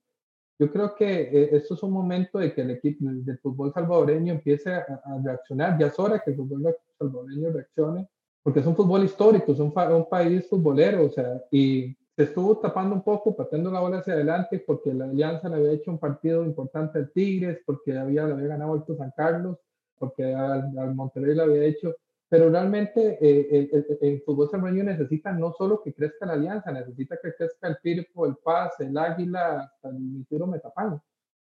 Yo 0.58 0.70
creo 0.70 0.94
que 0.94 1.22
eh, 1.22 1.56
esto 1.56 1.74
es 1.74 1.82
un 1.82 1.92
momento 1.92 2.38
de 2.38 2.52
que 2.52 2.61
el 2.61 2.70
equipo 2.70 3.06
del 3.11 3.38
fútbol 3.38 3.72
salvadoreño 3.72 4.34
empiece 4.34 4.72
a, 4.72 4.86
reaccionar. 5.24 5.78
Ya 5.78 5.86
es 5.86 5.98
hora 5.98 6.20
que 6.20 6.30
el 6.30 6.36
fútbol 6.36 6.76
salvadoreño 6.98 7.50
reaccione, 7.50 8.08
porque 8.42 8.61
es 8.61 8.66
un 8.66 8.76
fútbol 8.76 9.04
histórico, 9.04 9.52
es 9.52 9.58
un, 9.58 9.72
un 9.74 10.08
país 10.08 10.48
futbolero, 10.48 11.06
o 11.06 11.11
sea, 11.11 11.42
y 11.50 11.96
estuvo 12.22 12.58
tapando 12.58 12.94
un 12.94 13.02
poco, 13.02 13.34
pateando 13.34 13.70
la 13.70 13.80
bola 13.80 13.98
hacia 13.98 14.14
adelante, 14.14 14.62
porque 14.66 14.92
la 14.92 15.04
Alianza 15.04 15.48
le 15.48 15.56
había 15.56 15.72
hecho 15.72 15.90
un 15.90 15.98
partido 15.98 16.44
importante 16.44 16.98
al 16.98 17.11
Tigres, 17.11 17.61
porque 17.64 17.96
había, 17.96 18.26
le 18.26 18.34
había 18.34 18.48
ganado 18.48 18.74
al 18.74 18.96
San 18.96 19.12
Carlos, 19.16 19.58
porque 19.98 20.34
al, 20.34 20.94
Monterrey 20.94 21.34
le 21.34 21.42
había 21.42 21.64
hecho. 21.64 21.94
Pero 22.31 22.49
realmente 22.49 23.18
eh, 23.20 23.99
el, 24.01 24.22
fútbol 24.22 24.49
salvadoreño 24.49 24.85
necesita 24.85 25.33
no 25.33 25.53
solo 25.53 25.83
que 25.83 25.93
crezca 25.93 26.26
la 26.26 26.35
Alianza, 26.35 26.70
necesita 26.70 27.18
que 27.20 27.35
crezca 27.35 27.66
el 27.66 27.78
Pirpo, 27.83 28.24
el 28.24 28.37
Paz, 28.37 28.78
el 28.78 28.97
Águila, 28.97 29.62
hasta 29.62 29.89
el 29.89 29.99
Mituro 29.99 30.47
Metapán. 30.47 31.03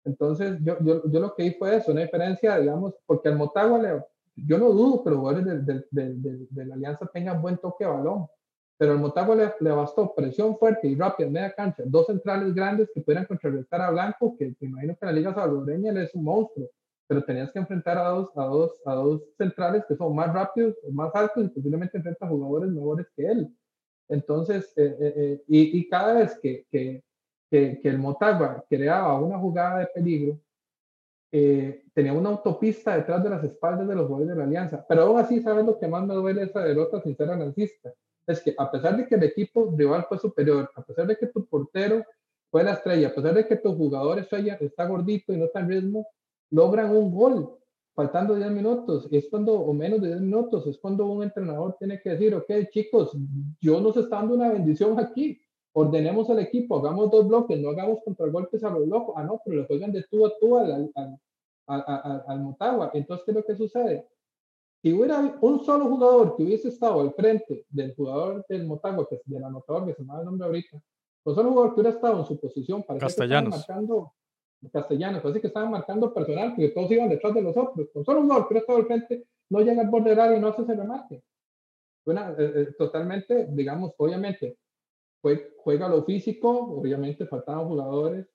Entonces, 0.03 0.57
yo, 0.61 0.77
yo, 0.81 1.09
yo, 1.09 1.19
lo 1.21 1.33
que 1.33 1.43
vi 1.43 1.51
fue 1.51 1.77
eso, 1.77 1.93
una 1.93 2.01
diferencia, 2.01 2.59
digamos, 2.59 2.93
porque 3.05 3.29
al 3.29 3.37
Motagua, 3.37 3.81
le, 3.81 4.03
yo 4.35 4.57
no 4.57 4.69
dudo 4.71 5.01
que 5.01 5.09
los 5.11 5.19
jugadores 5.19 5.45
de, 5.45 5.85
de, 5.91 6.13
de, 6.13 6.47
de, 6.49 6.65
la 6.65 6.75
Alianza 6.75 7.07
tengan 7.07 7.41
buen 7.41 7.57
toque 7.57 7.85
de 7.85 7.91
balón, 7.91 8.27
pero 8.77 8.91
al 8.91 8.99
Motagua 8.99 9.35
le, 9.35 9.71
bastó 9.71 10.13
presión 10.13 10.57
fuerte 10.57 10.87
y 10.89 10.95
rápida 10.95 11.27
en 11.27 11.33
media 11.33 11.53
cancha, 11.53 11.83
dos 11.85 12.07
centrales 12.07 12.53
grandes 12.53 12.91
que 12.93 12.99
pudieran 12.99 13.25
contrarrestar 13.25 13.81
a 13.81 13.91
Blanco, 13.91 14.35
que 14.37 14.51
te 14.51 14.65
imagino 14.65 14.95
que 14.99 15.05
la 15.05 15.13
Liga 15.13 15.33
Salvadoreña 15.33 16.03
es 16.03 16.13
un 16.13 16.25
monstruo, 16.25 16.69
pero 17.07 17.23
tenías 17.23 17.51
que 17.51 17.59
enfrentar 17.59 17.97
a 17.97 18.09
dos, 18.09 18.31
a 18.35 18.45
dos, 18.45 18.81
a 18.85 18.95
dos 18.95 19.21
centrales 19.37 19.83
que 19.87 19.95
son 19.95 20.15
más 20.15 20.33
rápidos, 20.33 20.75
más 20.91 21.13
altos 21.13 21.45
y 21.45 21.49
posiblemente 21.49 21.97
enfrentan 21.97 22.27
a 22.27 22.31
jugadores 22.31 22.69
mejores 22.71 23.07
que 23.15 23.25
él. 23.25 23.55
Entonces, 24.09 24.71
eh, 24.77 24.95
eh, 24.99 25.13
eh, 25.15 25.43
y, 25.47 25.79
y, 25.79 25.89
cada 25.89 26.13
vez 26.13 26.39
que, 26.39 26.65
que, 26.71 27.03
que, 27.49 27.79
que, 27.81 27.89
el 27.89 27.97
Motagua 27.97 28.63
creaba 28.69 29.19
una 29.19 29.37
jugada 29.39 29.79
de 29.79 29.87
peligro, 29.87 30.39
tenía 31.93 32.13
una 32.13 32.29
autopista 32.29 32.95
detrás 32.95 33.21
de 33.21 33.29
las 33.29 33.43
espaldas 33.43 33.85
de 33.89 33.95
los 33.95 34.07
jugadores 34.07 34.29
de 34.29 34.37
la 34.37 34.45
Alianza. 34.45 34.85
Pero 34.87 35.01
aún 35.01 35.19
así, 35.19 35.41
¿sabes 35.41 35.65
lo 35.65 35.77
que 35.77 35.87
más 35.87 36.05
me 36.07 36.13
duele 36.13 36.43
esa 36.43 36.61
derrota 36.63 37.01
sin 37.01 37.13
ser 37.17 37.29
analista? 37.29 37.93
Es 38.25 38.39
que 38.41 38.55
a 38.57 38.71
pesar 38.71 38.95
de 38.95 39.05
que 39.05 39.15
el 39.15 39.23
equipo 39.23 39.73
rival 39.75 40.05
fue 40.07 40.17
superior, 40.17 40.71
a 40.73 40.81
pesar 40.81 41.07
de 41.07 41.17
que 41.17 41.27
tu 41.27 41.45
portero 41.45 42.05
fue 42.49 42.63
la 42.63 42.71
estrella, 42.71 43.09
a 43.09 43.13
pesar 43.13 43.33
de 43.33 43.45
que 43.45 43.57
tu 43.57 43.75
jugador 43.75 44.17
está 44.19 44.85
gordito 44.85 45.33
y 45.33 45.37
no 45.37 45.45
está 45.45 45.59
en 45.59 45.69
ritmo, 45.69 46.07
logran 46.51 46.95
un 46.95 47.11
gol 47.11 47.57
faltando 47.95 48.35
10 48.35 48.51
minutos, 48.51 49.07
es 49.09 49.27
cuando, 49.29 49.53
o 49.53 49.73
menos 49.73 50.01
de 50.01 50.09
10 50.09 50.21
minutos, 50.21 50.67
es 50.67 50.77
cuando 50.77 51.05
un 51.05 51.23
entrenador 51.23 51.77
tiene 51.79 52.01
que 52.01 52.11
decir, 52.11 52.35
ok, 52.35 52.69
chicos, 52.69 53.17
yo 53.61 53.79
nos 53.79 53.95
está 53.95 54.17
dando 54.17 54.35
una 54.35 54.49
bendición 54.49 54.99
aquí, 54.99 55.39
ordenemos 55.73 56.29
el 56.29 56.39
equipo, 56.39 56.77
hagamos 56.77 57.09
dos 57.09 57.27
bloques, 57.27 57.57
no 57.59 57.69
hagamos 57.69 57.99
contragolpes 58.03 58.63
a 58.63 58.69
los 58.69 58.85
locos, 58.87 59.15
ah, 59.17 59.23
no, 59.23 59.41
pero 59.43 59.61
le 59.61 59.67
juegan 59.67 59.93
de 59.93 60.03
tú 60.11 60.25
a 60.25 60.33
tú 60.39 60.57
al, 60.57 60.91
al, 60.93 61.19
al, 61.67 62.23
al, 62.27 62.39
Motagua. 62.41 62.91
Entonces, 62.93 63.25
¿qué 63.25 63.31
es 63.31 63.37
lo 63.37 63.43
que 63.45 63.55
sucede? 63.55 64.05
Si 64.81 64.93
hubiera 64.93 65.37
un 65.41 65.63
solo 65.63 65.85
jugador 65.87 66.35
que 66.35 66.43
hubiese 66.43 66.67
estado 66.67 66.99
al 66.99 67.13
frente 67.13 67.65
del 67.69 67.95
jugador 67.95 68.45
del 68.47 68.65
Motagua, 68.67 69.07
que 69.07 69.15
es 69.15 69.21
del 69.25 69.43
anotador, 69.43 69.85
que 69.85 69.93
se 69.93 70.03
me 70.03 70.13
el 70.19 70.25
nombre 70.25 70.45
ahorita, 70.45 70.81
un 71.23 71.35
solo 71.35 71.49
jugador 71.49 71.73
que 71.73 71.81
hubiera 71.81 71.95
estado 71.95 72.19
en 72.19 72.25
su 72.25 72.39
posición, 72.39 72.83
para 72.83 72.99
Castellanos. 72.99 73.55
marcando 73.55 74.13
castellanos, 74.71 75.23
así 75.23 75.39
que 75.39 75.47
estaban 75.47 75.71
marcando 75.71 76.13
personal, 76.13 76.49
porque 76.49 76.69
todos 76.69 76.91
iban 76.91 77.09
detrás 77.09 77.33
de 77.33 77.41
los 77.41 77.55
otros. 77.55 77.89
Con 77.93 78.05
solo 78.05 78.21
un 78.21 78.27
gol, 78.27 78.45
pero 78.47 78.63
todo 78.65 78.77
el 78.77 78.85
frente 78.85 79.25
no 79.49 79.61
llega 79.61 79.81
al 79.81 79.89
borde 79.89 80.11
del 80.11 80.19
área 80.19 80.37
y 80.37 80.41
no 80.41 80.47
hace 80.47 80.63
ese 80.63 80.75
remate. 80.75 81.23
Bueno, 82.05 82.35
eh, 82.37 82.51
eh, 82.55 82.67
totalmente, 82.77 83.47
digamos, 83.49 83.93
obviamente, 83.97 84.57
fue, 85.21 85.55
juega 85.57 85.89
lo 85.89 86.03
físico, 86.03 86.49
obviamente 86.49 87.25
faltaban 87.25 87.67
jugadores 87.67 88.27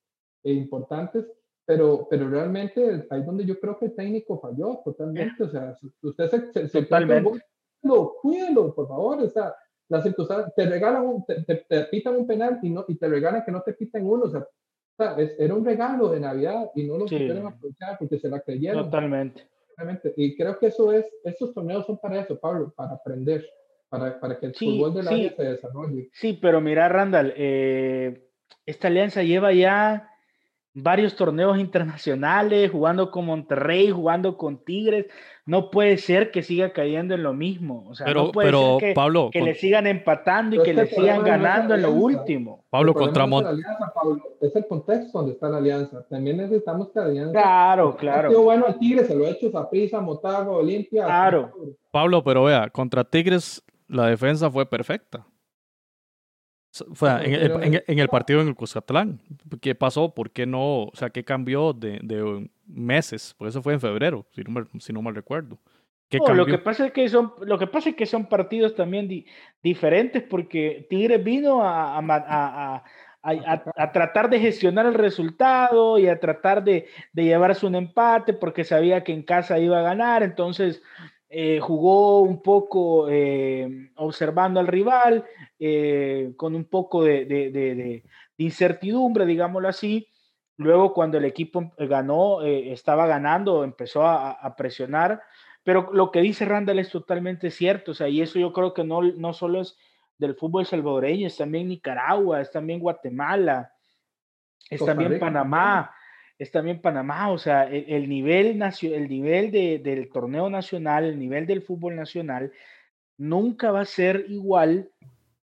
eh, 0.43 0.53
importantes, 0.53 1.25
pero, 1.65 2.09
pero 2.11 2.29
realmente 2.29 3.07
ahí 3.11 3.23
donde 3.23 3.45
yo 3.45 3.61
creo 3.61 3.79
que 3.79 3.87
el 3.87 3.95
técnico 3.95 4.41
falló 4.41 4.81
totalmente. 4.85 5.45
O 5.45 5.49
sea, 5.49 5.77
usted 6.03 6.53
se, 6.53 6.69
se, 6.69 6.83
totalmente. 6.83 7.41
cuídelo, 8.21 8.75
por 8.75 8.89
favor. 8.89 9.23
O 9.23 9.29
sea, 9.29 9.55
las 9.89 10.03
circunstancias, 10.03 10.53
te 10.57 10.67
regalan, 10.67 11.07
un, 11.07 11.25
te, 11.25 11.65
te, 11.69 11.85
pitan 11.85 12.17
un 12.17 12.27
penal 12.27 12.59
y, 12.63 12.71
no, 12.71 12.85
y 12.89 12.97
te 12.97 13.09
regalan 13.09 13.45
que 13.45 13.53
no 13.53 13.63
te 13.63 13.75
piten 13.75 14.05
uno. 14.05 14.25
O 14.25 14.31
sea, 14.31 14.45
era 15.39 15.55
un 15.55 15.65
regalo 15.65 16.09
de 16.09 16.21
Navidad 16.21 16.71
y 16.75 16.85
no 16.85 16.99
lo 16.99 17.07
pudieron 17.07 17.47
aprovechar 17.47 17.99
porque 17.99 18.19
se 18.19 18.29
la 18.29 18.41
creyeron. 18.41 18.85
Totalmente. 18.85 19.45
Y 20.17 20.37
creo 20.37 20.59
que 20.59 20.67
eso 20.67 20.93
es, 20.93 21.07
estos 21.25 21.55
torneos 21.55 21.87
son 21.87 21.99
para 21.99 22.21
eso, 22.21 22.39
Pablo, 22.39 22.73
para 22.77 22.93
aprender, 22.93 23.45
para, 23.89 24.21
para 24.21 24.39
que 24.39 24.47
el 24.47 24.55
fútbol 24.55 24.95
de 24.95 25.03
la 25.03 25.11
sí. 25.11 25.33
se 25.35 25.43
desarrolle. 25.43 26.11
Sí, 26.13 26.39
pero 26.41 26.61
mira, 26.61 26.89
Randall, 26.89 27.33
eh, 27.37 28.29
esta 28.67 28.89
alianza 28.89 29.23
lleva 29.23 29.53
ya 29.53 30.10
varios 30.83 31.17
torneos 31.17 31.59
internacionales, 31.59 32.71
jugando 32.71 33.11
con 33.11 33.27
Monterrey, 33.27 33.91
jugando 33.91 34.37
con 34.37 34.59
Tigres. 34.65 35.07
No 35.47 35.71
puede 35.71 35.99
ser 35.99 36.31
que 36.31 36.43
siga 36.43 36.73
cayendo 36.73 37.15
en 37.15 37.23
lo 37.23 37.33
mismo. 37.33 37.85
O 37.89 37.95
sea, 37.95 38.07
pero, 38.07 38.25
no 38.25 38.33
puede 38.33 38.49
pero 38.49 38.79
ser 38.79 38.89
que, 38.89 38.95
Pablo, 38.95 39.31
que 39.33 39.43
le 39.43 39.55
sigan 39.55 39.87
empatando 39.87 40.57
y 40.57 40.63
que 40.63 40.75
le 40.75 40.87
sigan 40.87 41.25
ganando 41.25 41.75
en 41.75 41.83
lo 41.83 41.93
último. 41.93 42.65
Pablo 42.71 42.95
contra 42.95 43.27
Monterrey. 43.27 43.63
Es 44.41 44.55
el 44.55 44.67
contexto 44.67 45.19
donde 45.19 45.33
está 45.33 45.49
la 45.49 45.59
alianza. 45.59 46.07
También 46.09 46.37
necesitamos 46.37 46.89
que 46.91 47.01
la 47.01 47.07
alianza. 47.07 47.33
Claro, 47.33 47.97
claro. 47.97 48.43
bueno 48.43 48.67
el 48.69 48.79
Tigres, 48.79 49.09
se 49.09 49.15
lo 49.15 49.27
ha 49.27 49.31
hecho 49.31 49.51
Zaprisa, 49.51 50.01
Motago, 50.01 50.59
Olimpia. 50.59 51.05
Claro. 51.05 51.53
Pablo, 51.91 52.23
pero 52.23 52.45
vea, 52.45 52.71
contra 52.71 53.05
Tigres 53.05 53.63
la 53.89 54.07
defensa 54.07 54.51
fue 54.51 54.67
perfecta. 54.67 55.27
Fue 56.95 57.11
en, 57.25 57.35
el, 57.35 57.51
en, 57.63 57.83
en, 57.87 57.99
el 57.99 58.09
partido 58.09 58.41
en 58.41 58.49
el 58.49 58.55
Cuscatlán. 58.55 59.21
¿Qué 59.61 59.75
pasó? 59.75 60.15
¿Por 60.15 60.31
qué 60.31 60.47
no? 60.47 60.85
O 60.85 60.93
sea, 60.95 61.11
¿qué 61.11 61.25
cambió 61.25 61.73
de, 61.73 61.99
de 62.03 62.49
meses? 62.67 63.35
Por 63.37 63.49
eso 63.49 63.61
fue 63.61 63.73
en 63.73 63.81
febrero, 63.81 64.25
si 64.31 64.43
no, 64.43 64.51
me, 64.53 64.81
si 64.81 64.93
no 64.93 65.03
mal 65.03 65.15
recuerdo. 65.15 65.59
¿Qué 66.09 66.19
no, 66.19 66.35
lo 66.35 66.47
que 66.47 66.59
pasa 66.59 66.87
es 66.87 66.93
que 66.93 67.09
son, 67.09 67.33
lo 67.41 67.59
que 67.59 67.67
pasa 67.67 67.91
es 67.91 67.97
que 67.97 68.07
son 68.07 68.27
partidos 68.27 68.75
también 68.75 69.09
di, 69.09 69.27
diferentes 69.63 70.23
porque 70.23 70.87
Tigres 70.91 71.23
vino 71.23 71.63
a, 71.63 71.99
a, 71.99 72.03
a, 72.03 72.85
a, 73.23 73.65
a, 73.77 73.93
tratar 73.93 74.29
de 74.29 74.41
gestionar 74.41 74.87
el 74.87 74.95
resultado 74.95 75.99
y 75.99 76.09
a 76.09 76.19
tratar 76.19 76.65
de, 76.65 76.87
de 77.13 77.25
llevarse 77.25 77.67
un 77.67 77.77
empate 77.77 78.33
porque 78.33 78.65
sabía 78.65 79.05
que 79.05 79.13
en 79.13 79.23
casa 79.23 79.59
iba 79.59 79.79
a 79.79 79.83
ganar. 79.83 80.25
Entonces, 80.25 80.83
eh, 81.33 81.61
jugó 81.61 82.23
un 82.23 82.43
poco 82.43 83.09
eh, 83.09 83.93
observando 83.95 84.59
al 84.59 84.67
rival, 84.67 85.25
eh, 85.61 86.33
con 86.37 86.57
un 86.57 86.65
poco 86.65 87.05
de, 87.05 87.25
de, 87.25 87.53
de, 87.53 87.75
de, 87.77 88.05
incertidumbre, 88.39 89.25
digámoslo 89.27 89.69
así. 89.69 90.09
Luego, 90.57 90.93
cuando 90.93 91.19
el 91.19 91.25
equipo 91.25 91.73
ganó, 91.79 92.43
estaba 92.43 93.07
ganando, 93.07 93.63
empezó 93.63 94.05
a, 94.05 94.33
a, 94.33 94.57
presionar. 94.57 95.23
Pero 95.63 95.91
lo 95.93 96.11
que 96.11 96.21
dice 96.21 96.45
Randall 96.45 96.81
es 96.81 96.91
totalmente 96.91 97.53
cierto. 97.53 97.93
O 97.93 97.95
sea, 97.95 98.09
y 98.09 98.21
eso 98.21 98.41
yo 98.41 98.53
creo 98.53 98.75
que 98.75 98.83
no, 98.83 99.01
no 99.01 99.33
solo 99.33 99.61
es 99.61 99.79
del 100.19 100.35
fútbol 100.35 100.67
salvadoreño, 100.67 101.29
es 101.29 101.37
también 101.37 101.69
Nicaragua, 101.69 102.41
es 102.41 102.51
también 102.51 102.81
Guatemala, 102.81 103.73
es 104.69 104.85
también 104.85 105.19
Panamá 105.21 105.93
es 106.41 106.51
también 106.51 106.81
Panamá, 106.81 107.31
o 107.31 107.37
sea, 107.37 107.65
el, 107.65 107.85
el 107.87 108.09
nivel, 108.09 108.63
el 108.63 109.09
nivel 109.11 109.51
de, 109.51 109.79
del 109.79 110.09
torneo 110.11 110.49
nacional, 110.49 111.05
el 111.05 111.19
nivel 111.19 111.47
del 111.47 111.61
fútbol 111.61 111.97
nacional, 111.97 112.51
nunca 113.19 113.71
va 113.71 113.83
a 113.83 113.85
ser 113.85 114.25
igual, 114.27 114.91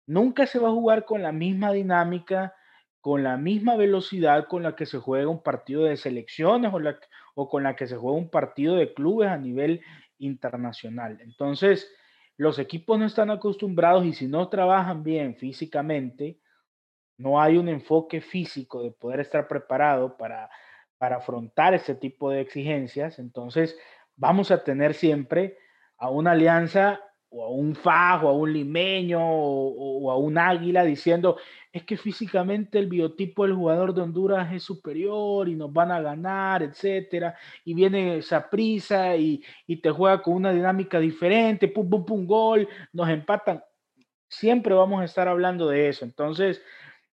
nunca 0.07 0.47
se 0.47 0.59
va 0.59 0.69
a 0.69 0.73
jugar 0.73 1.05
con 1.05 1.23
la 1.23 1.33
misma 1.33 1.71
dinámica, 1.71 2.55
con 3.03 3.23
la 3.23 3.37
misma 3.37 3.77
velocidad 3.77 4.47
con 4.49 4.63
la 4.63 4.75
que 4.75 4.87
se 4.87 4.97
juega 4.97 5.29
un 5.29 5.43
partido 5.43 5.85
de 5.85 5.99
selecciones 5.99 6.73
o, 7.35 7.49
con 7.51 7.63
la 7.63 7.77
que 7.77 7.87
se 7.87 7.97
juega 7.99 8.17
un 8.17 8.31
partido 8.31 8.75
de 8.77 8.95
clubes 8.95 9.29
a 9.29 9.37
nivel 9.37 9.83
internacional. 10.17 11.19
Entonces, 11.21 11.93
los 12.39 12.59
equipos 12.59 12.99
no 12.99 13.05
están 13.05 13.31
acostumbrados 13.31 14.07
y 14.07 14.15
si 14.15 14.29
no 14.29 14.49
trabajan 14.49 15.03
bien 15.03 15.37
físicamente, 15.37 16.41
no 17.19 17.39
hay 17.39 17.59
un 17.59 17.69
enfoque 17.69 18.23
físico 18.23 18.83
de 18.83 18.93
poder 18.93 19.21
estar 19.21 19.47
preparado 19.47 20.17
para 20.17 20.49
para 20.99 21.17
afrontar 21.17 21.75
ese 21.75 21.95
tipo 21.95 22.31
de 22.31 22.41
exigencias, 22.41 23.19
entonces 23.19 23.77
vamos 24.17 24.51
a 24.51 24.65
tener 24.65 24.95
siempre 24.95 25.59
a 25.99 26.11
una 26.11 26.33
alianza 26.33 27.01
o 27.29 27.45
a 27.45 27.51
un 27.51 27.75
fajo, 27.75 28.29
a 28.29 28.33
un 28.33 28.53
limeño 28.53 29.21
o, 29.21 30.05
o, 30.05 30.11
a 30.11 30.17
un 30.17 30.39
águila 30.39 30.85
diciendo, 30.85 31.37
es 31.73 31.85
que 31.85 31.97
físicamente 31.97 32.79
el 32.79 32.87
biotipo 32.87 33.45
del 33.45 33.55
jugador 33.55 33.93
de 33.93 34.03
Honduras 34.03 34.53
es 34.53 34.63
superior 34.63 35.49
y 35.49 35.55
nos 35.55 35.73
van 35.73 35.91
a 35.91 36.01
ganar, 36.01 36.63
etcétera, 36.63 37.37
y 37.65 37.75
viene 37.75 38.19
esa 38.19 38.49
prisa 38.49 39.17
y, 39.17 39.43
y 39.67 39.77
te 39.81 39.91
juega 39.91 40.23
con 40.23 40.35
una 40.35 40.53
dinámica 40.53 40.99
diferente, 41.01 41.69
pum, 41.69 41.91
pum, 41.91 42.05
pum, 42.05 42.27
gol, 42.27 42.69
nos 42.93 43.09
empatan. 43.09 43.63
Siempre 44.29 44.75
vamos 44.75 45.03
a 45.03 45.05
estar 45.05 45.29
hablando 45.29 45.69
de 45.69 45.89
eso. 45.89 46.05
Entonces, 46.05 46.63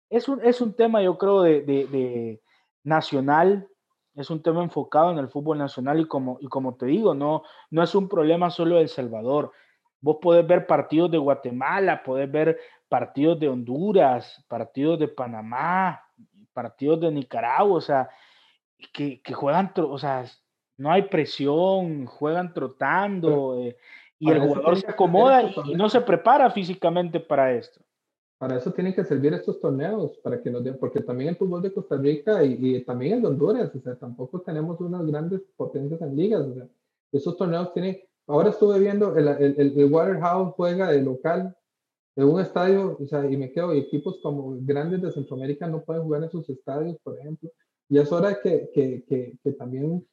es 0.08 0.28
un, 0.28 0.40
es 0.44 0.60
un 0.60 0.74
tema, 0.74 1.02
yo 1.02 1.18
creo, 1.18 1.42
de, 1.42 1.62
de 1.62 2.40
nacional, 2.84 3.68
es 4.14 4.30
un 4.30 4.42
tema 4.42 4.62
enfocado 4.62 5.10
en 5.10 5.18
el 5.18 5.28
fútbol 5.28 5.58
nacional 5.58 6.00
y 6.00 6.06
como, 6.06 6.38
y 6.40 6.46
como 6.46 6.74
te 6.74 6.86
digo, 6.86 7.14
no, 7.14 7.42
no 7.70 7.82
es 7.82 7.94
un 7.94 8.08
problema 8.08 8.50
solo 8.50 8.76
de 8.76 8.82
El 8.82 8.88
Salvador. 8.88 9.52
Vos 10.00 10.18
podés 10.20 10.46
ver 10.46 10.66
partidos 10.66 11.10
de 11.10 11.18
Guatemala, 11.18 12.02
podés 12.02 12.30
ver 12.30 12.58
partidos 12.88 13.38
de 13.40 13.48
Honduras, 13.48 14.44
partidos 14.48 14.98
de 14.98 15.08
Panamá, 15.08 16.02
partidos 16.52 17.00
de 17.00 17.10
Nicaragua, 17.10 17.76
o 17.76 17.80
sea, 17.80 18.10
que, 18.92 19.22
que 19.22 19.32
juegan, 19.32 19.72
o 19.76 19.96
sea, 19.96 20.24
no 20.76 20.90
hay 20.92 21.02
presión, 21.02 22.06
juegan 22.06 22.52
trotando 22.52 23.58
eh, 23.58 23.76
y 24.18 24.30
el 24.30 24.40
jugador 24.40 24.76
se 24.76 24.90
acomoda 24.90 25.42
y 25.64 25.74
no 25.74 25.88
se 25.88 26.00
prepara 26.00 26.50
físicamente 26.50 27.20
para 27.20 27.52
esto 27.52 27.80
para 28.42 28.56
eso 28.56 28.72
tienen 28.72 28.92
que 28.92 29.04
servir 29.04 29.32
estos 29.34 29.60
torneos, 29.60 30.18
para 30.18 30.42
que 30.42 30.50
nos 30.50 30.64
den, 30.64 30.76
porque 30.76 31.00
también 31.00 31.28
el 31.30 31.36
fútbol 31.36 31.62
de 31.62 31.72
Costa 31.72 31.96
Rica 31.96 32.42
y, 32.42 32.58
y, 32.58 32.84
también 32.84 33.12
el 33.12 33.22
de 33.22 33.28
Honduras, 33.28 33.72
o 33.72 33.80
sea, 33.80 33.94
tampoco 33.94 34.40
tenemos 34.40 34.80
unas 34.80 35.06
grandes 35.06 35.42
potencias 35.56 36.02
en 36.02 36.16
ligas, 36.16 36.40
o 36.48 36.52
sea, 36.52 36.66
esos 37.12 37.36
torneos 37.36 37.72
tienen, 37.72 38.00
ahora 38.26 38.50
estuve 38.50 38.80
viendo, 38.80 39.16
el, 39.16 39.28
el, 39.28 39.78
el 39.78 39.92
Waterhouse 39.92 40.54
juega 40.56 40.90
de 40.90 41.02
local 41.02 41.56
en 42.16 42.24
un 42.24 42.40
estadio, 42.40 42.98
o 43.00 43.06
sea, 43.06 43.30
y 43.30 43.36
me 43.36 43.52
quedo, 43.52 43.72
y 43.76 43.78
equipos 43.78 44.18
como 44.20 44.56
grandes 44.62 45.02
de 45.02 45.12
Centroamérica 45.12 45.68
no 45.68 45.84
pueden 45.84 46.02
jugar 46.02 46.24
en 46.24 46.30
sus 46.32 46.50
estadios, 46.50 46.98
por 47.04 47.16
ejemplo, 47.16 47.48
y 47.88 47.98
es 47.98 48.10
hora 48.10 48.40
que, 48.42 48.70
que, 48.74 49.04
que, 49.04 49.38
que 49.40 49.52
también 49.52 50.04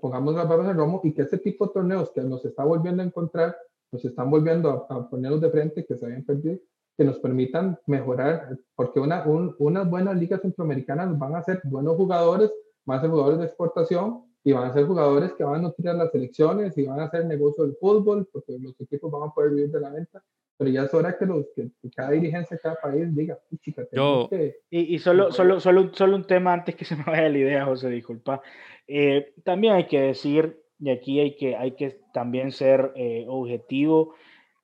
pongamos 0.00 0.36
las 0.36 0.48
barbas 0.48 0.70
en 0.70 0.76
romo 0.76 1.00
y 1.02 1.12
que 1.12 1.22
ese 1.22 1.38
tipo 1.38 1.66
de 1.66 1.72
torneos 1.72 2.08
que 2.12 2.20
nos 2.20 2.44
está 2.44 2.62
volviendo 2.62 3.02
a 3.02 3.06
encontrar, 3.06 3.56
nos 3.90 4.04
están 4.04 4.30
volviendo 4.30 4.70
a, 4.70 4.94
a 4.94 5.10
ponernos 5.10 5.40
de 5.40 5.50
frente, 5.50 5.84
que 5.84 5.96
se 5.96 6.06
habían 6.06 6.24
perdido, 6.24 6.60
que 6.96 7.04
nos 7.04 7.18
permitan 7.18 7.78
mejorar, 7.86 8.58
porque 8.74 9.00
una, 9.00 9.24
un, 9.26 9.54
unas 9.58 9.88
buenas 9.88 10.16
ligas 10.16 10.40
centroamericanas 10.40 11.18
van 11.18 11.34
a 11.36 11.42
ser 11.42 11.60
buenos 11.64 11.96
jugadores, 11.96 12.50
van 12.84 12.98
a 12.98 13.00
ser 13.02 13.10
jugadores 13.10 13.38
de 13.40 13.46
exportación 13.46 14.24
y 14.42 14.52
van 14.52 14.70
a 14.70 14.72
ser 14.72 14.86
jugadores 14.86 15.32
que 15.32 15.44
van 15.44 15.56
a 15.56 15.62
nutrir 15.62 15.88
a 15.88 15.94
las 15.94 16.12
selecciones 16.12 16.78
y 16.78 16.86
van 16.86 17.00
a 17.00 17.04
hacer 17.04 17.26
negocio 17.26 17.64
del 17.64 17.76
fútbol, 17.80 18.28
porque 18.32 18.56
los 18.58 18.80
equipos 18.80 19.10
van 19.10 19.28
a 19.28 19.32
poder 19.32 19.50
vivir 19.50 19.70
de 19.70 19.80
la 19.80 19.90
venta. 19.90 20.22
Pero 20.56 20.70
ya 20.70 20.84
es 20.84 20.94
hora 20.94 21.18
que, 21.18 21.26
los, 21.26 21.44
que, 21.54 21.68
cada 21.94 22.12
dirigencia 22.12 22.56
de 22.56 22.60
cada 22.62 22.76
país 22.76 23.14
diga, 23.14 23.38
chica, 23.60 23.82
Yo, 23.92 24.30
y, 24.70 24.94
y, 24.94 24.98
solo, 25.00 25.30
solo, 25.32 25.60
solo, 25.60 25.92
solo 25.92 26.16
un 26.16 26.24
tema 26.24 26.54
antes 26.54 26.76
que 26.76 26.84
se 26.86 26.96
me 26.96 27.02
vaya 27.04 27.28
la 27.28 27.38
idea, 27.38 27.64
José, 27.66 27.90
disculpa. 27.90 28.40
Eh, 28.86 29.34
también 29.44 29.74
hay 29.74 29.86
que 29.86 30.00
decir, 30.00 30.62
y 30.78 30.90
aquí 30.90 31.20
hay 31.20 31.36
que, 31.36 31.56
hay 31.56 31.72
que 31.72 32.00
también 32.14 32.52
ser 32.52 32.92
eh, 32.94 33.26
objetivo, 33.28 34.14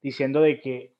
diciendo 0.00 0.40
de 0.40 0.60
que 0.60 0.91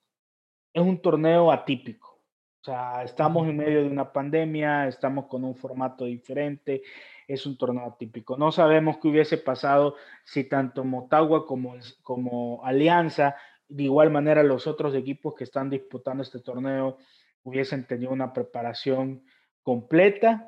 es 0.73 0.83
un 0.83 1.01
torneo 1.01 1.53
atípico. 1.53 2.21
O 2.61 2.65
sea, 2.65 3.03
estamos 3.03 3.49
en 3.49 3.57
medio 3.57 3.83
de 3.83 3.89
una 3.89 4.13
pandemia, 4.13 4.87
estamos 4.87 5.27
con 5.27 5.45
un 5.45 5.57
formato 5.57 6.05
diferente, 6.05 6.83
es 7.27 7.45
un 7.45 7.57
torneo 7.57 7.97
típico. 7.99 8.37
No 8.37 8.53
sabemos 8.53 8.99
qué 8.99 9.09
hubiese 9.09 9.37
pasado 9.39 9.97
si 10.25 10.45
tanto 10.45 10.85
Motagua 10.85 11.45
como, 11.45 11.75
como 12.03 12.65
Alianza, 12.65 13.35
de 13.69 13.85
igual 13.85 14.11
manera 14.11 14.43
los 14.43 14.67
otros 14.67 14.95
equipos 14.95 15.35
que 15.35 15.45
están 15.45 15.71
disputando 15.71 16.23
este 16.23 16.39
torneo, 16.39 16.99
hubiesen 17.43 17.87
tenido 17.87 18.13
una 18.13 18.33
preparación 18.33 19.25
completa 19.63 20.47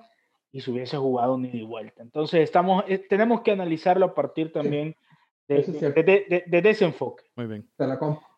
y 0.52 0.60
se 0.60 0.70
hubiese 0.70 0.96
jugado 0.96 1.36
ni 1.36 1.50
de 1.50 1.64
vuelta. 1.64 2.02
Entonces, 2.02 2.42
estamos, 2.42 2.84
eh, 2.86 2.98
tenemos 2.98 3.40
que 3.40 3.50
analizarlo 3.50 4.06
a 4.06 4.14
partir 4.14 4.52
también 4.52 4.94
de, 5.48 6.44
de, 6.46 6.70
ese 6.70 6.84
enfoque. 6.84 7.24
Muy 7.34 7.46
bien. 7.46 7.68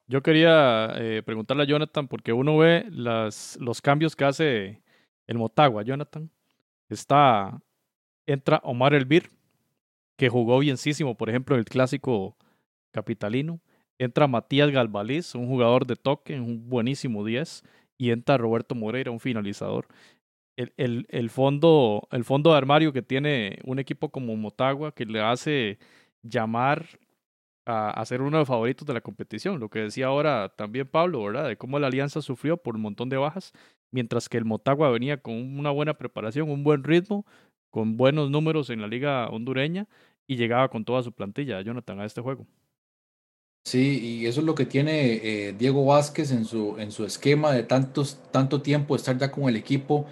Yo 0.09 0.23
quería 0.23 0.93
eh, 0.97 1.23
preguntarle 1.25 1.65
a 1.65 1.67
Jonathan, 1.67 2.07
porque 2.07 2.33
uno 2.33 2.57
ve 2.59 2.87
las, 2.91 3.59
los 3.61 3.81
cambios 3.83 4.15
que 4.15 4.25
hace 4.25 4.83
el 5.27 5.39
Motagua, 5.39 5.83
Jonathan. 5.83 6.31
Está 6.89 7.61
entra 8.27 8.61
Omar 8.65 8.95
Elvir, 8.95 9.31
que 10.17 10.29
jugó 10.29 10.59
bienísimo, 10.59 11.17
por 11.17 11.29
ejemplo, 11.29 11.57
el 11.57 11.65
clásico 11.65 12.37
capitalino. 12.93 13.61
Entra 13.99 14.27
Matías 14.27 14.71
Galvaliz, 14.71 15.35
un 15.35 15.49
jugador 15.49 15.87
de 15.87 15.97
toque, 15.97 16.39
un 16.39 16.69
buenísimo 16.69 17.25
10. 17.25 17.65
Y 17.99 18.11
entra 18.11 18.37
Roberto 18.37 18.75
Moreira, 18.75 19.11
un 19.11 19.21
finalizador. 19.21 19.89
El, 20.57 20.73
el, 20.77 21.07
el, 21.11 21.31
fondo, 21.31 22.09
el 22.13 22.25
fondo 22.25 22.51
de 22.53 22.59
armario 22.59 22.93
que 22.93 23.03
tiene 23.03 23.59
un 23.65 23.79
equipo 23.79 24.11
como 24.11 24.37
Motagua, 24.37 24.93
que 24.93 25.05
le 25.07 25.21
hace 25.21 25.79
llamar 26.23 26.87
a, 27.67 28.05
ser 28.07 28.23
uno 28.23 28.37
de 28.37 28.43
los 28.43 28.49
favoritos 28.49 28.87
de 28.87 28.95
la 28.95 29.01
competición. 29.01 29.59
Lo 29.59 29.69
que 29.69 29.81
decía 29.81 30.07
ahora 30.07 30.53
también 30.57 30.87
Pablo, 30.87 31.25
¿verdad? 31.25 31.49
De 31.49 31.57
cómo 31.57 31.79
la 31.79 31.89
alianza 31.89 32.23
sufrió 32.23 32.57
por 32.57 32.77
un 32.77 32.83
montón 32.83 33.09
de 33.09 33.17
bajas, 33.17 33.53
mientras 33.91 34.29
que 34.29 34.39
el 34.39 34.45
Motagua 34.45 34.91
venía 34.91 35.21
con 35.21 35.35
una 35.35 35.71
buena 35.71 35.95
preparación, 35.95 36.51
un 36.51 36.63
buen 36.63 36.85
ritmo, 36.85 37.27
con 37.71 37.97
buenos 37.97 38.31
números 38.31 38.71
en 38.71 38.81
la 38.81 38.87
liga 38.87 39.29
hondureña 39.29 39.89
y 40.27 40.37
llegaba 40.37 40.69
con 40.69 40.85
toda 40.85 41.03
su 41.03 41.13
plantilla, 41.13 41.61
Jonathan, 41.61 42.01
a 42.01 42.05
este 42.05 42.21
juego. 42.21 42.47
Sí, 43.65 43.99
y 44.01 44.27
eso 44.27 44.41
es 44.41 44.47
lo 44.47 44.55
que 44.55 44.65
tiene 44.65 45.15
eh, 45.15 45.53
Diego 45.53 45.85
Vázquez 45.85 46.31
en 46.31 46.45
su, 46.45 46.77
en 46.79 46.93
su 46.93 47.05
esquema 47.05 47.51
de 47.53 47.65
tantos, 47.65 48.17
tanto 48.31 48.63
tiempo 48.63 48.95
estar 48.95 49.19
ya 49.19 49.33
con 49.33 49.49
el 49.49 49.57
equipo. 49.57 50.07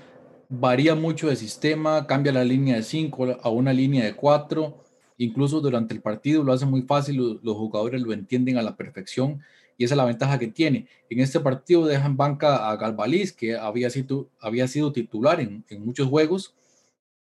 Varía 0.48 0.96
mucho 0.96 1.28
de 1.28 1.36
sistema, 1.36 2.06
cambia 2.08 2.32
la 2.32 2.42
línea 2.42 2.74
de 2.76 2.82
5 2.82 3.38
a 3.40 3.48
una 3.50 3.72
línea 3.72 4.04
de 4.04 4.14
4. 4.16 4.83
Incluso 5.16 5.60
durante 5.60 5.94
el 5.94 6.00
partido 6.00 6.42
lo 6.42 6.52
hace 6.52 6.66
muy 6.66 6.82
fácil, 6.82 7.40
los, 7.42 7.56
jugadores 7.56 8.02
lo 8.02 8.12
entienden 8.12 8.58
a 8.58 8.62
la 8.62 8.76
perfección 8.76 9.40
y 9.76 9.84
esa 9.84 9.94
es 9.94 9.98
la 9.98 10.04
ventaja 10.04 10.38
que 10.38 10.48
tiene. 10.48 10.86
En 11.10 11.20
este 11.20 11.40
partido 11.40 11.86
dejan 11.86 12.16
banca 12.16 12.70
a 12.70 12.76
Galvaliz, 12.76 13.32
que 13.32 13.56
había 13.56 13.90
sido, 13.90 14.28
había 14.40 14.68
sido 14.68 14.92
titular 14.92 15.40
en, 15.40 15.64
en 15.68 15.84
muchos 15.84 16.08
juegos, 16.08 16.54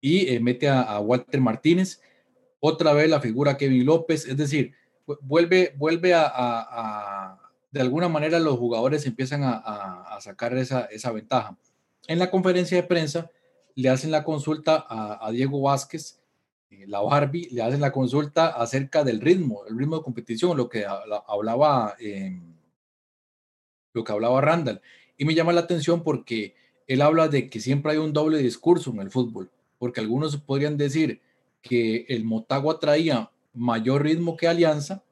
y 0.01 0.29
eh, 0.29 0.41
mete 0.41 0.69
a, 0.69 0.99
Walter 1.01 1.41
Martínez, 1.41 2.01
otra 2.61 2.93
vez 2.93 3.09
la 3.09 3.21
figura 3.21 3.57
Kevin 3.57 3.85
López, 3.85 4.27
es 4.27 4.37
decir, 4.37 4.75
vuelve, 5.21 5.75
vuelve 5.77 6.13
a, 6.15 7.39
de 7.71 7.81
alguna 7.81 8.09
manera 8.09 8.39
los 8.39 8.59
jugadores 8.59 9.07
empiezan 9.07 9.43
a, 9.45 10.19
sacar 10.21 10.57
esa, 10.57 10.83
esa, 10.87 11.13
ventaja. 11.13 11.57
En 12.07 12.19
la 12.19 12.31
conferencia 12.31 12.77
de 12.77 12.89
prensa 12.89 13.31
le 13.75 13.89
hacen 13.89 14.11
la 14.11 14.25
consulta 14.25 14.85
a, 14.89 15.31
Diego 15.31 15.61
Vázquez, 15.63 16.21
la 16.87 17.01
Barbie, 17.01 17.49
le 17.51 17.63
hacen 17.63 17.81
la 17.81 17.93
consulta 17.93 18.49
acerca 18.49 19.05
del 19.05 19.21
ritmo, 19.21 19.63
el 19.67 19.79
ritmo 19.79 19.97
de 19.97 20.03
competición, 20.03 20.57
lo 20.57 20.69
que 20.69 20.85
hablaba, 20.87 21.97
em, 21.99 22.55
lo 23.93 24.05
que 24.05 24.13
hablaba 24.13 24.41
Randall. 24.41 24.81
Y 25.17 25.25
me 25.25 25.35
llama 25.35 25.53
la 25.53 25.61
atención 25.61 26.03
porque 26.03 26.55
él 26.87 27.03
habla 27.03 27.29
de 27.29 27.51
que 27.51 27.61
siempre 27.61 27.93
hay 27.93 27.99
un 27.99 28.13
doble 28.13 28.39
discurso 28.39 28.91
en 28.91 29.01
el 29.01 29.11
fútbol 29.11 29.51
porque 29.79 30.01
algunos 30.01 30.37
podrían 30.37 30.77
decir 30.77 31.21
que 31.63 32.05
el 32.09 32.25
Motagua 32.25 32.79
traía 32.79 33.31
mayor 33.55 34.03
ritmo 34.03 34.37
que 34.37 34.49
Alianza 34.49 35.03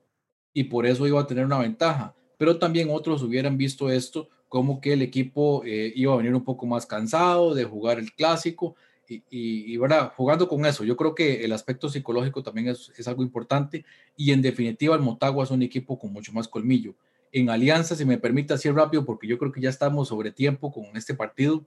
y 0.52 0.64
por 0.64 0.86
eso 0.86 1.06
iba 1.06 1.20
a 1.20 1.26
tener 1.26 1.44
una 1.44 1.58
ventaja, 1.58 2.14
pero 2.36 2.58
también 2.58 2.88
otros 2.90 3.22
hubieran 3.22 3.56
visto 3.56 3.90
esto 3.90 4.28
como 4.48 4.80
que 4.80 4.92
el 4.92 5.02
equipo 5.02 5.62
eh, 5.64 5.92
iba 5.94 6.12
a 6.12 6.16
venir 6.16 6.34
un 6.34 6.44
poco 6.44 6.66
más 6.66 6.86
cansado 6.86 7.54
de 7.54 7.64
jugar 7.64 7.98
el 7.98 8.12
clásico 8.12 8.76
y, 9.08 9.22
y, 9.30 9.78
jugando 10.16 10.48
con 10.48 10.66
eso. 10.66 10.84
Yo 10.84 10.96
creo 10.96 11.14
que 11.14 11.44
el 11.44 11.52
aspecto 11.52 11.88
psicológico 11.88 12.42
también 12.42 12.68
es, 12.68 12.92
es, 12.96 13.06
algo 13.08 13.22
importante 13.22 13.84
y 14.16 14.32
en 14.32 14.42
definitiva 14.42 14.94
el 14.94 15.02
Motagua 15.02 15.44
es 15.44 15.50
un 15.50 15.62
equipo 15.62 15.98
con 15.98 16.12
mucho 16.12 16.32
más 16.32 16.48
colmillo. 16.48 16.94
En 17.32 17.50
Alianza, 17.50 17.94
si 17.94 18.04
me 18.04 18.18
permite 18.18 18.54
así 18.54 18.70
rápido, 18.70 19.04
porque 19.04 19.26
yo 19.26 19.38
creo 19.38 19.52
que 19.52 19.60
ya 19.60 19.70
estamos 19.70 20.08
sobre 20.08 20.32
tiempo 20.32 20.72
con 20.72 20.84
este 20.96 21.14
partido, 21.14 21.64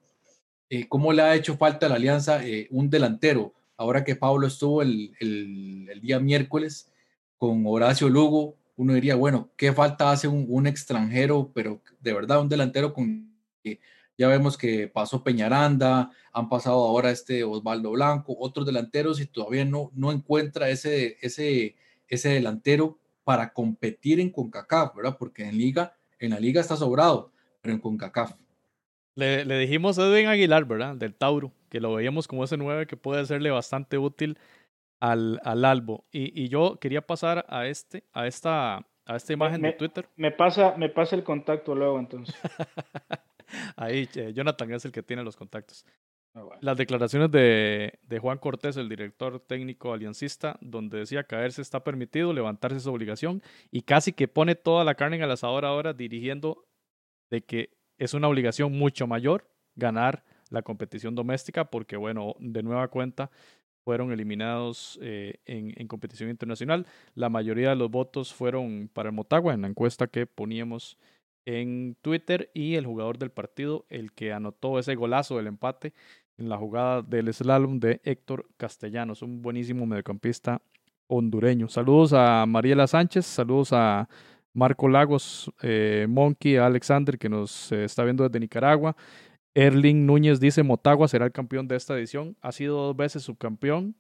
eh, 0.70 0.88
cómo 0.88 1.12
le 1.14 1.22
ha 1.22 1.36
hecho 1.36 1.58
falta 1.58 1.88
a 1.88 1.90
la 1.90 1.96
Alianza 1.96 2.46
eh, 2.46 2.68
un 2.70 2.90
delantero. 2.90 3.54
Ahora 3.76 4.04
que 4.04 4.16
Pablo 4.16 4.46
estuvo 4.46 4.82
el, 4.82 5.14
el, 5.20 6.00
día 6.02 6.20
miércoles 6.20 6.92
con 7.38 7.64
Horacio 7.66 8.10
Lugo, 8.10 8.56
uno 8.76 8.94
diría, 8.94 9.16
bueno, 9.16 9.50
¿qué 9.58 9.74
falta 9.74 10.12
hace 10.12 10.28
un, 10.28 10.68
extranjero, 10.68 11.52
pero 11.54 11.82
de 12.00 12.14
verdad 12.14 12.42
un 12.42 12.50
delantero 12.50 12.94
con 12.94 13.34
ya 14.20 14.28
vemos 14.28 14.58
que 14.58 14.90
pasó 14.90 15.24
Peñaranda, 15.24 16.12
han 16.34 16.50
pasado 16.50 16.86
ahora 16.86 17.10
este 17.10 17.46
Osvaldo 17.46 17.92
Blanco, 17.92 18.36
otros 18.38 18.66
delanteros 18.66 19.22
y 19.22 19.28
todavía 19.28 19.64
no, 19.64 19.92
no 19.96 20.12
encuentra 20.12 20.70
ese, 20.70 21.18
ese, 21.22 21.78
ese 22.10 22.30
delantero 22.30 23.00
para 23.24 23.54
competir 23.54 24.20
en 24.20 24.30
CONCACAF, 24.30 24.94
¿verdad? 24.94 25.16
Porque 25.18 25.46
en 25.46 25.58
liga, 25.58 25.96
en 26.20 26.32
la 26.32 26.40
liga 26.40 26.60
está 26.60 26.76
sobrado, 26.76 27.32
pero 27.62 27.74
en 27.74 27.80
CONCACAF 27.80 28.34
le, 29.16 29.46
le, 29.46 29.58
dijimos 29.58 29.98
a 29.98 30.08
Edwin 30.08 30.28
Aguilar, 30.28 30.66
¿verdad? 30.66 30.96
Del 30.96 31.16
Tauro, 31.16 31.54
que 31.70 31.80
lo 31.80 31.94
veíamos 31.94 32.28
como 32.28 32.44
ese 32.44 32.58
9 32.58 32.88
que 32.88 32.98
puede 32.98 33.26
serle 33.26 33.52
bastante 33.52 33.98
útil 33.98 34.38
al, 35.00 35.40
al 35.46 35.64
Albo. 35.64 36.06
Y, 36.12 36.42
y, 36.42 36.50
yo 36.50 36.78
quería 36.80 37.02
pasar 37.02 37.46
a 37.48 37.68
este, 37.68 38.04
a 38.12 38.28
esta, 38.28 38.86
a 39.06 39.16
esta 39.16 39.34
imagen 39.34 39.62
de 39.62 39.74
Twitter. 39.74 40.10
Me 40.16 40.32
pasa, 40.32 40.76
me 40.78 40.90
pasa 40.90 41.16
el 41.16 41.24
contacto 41.24 41.74
luego 41.76 42.00
entonces. 42.00 42.36
Ahí, 43.76 44.10
eh, 44.16 44.34
Jonathan 44.34 44.72
es 44.74 44.86
el 44.86 44.92
que 44.92 45.04
tiene 45.04 45.24
los 45.24 45.36
contactos. 45.36 45.86
Ah, 46.34 46.44
Las 46.62 46.78
declaraciones 46.78 47.32
de, 47.32 48.00
de, 48.04 48.20
Juan 48.20 48.38
Cortés, 48.38 48.78
el 48.78 48.90
director 48.90 49.40
técnico 49.40 49.94
aliancista, 49.94 50.58
donde 50.62 51.00
decía 51.00 51.24
caerse 51.24 51.62
está 51.62 51.84
permitido, 51.84 52.34
levantarse 52.34 52.78
es 52.78 52.88
obligación, 52.88 53.42
y 53.72 53.82
casi 53.82 54.14
que 54.14 54.28
pone 54.28 54.56
toda 54.56 54.84
la 54.84 54.96
carne 54.96 55.18
en 55.18 55.24
el 55.24 55.32
asador 55.32 55.66
ahora 55.66 55.94
dirigiendo 55.94 56.66
de 57.32 57.42
que 57.42 57.78
es 57.98 58.14
una 58.14 58.28
obligación 58.28 58.72
mucho 58.72 59.08
mayor 59.08 59.48
ganar 59.76 60.24
la 60.50 60.62
competición 60.62 61.16
doméstica 61.16 61.66
porque, 61.66 61.98
bueno, 61.98 62.36
de 62.40 62.64
nueva 62.64 62.88
cuenta 62.88 63.30
fueron 63.84 64.12
eliminados 64.12 65.00
eh, 65.02 65.40
en, 65.46 65.74
en, 65.76 65.88
competición 65.88 66.30
internacional. 66.30 66.86
La 67.16 67.30
mayoría 67.30 67.70
de 67.70 67.76
los 67.76 67.90
votos 67.90 68.34
fueron 68.34 68.90
para 68.94 69.10
el 69.10 69.16
Motagua 69.16 69.54
en 69.54 69.62
la 69.62 69.68
encuesta 69.68 70.08
que 70.08 70.26
poníamos 70.28 70.98
en 71.58 71.98
Twitter 72.02 72.52
y 72.54 72.76
el 72.76 72.86
jugador 72.86 73.18
del 73.18 73.32
partido, 73.32 73.86
el 73.90 74.12
que 74.14 74.32
anotó 74.34 74.78
ese 74.78 74.94
golazo 74.94 75.38
del 75.38 75.48
empate 75.48 75.94
en 76.38 76.48
la 76.48 76.58
jugada 76.58 77.02
del 77.02 77.34
slalom 77.34 77.80
de 77.80 78.02
Héctor 78.04 78.48
Castellanos, 78.56 79.24
un 79.24 79.42
buenísimo 79.42 79.88
mediocampista 79.88 80.62
hondureño. 81.08 81.68
Saludos 81.68 82.14
a 82.14 82.46
Mariela 82.46 82.86
Sánchez, 82.86 83.26
saludos 83.26 83.74
a 83.74 84.08
Marco 84.54 84.88
Lagos, 84.88 85.52
eh, 85.64 86.06
Monkey, 86.08 86.58
Alexander, 86.58 87.18
que 87.18 87.30
nos 87.30 87.72
eh, 87.72 87.84
está 87.84 88.04
viendo 88.04 88.24
desde 88.24 88.40
Nicaragua. 88.40 88.96
Erling 89.56 90.06
Núñez 90.06 90.40
dice 90.40 90.62
Motagua 90.62 91.08
será 91.08 91.26
el 91.26 91.32
campeón 91.32 91.68
de 91.68 91.78
esta 91.78 91.98
edición. 91.98 92.38
Ha 92.42 92.52
sido 92.52 92.78
dos 92.78 92.96
veces 92.96 93.24
subcampeón. 93.24 93.96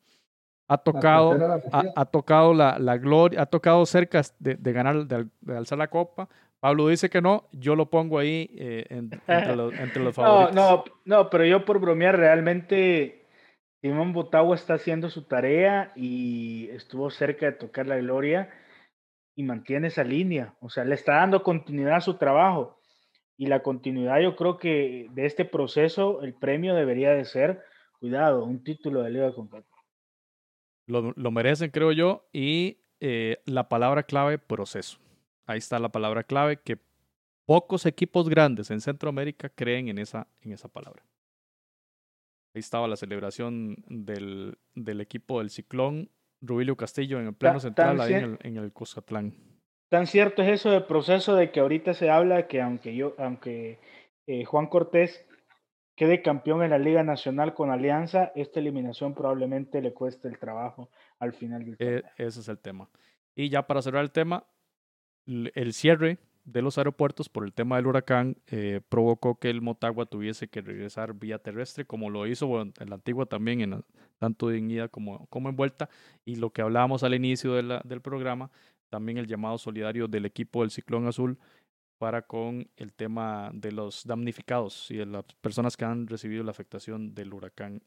Ha 0.68 0.78
tocado, 0.78 1.36
la 1.36 1.64
ha, 1.95 2.06
tocado 2.06 2.54
la, 2.54 2.78
la, 2.78 2.97
gloria, 2.97 3.41
ha 3.41 3.47
tocado 3.47 3.84
cerca 3.88 4.22
de, 4.38 4.54
de 4.54 4.72
ganar, 4.72 5.08
de, 5.08 5.28
alzar 5.58 5.80
la 5.80 5.88
copa. 5.88 6.30
Pablo 6.60 6.88
dice 6.88 7.10
que 7.10 7.22
no, 7.22 7.47
yo 7.51 7.76
lo 7.76 7.89
pongo 7.89 8.20
ahí 8.20 8.49
eh, 8.57 8.86
entre, 8.89 9.55
los, 9.55 9.74
entre, 9.74 10.03
los, 10.03 10.16
favoritos. 10.16 10.55
No, 10.55 10.72
no, 10.72 10.84
no, 11.05 11.30
pero 11.30 11.45
yo 11.45 11.64
por 11.64 11.80
bromear, 11.80 12.18
realmente 12.18 13.26
Simón 13.82 14.12
Motagua 14.12 14.55
está 14.55 14.74
haciendo 14.74 15.10
su 15.10 15.24
tarea 15.24 15.93
y 15.95 16.70
estuvo 16.72 17.10
cerca 17.10 17.45
de 17.45 17.53
tocar 17.53 17.88
la 17.88 17.97
gloria 17.97 18.49
y 19.36 19.43
mantiene 19.43 19.88
esa 19.88 20.03
línea. 20.03 20.55
O 20.60 20.70
sea, 20.70 20.84
le 20.84 20.95
está 20.95 21.16
dando 21.16 21.43
continuidad 21.43 21.95
a 21.95 22.01
su 22.01 22.18
trabajo. 22.18 22.78
Y 23.38 23.45
la 23.45 23.64
continuidad, 23.64 24.20
yo 24.20 24.36
creo 24.36 24.57
que 24.57 25.07
de 25.12 25.26
este 25.26 25.45
proceso, 25.45 26.22
el 26.24 26.34
premio 26.34 26.76
debería 26.76 27.12
de 27.12 27.24
ser, 27.24 27.64
cuidado, 27.99 28.43
un 28.43 28.66
título 28.66 29.01
de 29.01 29.12
Liga 29.12 29.34
CONCACAF. 29.34 29.66
lo, 30.88 31.14
lo 31.16 31.32
merecen, 31.32 31.72
creo 31.72 31.93
yo. 31.93 32.28
Y 32.34 32.80
eh, 32.99 33.41
la 33.45 33.70
palabra 33.70 34.03
clave, 34.03 34.39
proceso. 34.39 34.99
Ahí 35.50 35.58
está 35.58 35.80
la 35.80 35.89
palabra 35.89 36.24
clave 36.24 36.58
que 36.58 36.78
pocos 37.47 37.88
equipos 37.88 38.30
grandes 38.30 38.70
en 38.70 38.82
Centroamérica 38.82 39.50
creen 39.50 39.88
en 39.88 39.97
esa, 39.97 40.28
en 40.41 40.52
esa 40.52 40.68
palabra. 40.68 41.02
Ahí 42.54 42.60
estaba 42.60 42.88
la 42.88 42.95
celebración 42.95 43.84
del, 43.88 44.60
del 44.76 45.02
equipo 45.02 45.39
del 45.39 45.50
Ciclón, 45.50 46.12
Rubilio 46.39 46.78
Castillo 46.78 47.20
en 47.20 47.26
el 47.26 47.34
pleno 47.34 47.60
central, 47.60 47.97
tan 47.97 48.06
ahí 48.06 48.14
en 48.14 48.24
el, 48.24 48.38
en 48.43 48.58
el 48.58 48.72
Cuscatlán. 48.72 49.34
Tan 49.89 50.06
cierto 50.06 50.43
es 50.43 50.50
eso 50.50 50.70
del 50.70 50.84
proceso 50.84 51.36
de 51.36 51.50
que 51.52 51.62
ahorita 51.62 51.95
se 51.95 52.12
habla 52.12 52.45
que 52.45 52.62
aunque 52.62 52.95
yo, 52.95 53.16
aunque 53.18 53.80
eh, 54.28 54.45
Juan 54.45 54.68
Cortés 54.68 55.26
quede 55.95 56.22
campeón 56.22 56.62
en 56.62 56.70
la 56.70 56.78
Liga 56.78 57.02
Nacional 57.02 57.56
con 57.56 57.72
Alianza, 57.72 58.32
esta 58.36 58.60
eliminación 58.60 59.16
probablemente 59.16 59.82
le 59.82 59.95
cueste 59.95 60.28
el 60.28 60.38
trabajo 60.38 60.91
al 61.18 61.34
final 61.34 61.66
del 61.66 61.76
Eh, 61.80 62.04
ese 62.18 62.41
es 62.41 62.47
el 62.50 62.60
tema. 62.60 62.88
Y 63.34 63.50
ya 63.50 63.66
para 63.66 63.82
cerrar 63.82 64.04
el 64.04 64.12
tema, 64.12 64.45
el 65.53 65.73
cierre 65.73 66.19
de 66.45 66.61
los 66.61 66.77
aeropuertos 66.77 67.30
por 67.30 67.43
el 67.45 67.53
tema 67.53 67.75
del 67.75 67.88
huracán 67.88 68.38
eh, 68.47 68.82
provocó 68.89 69.39
que 69.39 69.49
el 69.49 69.61
Motagua 69.61 70.05
tuviese 70.05 70.47
que 70.47 70.61
regresar 70.61 71.13
vía 71.13 71.39
terrestre, 71.39 71.86
como 71.86 72.09
lo 72.09 72.25
hizo 72.27 72.47
bueno, 72.47 72.73
en 72.80 72.89
la 72.89 72.95
antigua 72.95 73.25
también, 73.25 73.61
en 73.61 73.84
tanto 74.17 74.51
en 74.51 74.71
ida 74.71 74.88
como, 74.88 75.27
como 75.27 75.49
en 75.49 75.55
vuelta. 75.55 75.89
Y 76.25 76.36
lo 76.36 76.51
que 76.51 76.61
hablábamos 76.61 77.03
al 77.03 77.13
inicio 77.13 77.53
del 77.53 78.01
programa, 78.01 78.51
también 78.89 79.17
el 79.17 79.27
llamado 79.27 79.57
solidario 79.57 80.07
del 80.07 80.25
equipo 80.25 80.61
del 80.61 80.71
Ciclón 80.71 81.07
Azul 81.07 81.38
para 81.97 82.21
con 82.21 82.69
el 82.77 82.93
tema 82.93 83.51
de 83.53 83.71
los 83.71 84.05
damnificados 84.05 84.89
y 84.89 84.97
de 84.97 85.05
las 85.05 85.25
personas 85.41 85.75
que 85.75 85.86
han 85.86 86.07
recibido 86.07 86.43
la 86.43 86.51
afectación 86.51 87.13
del 87.13 87.34
huracán. 87.34 87.84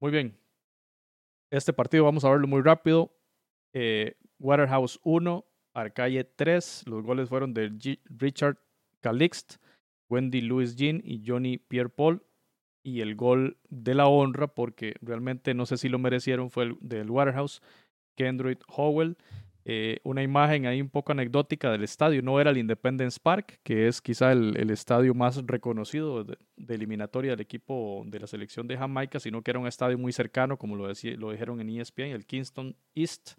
Muy 0.00 0.10
bien, 0.10 0.36
este 1.50 1.72
partido 1.72 2.04
vamos 2.04 2.24
a 2.24 2.30
verlo 2.30 2.46
muy 2.46 2.62
rápido. 2.62 3.12
Eh, 3.74 4.16
Waterhouse 4.42 4.98
1, 5.04 5.44
Arcalle 5.72 6.24
3. 6.24 6.84
Los 6.86 7.02
goles 7.02 7.28
fueron 7.28 7.54
de 7.54 7.72
Richard 8.10 8.58
Calixt, 9.00 9.56
Wendy 10.08 10.40
Louis 10.42 10.76
Jean 10.76 11.00
y 11.04 11.22
Johnny 11.26 11.58
Pierre 11.58 11.88
Paul. 11.88 12.22
Y 12.84 13.00
el 13.00 13.14
gol 13.14 13.58
de 13.68 13.94
la 13.94 14.08
honra, 14.08 14.48
porque 14.48 14.96
realmente 15.00 15.54
no 15.54 15.66
sé 15.66 15.76
si 15.76 15.88
lo 15.88 16.00
merecieron, 16.00 16.50
fue 16.50 16.64
el 16.64 16.76
del 16.80 17.10
Waterhouse, 17.10 17.62
Kendrick 18.16 18.64
Howell. 18.66 19.16
Eh, 19.64 20.00
una 20.02 20.24
imagen 20.24 20.66
ahí 20.66 20.80
un 20.80 20.88
poco 20.88 21.12
anecdótica 21.12 21.70
del 21.70 21.84
estadio. 21.84 22.20
No 22.22 22.40
era 22.40 22.50
el 22.50 22.58
Independence 22.58 23.20
Park, 23.22 23.60
que 23.62 23.86
es 23.86 24.02
quizá 24.02 24.32
el, 24.32 24.70
estadio 24.70 25.14
más 25.14 25.40
reconocido 25.46 26.24
de, 26.24 26.36
eliminatoria 26.68 27.32
del 27.32 27.40
equipo 27.40 28.02
de 28.06 28.18
la 28.18 28.26
selección 28.26 28.66
de 28.66 28.76
Jamaica, 28.76 29.20
sino 29.20 29.42
que 29.42 29.52
era 29.52 29.60
un 29.60 29.68
estadio 29.68 29.98
muy 29.98 30.12
cercano, 30.12 30.58
como 30.58 30.74
lo, 30.74 30.88
lo 30.88 31.30
dijeron 31.30 31.60
en 31.60 31.70
ESPN, 31.70 32.10
el 32.10 32.26
Kingston 32.26 32.74
East. 32.96 33.34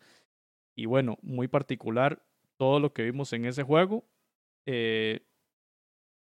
Y 0.76 0.86
bueno, 0.86 1.17
muy 1.21 1.47
particular 1.47 2.24
todo 2.57 2.80
lo 2.80 2.93
que 2.93 3.03
vimos 3.03 3.34
en 3.34 3.45
ese 3.45 3.63
juego. 3.63 4.05
Eh, 4.65 5.21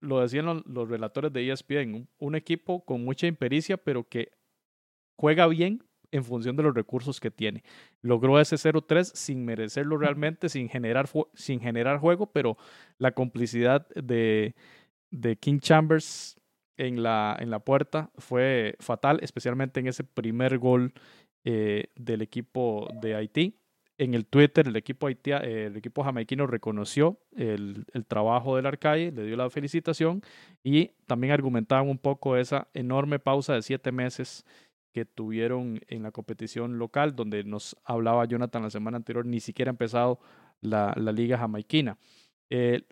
lo 0.02 0.22
decían 0.22 0.46
lo- 0.46 0.64
los 0.66 0.90
relatores 0.90 1.34
de 1.34 1.48
ESPN, 1.48 1.96
un, 1.96 2.10
un 2.20 2.36
equipo 2.36 2.86
con 2.86 3.04
mucha 3.04 3.28
impericia, 3.28 3.78
pero 3.78 4.08
que 4.08 4.32
juega 5.20 5.48
bien 5.48 5.84
en 6.12 6.24
función 6.24 6.56
de 6.56 6.64
los 6.64 6.76
recursos 6.76 7.20
que 7.20 7.32
tiene. 7.32 7.64
Logró 8.02 8.40
ese 8.40 8.58
0-3 8.58 9.12
sin 9.16 9.46
merecerlo 9.46 9.98
realmente, 9.98 10.50
sin 10.50 10.70
generar, 10.70 11.10
sin 11.34 11.60
generar 11.60 12.00
juego, 12.00 12.32
pero 12.32 12.58
la 12.98 13.12
complicidad 13.14 13.88
de, 13.90 14.56
de 15.12 15.38
King 15.38 15.60
Chambers 15.60 16.40
en 16.78 17.04
la, 17.04 17.36
en 17.40 17.50
la 17.50 17.60
puerta 17.60 18.12
fue 18.18 18.76
fatal, 18.80 19.20
especialmente 19.22 19.80
en 19.80 19.88
ese 19.88 20.04
primer 20.04 20.60
gol 20.60 20.94
eh, 21.46 21.88
del 21.96 22.22
equipo 22.22 22.88
de 23.02 23.16
Haití. 23.16 23.60
En 24.00 24.14
el 24.14 24.28
Twitter, 24.28 24.68
el 24.68 24.76
equipo, 24.76 25.08
haitia- 25.08 25.42
eh, 25.44 25.66
el 25.66 25.76
equipo 25.78 26.04
jamaiquino 26.04 26.46
reconoció 26.46 27.18
el, 27.36 27.86
trabajo 28.08 28.56
del 28.56 28.68
Arcalle, 28.68 29.12
le 29.12 29.24
dio 29.26 29.36
la 29.36 29.50
felicitación 29.50 30.22
y 30.64 30.92
también 31.08 31.34
argumentaban 31.34 31.90
un 31.90 31.98
poco 31.98 32.38
esa 32.38 32.68
enorme 32.76 33.18
pausa 33.18 33.56
de 33.56 33.64
siete 33.64 33.92
meses 33.92 34.46
que 34.94 35.06
tuvieron 35.06 35.80
en 35.88 36.04
la 36.04 36.12
competición 36.12 36.78
local, 36.78 37.16
donde 37.16 37.44
nos 37.44 37.76
hablaba 37.84 38.26
Jonathan 38.26 38.64
la 38.64 38.70
semana 38.70 38.98
anterior, 38.98 39.26
ni 39.26 39.40
siquiera 39.40 39.70
ha 39.70 39.74
empezado 39.74 40.20
la, 40.62 40.94
la 40.96 41.12
liga 41.12 41.38
jamaiquina. 41.38 41.98
Eh, 42.50 42.84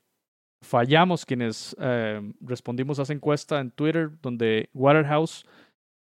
fallamos 0.62 1.26
quienes 1.26 1.76
eh, 1.80 2.22
respondimos 2.42 2.98
a 3.00 3.04
esa 3.04 3.14
encuesta 3.14 3.60
en 3.60 3.72
Twitter, 3.72 4.10
donde 4.22 4.70
Waterhouse 4.74 5.46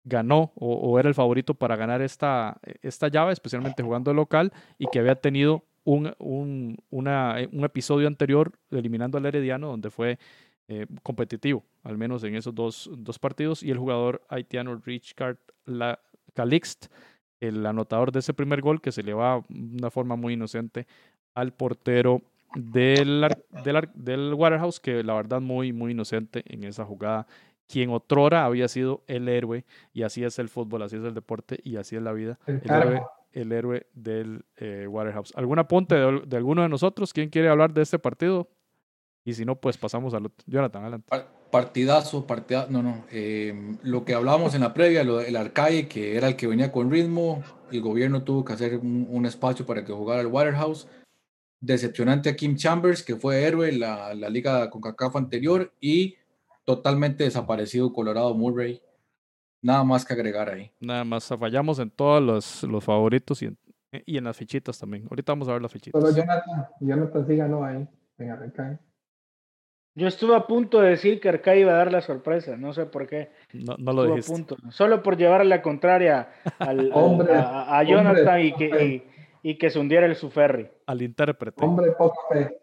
ganó 0.04 0.52
o, 0.56 1.00
era 1.00 1.10
el 1.10 1.16
favorito 1.16 1.54
para 1.54 1.76
ganar 1.76 2.02
esta, 2.02 2.60
esta 2.82 3.08
llave, 3.08 3.34
especialmente 3.34 3.84
jugando 3.84 4.14
local, 4.14 4.52
y 4.78 4.88
que 4.88 5.00
había 5.00 5.16
tenido 5.16 5.64
un, 5.84 6.14
un, 6.20 6.78
un 6.90 7.64
episodio 7.66 8.08
anterior 8.08 8.52
eliminando 8.72 9.18
al 9.18 9.26
Herediano, 9.26 9.68
donde 9.68 9.90
fue 9.90 10.20
eh, 10.68 10.88
competitivo, 11.04 11.64
al 11.84 11.98
menos 11.98 12.24
en 12.24 12.36
esos 12.36 12.56
dos, 12.56 12.90
dos 12.98 13.20
partidos, 13.20 13.64
y 13.64 13.72
el 13.72 13.78
jugador 13.78 14.22
haitiano 14.30 14.80
Richard 14.86 15.38
La 15.66 16.00
Calixt, 16.34 16.88
el 17.40 17.66
anotador 17.66 18.12
de 18.12 18.20
ese 18.20 18.34
primer 18.34 18.62
gol, 18.62 18.82
que 18.82 18.92
se 18.92 19.04
le 19.04 19.14
va 19.14 19.44
de 19.50 19.78
una 19.80 19.92
forma 19.92 20.16
muy 20.16 20.34
inocente 20.34 20.88
al 21.34 21.54
portero 21.54 22.22
del, 22.56 23.28
del, 23.64 23.90
del 23.96 24.34
Waterhouse, 24.34 24.80
que 24.80 25.04
la 25.04 25.14
verdad 25.14 25.42
muy, 25.42 25.74
muy 25.74 25.92
inocente 25.92 26.44
en 26.46 26.64
esa 26.64 26.86
jugada, 26.86 27.28
quien 27.72 27.90
otrora 27.90 28.46
había 28.46 28.68
sido 28.68 29.04
el 29.08 29.28
héroe, 29.30 29.66
y 29.94 30.04
así 30.04 30.24
es 30.24 30.38
el 30.40 30.50
fútbol, 30.50 30.82
así 30.84 30.98
es 30.98 31.04
el 31.04 31.14
deporte, 31.14 31.60
y 31.64 31.78
así 31.78 31.96
es 31.96 32.02
la 32.02 32.12
vida, 32.14 32.38
El 32.46 32.62
el 32.64 32.72
héroe, 32.72 33.02
el 33.34 33.52
héroe 33.52 33.88
del 33.94 34.44
eh, 34.58 34.88
Waterhouse. 34.88 35.34
¿Algún 35.36 35.60
apunte 35.60 35.96
de, 35.96 36.22
de 36.28 36.38
alguno 36.38 36.62
de 36.62 36.70
nosotros? 36.70 37.14
¿Quién 37.14 37.30
quiere 37.30 37.50
hablar 37.50 37.74
de 37.74 37.82
este 37.82 37.98
partido? 37.98 38.50
Y 39.24 39.34
si 39.34 39.46
no, 39.46 39.56
pues 39.56 39.78
pasamos 39.78 40.14
al 40.14 40.26
otro. 40.26 40.44
Jonathan, 40.48 40.82
adelante. 40.82 41.08
Par- 41.10 41.42
Partidazo, 41.52 42.26
partidazo, 42.26 42.72
no, 42.72 42.82
no. 42.82 43.04
eh, 43.12 43.76
lo 43.84 44.06
que 44.06 44.14
hablábamos 44.14 44.56
en 44.56 44.62
la 44.62 44.74
previa, 44.74 45.04
lo 45.04 45.18
del 45.18 45.36
Arcalle, 45.36 45.86
que 45.90 46.16
era 46.16 46.30
el 46.30 46.38
que 46.38 46.48
venía 46.48 46.72
con 46.72 46.90
ritmo, 46.90 47.44
el 47.74 47.82
gobierno 47.82 48.24
tuvo 48.24 48.46
que 48.46 48.54
hacer 48.54 48.78
un, 48.78 49.06
un 49.10 49.26
espacio 49.26 49.66
para 49.66 49.84
que 49.84 49.92
jugara 49.92 50.22
el 50.22 50.28
Waterhouse. 50.28 50.88
Decepcionante 51.60 52.30
a 52.30 52.38
Kim 52.38 52.56
Chambers, 52.56 53.04
que 53.04 53.18
fue 53.18 53.44
héroe 53.44 53.68
en 53.68 53.82
la, 53.82 54.14
la 54.14 54.30
liga 54.30 54.70
con 54.70 54.82
CACAF 54.82 55.18
anterior, 55.18 55.74
y 55.82 56.16
totalmente 56.66 57.24
desaparecido 57.24 57.94
Colorado 57.94 58.34
Murray. 58.36 58.82
Nada 59.62 59.84
más 59.84 60.06
que 60.06 60.14
agregar 60.14 60.50
ahí. 60.50 60.72
Nada 60.80 61.04
más 61.04 61.28
fallamos 61.28 61.78
en 61.80 61.92
todos 61.92 62.22
los, 62.22 62.64
los 62.64 62.84
favoritos 62.84 63.42
y 63.44 63.46
en, 63.46 63.58
y 64.06 64.18
en 64.18 64.24
las 64.24 64.36
fichitas 64.38 64.80
también. 64.80 65.06
Ahorita 65.10 65.34
vamos 65.34 65.48
a 65.48 65.54
ver 65.54 65.62
las 65.62 65.72
fichitas. 65.72 66.02
Jonathan, 66.16 66.68
Jonathan 66.80 67.28
sí 67.28 67.36
ganó 67.36 67.64
ahí 67.64 67.88
en. 68.18 68.80
Yo 69.94 70.08
estuve 70.08 70.36
a 70.36 70.48
punto 70.48 70.80
de 70.80 70.92
decir 70.92 71.20
que 71.20 71.28
Arcay 71.30 71.62
iba 71.62 71.74
a 71.74 71.76
dar 71.76 71.92
la 71.92 72.02
sorpresa, 72.02 72.56
no 72.56 72.72
sé 72.72 72.86
por 72.86 73.08
qué. 73.08 73.32
No, 73.54 73.76
no 73.78 73.92
lo 73.92 74.02
a 74.04 74.08
dijiste. 74.08 74.32
punto. 74.32 74.56
Solo 74.70 75.04
por 75.04 75.18
llevar 75.18 75.46
la 75.46 75.62
contraria 75.62 76.30
al, 76.60 76.92
Hombre, 76.94 77.36
a, 77.36 77.78
a 77.78 77.84
Jonathan 77.84 78.28
hombre, 78.28 78.46
y, 78.46 78.54
que, 78.54 78.66
hombre. 78.68 78.86
y, 79.44 79.52
y 79.52 79.58
que 79.58 79.70
se 79.70 79.80
hundiera 79.80 80.06
el 80.06 80.16
su 80.16 80.30
ferry. 80.30 80.70
Al 80.86 81.02
intérprete. 81.02 81.64
Hombre, 81.66 81.92
poca 81.92 82.20
fe. 82.32 82.58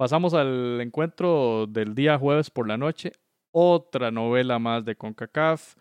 Pasamos 0.00 0.32
al 0.32 0.80
encuentro 0.80 1.66
del 1.66 1.94
día 1.94 2.18
jueves 2.18 2.48
por 2.48 2.66
la 2.66 2.78
noche. 2.78 3.12
Otra 3.52 4.10
novela 4.10 4.58
más 4.58 4.82
de 4.82 4.96
CONCACAF, 4.96 5.74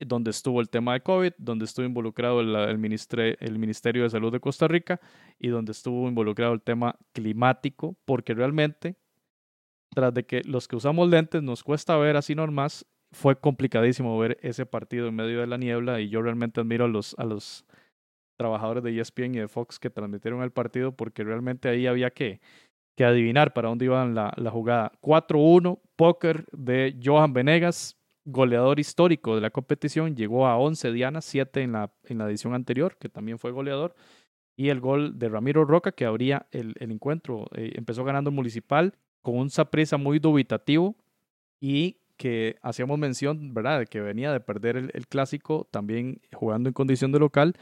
donde 0.00 0.32
estuvo 0.32 0.60
el 0.60 0.68
tema 0.68 0.94
de 0.94 1.02
COVID, 1.02 1.32
donde 1.38 1.64
estuvo 1.64 1.86
involucrado 1.86 2.40
el, 2.40 2.56
el, 2.56 2.78
Ministerio 3.58 4.02
de 4.02 4.10
Salud 4.10 4.32
de 4.32 4.40
Costa 4.40 4.66
Rica 4.66 5.00
y 5.38 5.46
donde 5.46 5.70
estuvo 5.70 6.08
involucrado 6.08 6.54
el 6.54 6.60
tema 6.60 6.96
climático, 7.12 7.96
porque 8.04 8.34
realmente, 8.34 8.96
tras 9.94 10.12
de 10.12 10.26
que 10.26 10.42
los 10.42 10.66
que 10.66 10.74
usamos 10.74 11.08
lentes 11.08 11.40
nos 11.40 11.62
cuesta 11.62 11.96
ver 11.98 12.16
así 12.16 12.34
normas, 12.34 12.84
fue 13.12 13.38
complicadísimo 13.38 14.18
ver 14.18 14.38
ese 14.42 14.66
partido 14.66 15.06
en 15.06 15.14
medio 15.14 15.38
de 15.38 15.46
la 15.46 15.56
niebla 15.56 16.00
y 16.00 16.08
yo 16.08 16.20
realmente 16.20 16.62
admiro 16.62 16.86
a 16.86 16.88
los, 16.88 17.14
a 17.16 17.24
los 17.24 17.64
trabajadores 18.36 18.82
de 18.82 18.98
ESPN 18.98 19.34
y 19.34 19.38
de 19.38 19.48
Fox 19.48 19.78
que 19.78 19.90
transmitieron 19.90 20.42
el 20.42 20.50
partido 20.50 20.92
porque 20.92 21.24
realmente 21.24 21.68
ahí 21.68 21.86
había 21.86 22.10
que, 22.10 22.40
que 22.96 23.04
adivinar 23.04 23.52
para 23.52 23.68
dónde 23.68 23.84
iban 23.84 24.14
la, 24.14 24.50
jugada. 24.50 24.92
4-1, 25.02 25.78
póker 25.96 26.46
de 26.52 26.98
Johan 27.02 27.32
Venegas, 27.32 27.96
goleador 28.24 28.80
histórico 28.80 29.34
de 29.34 29.42
la 29.42 29.50
competición, 29.50 30.16
llegó 30.16 30.46
a 30.46 30.56
11 30.58 30.92
dianas, 30.92 31.24
7 31.26 31.62
en 31.62 31.72
la, 31.72 31.92
en 32.04 32.18
la 32.18 32.26
edición 32.26 32.54
anterior, 32.54 32.96
que 32.98 33.08
también 33.08 33.38
fue 33.38 33.52
goleador, 33.52 33.94
y 34.56 34.70
el 34.70 34.80
gol 34.80 35.18
de 35.18 35.28
Ramiro 35.28 35.64
Roca, 35.64 35.92
que 35.92 36.06
abría 36.06 36.46
el, 36.50 36.74
el 36.80 36.90
encuentro. 36.90 37.46
Eh, 37.54 37.72
empezó 37.76 38.02
ganando 38.02 38.30
Municipal 38.30 38.94
con 39.22 39.36
un 39.36 39.50
Saprissa 39.50 39.98
muy 39.98 40.18
dubitativo 40.18 40.96
y 41.60 41.98
que 42.16 42.56
hacíamos 42.62 42.98
mención, 42.98 43.52
¿verdad? 43.52 43.86
Que 43.86 44.00
venía 44.00 44.32
de 44.32 44.40
perder 44.40 44.76
el, 44.76 45.06
clásico, 45.06 45.68
también 45.70 46.20
jugando 46.32 46.68
en 46.68 46.72
condición 46.72 47.12
de 47.12 47.18
local 47.18 47.56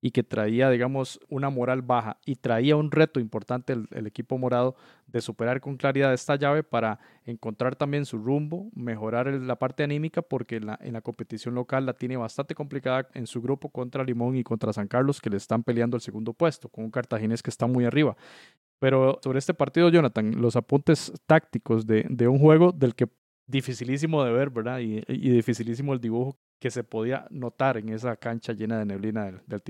y 0.00 0.10
que 0.10 0.22
traía, 0.22 0.70
digamos, 0.70 1.20
una 1.28 1.50
moral 1.50 1.82
baja 1.82 2.18
y 2.24 2.36
traía 2.36 2.76
un 2.76 2.90
reto 2.90 3.20
importante 3.20 3.72
el, 3.72 4.06
equipo 4.06 4.38
morado 4.38 4.74
de 5.06 5.20
superar 5.20 5.60
con 5.60 5.76
claridad 5.76 6.12
esta 6.12 6.36
llave 6.36 6.62
para 6.62 6.98
encontrar 7.24 7.76
también 7.76 8.04
su 8.06 8.18
rumbo, 8.18 8.70
mejorar 8.74 9.26
la 9.28 9.56
parte 9.56 9.82
anímica, 9.84 10.22
porque 10.22 10.56
en 10.56 10.66
la, 10.66 10.78
en 10.82 10.94
la 10.94 11.02
competición 11.02 11.54
local 11.54 11.86
la 11.86 11.92
tiene 11.92 12.16
bastante 12.16 12.54
complicada 12.54 13.08
en 13.14 13.26
su 13.26 13.40
grupo 13.40 13.68
contra 13.68 14.04
Limón 14.04 14.36
y 14.36 14.42
contra 14.42 14.72
San 14.72 14.88
Carlos, 14.88 15.20
que 15.20 15.30
le 15.30 15.36
están 15.36 15.62
peleando 15.62 15.96
el 15.96 16.00
segundo 16.00 16.32
puesto, 16.32 16.68
con 16.68 16.84
un 16.84 16.90
cartaginés 16.90 17.42
que 17.42 17.50
está 17.50 17.66
muy 17.66 17.84
arriba. 17.84 18.16
Pero 18.78 19.20
sobre 19.22 19.38
este 19.38 19.52
partido, 19.52 19.90
Jonathan, 19.90 20.40
los 20.40 20.56
apuntes 20.56 21.12
tácticos 21.26 21.86
de 21.86 22.28
un 22.28 22.38
juego 22.38 22.72
del 22.72 22.94
que 22.94 23.06
dificilísimo 23.50 24.24
de 24.24 24.32
ver, 24.32 24.50
¿verdad? 24.50 24.80
Y, 24.80 25.02
y, 25.08 25.30
dificilísimo 25.30 25.92
el 25.92 26.00
dibujo 26.00 26.38
que 26.58 26.70
se 26.70 26.84
podía 26.84 27.26
notar 27.30 27.76
en 27.76 27.88
esa 27.88 28.16
cancha 28.16 28.52
llena 28.52 28.78
de 28.78 28.86
neblina 28.86 29.24
del, 29.24 29.40
del. 29.46 29.62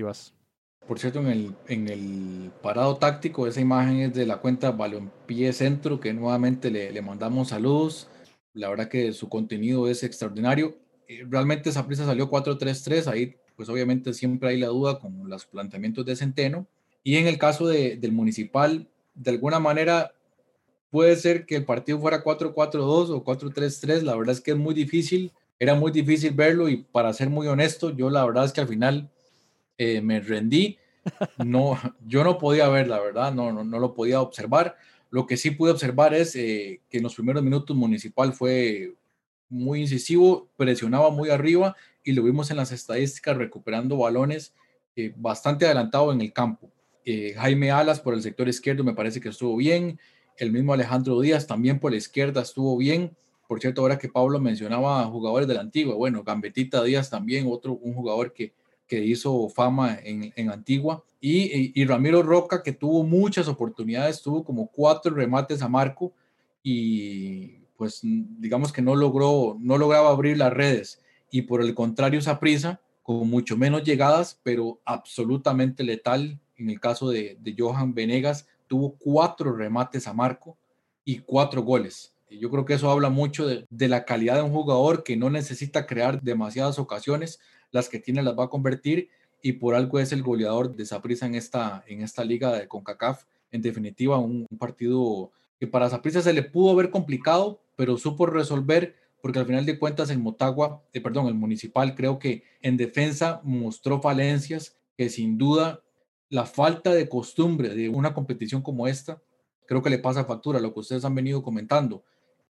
Por 0.86 0.98
cierto, 0.98 1.20
en 1.20 1.26
el, 1.28 1.54
en 1.68 1.88
el 1.88 2.50
parado 2.62 2.96
táctico, 2.96 3.46
esa 3.46 3.60
imagen 3.60 4.00
es 4.00 4.14
de 4.14 4.26
la 4.26 4.38
cuenta 4.38 4.72
Balompié 4.72 5.52
Centro, 5.52 6.00
que 6.00 6.12
nuevamente 6.12 6.70
le, 6.70 6.90
le 6.90 7.02
mandamos 7.02 7.48
saludos. 7.48 8.08
La 8.54 8.68
verdad 8.68 8.88
que 8.88 9.12
su 9.12 9.28
contenido 9.28 9.88
es 9.88 10.02
extraordinario. 10.02 10.76
Eh, 11.06 11.24
realmente 11.28 11.70
esa 11.70 11.86
prisa 11.86 12.06
salió 12.06 12.28
4-3-3, 12.28 13.06
ahí 13.06 13.36
pues 13.54 13.68
obviamente 13.68 14.14
siempre 14.14 14.48
hay 14.48 14.58
la 14.58 14.68
duda 14.68 14.98
con 14.98 15.28
los 15.28 15.44
planteamientos 15.44 16.04
de 16.06 16.16
Centeno. 16.16 16.66
Y 17.04 17.16
en 17.16 17.26
el 17.26 17.38
caso 17.38 17.68
de, 17.68 17.96
del 17.96 18.12
municipal, 18.12 18.88
de 19.14 19.30
alguna 19.30 19.60
manera 19.60 20.12
puede 20.90 21.16
ser 21.16 21.46
que 21.46 21.56
el 21.56 21.64
partido 21.64 22.00
fuera 22.00 22.22
4-4-2 22.22 23.10
o 23.10 23.24
4-3-3, 23.24 24.02
la 24.02 24.16
verdad 24.16 24.34
es 24.34 24.40
que 24.40 24.52
es 24.52 24.56
muy 24.56 24.74
difícil, 24.74 25.32
era 25.58 25.74
muy 25.74 25.92
difícil 25.92 26.32
verlo 26.32 26.68
y 26.68 26.78
para 26.78 27.12
ser 27.12 27.30
muy 27.30 27.46
honesto, 27.46 27.90
yo 27.90 28.10
la 28.10 28.24
verdad 28.24 28.44
es 28.44 28.52
que 28.52 28.60
al 28.60 28.68
final 28.68 29.10
eh, 29.78 30.00
me 30.00 30.20
rendí, 30.20 30.78
no, 31.38 31.78
yo 32.06 32.24
no 32.24 32.38
podía 32.38 32.68
ver, 32.68 32.88
la 32.88 33.00
verdad, 33.00 33.32
no, 33.32 33.52
no, 33.52 33.64
no 33.64 33.78
lo 33.78 33.94
podía 33.94 34.20
observar. 34.20 34.76
Lo 35.10 35.26
que 35.26 35.36
sí 35.36 35.50
pude 35.50 35.72
observar 35.72 36.14
es 36.14 36.36
eh, 36.36 36.80
que 36.88 36.98
en 36.98 37.02
los 37.02 37.14
primeros 37.14 37.42
minutos 37.42 37.76
Municipal 37.76 38.32
fue 38.32 38.94
muy 39.48 39.80
incisivo, 39.80 40.48
presionaba 40.56 41.10
muy 41.10 41.30
arriba 41.30 41.76
y 42.04 42.12
lo 42.12 42.22
vimos 42.22 42.50
en 42.50 42.56
las 42.56 42.72
estadísticas 42.72 43.36
recuperando 43.36 43.96
balones 43.96 44.54
eh, 44.96 45.12
bastante 45.16 45.66
adelantado 45.66 46.12
en 46.12 46.20
el 46.20 46.32
campo. 46.32 46.70
Eh, 47.04 47.34
Jaime 47.36 47.70
Alas 47.70 48.00
por 48.00 48.14
el 48.14 48.22
sector 48.22 48.48
izquierdo 48.48 48.84
me 48.84 48.94
parece 48.94 49.20
que 49.20 49.30
estuvo 49.30 49.56
bien. 49.56 49.98
El 50.40 50.52
mismo 50.52 50.72
Alejandro 50.72 51.20
Díaz 51.20 51.46
también 51.46 51.78
por 51.78 51.92
la 51.92 51.98
izquierda 51.98 52.42
estuvo 52.42 52.76
bien. 52.76 53.16
Por 53.46 53.60
cierto, 53.60 53.82
ahora 53.82 53.98
que 53.98 54.08
Pablo 54.08 54.40
mencionaba 54.40 55.04
jugadores 55.04 55.46
de 55.46 55.54
la 55.54 55.60
antigua, 55.60 55.94
bueno, 55.94 56.22
Gambetita 56.22 56.82
Díaz 56.82 57.10
también, 57.10 57.46
otro, 57.48 57.74
un 57.74 57.94
jugador 57.94 58.32
que, 58.32 58.52
que 58.86 59.04
hizo 59.04 59.48
fama 59.48 59.98
en, 60.02 60.32
en 60.34 60.50
Antigua. 60.50 61.04
Y, 61.20 61.78
y, 61.80 61.84
Ramiro 61.84 62.22
Roca, 62.22 62.62
que 62.62 62.72
tuvo 62.72 63.04
muchas 63.04 63.48
oportunidades, 63.48 64.22
tuvo 64.22 64.42
como 64.42 64.68
cuatro 64.68 65.14
remates 65.14 65.62
a 65.62 65.68
marco 65.68 66.12
y 66.62 67.58
pues 67.76 68.00
digamos 68.02 68.72
que 68.72 68.82
no 68.82 68.94
logró, 68.96 69.56
no 69.60 69.78
lograba 69.78 70.10
abrir 70.10 70.38
las 70.38 70.52
redes. 70.52 71.00
Y 71.30 71.42
por 71.42 71.60
el 71.60 71.74
contrario, 71.74 72.20
prisa 72.40 72.80
con 73.02 73.28
mucho 73.28 73.56
menos 73.56 73.82
llegadas, 73.82 74.40
pero 74.42 74.80
absolutamente 74.84 75.84
letal 75.84 76.38
en 76.60 76.70
el 76.70 76.78
caso 76.78 77.08
de, 77.08 77.38
Johan 77.58 77.94
Venegas, 77.94 78.46
tuvo 78.70 78.96
cuatro 79.00 79.52
remates 79.52 80.06
a 80.06 80.12
marco 80.12 80.56
y 81.04 81.18
cuatro 81.18 81.62
goles. 81.62 82.14
Y 82.28 82.38
yo 82.38 82.50
creo 82.50 82.64
que 82.64 82.74
eso 82.74 82.88
habla 82.88 83.10
mucho 83.10 83.44
de, 83.44 83.88
la 83.88 84.04
calidad 84.04 84.36
de 84.36 84.42
un 84.42 84.52
jugador 84.52 85.02
que 85.02 85.16
no 85.16 85.28
necesita 85.28 85.86
crear 85.86 86.22
demasiadas 86.22 86.78
ocasiones, 86.78 87.40
las 87.72 87.88
que 87.88 87.98
tiene 87.98 88.22
las 88.22 88.38
va 88.38 88.44
a 88.44 88.48
convertir 88.48 89.08
y 89.42 89.54
por 89.54 89.74
algo 89.74 89.98
es 89.98 90.12
el 90.12 90.22
goleador 90.22 90.76
de 90.76 90.86
Saprissa 90.86 91.26
en 91.26 91.34
esta, 91.34 91.82
en 91.88 92.02
esta 92.02 92.22
liga 92.22 92.52
de 92.52 92.68
CONCACAF. 92.68 93.24
En 93.50 93.60
definitiva, 93.60 94.18
un, 94.18 94.46
partido 94.56 95.32
que 95.58 95.66
para 95.66 95.90
Saprissa 95.90 96.22
se 96.22 96.32
le 96.32 96.44
pudo 96.44 96.70
haber 96.70 96.90
complicado, 96.90 97.60
pero 97.74 97.98
supo 97.98 98.26
resolver 98.26 98.94
porque 99.20 99.40
al 99.40 99.46
final 99.46 99.66
de 99.66 99.80
cuentas 99.80 100.10
el 100.10 100.20
Motagua, 100.20 100.84
eh, 100.92 101.00
perdón, 101.00 101.26
el 101.26 101.34
Municipal 101.34 101.96
creo 101.96 102.20
que 102.20 102.44
en 102.62 102.76
defensa 102.76 103.40
mostró 103.42 104.00
falencias 104.00 104.76
que 104.96 105.10
sin 105.10 105.38
duda 105.38 105.82
la 106.30 106.46
falta 106.46 106.94
de 106.94 107.08
costumbre 107.08 107.74
de 107.74 107.88
una 107.88 108.14
competición 108.14 108.62
como 108.62 108.86
esta, 108.86 109.20
creo 109.66 109.82
que 109.82 109.90
le 109.90 109.98
pasa 109.98 110.24
factura, 110.24 110.60
lo 110.60 110.72
que 110.72 110.80
ustedes 110.80 111.04
han 111.04 111.14
venido 111.14 111.42
comentando. 111.42 112.04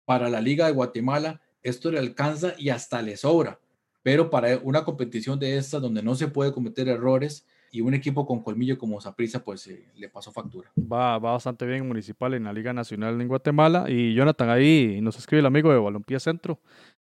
Para 0.03 0.29
la 0.29 0.41
Liga 0.41 0.65
de 0.65 0.73
Guatemala, 0.73 1.41
esto 1.61 1.91
le 1.91 1.99
alcanza 1.99 2.53
y 2.57 2.69
hasta 2.69 3.01
le 3.01 3.15
sobra, 3.17 3.59
pero 4.03 4.29
para 4.29 4.57
una 4.57 4.83
competición 4.83 5.39
de 5.39 5.57
esta 5.57 5.79
donde 5.79 6.01
no 6.01 6.15
se 6.15 6.27
puede 6.27 6.51
cometer 6.51 6.87
errores 6.87 7.45
y 7.71 7.81
un 7.81 7.93
equipo 7.93 8.25
con 8.25 8.41
colmillo 8.41 8.77
como 8.77 8.99
Zaprisa, 8.99 9.43
pues 9.43 9.67
eh, 9.67 9.85
le 9.95 10.09
pasó 10.09 10.31
factura. 10.31 10.71
Va, 10.77 11.19
va 11.19 11.33
bastante 11.33 11.65
bien 11.65 11.87
Municipal 11.87 12.33
en 12.33 12.45
la 12.45 12.53
Liga 12.53 12.73
Nacional 12.73 13.19
en 13.21 13.27
Guatemala 13.27 13.85
y 13.89 14.15
Jonathan 14.15 14.49
ahí 14.49 14.99
nos 15.01 15.17
escribe 15.17 15.41
el 15.41 15.45
amigo 15.45 15.71
de 15.71 15.77
Balompié 15.77 16.19
Centro, 16.19 16.59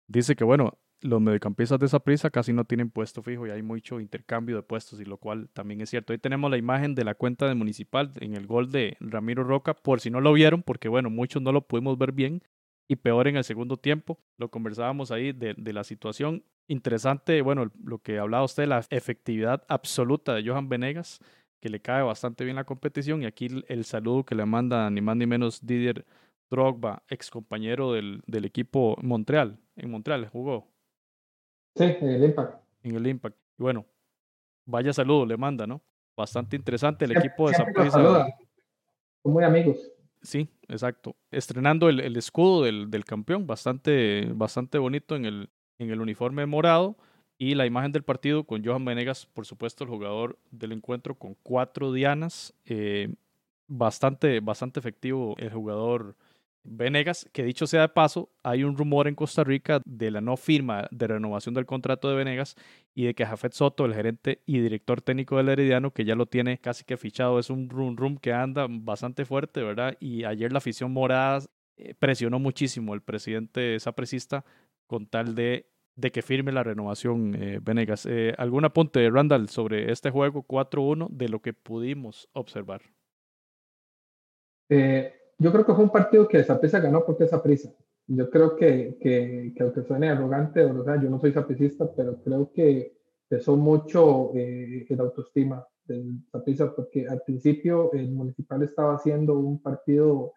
dice 0.09 0.37
que 0.37 0.45
bueno, 0.45 0.77
los 1.03 1.21
mediocampistas 1.21 1.79
de 1.79 1.87
esa 1.87 2.01
prisa 2.01 2.31
casi 2.31 2.53
no 2.53 2.65
tienen 2.65 2.91
puesto 2.91 3.23
fijo 3.23 3.47
y 3.47 3.51
hay 3.51 3.63
mucho 3.63 4.01
intercambio 4.01 4.57
de 4.57 4.63
puestos, 4.63 5.01
y 5.01 5.05
lo 5.05 5.19
cual 5.19 5.49
también 5.53 5.81
es 5.81 5.91
cierto. 5.91 6.13
Ahí 6.13 6.19
tenemos 6.19 6.51
la 6.51 6.57
imagen 6.57 6.95
de 6.95 7.05
la 7.05 7.15
cuenta 7.15 7.47
de 7.49 7.55
Municipal 7.55 8.13
en 8.17 8.35
el 8.35 8.47
gol 8.47 8.71
de 8.71 8.97
Ramiro 9.01 9.45
Roca, 9.45 9.75
por 9.75 10.01
si 10.01 10.11
no 10.11 10.21
lo 10.21 10.33
vieron, 10.33 10.63
porque 10.63 10.89
bueno, 10.89 11.11
muchos 11.11 11.43
no 11.43 11.53
lo 11.53 11.67
pudimos 11.67 11.99
ver 11.99 12.13
bien, 12.13 12.43
y 12.89 12.97
peor 12.97 13.29
en 13.29 13.37
el 13.37 13.45
segundo 13.45 13.77
tiempo. 13.77 14.19
Lo 14.39 14.51
conversábamos 14.51 15.11
ahí 15.11 15.33
de, 15.33 15.55
la 15.73 15.85
situación. 15.85 16.45
Interesante, 16.69 17.43
bueno, 17.43 17.71
lo 17.83 17.99
que 17.99 18.19
hablaba 18.19 18.45
usted, 18.45 18.67
la 18.67 18.85
efectividad 18.91 19.65
absoluta 19.69 20.35
de 20.35 20.49
Johan 20.49 20.69
Venegas, 20.69 21.21
que 21.61 21.69
le 21.69 21.81
cae 21.81 22.03
bastante 22.03 22.45
bien 22.45 22.57
la 22.57 22.65
competición, 22.65 23.23
y 23.23 23.27
aquí 23.27 23.49
el, 23.69 23.85
saludo 23.85 24.25
que 24.25 24.35
le 24.35 24.47
manda 24.47 24.89
ni 24.91 25.01
más 25.01 25.17
ni 25.17 25.27
menos 25.27 25.65
Didier 25.67 26.05
Drogba, 26.51 27.03
ex 27.09 27.31
compañero 27.31 27.93
del, 27.93 28.23
del 28.27 28.45
equipo 28.45 28.97
Montreal. 29.03 29.59
En 29.75 29.91
Montreal 29.91 30.29
jugó 30.29 30.76
Sí, 31.77 31.85
en 31.85 32.09
el 32.09 32.25
Impact. 32.25 32.63
En 32.83 32.97
el 32.97 33.07
Impact. 33.07 33.37
Y 33.59 33.63
bueno, 33.63 33.85
vaya 34.65 34.93
saludo 34.93 35.27
le 35.27 35.37
manda, 35.37 35.67
¿no? 35.67 35.83
Bastante 36.17 36.57
interesante 36.57 37.05
el 37.05 37.17
equipo 37.17 37.49
de 37.49 37.57
Zaprisa. 37.57 38.03
Son 39.23 39.33
muy 39.33 39.45
amigos. 39.45 39.77
Sí, 40.23 40.49
exacto. 40.69 41.15
Estrenando 41.31 41.89
el, 41.89 42.01
el 42.01 42.17
escudo 42.17 42.65
del, 42.65 42.91
del, 42.91 43.05
campeón, 43.05 43.47
bastante, 43.47 44.27
bastante 44.35 44.79
bonito 44.79 45.15
en 45.15 45.27
el, 45.27 45.51
en 45.79 45.91
el 45.91 46.01
uniforme 46.01 46.47
morado. 46.47 46.97
Y 47.39 47.55
la 47.55 47.67
imagen 47.67 47.93
del 47.93 48.03
partido 48.03 48.45
con 48.45 48.65
Johan 48.65 48.87
Venegas, 48.87 49.27
por 49.27 49.45
supuesto, 49.45 49.85
el 49.85 49.91
jugador 49.91 50.39
del 50.51 50.73
encuentro 50.73 51.15
con 51.17 51.37
cuatro 51.43 51.93
dianas. 51.93 52.55
Eh, 52.65 53.15
bastante, 53.69 54.41
bastante 54.41 54.81
efectivo 54.81 55.35
el 55.39 55.53
jugador 55.53 56.17
Venegas, 56.69 57.29
que 57.33 57.45
dicho 57.45 57.67
sea 57.67 57.83
de 57.83 57.89
paso, 57.89 58.31
hay 58.43 58.65
un 58.65 58.77
rumor 58.77 59.09
en 59.09 59.15
Costa 59.15 59.45
Rica 59.45 59.81
de 59.85 60.11
la 60.11 60.21
no 60.21 60.37
firma 60.37 60.89
de 60.91 61.07
renovación 61.07 61.55
del 61.55 61.67
contrato 61.67 62.09
de 62.09 62.17
Venegas 62.17 62.57
y 62.95 63.05
de 63.05 63.15
que 63.15 63.27
Jafet 63.27 63.53
Soto, 63.53 63.85
el 63.85 63.95
gerente 63.95 64.43
y 64.47 64.61
director 64.61 65.01
técnico 65.01 65.37
del 65.37 65.49
Herediano, 65.49 65.93
que 65.93 66.05
ya 66.05 66.15
lo 66.15 66.27
tiene 66.27 66.59
casi 66.59 66.85
que 66.85 66.97
fichado, 66.97 67.39
es 67.39 67.51
un 67.51 67.71
rum 67.71 67.97
rum 67.97 68.17
que 68.17 68.33
anda 68.33 68.67
bastante 68.69 69.25
fuerte, 69.25 69.63
¿verdad? 69.63 69.97
Y 70.01 70.25
ayer 70.25 70.53
la 70.53 70.59
afición 70.59 70.93
morada 70.93 71.45
eh, 71.77 71.95
presionó 71.95 72.39
muchísimo 72.39 72.95
el 72.95 73.03
presidente 73.03 73.79
sapresista 73.81 74.45
con 74.87 75.07
tal 75.07 75.35
de, 75.35 75.67
de 75.97 76.13
que 76.13 76.23
firme 76.23 76.53
la 76.53 76.63
renovación 76.63 77.35
eh, 77.35 77.59
Venegas. 77.63 78.07
Eh, 78.07 78.35
¿Algún 78.39 78.65
apunte, 78.65 79.09
Randall, 79.11 79.49
sobre 79.49 79.91
este 79.93 80.11
juego 80.11 80.47
4-1 80.47 81.09
de 81.11 81.29
lo 81.29 81.41
que 81.41 81.53
pudimos 81.53 82.29
observar? 82.33 82.83
Eh, 84.69 85.15
yo 85.39 85.53
creo 85.53 85.67
que 85.67 85.75
fue 85.75 85.85
un 85.85 85.91
partido 85.91 86.27
que 86.27 86.43
Zaprisa 86.45 86.81
ganó 86.81 87.05
porque 87.05 87.25
es 87.25 87.31
prisa. 87.43 87.71
Yo 88.09 88.31
creo 88.31 88.57
que, 88.57 88.97
que, 89.01 89.53
que, 89.55 89.63
aunque 89.63 89.83
suene 89.83 90.11
arrogante, 90.11 90.65
o 90.65 90.85
sea, 90.85 91.01
yo 91.01 91.11
no 91.11 91.19
soy 91.19 91.33
sapricista, 91.33 91.91
pero 91.95 92.23
creo 92.23 92.53
que 92.53 92.97
pesó 93.29 93.57
mucho 93.57 94.33
eh, 94.35 94.87
el 94.89 95.01
autoestima 95.01 95.67
del 95.85 96.21
Zaprisa, 96.31 96.75
porque 96.75 97.09
al 97.09 97.23
principio 97.23 97.93
el 97.93 98.11
Municipal 98.11 98.63
estaba 98.63 98.95
haciendo 98.95 99.35
un 99.39 99.61
partido 99.61 100.33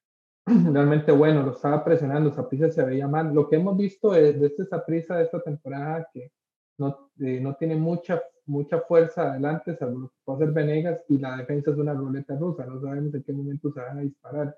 realmente 0.46 1.12
bueno, 1.12 1.42
lo 1.42 1.52
estaba 1.52 1.82
presionando, 1.82 2.30
Zaprisa 2.30 2.70
se 2.70 2.84
veía 2.84 3.08
mal. 3.08 3.32
Lo 3.32 3.48
que 3.48 3.56
hemos 3.56 3.76
visto 3.76 4.12
de, 4.12 4.34
de 4.34 4.46
este 4.46 4.66
Zaprisa 4.66 5.16
de 5.16 5.24
esta 5.24 5.42
temporada, 5.42 6.06
que 6.12 6.32
no, 6.78 7.10
eh, 7.20 7.40
no 7.40 7.54
tiene 7.56 7.76
mucha 7.76 8.22
mucha 8.46 8.80
fuerza 8.80 9.30
adelante, 9.32 9.76
salvo 9.76 10.08
que 10.08 10.14
puede 10.24 10.44
hacer 10.44 10.54
Venegas, 10.54 11.00
y 11.08 11.18
la 11.18 11.36
defensa 11.36 11.70
es 11.70 11.76
una 11.76 11.94
ruleta 11.94 12.36
rusa, 12.36 12.66
no 12.66 12.80
sabemos 12.80 13.14
en 13.14 13.22
qué 13.22 13.32
momento 13.32 13.72
se 13.72 13.80
van 13.80 13.98
a 13.98 14.02
disparar. 14.02 14.56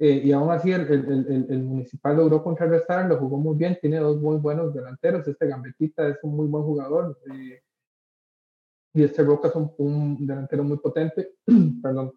Eh, 0.00 0.22
y 0.24 0.32
aún 0.32 0.50
así 0.50 0.70
el, 0.70 0.82
el, 0.82 1.46
el, 1.50 1.62
Municipal 1.64 2.16
logró 2.16 2.42
contrarrestar, 2.42 3.08
lo 3.08 3.18
jugó 3.18 3.38
muy 3.38 3.56
bien, 3.56 3.78
tiene 3.80 3.98
dos 3.98 4.20
muy 4.20 4.36
buenos 4.36 4.72
delanteros, 4.72 5.26
este 5.26 5.48
Gambetita 5.48 6.08
es 6.08 6.18
un 6.22 6.36
muy 6.36 6.46
buen 6.46 6.62
jugador, 6.62 7.18
eh, 7.32 7.60
y 8.94 9.02
este 9.02 9.22
Roca 9.24 9.48
es 9.48 9.54
un, 9.54 10.26
delantero 10.26 10.62
muy 10.62 10.78
potente, 10.78 11.34
perdón. 11.82 12.12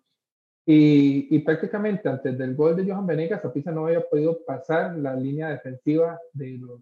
Y, 0.64 1.36
y, 1.36 1.40
prácticamente 1.40 2.08
antes 2.08 2.38
del 2.38 2.56
gol 2.56 2.76
de 2.76 2.86
Johan 2.86 3.08
Venegas, 3.08 3.42
Saprissa 3.42 3.72
no 3.72 3.88
había 3.88 4.08
podido 4.08 4.46
pasar 4.46 4.96
la 4.96 5.16
línea 5.16 5.50
defensiva 5.50 6.20
de 6.34 6.60
los, 6.60 6.82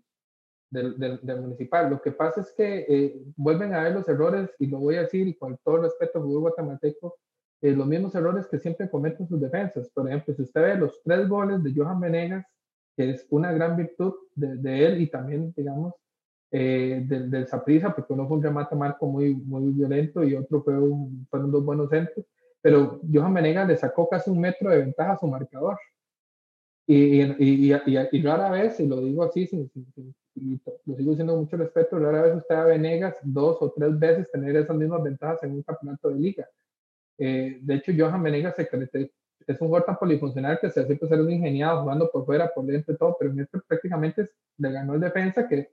del, 0.69 0.97
del, 0.97 1.41
municipal. 1.41 1.89
Lo 1.89 2.01
que 2.01 2.11
pasa 2.11 2.41
es 2.41 2.53
que 2.53 2.85
eh, 2.87 3.21
vuelven 3.35 3.73
a 3.73 3.83
ver 3.83 3.93
los 3.93 4.07
errores, 4.07 4.49
y 4.59 4.67
lo 4.67 4.79
voy 4.79 4.95
a 4.95 5.01
decir, 5.01 5.27
y 5.27 5.35
con 5.35 5.57
todo 5.63 5.83
respeto 5.83 6.19
al 6.19 6.25
fútbol 6.25 6.41
guatemalteco, 6.41 7.15
eh, 7.61 7.71
los 7.71 7.87
mismos 7.87 8.15
errores 8.15 8.47
que 8.47 8.59
siempre 8.59 8.89
cometen 8.89 9.27
sus 9.27 9.39
defensas. 9.41 9.89
Por 9.89 10.07
ejemplo, 10.07 10.33
si 10.33 10.43
usted 10.43 10.61
ve 10.61 10.75
los 10.75 11.01
tres 11.03 11.27
goles 11.27 11.63
de 11.63 11.73
Johan 11.75 11.99
Venegas, 11.99 12.45
que 12.95 13.11
es 13.11 13.27
una 13.29 13.51
gran 13.51 13.75
virtud 13.75 14.13
de, 14.35 14.57
de 14.57 14.85
él 14.85 15.01
y 15.01 15.07
también, 15.07 15.53
digamos, 15.55 15.93
eh, 16.51 17.03
del, 17.05 17.29
del 17.29 17.47
Saprissa, 17.47 17.93
porque 17.93 18.13
uno 18.13 18.27
fue 18.27 18.37
un 18.37 18.43
remate 18.43 18.75
marco 18.75 19.05
muy, 19.05 19.35
muy 19.35 19.71
violento 19.71 20.23
y 20.23 20.35
otro 20.35 20.63
fue 20.63 20.77
un, 20.79 21.27
fueron 21.29 21.51
dos 21.51 21.63
buenos 21.63 21.89
centros, 21.89 22.25
pero 22.61 22.99
Johan 23.11 23.33
Venegas 23.33 23.67
le 23.67 23.77
sacó 23.77 24.09
casi 24.09 24.29
un 24.29 24.39
metro 24.39 24.69
de 24.69 24.79
ventaja 24.79 25.13
a 25.13 25.17
su 25.17 25.27
marcador. 25.27 25.77
Y, 26.87 27.21
y, 27.21 27.71
y, 27.71 27.97
y 28.11 28.21
rara 28.23 28.49
vez, 28.49 28.79
y 28.79 28.87
lo 28.87 28.99
digo 29.01 29.23
así, 29.23 29.45
sin, 29.45 29.69
lo 30.85 30.95
sigo 30.95 31.11
diciendo 31.11 31.33
con 31.33 31.43
mucho 31.43 31.57
respeto, 31.57 31.99
rara 31.99 32.23
vez 32.23 32.35
usted 32.35 32.55
a 32.55 32.65
Venegas 32.65 33.15
dos 33.23 33.57
o 33.61 33.71
tres 33.71 33.97
veces 33.97 34.31
tener 34.31 34.55
esas 34.55 34.75
mismas 34.75 35.03
ventajas 35.03 35.43
en 35.43 35.51
un 35.51 35.63
campeonato 35.63 36.09
de 36.09 36.15
liga. 36.15 36.47
Eh, 37.17 37.59
de 37.61 37.75
hecho, 37.75 37.91
Johan 37.97 38.23
Venegas 38.23 38.55
se, 38.55 38.69
es 39.47 39.61
un 39.61 39.67
jugador 39.67 39.85
tan 39.85 39.97
polifuncional 39.97 40.59
que 40.59 40.69
se 40.69 40.81
hace 40.81 40.97
ser 40.97 41.21
un 41.21 41.31
ingeniado 41.31 41.81
jugando 41.81 42.09
por 42.09 42.25
fuera, 42.25 42.51
por 42.53 42.65
dentro 42.65 42.93
y 42.93 42.97
todo, 42.97 43.15
pero 43.19 43.31
en 43.31 43.41
este 43.41 43.59
prácticamente 43.67 44.29
le 44.57 44.71
ganó 44.71 44.93
el 44.93 45.01
defensa 45.01 45.47
que 45.47 45.69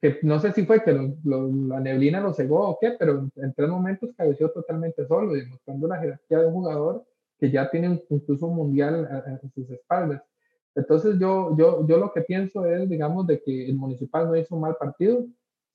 que, 0.00 0.18
no 0.22 0.38
sé 0.38 0.52
si 0.52 0.66
fue 0.66 0.82
que 0.82 0.92
la 0.92 1.80
neblina 1.80 2.20
lo 2.20 2.34
cegó 2.34 2.68
o 2.68 2.78
qué, 2.78 2.94
pero 2.98 3.26
en 3.36 3.54
tres 3.54 3.68
momentos 3.68 4.10
cabeció 4.16 4.50
totalmente 4.50 5.06
solo, 5.06 5.32
demostrando 5.32 5.88
la 5.88 5.98
jerarquía 5.98 6.40
de 6.40 6.46
un 6.46 6.52
jugador 6.52 7.06
que 7.38 7.50
ya 7.50 7.70
tiene 7.70 8.02
incluso 8.10 8.46
un 8.46 8.56
mundial 8.56 9.08
en, 9.26 9.50
sus 9.52 9.70
espaldas. 9.70 10.22
Entonces 10.76 11.18
yo, 11.18 11.56
yo, 11.56 11.86
yo 11.86 11.96
lo 11.96 12.12
que 12.12 12.20
pienso 12.20 12.66
es, 12.66 12.88
digamos, 12.88 13.26
de 13.26 13.42
que 13.42 13.66
el 13.66 13.76
municipal 13.76 14.28
no 14.28 14.36
hizo 14.36 14.54
un 14.54 14.60
mal 14.60 14.76
partido, 14.76 15.26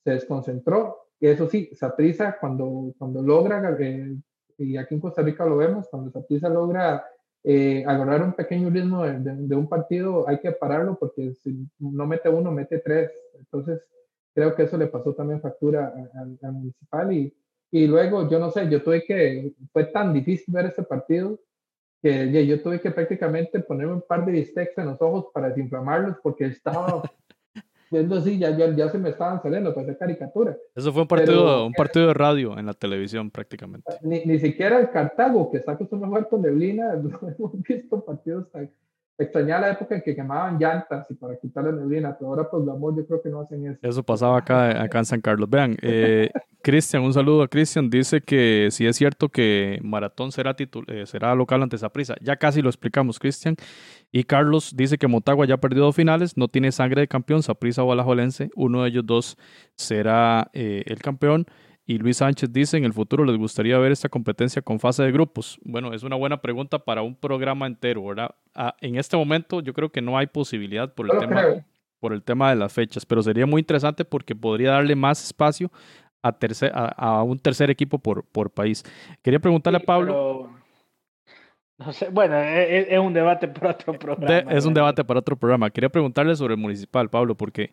se 0.04 0.12
desconcentró, 0.12 0.96
eso 1.20 1.48
sí, 1.48 1.70
Saprisa 1.74 2.36
cuando, 2.40 2.94
cuando 2.98 3.22
logra, 3.22 3.76
eh, 3.80 4.16
y 4.58 4.76
aquí 4.76 4.94
en 4.94 5.00
Costa 5.00 5.22
Rica 5.22 5.44
lo 5.44 5.56
vemos, 5.56 5.88
cuando 5.88 6.10
Saprisa 6.10 6.48
logra 6.48 7.04
eh, 7.44 7.84
agarrar 7.86 8.22
un 8.22 8.32
pequeño 8.32 8.70
ritmo 8.70 9.02
de, 9.04 9.56
un 9.56 9.68
partido 9.68 10.28
hay 10.28 10.38
que 10.38 10.52
pararlo 10.52 10.96
porque 10.96 11.34
si 11.34 11.68
no 11.78 12.06
mete 12.06 12.28
uno, 12.28 12.52
mete 12.52 12.78
tres. 12.78 13.10
Entonces, 13.38 13.82
creo 14.34 14.54
que 14.54 14.64
eso 14.64 14.76
le 14.76 14.86
pasó 14.86 15.14
también 15.14 15.40
factura 15.40 15.92
al 16.14 16.52
municipal 16.52 17.12
y, 17.12 17.34
y 17.70 17.86
luego, 17.86 18.28
yo 18.28 18.38
no 18.38 18.50
sé, 18.50 18.68
yo 18.68 18.82
tuve 18.82 19.04
que, 19.04 19.54
fue 19.72 19.84
tan 19.84 20.12
difícil 20.12 20.52
ver 20.52 20.66
ese 20.66 20.82
partido 20.82 21.38
que 22.02 22.46
yo 22.46 22.60
tuve 22.60 22.80
que 22.80 22.90
prácticamente 22.90 23.60
ponerme 23.60 23.94
un 23.94 24.02
par 24.02 24.26
de 24.26 24.32
bistecs 24.32 24.76
en 24.76 24.86
los 24.86 25.00
ojos 25.00 25.26
para 25.32 25.50
desinflamarlos 25.50 26.16
porque 26.20 26.46
estaba 26.46 27.02
viendo 27.92 28.16
así, 28.16 28.38
ya, 28.38 28.50
ya, 28.56 28.74
ya, 28.74 28.88
se 28.88 28.98
me 28.98 29.10
estaban 29.10 29.40
saliendo 29.40 29.72
para 29.72 29.84
hacer 29.84 29.98
caricatura. 29.98 30.56
Eso 30.74 30.92
fue 30.92 31.02
un 31.02 31.08
partido, 31.08 31.64
un 31.64 31.72
partido 31.72 32.08
de 32.08 32.14
radio 32.14 32.58
en 32.58 32.66
la 32.66 32.74
televisión 32.74 33.30
prácticamente. 33.30 33.92
Ni, 34.02 34.24
ni 34.24 34.40
siquiera 34.40 34.80
el 34.80 34.90
Cartago, 34.90 35.50
que 35.50 35.58
está 35.58 35.72
acostumbrado 35.72 36.12
a 36.12 36.16
jugar 36.16 36.28
con 36.28 36.42
neblina, 36.42 36.94
no 36.96 37.20
hemos 37.28 37.62
visto 37.62 38.04
partidos 38.04 38.50
tan, 38.50 38.68
extrañaba 39.18 39.62
la 39.62 39.72
época 39.72 39.94
en 39.94 40.02
que 40.02 40.14
quemaban 40.14 40.58
llantas 40.58 41.10
y 41.10 41.14
para 41.14 41.36
quitarle 41.38 41.72
neblina, 41.72 42.16
pero 42.18 42.30
ahora 42.30 42.48
pues 42.50 42.66
amor 42.68 42.96
yo 42.96 43.06
creo 43.06 43.22
que 43.22 43.28
no 43.28 43.40
hacen 43.40 43.66
eso. 43.66 43.78
Eso 43.82 44.02
pasaba 44.02 44.38
acá, 44.38 44.82
acá 44.82 44.98
en 44.98 45.04
San 45.04 45.20
Carlos. 45.20 45.48
Vean, 45.48 45.76
eh, 45.82 46.30
Cristian, 46.62 47.02
un 47.02 47.12
saludo 47.12 47.42
a 47.42 47.48
Cristian, 47.48 47.90
dice 47.90 48.20
que 48.20 48.68
si 48.70 48.86
es 48.86 48.96
cierto 48.96 49.28
que 49.28 49.80
Maratón 49.82 50.32
será, 50.32 50.54
eh, 50.58 51.06
será 51.06 51.34
local 51.34 51.62
ante 51.62 51.76
prisa 51.90 52.14
ya 52.20 52.36
casi 52.36 52.62
lo 52.62 52.68
explicamos 52.68 53.18
Cristian, 53.18 53.56
y 54.12 54.24
Carlos 54.24 54.74
dice 54.76 54.98
que 54.98 55.08
Motagua 55.08 55.46
ya 55.46 55.54
ha 55.54 55.60
perdido 55.60 55.86
dos 55.86 55.96
finales, 55.96 56.36
no 56.36 56.48
tiene 56.48 56.70
sangre 56.70 57.00
de 57.00 57.08
campeón, 57.08 57.42
Saprisa 57.42 57.82
o 57.82 57.92
Alajuelense, 57.92 58.50
uno 58.54 58.82
de 58.82 58.90
ellos 58.90 59.06
dos 59.06 59.38
será 59.74 60.50
eh, 60.52 60.84
el 60.86 60.98
campeón. 61.00 61.46
Y 61.84 61.98
Luis 61.98 62.18
Sánchez 62.18 62.52
dice, 62.52 62.76
en 62.76 62.84
el 62.84 62.92
futuro 62.92 63.24
les 63.24 63.36
gustaría 63.36 63.76
ver 63.78 63.90
esta 63.90 64.08
competencia 64.08 64.62
con 64.62 64.78
fase 64.78 65.02
de 65.02 65.10
grupos. 65.10 65.58
Bueno, 65.64 65.92
es 65.92 66.04
una 66.04 66.14
buena 66.14 66.40
pregunta 66.40 66.78
para 66.78 67.02
un 67.02 67.16
programa 67.16 67.66
entero, 67.66 68.04
¿verdad? 68.04 68.34
Ah, 68.54 68.76
en 68.80 68.96
este 68.96 69.16
momento 69.16 69.60
yo 69.60 69.72
creo 69.72 69.90
que 69.90 70.00
no 70.00 70.16
hay 70.16 70.28
posibilidad 70.28 70.94
por 70.94 71.12
el, 71.12 71.18
tema, 71.18 71.42
por 71.98 72.12
el 72.12 72.22
tema 72.22 72.50
de 72.50 72.56
las 72.56 72.72
fechas, 72.72 73.04
pero 73.04 73.22
sería 73.22 73.46
muy 73.46 73.60
interesante 73.60 74.04
porque 74.04 74.36
podría 74.36 74.72
darle 74.72 74.94
más 74.94 75.24
espacio 75.24 75.72
a, 76.22 76.32
tercer, 76.32 76.70
a, 76.72 77.22
un 77.24 77.38
tercer 77.38 77.68
equipo 77.68 77.98
por, 77.98 78.24
por 78.26 78.50
país. 78.50 78.84
Quería 79.22 79.40
preguntarle 79.40 79.78
a 79.78 79.82
Pablo... 79.82 80.50
No 81.78 81.92
sé, 81.92 82.10
bueno, 82.10 82.36
e, 82.36 82.62
e, 82.62 82.94
es, 82.94 83.00
un 83.00 83.12
debate 83.12 83.48
para 83.48 83.70
otro 83.72 83.98
programa. 83.98 84.52
es 84.52 84.64
un 84.64 84.74
debate 84.74 85.02
para 85.02 85.18
otro 85.18 85.36
programa. 85.36 85.68
Quería 85.68 85.88
preguntarle 85.88 86.36
sobre 86.36 86.54
el 86.54 86.60
municipal, 86.60 87.10
Pablo, 87.10 87.34
porque 87.34 87.72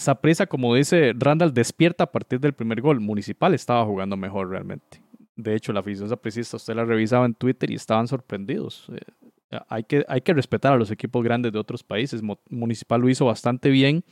Saprisa, 0.00 0.46
como 0.46 0.74
dice 0.74 1.12
Randall, 1.14 1.52
despierta 1.52 2.04
a 2.04 2.10
partir 2.10 2.40
del 2.40 2.54
primer 2.54 2.80
gol. 2.80 3.00
Municipal 3.00 3.52
estaba 3.52 3.84
jugando 3.84 4.16
mejor 4.16 4.48
realmente. 4.48 5.02
De 5.36 5.54
hecho, 5.54 5.74
la 5.74 5.80
afición 5.80 6.08
sapricista, 6.08 6.56
usted 6.56 6.74
la 6.74 6.86
revisaba 6.86 7.26
en 7.26 7.34
Twitter 7.34 7.70
y 7.70 7.74
estaban 7.74 8.08
sorprendidos. 8.08 8.86
Eh, 8.94 9.58
hay, 9.68 9.84
que, 9.84 10.06
hay 10.08 10.22
que 10.22 10.32
respetar 10.32 10.72
a 10.72 10.76
los 10.76 10.90
equipos 10.90 11.22
grandes 11.22 11.52
de 11.52 11.58
otros 11.58 11.82
países. 11.82 12.22
Municipal 12.48 12.98
lo 12.98 13.10
hizo 13.10 13.26
bastante 13.26 13.68
bien 13.68 14.02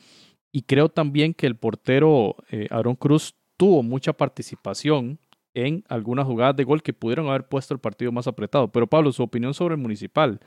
y 0.53 0.61
creo 0.61 0.91
también 0.91 1.33
que 1.33 1.47
el 1.47 1.57
portero 1.57 2.37
eh, 2.51 2.67
Aaron 2.71 2.95
Cruz 2.95 3.35
tuvo 3.57 3.83
mucha 3.83 4.13
participación 4.13 5.19
en 5.55 5.85
algunas 5.89 6.27
jugadas 6.27 6.55
de 6.55 6.65
gol 6.65 6.83
que 6.83 6.93
pudieron 6.93 7.29
haber 7.29 7.49
puesto 7.49 7.73
el 7.73 7.81
partido 7.81 8.13
más 8.13 8.27
apretado. 8.27 8.71
Pero 8.71 8.87
Pablo, 8.87 9.11
su 9.11 9.23
opinión 9.23 9.55
sobre 9.55 9.77
el 9.77 9.81
Municipal 9.81 10.39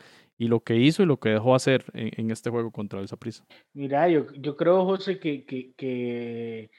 y 0.42 0.48
lo 0.48 0.62
que 0.62 0.76
hizo 0.76 1.04
y 1.04 1.06
lo 1.06 1.20
que 1.20 1.30
dejó 1.30 1.54
hacer 1.54 1.86
en, 1.94 2.32
este 2.32 2.50
juego 2.50 2.72
contra 2.72 3.00
el 3.00 3.08
Saprissa. 3.08 3.46
Mira, 3.74 4.10
yo, 4.10 4.26
yo 4.34 4.58
creo, 4.58 4.86
José, 4.86 5.20
que, 5.20 5.46
que, 5.46 5.76
que, 5.76 6.72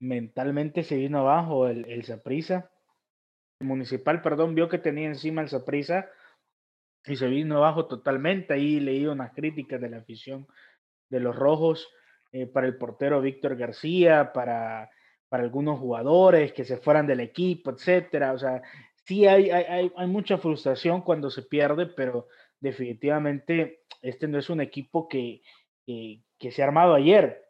mentalmente 0.00 0.82
se 0.82 0.96
vino 0.96 1.20
abajo 1.20 1.68
el, 1.68 1.84
el. 1.88 2.04
El 3.60 3.66
Municipal, 3.68 4.20
perdón, 4.20 4.56
vio 4.56 4.68
que 4.68 4.78
tenía 4.78 5.06
encima 5.06 5.42
el 5.42 5.48
Saprissa 5.48 6.08
y 7.06 7.14
se 7.14 7.28
vino 7.28 7.58
abajo 7.58 7.86
totalmente. 7.86 8.52
Ahí 8.52 8.80
leí 8.80 9.06
unas 9.06 9.32
críticas 9.32 9.80
de 9.80 9.90
la 9.90 9.98
afición 9.98 10.48
de 11.08 11.20
los 11.20 11.36
rojos 11.36 11.88
eh, 12.32 12.48
para 12.48 12.66
el 12.66 12.76
portero 12.76 13.20
Víctor 13.20 13.54
García, 13.54 14.32
para, 14.32 14.90
para 15.28 15.44
algunos 15.44 15.78
jugadores 15.78 16.52
que 16.52 16.64
se 16.64 16.78
fueran 16.78 17.06
del 17.06 17.20
equipo, 17.20 17.70
etcétera. 17.70 18.32
O 18.32 18.38
sea, 18.38 18.60
sí 19.06 19.24
hay, 19.24 19.50
hay, 19.50 19.92
hay 19.96 20.06
mucha 20.08 20.36
frustración 20.36 21.00
cuando 21.02 21.30
se 21.30 21.42
pierde, 21.42 21.86
pero 21.86 22.26
definitivamente 22.64 23.82
este 24.00 24.26
no 24.26 24.38
es 24.38 24.48
un 24.48 24.60
equipo 24.60 25.06
que, 25.06 25.42
que, 25.86 26.50
se 26.50 26.62
ha 26.62 26.66
armado 26.66 26.94
ayer. 26.94 27.44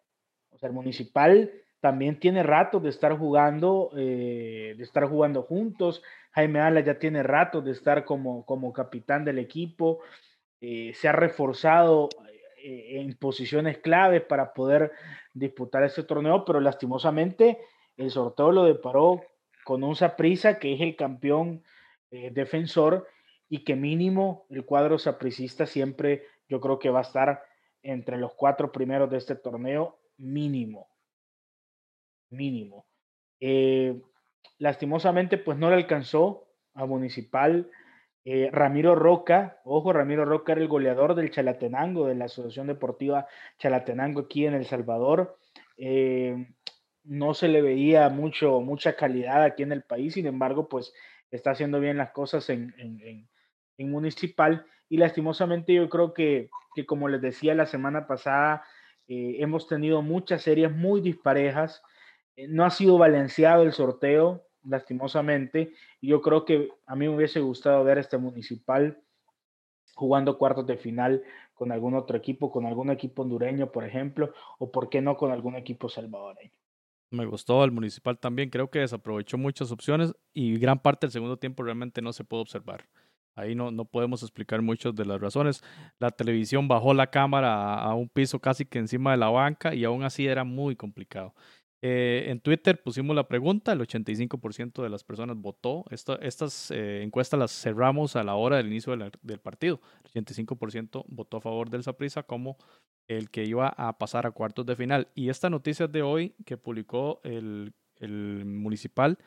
O 0.50 0.58
sea, 0.58 0.68
el 0.68 0.74
municipal 0.74 1.50
también 1.80 2.18
tiene 2.18 2.42
rato 2.42 2.80
de 2.80 2.90
estar 2.90 3.16
jugando, 3.16 3.90
eh, 3.96 4.74
de 4.76 4.82
estar 4.82 5.04
jugando 5.04 5.42
juntos. 5.42 6.02
Jaime 6.32 6.60
Ala 6.60 6.80
ya 6.80 6.98
tiene 6.98 7.22
rato 7.22 7.60
de 7.60 7.70
estar 7.70 8.04
como, 8.04 8.44
como 8.44 8.72
capitán 8.72 9.24
del 9.24 9.38
equipo. 9.38 10.00
Eh, 10.60 10.92
se 10.94 11.08
ha 11.08 11.12
reforzado 11.12 12.08
eh, 12.56 13.00
en 13.00 13.14
posiciones 13.16 13.78
claves 13.78 14.22
para 14.22 14.52
poder 14.52 14.90
disputar 15.32 15.84
este 15.84 16.02
torneo, 16.02 16.44
pero 16.44 16.60
lastimosamente 16.60 17.58
el 17.96 18.10
sorteo 18.10 18.50
lo 18.50 18.64
deparó 18.64 19.22
con 19.64 19.84
un 19.84 19.94
Saprisa 19.94 20.58
que 20.58 20.74
es 20.74 20.80
el 20.80 20.96
campeón 20.96 21.62
defensor 22.10 23.08
y 23.48 23.64
que 23.64 23.76
mínimo 23.76 24.46
el 24.50 24.64
cuadro 24.64 24.98
sapricista 24.98 25.66
siempre 25.66 26.24
yo 26.48 26.60
creo 26.60 26.78
que 26.78 26.90
va 26.90 27.00
a 27.00 27.02
estar 27.02 27.42
entre 27.82 28.16
los 28.16 28.34
cuatro 28.34 28.72
primeros 28.72 29.10
de 29.10 29.18
este 29.18 29.36
torneo, 29.36 29.98
mínimo. 30.16 30.88
Mínimo. 32.30 32.86
Eh, 33.40 34.00
lastimosamente, 34.58 35.38
pues 35.38 35.58
no 35.58 35.68
le 35.68 35.76
alcanzó 35.76 36.48
a 36.74 36.86
Municipal. 36.86 37.70
Eh, 38.24 38.48
Ramiro 38.50 38.94
Roca, 38.94 39.60
ojo, 39.64 39.92
Ramiro 39.92 40.24
Roca 40.24 40.52
era 40.52 40.62
el 40.62 40.68
goleador 40.68 41.14
del 41.14 41.30
Chalatenango, 41.30 42.06
de 42.06 42.14
la 42.14 42.24
Asociación 42.24 42.66
Deportiva 42.66 43.26
Chalatenango 43.58 44.22
aquí 44.22 44.46
en 44.46 44.54
El 44.54 44.64
Salvador. 44.64 45.38
Eh, 45.76 46.54
no 47.02 47.34
se 47.34 47.48
le 47.48 47.60
veía 47.60 48.08
mucho, 48.08 48.62
mucha 48.62 48.96
calidad 48.96 49.42
aquí 49.42 49.62
en 49.62 49.72
el 49.72 49.82
país, 49.82 50.14
sin 50.14 50.26
embargo, 50.26 50.70
pues 50.70 50.94
está 51.30 51.50
haciendo 51.50 51.80
bien 51.80 51.98
las 51.98 52.12
cosas 52.12 52.48
en, 52.48 52.74
en 52.78 53.28
Municipal 53.78 54.66
y 54.88 54.98
lastimosamente 54.98 55.74
yo 55.74 55.88
creo 55.88 56.14
que, 56.14 56.50
que 56.74 56.86
como 56.86 57.08
les 57.08 57.20
decía 57.20 57.54
la 57.54 57.66
semana 57.66 58.06
pasada, 58.06 58.62
eh, 59.08 59.36
hemos 59.40 59.66
tenido 59.66 60.02
muchas 60.02 60.42
series 60.42 60.72
muy 60.72 61.00
disparejas, 61.00 61.82
eh, 62.36 62.46
no 62.48 62.64
ha 62.64 62.70
sido 62.70 62.98
balanceado 62.98 63.62
el 63.62 63.72
sorteo, 63.72 64.46
lastimosamente, 64.62 65.72
y 66.00 66.08
yo 66.08 66.22
creo 66.22 66.44
que 66.44 66.70
a 66.86 66.96
mí 66.96 67.06
me 67.06 67.14
hubiese 67.14 67.40
gustado 67.40 67.84
ver 67.84 67.98
este 67.98 68.18
Municipal 68.18 68.98
jugando 69.94 70.38
cuartos 70.38 70.66
de 70.66 70.76
final 70.76 71.22
con 71.54 71.70
algún 71.70 71.94
otro 71.94 72.16
equipo, 72.16 72.50
con 72.50 72.66
algún 72.66 72.90
equipo 72.90 73.22
hondureño, 73.22 73.70
por 73.70 73.84
ejemplo, 73.84 74.32
o 74.58 74.70
por 74.70 74.88
qué 74.88 75.00
no 75.00 75.16
con 75.16 75.30
algún 75.30 75.54
equipo 75.54 75.88
salvadoreño. 75.88 76.52
Me 77.10 77.26
gustó 77.26 77.62
el 77.62 77.70
municipal 77.70 78.18
también. 78.18 78.50
Creo 78.50 78.70
que 78.70 78.80
desaprovechó 78.80 79.38
muchas 79.38 79.70
opciones 79.70 80.14
y 80.32 80.58
gran 80.58 80.80
parte 80.80 81.06
del 81.06 81.12
segundo 81.12 81.36
tiempo 81.36 81.62
realmente 81.62 82.02
no 82.02 82.12
se 82.12 82.24
puede 82.24 82.42
observar. 82.42 82.86
Ahí 83.34 83.54
no, 83.54 83.70
no 83.70 83.84
podemos 83.84 84.22
explicar 84.22 84.62
muchas 84.62 84.94
de 84.94 85.04
las 85.04 85.20
razones. 85.20 85.62
La 85.98 86.10
televisión 86.10 86.68
bajó 86.68 86.94
la 86.94 87.08
cámara 87.08 87.74
a, 87.74 87.94
un 87.94 88.08
piso 88.08 88.38
casi 88.38 88.64
que 88.64 88.78
encima 88.78 89.12
de 89.12 89.16
la 89.16 89.28
banca 89.28 89.74
y 89.74 89.84
aún 89.84 90.04
así 90.04 90.26
era 90.26 90.44
muy 90.44 90.76
complicado. 90.76 91.34
Eh, 91.82 92.30
en 92.30 92.40
Twitter 92.40 92.82
pusimos 92.82 93.14
la 93.14 93.28
pregunta, 93.28 93.72
el 93.72 93.80
85% 93.80 94.82
de 94.82 94.88
las 94.88 95.04
personas 95.04 95.36
votó. 95.36 95.84
estas 95.90 96.70
eh, 96.70 97.02
encuestas 97.02 97.38
las 97.38 97.50
cerramos 97.52 98.16
a 98.16 98.24
la 98.24 98.36
hora 98.36 98.56
del 98.56 98.68
inicio 98.68 98.96
del 98.96 99.40
partido. 99.40 99.80
El 100.04 100.24
85% 100.24 101.04
votó 101.08 101.36
a 101.36 101.40
favor 101.40 101.68
del 101.68 101.82
Saprissa 101.82 102.22
como 102.22 102.56
el 103.06 103.30
que 103.30 103.44
iba 103.44 103.68
a 103.68 103.98
pasar 103.98 104.26
a 104.26 104.30
cuartos 104.30 104.64
de 104.64 104.76
final. 104.76 105.08
Y 105.14 105.28
esta 105.28 105.50
noticia 105.50 105.86
de 105.86 106.02
hoy 106.02 106.34
que 106.46 106.56
publicó 106.56 107.20
el, 107.22 107.74
el 107.96 108.44
municipal 108.46 109.18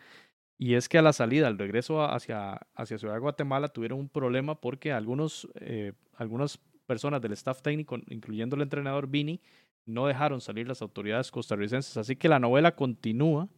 y 0.58 0.74
es 0.74 0.90
que 0.90 0.98
a 0.98 1.02
la 1.02 1.14
salida, 1.14 1.48
al 1.48 1.58
regreso 1.58 2.04
hacia, 2.04 2.68
hacia 2.76 2.98
Ciudad 2.98 3.14
de 3.14 3.20
Guatemala, 3.20 3.68
tuvieron 3.68 4.00
un 4.00 4.10
problema 4.10 4.60
porque 4.60 4.92
algunos, 4.92 5.48
eh, 5.56 5.94
algunas 6.16 6.60
personas 6.88 7.22
del 7.22 7.34
staff 7.34 7.62
técnico, 7.62 7.98
incluyendo 8.08 8.56
el 8.56 8.64
entrenador 8.64 9.08
Vini, 9.08 9.40
no 9.86 10.08
dejaron 10.08 10.42
salir 10.42 10.68
las 10.68 10.82
autoridades 10.82 11.30
costarricenses. 11.32 11.96
Así 11.98 12.16
que 12.16 12.28
la 12.28 12.40
novela 12.40 12.76
continúa 12.76 13.50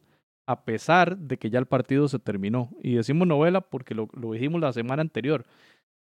a 0.45 0.65
pesar 0.65 1.17
de 1.17 1.37
que 1.37 1.49
ya 1.49 1.59
el 1.59 1.67
partido 1.67 2.07
se 2.07 2.19
terminó. 2.19 2.69
Y 2.81 2.95
decimos 2.95 3.27
novela 3.27 3.61
porque 3.61 3.95
lo, 3.95 4.09
lo 4.13 4.33
dijimos 4.33 4.59
la 4.59 4.73
semana 4.73 5.01
anterior 5.01 5.45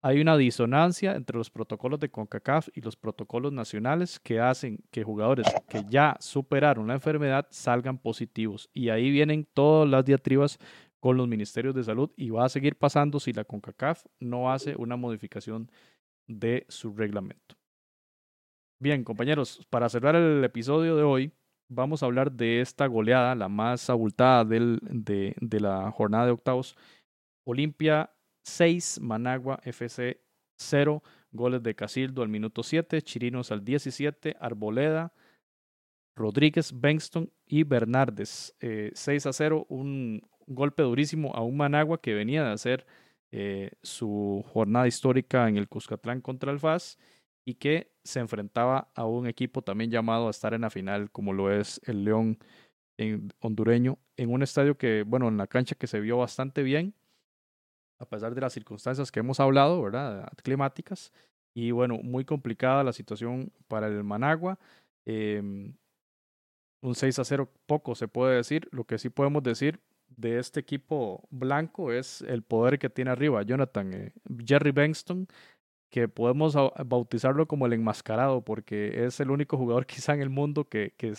hay 0.03 0.19
una 0.19 0.35
disonancia 0.35 1.15
entre 1.15 1.37
los 1.37 1.51
protocolos 1.51 1.99
de 1.99 2.09
CONCACAF 2.09 2.69
y 2.73 2.81
los 2.81 2.95
protocolos 2.95 3.53
nacionales 3.53 4.19
que 4.19 4.39
hacen 4.39 4.83
que 4.89 5.03
jugadores 5.03 5.45
que 5.69 5.83
ya 5.87 6.17
superaron 6.19 6.87
la 6.87 6.95
enfermedad 6.95 7.47
salgan 7.51 7.99
positivos. 7.99 8.69
Y 8.73 8.89
ahí 8.89 9.11
vienen 9.11 9.47
todas 9.53 9.87
las 9.87 10.03
diatribas 10.03 10.57
con 10.99 11.17
los 11.17 11.27
ministerios 11.27 11.75
de 11.75 11.83
salud 11.83 12.09
y 12.15 12.31
va 12.31 12.45
a 12.45 12.49
seguir 12.49 12.75
pasando 12.75 13.19
si 13.19 13.31
la 13.31 13.43
CONCACAF 13.43 14.05
no 14.19 14.51
hace 14.51 14.75
una 14.75 14.95
modificación 14.95 15.69
de 16.27 16.65
su 16.67 16.93
reglamento. 16.93 17.55
Bien, 18.79 19.03
compañeros, 19.03 19.67
para 19.69 19.89
cerrar 19.89 20.15
el 20.15 20.43
episodio 20.43 20.95
de 20.95 21.03
hoy, 21.03 21.31
vamos 21.69 22.01
a 22.01 22.07
hablar 22.07 22.31
de 22.31 22.61
esta 22.61 22.87
goleada, 22.87 23.35
la 23.35 23.49
más 23.49 23.87
abultada 23.91 24.45
de 24.45 25.59
la 25.59 25.91
jornada 25.91 26.25
de 26.25 26.31
octavos. 26.31 26.75
Olimpia 27.43 28.11
6, 28.43 28.99
Managua 29.01 29.59
FC 29.63 30.21
0, 30.57 31.03
goles 31.31 31.63
de 31.63 31.75
Casildo 31.75 32.21
al 32.21 32.29
minuto 32.29 32.63
7, 32.63 33.01
Chirinos 33.01 33.51
al 33.51 33.63
17, 33.63 34.35
Arboleda, 34.39 35.13
Rodríguez, 36.15 36.79
Bengston 36.79 37.31
y 37.45 37.63
Bernardes. 37.63 38.55
6 38.59 39.25
eh, 39.25 39.29
a 39.29 39.33
0, 39.33 39.65
un 39.69 40.21
golpe 40.47 40.83
durísimo 40.83 41.33
a 41.35 41.41
un 41.41 41.57
Managua 41.57 42.01
que 42.01 42.13
venía 42.13 42.43
de 42.43 42.51
hacer 42.51 42.85
eh, 43.31 43.71
su 43.81 44.43
jornada 44.51 44.87
histórica 44.87 45.47
en 45.47 45.57
el 45.57 45.69
Cuscatlán 45.69 46.21
contra 46.21 46.51
el 46.51 46.59
y 47.45 47.55
que 47.55 47.91
se 48.03 48.19
enfrentaba 48.19 48.91
a 48.93 49.05
un 49.05 49.25
equipo 49.27 49.61
también 49.61 49.89
llamado 49.89 50.27
a 50.27 50.31
estar 50.31 50.53
en 50.53 50.61
la 50.61 50.69
final 50.69 51.09
como 51.11 51.33
lo 51.33 51.51
es 51.51 51.81
el 51.85 52.03
León 52.03 52.37
hondureño 53.39 53.97
en 54.15 54.31
un 54.31 54.43
estadio 54.43 54.77
que, 54.77 55.03
bueno, 55.03 55.27
en 55.27 55.37
la 55.37 55.47
cancha 55.47 55.73
que 55.73 55.87
se 55.87 55.99
vio 55.99 56.17
bastante 56.17 56.61
bien 56.61 56.93
a 58.01 58.05
pesar 58.05 58.33
de 58.33 58.41
las 58.41 58.53
circunstancias 58.53 59.11
que 59.11 59.19
hemos 59.19 59.39
hablado, 59.39 59.81
¿verdad? 59.81 60.27
Climáticas. 60.43 61.13
Y 61.53 61.69
bueno, 61.69 61.99
muy 62.01 62.25
complicada 62.25 62.83
la 62.83 62.93
situación 62.93 63.51
para 63.67 63.87
el 63.87 64.03
Managua. 64.03 64.57
Em, 65.05 65.75
un 66.81 66.95
6 66.95 67.19
a 67.19 67.23
0 67.23 67.47
poco 67.67 67.93
se 67.93 68.07
puede 68.07 68.35
decir. 68.37 68.67
Lo 68.71 68.85
que 68.85 68.97
sí 68.97 69.09
podemos 69.09 69.43
decir 69.43 69.79
de 70.09 70.39
este 70.39 70.59
equipo 70.59 71.27
blanco 71.29 71.91
es 71.91 72.21
el 72.23 72.41
poder 72.41 72.79
que 72.79 72.89
tiene 72.89 73.11
arriba 73.11 73.43
Jonathan. 73.43 73.93
Eh, 73.93 74.13
Jerry 74.43 74.71
Bengston, 74.71 75.27
que 75.91 76.07
podemos 76.07 76.55
bautizarlo 76.85 77.47
como 77.47 77.67
el 77.67 77.73
enmascarado, 77.73 78.41
porque 78.41 79.05
es 79.05 79.19
el 79.19 79.29
único 79.29 79.57
jugador 79.57 79.85
quizá 79.85 80.15
en 80.15 80.21
el 80.21 80.29
mundo 80.31 80.67
que, 80.67 80.95
que, 80.97 81.13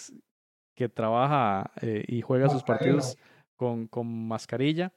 que 0.75 0.89
trabaja 0.89 1.71
eh, 1.81 2.05
y 2.09 2.23
juega 2.23 2.49
sus 2.49 2.65
partidos 2.65 3.17
con, 3.57 3.87
con 3.87 4.27
mascarilla 4.27 4.93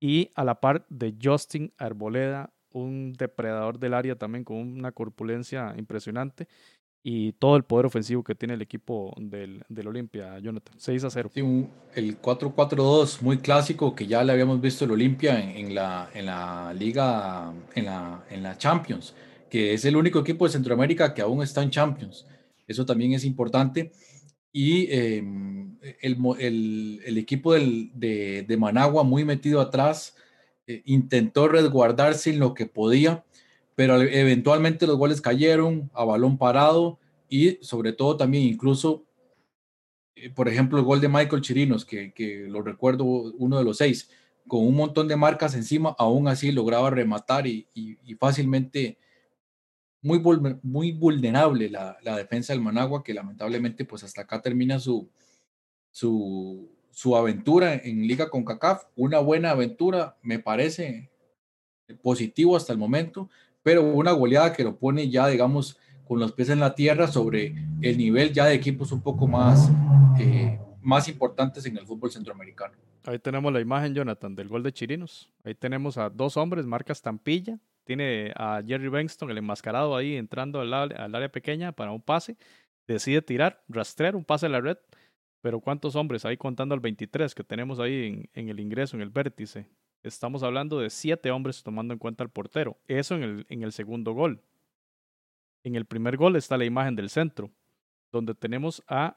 y 0.00 0.30
a 0.34 0.44
la 0.44 0.60
par 0.60 0.86
de 0.88 1.14
Justin 1.22 1.72
Arboleda, 1.78 2.52
un 2.70 3.12
depredador 3.14 3.78
del 3.78 3.94
área 3.94 4.16
también 4.16 4.44
con 4.44 4.56
una 4.58 4.92
corpulencia 4.92 5.74
impresionante 5.78 6.46
y 7.08 7.34
todo 7.34 7.56
el 7.56 7.62
poder 7.62 7.86
ofensivo 7.86 8.24
que 8.24 8.34
tiene 8.34 8.54
el 8.54 8.62
equipo 8.62 9.14
del, 9.16 9.64
del 9.68 9.86
Olimpia, 9.86 10.40
Jonathan. 10.40 10.74
6 10.76 11.04
a 11.04 11.10
0. 11.10 11.30
Sí, 11.32 11.40
el 11.94 12.20
4-4-2 12.20 13.22
muy 13.22 13.38
clásico 13.38 13.94
que 13.94 14.08
ya 14.08 14.24
le 14.24 14.32
habíamos 14.32 14.60
visto 14.60 14.84
el 14.84 14.90
Olimpia 14.90 15.38
en, 15.38 15.72
la, 15.72 16.10
en 16.12 16.26
la 16.26 16.74
liga, 16.74 17.52
en 17.76 17.84
la, 17.84 18.24
en 18.28 18.42
la 18.42 18.58
Champions, 18.58 19.14
que 19.48 19.72
es 19.72 19.84
el 19.84 19.94
único 19.94 20.18
equipo 20.18 20.46
de 20.46 20.52
Centroamérica 20.52 21.14
que 21.14 21.22
aún 21.22 21.42
está 21.44 21.62
en 21.62 21.70
Champions. 21.70 22.26
Eso 22.66 22.84
también 22.84 23.12
es 23.12 23.24
importante 23.24 23.92
y 24.56 24.88
em, 24.90 25.76
el, 26.00 27.02
el, 27.04 27.18
equipo 27.18 27.52
del, 27.52 27.90
de, 27.92 28.56
Managua 28.58 29.02
muy 29.02 29.22
metido 29.22 29.60
atrás, 29.60 30.16
eh, 30.66 30.80
intentó 30.86 31.46
resguardarse 31.46 32.30
en 32.30 32.38
lo 32.38 32.54
que 32.54 32.64
podía, 32.64 33.22
pero 33.74 34.00
eventualmente 34.00 34.86
los 34.86 34.96
goles 34.96 35.20
cayeron 35.20 35.90
a 35.92 36.04
balón 36.04 36.38
parado 36.38 36.98
y 37.28 37.58
sobre 37.60 37.92
todo 37.92 38.16
también 38.16 38.44
incluso, 38.44 39.04
eh, 40.14 40.30
por 40.30 40.48
ejemplo, 40.48 40.78
el 40.78 40.86
gol 40.86 41.02
de 41.02 41.10
Michael 41.10 41.42
Chirinos, 41.42 41.84
que, 41.84 42.14
que, 42.14 42.46
lo 42.48 42.62
recuerdo 42.62 43.04
uno 43.04 43.58
de 43.58 43.64
los 43.64 43.76
seis, 43.76 44.08
con 44.48 44.66
un 44.66 44.74
montón 44.74 45.06
de 45.06 45.16
marcas 45.16 45.54
encima, 45.54 45.94
aún 45.98 46.28
así 46.28 46.50
lograba 46.50 46.88
rematar 46.88 47.46
y, 47.46 47.68
y 47.74 48.14
fácilmente 48.14 48.96
muy, 50.02 50.20
muy 50.62 50.92
vulnerable 50.92 51.68
la, 51.68 51.96
la, 52.02 52.16
defensa 52.16 52.52
del 52.52 52.62
Managua, 52.62 53.02
que 53.02 53.14
lamentablemente 53.14 53.84
pues 53.84 54.04
hasta 54.04 54.22
acá 54.22 54.40
termina 54.40 54.78
su, 54.78 55.08
su, 55.90 56.70
su 56.90 57.16
aventura 57.16 57.74
en 57.74 58.06
Liga 58.06 58.30
con 58.30 58.44
CACAF. 58.44 58.84
Una 58.96 59.18
buena 59.18 59.50
aventura, 59.50 60.16
me 60.22 60.38
parece 60.38 61.10
positivo 62.02 62.56
hasta 62.56 62.72
el 62.72 62.78
momento, 62.78 63.28
pero 63.62 63.82
una 63.82 64.12
goleada 64.12 64.52
que 64.52 64.64
lo 64.64 64.76
pone 64.76 65.08
ya, 65.08 65.28
digamos, 65.28 65.78
con 66.06 66.20
los 66.20 66.32
pies 66.32 66.50
en 66.50 66.60
la 66.60 66.74
tierra 66.74 67.08
sobre 67.08 67.54
el 67.82 67.98
nivel 67.98 68.32
ya 68.32 68.46
de 68.46 68.54
equipos 68.54 68.92
un 68.92 69.02
poco 69.02 69.26
más, 69.26 69.70
eh, 70.20 70.60
más 70.80 71.08
importantes 71.08 71.66
en 71.66 71.76
el 71.76 71.86
fútbol 71.86 72.10
centroamericano. 72.10 72.74
Ahí 73.04 73.18
tenemos 73.18 73.52
la 73.52 73.60
imagen, 73.60 73.94
Jonathan, 73.94 74.34
del 74.34 74.48
gol 74.48 74.62
de 74.62 74.72
Chirinos. 74.72 75.30
Ahí 75.44 75.54
tenemos 75.54 75.98
a 75.98 76.10
dos 76.10 76.36
hombres, 76.36 76.66
marca 76.66 76.92
estampilla, 76.92 77.58
tiene 77.86 78.32
a 78.34 78.62
Jerry 78.66 78.88
Bengston, 78.88 79.30
el 79.30 79.38
enmascarado 79.38 79.96
ahí 79.96 80.16
entrando 80.16 80.60
al, 80.60 80.74
área 80.74 81.30
pequeña 81.30 81.72
para 81.72 81.92
un 81.92 82.02
pase. 82.02 82.36
Decide 82.86 83.22
tirar, 83.22 83.62
rastrear 83.68 84.16
un 84.16 84.24
pase 84.24 84.46
a 84.46 84.48
la 84.48 84.60
red. 84.60 84.76
Pero 85.40 85.60
¿cuántos 85.60 85.94
hombres? 85.94 86.24
Ahí 86.24 86.36
contando 86.36 86.74
al 86.74 86.80
23 86.80 87.34
que 87.34 87.44
tenemos 87.44 87.78
ahí 87.78 88.28
en, 88.34 88.48
el 88.48 88.58
ingreso, 88.58 88.96
en 88.96 89.02
el 89.02 89.10
vértice. 89.10 89.68
Estamos 90.02 90.42
hablando 90.42 90.80
de 90.80 90.90
siete 90.90 91.30
hombres 91.30 91.62
tomando 91.62 91.94
en 91.94 91.98
cuenta 91.98 92.24
al 92.24 92.30
portero. 92.30 92.76
Eso 92.88 93.14
en 93.14 93.22
el, 93.22 93.46
en 93.48 93.62
el 93.62 93.70
segundo 93.70 94.12
gol. 94.12 94.42
En 95.62 95.76
el 95.76 95.84
primer 95.86 96.16
gol 96.16 96.34
está 96.34 96.56
la 96.56 96.64
imagen 96.64 96.96
del 96.96 97.08
centro, 97.08 97.50
donde 98.10 98.34
tenemos 98.34 98.82
a 98.88 99.16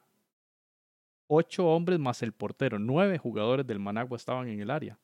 ocho 1.28 1.68
hombres 1.68 1.98
más 1.98 2.22
el 2.22 2.34
portero. 2.34 2.78
Nueve 2.78 3.18
jugadores 3.18 3.66
del 3.66 3.80
Managua 3.80 4.16
estaban 4.16 4.48
en 4.48 4.60
el 4.60 4.70
área 4.70 5.00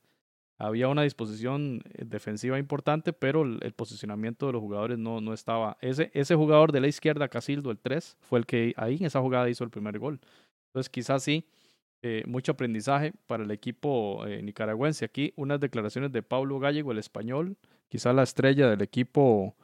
había 0.57 0.88
una 0.88 1.03
disposición 1.03 1.82
eh, 1.86 2.03
defensiva 2.06 2.57
importante, 2.57 3.14
pero 3.14 3.44
el, 3.44 3.73
posicionamiento 3.73 4.48
de 4.48 4.53
los 4.53 4.61
jugadores 4.61 4.98
no, 4.98 5.19
no 5.22 5.34
estaba. 5.34 5.77
Ese, 5.82 6.11
ese 6.14 6.36
jugador 6.36 6.72
de 6.72 6.82
la 6.82 6.88
izquierda, 6.88 7.27
Casildo, 7.27 7.72
el 7.72 7.80
3, 7.80 8.18
fue 8.22 8.40
el 8.40 8.45
que 8.45 8.73
ahí 8.77 8.98
en 8.98 9.06
esa 9.06 9.19
jugada 9.22 9.49
hizo 9.49 9.64
el 9.64 9.69
primer 9.69 9.99
gol. 9.99 10.19
Entonces, 10.68 10.90
quizás 10.90 11.23
sí, 11.23 11.45
eh, 12.02 12.23
mucho 12.26 12.53
aprendizaje 12.53 13.14
para 13.27 13.44
el 13.44 13.52
equipo 13.52 14.26
eh, 14.26 14.41
nicaragüense. 14.41 15.06
Aquí 15.06 15.34
unas 15.36 15.60
declaraciones 15.60 16.11
de 16.11 16.23
Pablo 16.23 16.60
Gallego, 16.60 16.91
el 16.91 16.99
español, 16.99 17.57
quizás 17.90 18.15
la 18.15 18.23
estrella 18.23 18.69
del 18.69 18.82
equipo 18.82 19.56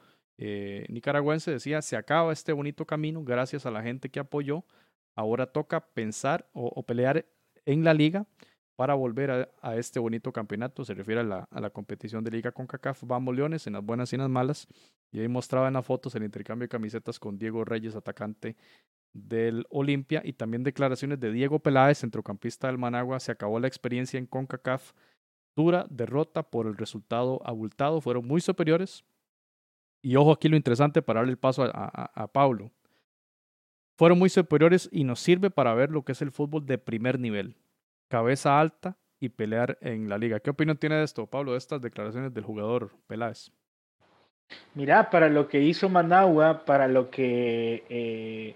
nicaragüense, 0.89 1.51
decía, 1.51 1.83
se 1.83 1.95
acaba 1.95 2.33
este 2.33 2.51
bonito 2.51 2.87
camino 2.87 3.23
gracias 3.23 3.67
a 3.67 3.71
la 3.71 3.83
gente 3.83 4.09
que 4.09 4.19
apoyó. 4.19 4.65
Ahora 5.13 5.45
toca 5.45 5.85
pensar 5.93 6.49
o 6.53 6.81
pelear 6.81 7.27
en 7.67 7.83
la 7.83 7.93
liga 7.93 8.25
para 8.81 8.95
volver 8.95 9.47
a, 9.61 9.75
este 9.75 9.99
bonito 9.99 10.33
campeonato. 10.33 10.83
Se 10.83 10.95
refiere 10.95 11.21
a 11.21 11.23
la, 11.23 11.69
competición 11.69 12.23
de 12.23 12.31
Liga 12.31 12.51
con 12.51 12.65
CACAF. 12.65 13.03
Vamos 13.03 13.35
Leones 13.35 13.67
en 13.67 13.73
las 13.73 13.85
buenas 13.85 14.11
y 14.11 14.15
en 14.15 14.21
las 14.21 14.29
malas. 14.31 14.67
Y 15.11 15.19
ahí 15.19 15.27
mostraba 15.27 15.67
en 15.67 15.75
las 15.75 15.85
fotos 15.85 16.15
el 16.15 16.23
intercambio 16.23 16.63
de 16.63 16.69
camisetas 16.69 17.19
con 17.19 17.37
Diego 17.37 17.63
Reyes, 17.63 17.95
atacante 17.95 18.55
del 19.13 19.67
Olimpia, 19.69 20.23
y 20.25 20.33
también 20.33 20.63
declaraciones 20.63 21.19
de 21.19 21.31
Diego 21.31 21.59
Peláez, 21.59 21.99
centrocampista 21.99 22.65
del 22.65 22.79
Managua. 22.79 23.19
Se 23.19 23.31
acabó 23.31 23.59
la 23.59 23.67
experiencia 23.67 24.17
en 24.17 24.25
CONCACAF. 24.25 24.93
Dura 25.55 25.85
derrota 25.91 26.41
por 26.41 26.65
el 26.65 26.75
resultado 26.75 27.39
abultado. 27.45 28.01
Fueron 28.01 28.25
muy 28.25 28.41
superiores. 28.41 29.05
Y 30.01 30.15
ojo 30.15 30.31
aquí 30.31 30.49
lo 30.49 30.55
interesante 30.55 31.03
para 31.03 31.19
darle 31.19 31.33
el 31.33 31.37
paso 31.37 31.61
a, 31.61 31.69
a, 31.71 32.23
a 32.23 32.27
Pablo. 32.29 32.71
fueron 33.95 34.17
muy 34.17 34.29
superiores 34.29 34.89
y 34.91 35.03
nos 35.03 35.19
sirve 35.19 35.51
para 35.51 35.75
ver 35.75 35.91
lo 35.91 36.03
que 36.03 36.13
es 36.13 36.21
el 36.23 36.31
fútbol 36.31 36.65
de 36.65 36.79
primer 36.79 37.19
nivel. 37.19 37.57
Cabeza 38.11 38.59
alta 38.59 38.97
y 39.21 39.29
pelear 39.29 39.77
en 39.79 40.09
la 40.09 40.17
liga. 40.17 40.41
¿Qué 40.41 40.49
opinión 40.49 40.77
tiene 40.77 40.95
de 40.95 41.05
esto, 41.05 41.27
Pablo, 41.27 41.53
de 41.53 41.59
estas 41.59 41.81
declaraciones 41.81 42.33
del 42.33 42.43
jugador 42.43 42.91
Peláez? 43.07 43.53
Mira, 44.75 45.09
para 45.09 45.29
lo 45.29 45.47
que 45.47 45.61
hizo 45.61 45.87
Managua, 45.87 46.65
para 46.65 46.89
lo 46.89 47.09
que 47.09 47.85
eh, 47.87 48.55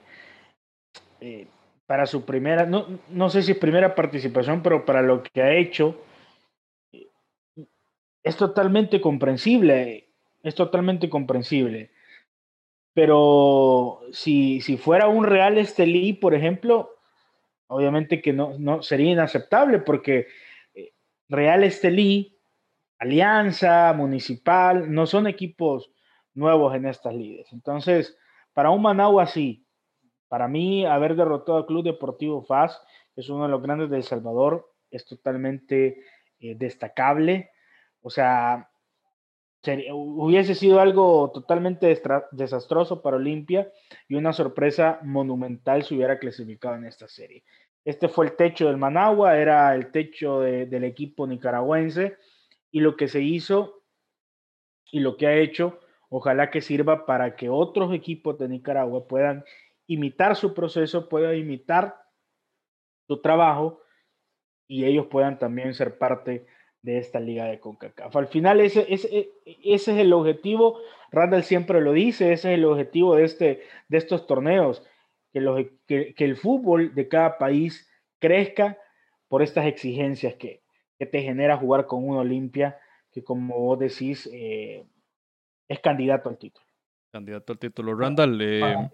eh, 1.22 1.48
para 1.86 2.06
su 2.06 2.26
primera, 2.26 2.66
no, 2.66 3.00
no 3.08 3.30
sé 3.30 3.44
si 3.44 3.54
primera 3.54 3.96
participación, 3.96 4.62
pero 4.62 4.84
para 4.84 5.02
lo 5.02 5.24
que 5.24 5.42
ha 5.42 5.54
hecho, 5.54 6.04
es 8.24 8.36
totalmente 8.36 9.00
comprensible, 9.00 10.10
es 10.44 10.54
totalmente 10.54 11.10
comprensible. 11.10 11.92
Pero 12.94 14.02
si, 14.12 14.60
si 14.60 14.76
fuera 14.76 15.08
un 15.08 15.24
Real 15.24 15.58
Estelí, 15.58 16.12
por 16.12 16.34
ejemplo, 16.34 16.95
obviamente 17.68 18.22
que 18.22 18.34
no, 18.34 18.58
no 18.60 18.82
sería 18.82 19.12
inaceptable 19.12 19.80
porque 19.80 20.28
eh, 20.74 20.94
Real 21.30 21.64
Estelí, 21.64 22.38
Alianza, 23.00 23.94
Municipal, 23.94 24.92
no 24.94 25.06
son 25.06 25.28
equipos 25.28 25.92
nuevos 26.34 26.76
en 26.76 26.86
estas 26.86 27.14
ligas. 27.14 27.52
Entonces, 27.52 28.18
para 28.54 28.70
un 28.70 28.82
Managua 28.82 29.26
sí, 29.28 29.66
para 30.28 30.48
mí, 30.48 30.86
haber 30.86 31.16
derrotado 31.16 31.58
al 31.58 31.66
Club 31.66 31.84
Deportivo 31.84 32.44
FAS, 32.44 32.82
que 33.14 33.22
es 33.22 33.30
uno 33.30 33.44
de 33.44 33.50
los 33.50 33.62
grandes 33.62 33.90
de 33.90 33.98
El 33.98 34.04
Salvador, 34.04 34.72
es 34.90 35.06
totalmente 35.06 36.02
eh, 36.40 36.56
destacable. 36.56 37.52
O 38.02 38.10
sea, 38.10 38.70
hubiese 39.94 40.56
sido 40.56 40.80
algo 40.80 41.32
totalmente 41.34 42.02
desastroso 42.32 43.02
para 43.02 43.18
Olimpia 43.18 43.72
y 44.08 44.16
una 44.16 44.34
sorpresa 44.34 45.00
monumental 45.04 45.84
si 45.84 45.96
hubiera 45.96 46.20
clasificado 46.20 46.76
en 46.76 46.86
esta 46.86 47.08
serie. 47.08 47.44
Este 47.84 48.08
fue 48.08 48.26
el 48.26 48.36
techo 48.36 48.68
del 48.68 48.78
Managua, 48.78 49.38
era 49.38 49.76
el 49.76 49.92
techo 49.92 50.40
del 50.40 50.84
equipo 50.84 51.28
nicaragüense 51.28 52.18
y 52.72 52.80
lo 52.80 52.96
que 52.96 53.08
se 53.08 53.22
hizo 53.22 53.84
y 54.92 55.00
lo 55.00 55.18
que 55.18 55.28
ha 55.28 55.36
hecho, 55.36 55.80
ojalá 56.10 56.50
que 56.50 56.62
sirva 56.62 57.06
para 57.06 57.36
que 57.36 57.50
otros 57.50 57.94
equipos 57.94 58.38
de 58.38 58.48
Nicaragua 58.48 59.08
puedan 59.08 59.44
imitar 59.88 60.36
su 60.36 60.54
proceso, 60.54 61.10
pueda 61.10 61.36
imitar 61.36 61.96
su 63.08 63.22
trabajo 63.22 63.82
y 64.68 64.86
ellos 64.86 65.08
puedan 65.08 65.38
también 65.38 65.74
ser 65.74 65.98
parte 65.98 66.48
de 66.86 67.00
esta 67.00 67.20
liga 67.20 67.46
de 67.46 67.60
CONCACAF. 67.60 68.16
Al 68.16 68.28
final 68.28 68.62
ese, 68.62 68.86
ese, 68.88 69.32
ese 69.46 69.92
es 69.92 69.98
el 69.98 70.14
objetivo, 70.14 70.80
Randall 71.12 71.44
siempre 71.44 71.82
lo 71.82 71.94
dice, 71.94 72.32
ese 72.32 72.54
es 72.54 72.60
el 72.60 72.66
objetivo 72.66 73.16
de, 73.16 73.24
este, 73.24 73.64
de 73.90 73.98
estos 73.98 74.28
torneos, 74.28 74.86
que, 75.34 75.42
los, 75.42 75.66
que, 75.88 76.14
que 76.14 76.26
el 76.26 76.38
fútbol 76.38 76.94
de 76.94 77.08
cada 77.08 77.40
país 77.40 77.90
crezca 78.20 78.78
por 79.28 79.42
estas 79.42 79.66
exigencias 79.66 80.36
que, 80.36 80.62
que 81.00 81.08
te 81.08 81.24
genera 81.24 81.58
jugar 81.58 81.88
con 81.88 82.08
una 82.08 82.20
Olimpia, 82.20 82.80
que 83.12 83.24
como 83.24 83.60
vos 83.60 83.80
decís, 83.80 84.30
eh, 84.32 84.86
es 85.68 85.80
candidato 85.80 86.30
al 86.30 86.38
título. 86.38 86.68
Candidato 87.12 87.54
al 87.54 87.60
título. 87.60 87.96
Randall, 87.96 88.40
eh, 88.42 88.90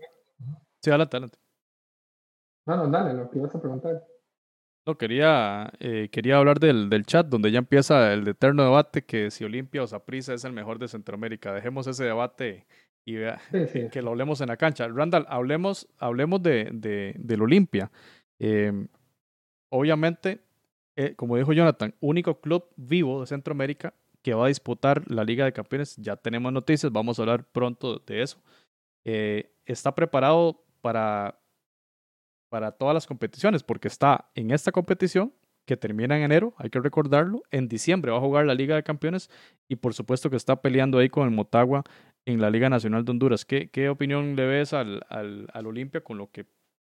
Sí, 0.82 0.90
adelante, 0.90 1.18
adelante. 1.18 1.38
No, 2.66 2.78
no, 2.78 2.88
dale, 2.88 3.14
lo 3.14 3.30
que 3.30 3.38
ibas 3.38 3.54
a 3.54 3.62
preguntar. 3.62 4.02
No, 4.86 4.98
quería, 4.98 5.72
eh, 5.80 6.10
quería 6.12 6.38
hablar 6.38 6.60
del, 6.60 6.90
del, 6.90 7.06
chat, 7.06 7.28
donde 7.28 7.52
ya 7.52 7.60
empieza 7.60 8.14
el 8.14 8.28
eterno 8.28 8.64
debate 8.64 9.04
que 9.04 9.30
si 9.30 9.44
Olimpia 9.44 9.84
o 9.84 9.88
Saprissa 9.88 10.34
es 10.34 10.44
el 10.44 10.54
mejor 10.54 10.80
de 10.80 10.88
Centroamérica. 10.88 11.54
Dejemos 11.54 11.86
ese 11.86 12.04
debate 12.06 12.66
y 13.06 13.16
vea, 13.16 13.42
que 13.92 14.02
lo 14.02 14.12
hablemos 14.12 14.42
en 14.42 14.48
la 14.48 14.58
cancha. 14.58 14.88
Randall, 14.88 15.26
hablemos, 15.30 15.88
hablemos 15.98 16.42
de, 16.42 16.70
de, 16.74 17.14
del 17.18 17.42
Olimpia. 17.42 17.92
Eh, 18.40 18.88
obviamente, 19.70 20.42
eh, 20.96 21.16
como 21.16 21.38
dijo 21.38 21.54
Jonathan, 21.54 21.94
único 22.00 22.40
club 22.42 22.66
vivo 22.76 23.22
de 23.22 23.28
Centroamérica 23.28 23.94
que 24.22 24.34
va 24.34 24.46
a 24.46 24.50
disputar 24.50 25.10
la 25.10 25.24
Liga 25.24 25.46
de 25.46 25.54
Campeones. 25.54 25.96
Ya 25.98 26.16
tenemos 26.16 26.52
noticias, 26.54 26.92
vamos 26.92 27.18
a 27.18 27.24
hablar 27.24 27.44
pronto 27.52 28.00
de 28.00 28.22
eso. 28.22 28.42
Eh, 29.04 29.52
está 29.66 29.96
preparado 29.96 30.64
para, 30.82 31.41
para 32.52 32.74
todas 32.74 32.94
las 32.94 33.08
competiciones, 33.08 33.64
porque 33.64 33.88
está 33.88 34.30
en 34.36 34.52
esta 34.52 34.74
competición 34.74 35.34
que 35.66 35.78
termina 35.78 36.18
en 36.18 36.24
enero, 36.24 36.54
hay 36.58 36.70
que 36.70 36.82
recordarlo, 36.82 37.44
en 37.50 37.70
diciembre 37.70 38.12
va 38.12 38.18
a 38.18 38.20
jugar 38.20 38.46
la 38.46 38.54
Liga 38.54 38.76
de 38.76 38.84
Campeones 38.84 39.30
y 39.70 39.78
por 39.78 39.94
supuesto 39.94 40.30
que 40.30 40.36
está 40.36 40.62
peleando 40.62 40.98
ahí 40.98 41.08
con 41.08 41.24
el 41.24 41.34
Motagua 41.34 41.86
en 42.26 42.42
la 42.42 42.50
Liga 42.50 42.70
Nacional 42.70 43.06
de 43.06 43.12
Honduras. 43.12 43.46
¿Qué, 43.46 43.90
opinión 43.90 44.36
le 44.36 44.46
ves 44.46 44.74
al, 44.74 45.02
al, 45.08 45.48
al 45.54 45.66
Olimpia 45.66 46.02
con 46.04 46.18
lo, 46.18 46.30
que, 46.30 46.46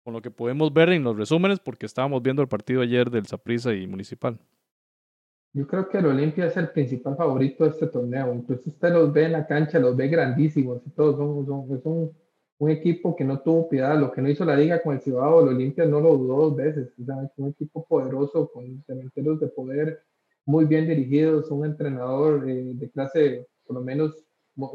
con 0.04 0.14
lo 0.14 0.24
que 0.24 0.32
podemos 0.32 0.74
ver 0.74 0.90
en 0.90 1.04
los 1.04 1.16
resúmenes? 1.16 1.60
Porque 1.60 1.86
estábamos 1.86 2.24
viendo 2.24 2.42
el 2.42 2.48
partido 2.48 2.82
ayer 2.82 3.12
del 3.12 3.28
Saprissa 3.28 3.76
y 3.76 3.86
Municipal. 3.86 4.40
Yo 5.54 5.68
creo 5.68 5.88
que 5.88 6.00
el 6.00 6.08
Olimpia 6.08 6.48
es 6.48 6.58
el 6.58 6.70
principal 6.70 7.16
favorito 7.16 7.64
de 7.64 7.70
este 7.70 7.86
torneo. 7.86 8.34
Incluso 8.34 8.72
usted 8.72 8.92
los 8.92 9.14
ve 9.14 9.26
en 9.26 9.34
la 9.34 9.46
cancha, 9.46 9.78
los 9.78 9.96
ve 9.96 10.08
grandísimos 10.08 10.82
y 10.84 10.90
todos. 10.90 11.16
Son, 11.16 11.46
son, 11.46 11.84
son 11.84 12.23
un 12.64 12.70
equipo 12.70 13.14
que 13.14 13.26
no 13.26 13.42
tuvo 13.42 13.68
piedad, 13.68 14.00
lo 14.00 14.12
que 14.12 14.22
no 14.22 14.30
hizo 14.30 14.46
la 14.46 14.56
liga 14.56 14.82
con 14.82 14.96
el 14.96 15.02
Ciudadano, 15.02 15.42
el 15.42 15.50
Olimpia 15.50 15.86
no 15.86 16.00
lo 16.00 16.18
dudó 16.18 16.50
dos 16.50 16.56
veces, 16.56 16.94
es 16.98 17.32
un 17.38 17.50
equipo 17.50 17.86
poderoso 17.86 18.50
con 18.52 18.82
cementerios 18.86 19.40
de 19.42 19.48
poder 19.48 20.02
muy 20.46 20.64
bien 20.66 20.88
dirigidos, 20.88 21.52
un 21.52 21.66
entrenador 21.66 22.50
eh, 22.50 22.74
de 22.74 22.90
clase 22.90 23.48
por 23.66 23.76
lo 23.76 23.82
menos 23.82 24.16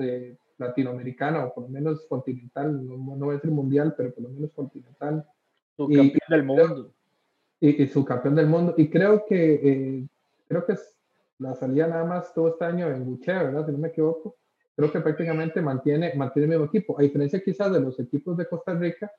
eh, 0.01 0.37
latinoamericana 0.59 1.47
o 1.47 1.55
por 1.55 1.65
lo 1.65 1.71
menos 1.71 2.07
continental, 2.09 2.87
no, 2.87 3.17
no 3.17 3.31
a 3.31 3.35
decir 3.35 3.51
mundial, 3.51 3.95
pero 3.97 4.13
por 4.13 4.25
lo 4.25 4.31
menos 4.31 4.51
continental. 4.53 5.27
Su 5.75 5.89
campeón 5.89 6.21
del 6.29 6.45
mundo. 6.45 6.93
Y, 7.61 7.83
y, 7.83 7.87
su 7.89 8.05
campeón 8.05 8.35
del 8.35 8.49
mundo. 8.49 8.75
Y 8.77 8.91
creo 8.91 9.25
que, 9.27 9.55
eh, 9.55 10.09
creo 10.47 10.67
que 10.67 10.73
es 10.73 10.95
la 11.39 11.55
salida 11.55 11.87
nada 11.87 12.05
más 12.05 12.35
todo 12.35 12.49
este 12.49 12.65
año 12.67 12.89
en 12.91 13.05
Buche, 13.05 13.33
¿verdad? 13.33 13.65
Si 13.65 13.73
no 13.73 13.79
me 13.79 13.89
equivoco 13.89 14.37
creo 14.79 14.93
que 14.93 15.01
prácticamente 15.01 15.61
mantiene, 15.61 16.15
mantiene 16.15 16.45
el 16.45 16.51
mismo 16.51 16.67
equipo, 16.67 16.97
a 16.97 17.03
diferencia 17.03 17.43
quizás 17.43 17.73
de 17.73 17.81
los 17.81 17.99
equipos 17.99 18.37
de 18.37 18.47
Costa 18.47 18.75
Rica, 18.75 19.11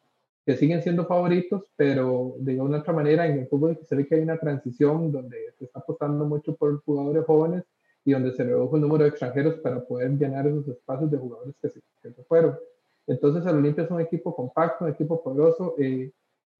que 0.45 0.55
siguen 0.55 0.81
siendo 0.81 1.05
favoritos, 1.05 1.65
pero 1.75 2.35
de 2.39 2.61
una 2.61 2.77
otra 2.77 2.93
manera 2.93 3.27
en 3.27 3.39
el 3.39 3.47
fútbol 3.49 3.77
se 3.83 3.93
ve 3.93 4.07
que 4.07 4.15
hay 4.15 4.21
una 4.21 4.37
transición 4.37 5.11
donde 5.11 5.37
se 5.57 5.65
está 5.65 5.79
apostando 5.79 6.23
mucho 6.23 6.55
por 6.55 6.81
jugadores 6.83 7.25
jóvenes 7.25 7.65
y 8.05 8.13
donde 8.13 8.31
se 8.31 8.45
redujo 8.45 8.77
el 8.77 8.83
número 8.83 9.03
de 9.03 9.09
extranjeros 9.09 9.55
para 9.55 9.83
poder 9.83 10.11
llenar 10.11 10.47
esos 10.47 10.65
espacios 10.65 11.11
de 11.11 11.17
jugadores 11.17 11.53
que 11.61 11.67
se, 11.67 11.81
que 12.01 12.13
se 12.13 12.23
fueron. 12.23 12.57
Entonces 13.05 13.45
el 13.45 13.57
Olimpia 13.57 13.83
es 13.83 13.91
un 13.91 13.99
equipo 13.99 14.33
compacto, 14.33 14.85
un 14.85 14.91
equipo 14.91 15.21
poderoso. 15.21 15.75
Eh, 15.77 16.09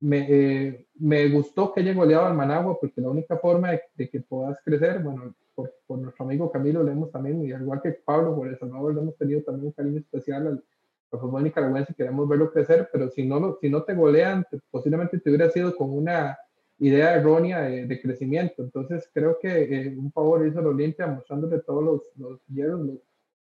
me, 0.02 0.28
eh, 0.30 0.88
me, 0.96 1.28
gustó 1.30 1.74
que 1.74 1.82
haya 1.82 1.94
goleado 1.94 2.26
al 2.26 2.34
Managua 2.34 2.78
porque 2.80 3.02
la 3.02 3.10
única 3.10 3.38
forma 3.38 3.72
de, 3.72 3.82
de 3.96 4.10
que 4.10 4.22
puedas 4.22 4.60
crecer, 4.64 5.00
bueno, 5.04 5.36
por, 5.54 6.00
nuestro 6.00 6.26
amigo 6.26 6.52
Camilo 6.52 6.84
le 6.84 6.92
hemos 6.92 7.12
también, 7.12 7.44
y 7.44 7.52
al 7.52 7.62
igual 7.62 7.82
que 7.82 7.92
Pablo 7.92 8.36
por 8.36 8.48
El 8.48 8.58
Salvador, 8.58 8.94
le 8.94 9.02
hemos 9.02 9.18
tenido 9.18 9.42
también 9.42 9.68
un 9.68 9.72
cariño 9.74 10.00
especial 10.00 10.48
al, 10.48 10.64
al 11.12 11.20
fútbol 11.20 11.44
nicaragüense, 11.44 11.94
queremos 11.94 12.28
verlo 12.30 12.52
crecer, 12.52 12.90
pero 12.92 13.10
si 13.10 13.26
no, 13.26 13.58
si 13.60 13.70
no 13.70 13.84
te 13.84 13.94
golean, 13.94 14.46
posiblemente 14.72 15.20
te 15.20 15.30
hubiera 15.30 15.50
sido 15.50 15.76
con 15.76 15.90
una 15.90 16.38
idea 16.80 17.16
errónea 17.16 17.62
de, 17.62 17.86
de 17.86 18.02
crecimiento. 18.02 18.64
Entonces 18.64 19.10
creo 19.14 19.38
que 19.40 19.64
eh, 19.64 19.96
un 19.98 20.12
favor 20.12 20.46
hizo 20.48 20.60
el 20.60 20.68
Olimpia 20.68 21.08
mostrándole 21.08 21.60
todos 21.60 21.84
los, 21.84 22.02
los 22.16 22.46
hierros 22.48 22.80
los, 22.82 23.00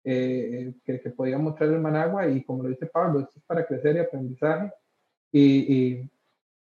eh, 0.03 0.73
que, 0.85 0.99
que, 0.99 1.09
podía 1.11 1.37
mostrar 1.37 1.69
el 1.69 1.79
Managua 1.79 2.27
y 2.27 2.43
como 2.43 2.63
lo 2.63 2.69
dice 2.69 2.87
Pablo, 2.87 3.19
esto 3.19 3.33
es 3.37 3.43
para 3.43 3.65
crecer 3.65 3.97
y 3.97 3.99
aprendizaje 3.99 4.71
y, 5.31 5.73
y, 5.73 6.09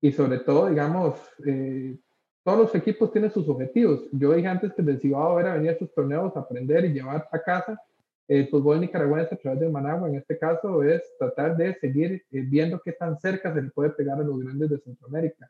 y 0.01 0.11
sobre 0.11 0.39
todo, 0.39 0.69
digamos, 0.69 1.19
eh, 1.45 1.97
todos 2.43 2.59
los 2.59 2.75
equipos 2.75 3.11
tienen 3.11 3.31
sus 3.31 3.47
objetivos. 3.49 4.07
Yo 4.11 4.33
dije 4.33 4.47
antes 4.47 4.73
que 4.73 4.81
el 4.81 4.99
Cibao 4.99 5.39
era 5.39 5.53
venir 5.53 5.69
a 5.69 5.73
estos 5.73 5.93
torneos 5.93 6.35
a 6.35 6.41
aprender 6.41 6.85
y 6.85 6.93
llevar 6.93 7.27
a 7.31 7.41
casa 7.41 7.81
el 8.27 8.49
fútbol 8.49 8.81
nicaragüense 8.81 9.35
a 9.35 9.37
través 9.37 9.59
de 9.61 9.69
Managua. 9.69 10.09
En 10.09 10.15
este 10.15 10.37
caso 10.37 10.83
es 10.83 11.01
tratar 11.17 11.55
de 11.55 11.73
seguir 11.75 12.23
eh, 12.31 12.41
viendo 12.41 12.81
qué 12.83 12.91
tan 12.91 13.17
cerca 13.19 13.53
se 13.53 13.61
le 13.61 13.69
puede 13.71 13.91
pegar 13.91 14.19
a 14.19 14.23
los 14.23 14.39
grandes 14.39 14.69
de 14.69 14.79
Centroamérica. 14.79 15.49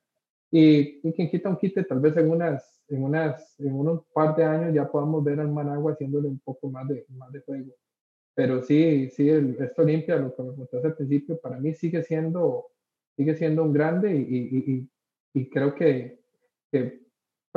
Y, 0.52 1.08
y 1.08 1.14
quien 1.14 1.30
quita 1.30 1.50
un 1.50 1.58
quite, 1.58 1.84
tal 1.84 2.00
vez 2.00 2.16
en, 2.18 2.30
unas, 2.30 2.82
en, 2.88 3.04
unas, 3.04 3.60
en 3.60 3.74
unos 3.74 4.06
par 4.14 4.36
de 4.36 4.44
años 4.44 4.74
ya 4.74 4.90
podamos 4.90 5.24
ver 5.24 5.40
al 5.40 5.52
Managua 5.52 5.94
haciéndole 5.94 6.28
un 6.28 6.40
poco 6.40 6.70
más 6.70 6.88
de, 6.88 7.06
más 7.10 7.32
de 7.32 7.42
juego. 7.42 7.74
Pero 8.34 8.62
sí, 8.62 9.10
sí, 9.10 9.28
el, 9.30 9.58
esto 9.60 9.84
limpia, 9.84 10.16
lo 10.18 10.34
que 10.36 10.44
me 10.44 10.54
contaste 10.54 10.88
al 10.88 10.96
principio, 10.96 11.40
para 11.40 11.60
mí 11.60 11.74
sigue 11.74 12.04
siendo, 12.04 12.68
sigue 13.18 13.36
siendo 13.36 13.64
un 13.64 13.74
grande 13.74 14.16
y, 14.16 14.90
creo 15.50 15.76
que 15.76 16.22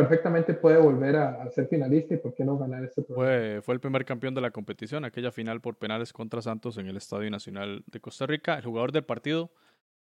perfectamente 0.00 0.54
puede 0.54 0.78
volver 0.78 1.16
a, 1.16 1.50
ser 1.50 1.68
finalista 1.68 2.14
y 2.14 2.16
por 2.16 2.34
qué 2.34 2.42
no 2.42 2.56
ganar 2.56 2.82
este 2.84 3.02
fue, 3.02 3.60
fue 3.62 3.74
el 3.74 3.80
primer 3.80 4.06
campeón 4.06 4.34
de 4.34 4.40
la 4.40 4.50
competición, 4.50 5.04
aquella 5.04 5.30
final 5.30 5.60
por 5.60 5.76
penales 5.76 6.12
contra 6.12 6.40
Santos 6.40 6.78
en 6.78 6.86
el 6.86 6.96
Estadio 6.96 7.30
Nacional 7.30 7.84
de 7.86 8.00
Costa 8.00 8.26
Rica. 8.26 8.56
El 8.56 8.64
jugador 8.64 8.92
del 8.92 9.04
partido, 9.04 9.50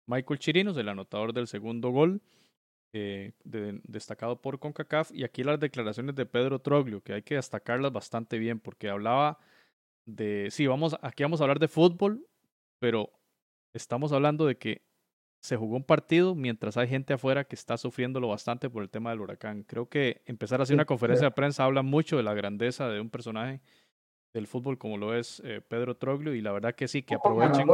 Michael 0.08 0.40
Chirinos, 0.40 0.78
el 0.78 0.90
anotador 0.90 1.32
del 1.32 1.46
segundo 1.46 1.92
gol, 1.92 2.22
eh, 2.94 3.34
de, 3.44 3.82
destacado 3.84 4.42
por 4.42 4.58
CONCACAF. 4.58 5.12
Y 5.14 5.24
aquí 5.24 5.44
las 5.44 5.60
declaraciones 5.60 6.16
de 6.16 6.26
Pedro 6.26 6.60
Troglio, 6.60 7.02
que 7.02 7.14
hay 7.14 7.22
que 7.22 7.36
destacarlas 7.36 7.94
bastante 7.94 8.40
bien, 8.40 8.60
porque 8.60 8.90
hablaba 8.90 9.38
de, 10.06 10.48
sí, 10.50 10.66
vamos, 10.66 10.98
aquí 11.04 11.22
vamos 11.22 11.40
a 11.40 11.44
hablar 11.44 11.60
de 11.60 11.68
fútbol, 11.68 12.26
pero 12.80 13.12
estamos 13.74 14.12
hablando 14.12 14.48
de 14.48 14.58
que 14.58 14.82
se 15.44 15.58
jugó 15.58 15.76
un 15.76 15.84
partido 15.84 16.36
mientras 16.36 16.78
hay 16.78 16.88
gente 16.88 17.14
afuera 17.14 17.44
que 17.44 17.56
está 17.56 17.76
sufriéndolo 17.76 18.30
bastante 18.30 18.70
por 18.70 18.82
el 18.82 18.90
tema 18.90 19.10
del 19.10 19.20
huracán. 19.20 19.64
Creo 19.64 19.90
que 19.90 20.22
empezar 20.26 20.62
a 20.62 20.64
hacer 20.64 20.74
una 20.74 20.86
conferencia 20.86 21.28
de 21.28 21.32
prensa 21.32 21.66
habla 21.66 21.82
mucho 21.82 22.16
de 22.16 22.24
la 22.24 22.34
grandeza 22.34 22.88
de 22.88 23.02
un 23.02 23.10
personaje 23.10 23.60
del 24.34 24.48
fútbol 24.48 24.78
como 24.78 24.98
lo 24.98 25.14
es 25.14 25.42
eh, 25.44 25.60
Pedro 25.60 25.98
Troglio 25.98 26.34
y 26.34 26.40
la 26.40 26.54
verdad 26.54 26.74
que 26.74 26.88
sí, 26.88 27.04
que 27.04 27.16
aprovechen, 27.16 27.68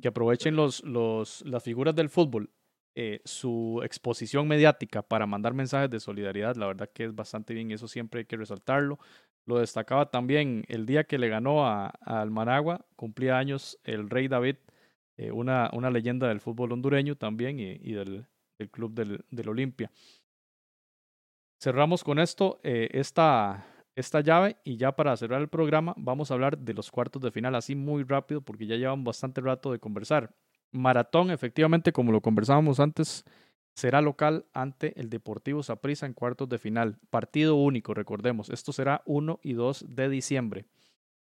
que 0.00 0.08
aprovechen 0.08 0.56
los, 0.56 0.82
los, 0.84 1.42
las 1.42 1.62
figuras 1.62 1.94
del 1.94 2.08
fútbol, 2.08 2.50
eh, 2.94 3.20
su 3.26 3.82
exposición 3.84 4.48
mediática 4.48 5.02
para 5.02 5.26
mandar 5.26 5.52
mensajes 5.52 5.90
de 5.90 6.00
solidaridad, 6.00 6.56
la 6.56 6.66
verdad 6.66 6.88
que 6.94 7.04
es 7.04 7.14
bastante 7.14 7.52
bien 7.52 7.70
y 7.70 7.74
eso 7.74 7.88
siempre 7.88 8.20
hay 8.20 8.24
que 8.24 8.38
resaltarlo. 8.38 8.98
Lo 9.44 9.58
destacaba 9.58 10.10
también 10.10 10.64
el 10.68 10.86
día 10.86 11.04
que 11.04 11.18
le 11.18 11.28
ganó 11.28 11.66
a, 11.66 11.92
a 12.00 12.22
Almanagua, 12.22 12.86
cumplía 12.96 13.36
años 13.36 13.78
el 13.84 14.08
rey 14.08 14.28
David, 14.28 14.56
eh, 15.26 15.32
una, 15.32 15.70
una 15.72 15.90
leyenda 15.90 16.28
del 16.28 16.40
fútbol 16.40 16.72
hondureño 16.72 17.16
también 17.16 17.58
y, 17.58 17.92
del, 17.92 18.26
del, 18.58 18.70
club 18.70 18.92
del, 18.94 19.24
del 19.30 19.48
Olimpia. 19.48 19.90
Cerramos 21.60 22.02
con 22.02 22.18
esto 22.18 22.58
esta, 22.64 23.64
esta 23.94 24.20
llave 24.20 24.56
y 24.64 24.76
ya 24.76 24.92
para 24.96 25.16
cerrar 25.16 25.40
el 25.40 25.48
programa 25.48 25.94
vamos 25.96 26.30
a 26.30 26.34
hablar 26.34 26.58
de 26.58 26.74
los 26.74 26.90
cuartos 26.90 27.22
de 27.22 27.30
final 27.30 27.54
así 27.54 27.76
muy 27.76 28.02
rápido 28.02 28.40
porque 28.40 28.66
ya 28.66 28.76
llevan 28.76 29.04
bastante 29.04 29.40
rato 29.40 29.70
de 29.70 29.78
conversar. 29.78 30.34
Maratón, 30.72 31.30
efectivamente, 31.30 31.92
como 31.92 32.12
lo 32.12 32.22
conversábamos 32.22 32.80
antes, 32.80 33.24
será 33.74 34.00
local 34.00 34.46
ante 34.54 34.98
el 34.98 35.10
Deportivo 35.10 35.62
Saprissa 35.62 36.06
en 36.06 36.14
cuartos 36.14 36.48
de 36.48 36.58
final. 36.58 36.98
Partido 37.10 37.56
único, 37.56 37.92
recordemos. 37.92 38.48
Esto 38.48 38.72
será 38.72 39.02
1 39.04 39.40
y 39.42 39.52
2 39.52 39.86
de 39.88 40.08
diciembre. 40.08 40.64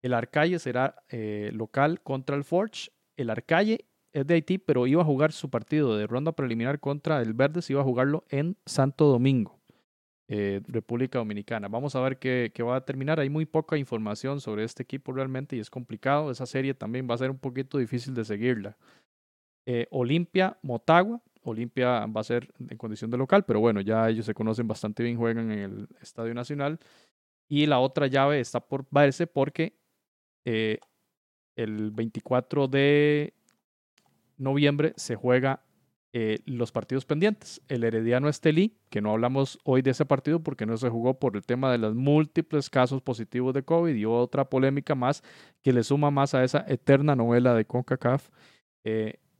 El 0.02 0.12
Arcalle 0.12 0.58
será 0.58 1.02
eh, 1.08 1.50
local 1.54 2.02
contra 2.02 2.36
el 2.36 2.44
Forge. 2.44 2.90
El 3.16 3.30
Arcalle 3.30 3.86
es 4.12 4.26
de 4.26 4.34
Haití, 4.34 4.58
pero 4.58 4.86
iba 4.86 5.02
a 5.02 5.04
jugar 5.04 5.32
su 5.32 5.50
partido 5.50 5.96
de 5.96 6.06
ronda 6.06 6.32
preliminar 6.32 6.80
contra 6.80 7.20
el 7.22 7.32
Verdes, 7.32 7.70
iba 7.70 7.80
a 7.80 7.84
jugarlo 7.84 8.24
en 8.28 8.56
Santo 8.66 9.06
Domingo. 9.06 9.62
Eh, 10.34 10.62
República 10.66 11.18
Dominicana. 11.18 11.68
Vamos 11.68 11.94
a 11.94 12.00
ver 12.00 12.18
qué, 12.18 12.50
va 12.62 12.76
a 12.76 12.84
terminar. 12.86 13.20
Hay 13.20 13.28
muy 13.28 13.44
poca 13.44 13.76
información 13.76 14.40
sobre 14.40 14.64
este 14.64 14.82
equipo 14.82 15.12
realmente 15.12 15.56
y 15.56 15.60
es 15.60 15.68
complicado. 15.68 16.30
Esa 16.30 16.46
serie 16.46 16.72
también 16.72 17.06
va 17.06 17.14
a 17.14 17.18
ser 17.18 17.30
un 17.30 17.38
poquito 17.38 17.76
difícil 17.76 18.14
de 18.14 18.24
seguirla. 18.24 18.78
Eh, 19.66 19.86
Olimpia, 19.90 20.58
Motagua. 20.62 21.20
Olimpia 21.42 22.06
va 22.06 22.22
a 22.22 22.24
ser 22.24 22.48
en 22.66 22.78
condición 22.78 23.10
de 23.10 23.18
local, 23.18 23.44
pero 23.44 23.60
bueno, 23.60 23.82
ya 23.82 24.08
ellos 24.08 24.24
se 24.24 24.32
conocen 24.32 24.66
bastante 24.66 25.02
bien, 25.02 25.18
juegan 25.18 25.50
en 25.50 25.58
el 25.58 25.88
Estadio 26.00 26.32
Nacional. 26.32 26.78
Y 27.46 27.66
la 27.66 27.80
otra 27.80 28.06
llave 28.06 28.40
está 28.40 28.60
por 28.60 28.86
verse 28.90 29.26
porque 29.26 29.76
eh, 30.46 30.78
el 31.56 31.90
24 31.90 32.68
de 32.68 33.34
noviembre 34.36 34.92
se 34.96 35.16
juega 35.16 35.62
eh, 36.14 36.40
los 36.44 36.72
partidos 36.72 37.06
pendientes. 37.06 37.62
El 37.68 37.84
Herediano 37.84 38.28
Estelí, 38.28 38.76
que 38.90 39.00
no 39.00 39.12
hablamos 39.12 39.58
hoy 39.64 39.80
de 39.80 39.92
ese 39.92 40.04
partido 40.04 40.40
porque 40.40 40.66
no 40.66 40.76
se 40.76 40.90
jugó 40.90 41.18
por 41.18 41.36
el 41.36 41.46
tema 41.46 41.72
de 41.72 41.78
los 41.78 41.94
múltiples 41.94 42.68
casos 42.68 43.00
positivos 43.00 43.54
de 43.54 43.62
COVID 43.62 43.94
y 43.94 44.04
otra 44.04 44.44
polémica 44.44 44.94
más 44.94 45.22
que 45.62 45.72
le 45.72 45.82
suma 45.82 46.10
más 46.10 46.34
a 46.34 46.44
esa 46.44 46.66
eterna 46.68 47.16
novela 47.16 47.54
de 47.54 47.64
CONCACAF. 47.64 48.28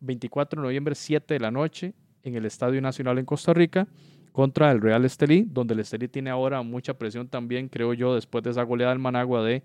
24 0.01 0.59
eh, 0.59 0.61
de 0.61 0.67
noviembre, 0.67 0.95
7 0.95 1.35
de 1.35 1.41
la 1.41 1.51
noche, 1.51 1.93
en 2.23 2.37
el 2.37 2.47
Estadio 2.47 2.81
Nacional 2.81 3.19
en 3.19 3.27
Costa 3.27 3.53
Rica 3.53 3.87
contra 4.33 4.71
el 4.73 4.81
Real 4.81 5.05
Estelí, 5.05 5.45
donde 5.47 5.75
el 5.75 5.81
Estelí 5.81 6.09
tiene 6.09 6.31
ahora 6.31 6.63
mucha 6.63 6.95
presión 6.95 7.29
también, 7.29 7.69
creo 7.69 7.93
yo, 7.93 8.15
después 8.15 8.43
de 8.45 8.51
esa 8.51 8.63
goleada 8.63 8.93
del 8.93 8.99
Managua 8.99 9.45
de 9.45 9.63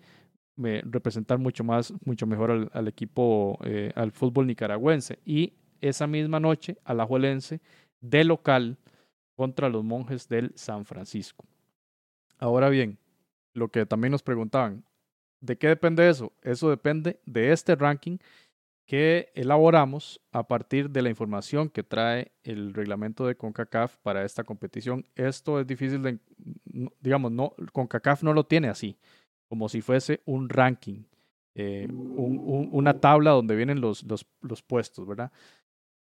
eh, 0.64 0.82
representar 0.86 1.38
mucho 1.38 1.64
más, 1.64 1.94
mucho 2.06 2.26
mejor 2.26 2.70
al, 2.74 2.88
equipo, 2.88 3.60
al 3.96 4.12
fútbol 4.12 4.48
nicaragüense. 4.48 5.20
Y 5.26 5.54
esa 5.82 6.08
misma 6.08 6.40
noche 6.40 6.78
a 6.84 6.94
la 6.94 7.06
Juelense 7.06 7.62
de 8.02 8.24
local 8.24 8.78
contra 9.36 9.70
los 9.70 9.84
monjes 9.84 10.28
del 10.28 10.52
San 10.56 10.86
Francisco. 10.86 11.46
Ahora 12.40 12.70
bien, 12.70 12.98
lo 13.54 13.70
que 13.70 13.86
también 13.86 14.12
nos 14.12 14.24
preguntaban, 14.24 14.84
¿de 15.42 15.58
qué 15.58 15.68
depende 15.68 16.10
eso? 16.10 16.34
Eso 16.42 16.70
depende 16.70 17.20
de 17.26 17.52
este 17.52 17.76
ranking 17.76 18.18
que 18.86 19.32
elaboramos 19.36 20.22
a 20.32 20.48
partir 20.48 20.90
de 20.90 21.02
la 21.02 21.10
información 21.10 21.70
que 21.70 21.84
trae 21.84 22.32
el 22.44 22.74
reglamento 22.74 23.28
de 23.28 23.36
CONCACAF 23.36 23.98
para 23.98 24.24
esta 24.24 24.44
competición. 24.44 25.06
Esto 25.16 25.60
es 25.60 25.68
difícil 25.68 26.02
de, 26.02 26.20
digamos, 27.02 27.32
no, 27.32 27.54
CONCACAF 27.74 28.24
no 28.24 28.34
lo 28.34 28.46
tiene 28.46 28.70
así, 28.70 28.98
como 29.48 29.70
si 29.70 29.82
fuese 29.82 30.22
un 30.26 30.50
ranking, 30.50 31.04
eh, 31.56 31.88
una 31.90 33.00
tabla 33.00 33.32
donde 33.32 33.56
vienen 33.56 33.82
los, 33.82 34.04
los, 34.04 34.26
los 34.42 34.62
puestos, 34.62 35.08
¿verdad? 35.08 35.32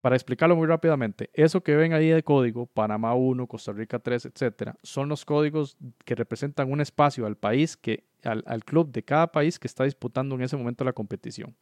Para 0.02 0.16
explicarlo 0.16 0.56
muy 0.56 0.68
rápidamente, 0.68 1.30
eso 1.34 1.62
que 1.62 1.76
ven 1.76 1.94
ahí 1.94 2.10
de 2.10 2.24
código, 2.24 2.68
Panamá 2.68 3.16
1, 3.16 3.48
Costa 3.48 3.72
Rica 3.72 4.00
3, 4.00 4.26
etcétera, 4.26 4.78
son 4.84 5.10
los 5.10 5.26
códigos 5.26 5.78
que 6.04 6.16
representan 6.16 6.72
un 6.72 6.82
espacio 6.82 7.26
al 7.26 7.38
país, 7.38 7.76
que, 7.78 8.04
al, 8.24 8.44
al 8.46 8.64
club 8.64 8.92
de 8.92 9.04
cada 9.04 9.32
país 9.32 9.58
que 9.58 9.68
está 9.68 9.84
disputando 9.84 10.36
en 10.36 10.42
ese 10.42 10.58
momento 10.58 10.84
la 10.84 10.94
competición. 10.94 11.56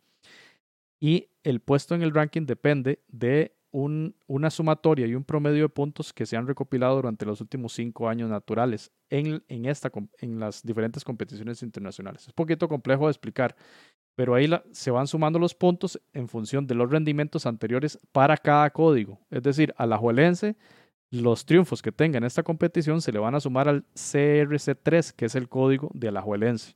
Y 0.99 1.29
el 1.43 1.59
puesto 1.59 1.95
en 1.95 2.01
el 2.01 2.13
ranking 2.13 2.45
depende 2.45 2.99
de 3.07 3.55
un, 3.73 4.15
una 4.27 4.51
sumatoria 4.51 5.07
y 5.07 5.15
un 5.15 5.23
promedio 5.23 5.63
de 5.63 5.69
puntos 5.69 6.13
que 6.13 6.27
se 6.27 6.37
han 6.37 6.47
recopilado 6.47 6.95
durante 6.95 7.25
los 7.25 7.41
últimos 7.41 7.73
cinco 7.73 8.07
años 8.07 8.29
naturales 8.29 8.91
en, 9.09 9.43
en, 9.47 9.65
esta, 9.65 9.91
en 10.19 10.39
las 10.39 10.63
diferentes 10.63 11.03
competiciones 11.03 11.63
internacionales. 11.63 12.21
Es 12.21 12.27
un 12.27 12.35
poquito 12.35 12.69
complejo 12.69 13.07
de 13.07 13.11
explicar, 13.11 13.55
pero 14.15 14.35
ahí 14.35 14.47
se 14.71 14.91
van 14.91 15.07
sumando 15.07 15.39
los 15.39 15.55
puntos 15.55 15.99
en 16.13 16.27
función 16.27 16.67
de 16.67 16.75
los 16.75 16.91
rendimientos 16.91 17.47
anteriores 17.47 17.99
para 18.11 18.37
cada 18.37 18.69
código. 18.69 19.19
Es 19.31 19.41
decir, 19.41 19.73
a 19.75 19.87
la 19.87 19.99
los 21.09 21.45
triunfos 21.45 21.81
que 21.81 21.91
tenga 21.91 22.19
en 22.19 22.23
esta 22.23 22.43
competición 22.43 23.01
se 23.01 23.11
le 23.11 23.19
van 23.19 23.33
a 23.33 23.39
sumar 23.39 23.67
al 23.67 23.85
CRC3, 23.95 25.13
que 25.13 25.25
es 25.25 25.35
el 25.35 25.49
código 25.49 25.89
de 25.95 26.09
Alajuelense. 26.09 26.75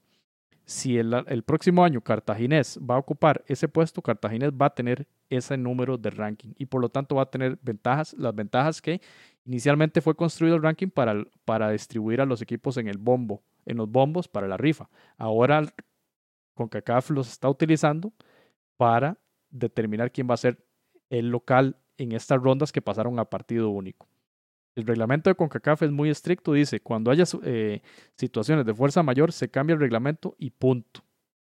Si 0.67 0.97
el, 0.97 1.43
próximo 1.45 1.85
año 1.85 2.01
Cartaginés 2.01 2.77
va 2.79 2.95
a 2.95 2.97
ocupar 2.97 3.41
ese 3.47 3.69
puesto, 3.69 4.01
Cartaginés 4.01 4.51
va 4.51 4.65
a 4.65 4.75
tener 4.75 5.07
ese 5.29 5.55
número 5.55 5.97
de 5.97 6.09
ranking 6.09 6.49
y 6.57 6.65
por 6.65 6.81
lo 6.81 6.89
tanto 6.89 7.15
va 7.15 7.21
a 7.21 7.31
tener 7.31 7.57
ventajas, 7.61 8.13
las 8.17 8.35
ventajas 8.35 8.81
que 8.81 8.99
inicialmente 9.45 10.01
fue 10.01 10.13
construido 10.13 10.57
el 10.57 10.61
ranking 10.61 10.89
para, 10.89 11.23
para 11.45 11.71
distribuir 11.71 12.19
a 12.19 12.25
los 12.25 12.41
equipos 12.41 12.75
en 12.75 12.89
el 12.89 12.97
bombo, 12.97 13.41
en 13.65 13.77
los 13.77 13.89
bombos 13.89 14.27
para 14.27 14.45
la 14.45 14.57
rifa. 14.57 14.89
Ahora 15.17 15.63
CONCACAF 16.55 17.11
los 17.11 17.29
está 17.29 17.49
utilizando 17.49 18.11
para 18.75 19.17
determinar 19.49 20.11
quién 20.11 20.29
va 20.29 20.33
a 20.33 20.37
ser 20.37 20.61
el 21.09 21.29
local 21.29 21.77
en 21.97 22.11
estas 22.11 22.41
rondas 22.41 22.73
que 22.73 22.81
pasaron 22.81 23.19
a 23.19 23.25
partido 23.25 23.69
único. 23.69 24.09
El 24.77 24.85
reglamento 24.85 25.31
de 25.31 25.35
CONCACAF 25.35 25.81
es 25.81 25.91
muy 25.91 26.11
estricto, 26.11 26.53
dice, 26.53 26.79
cuando 26.79 27.09
haya 27.09 27.23
eh, 27.41 27.81
situaciones 28.15 28.63
de 28.63 28.75
fuerza 28.75 29.01
mayor, 29.01 29.31
se 29.31 29.49
cambia 29.49 29.73
el 29.73 29.79
reglamento 29.79 30.35
y 30.37 30.51
punto. 30.51 31.03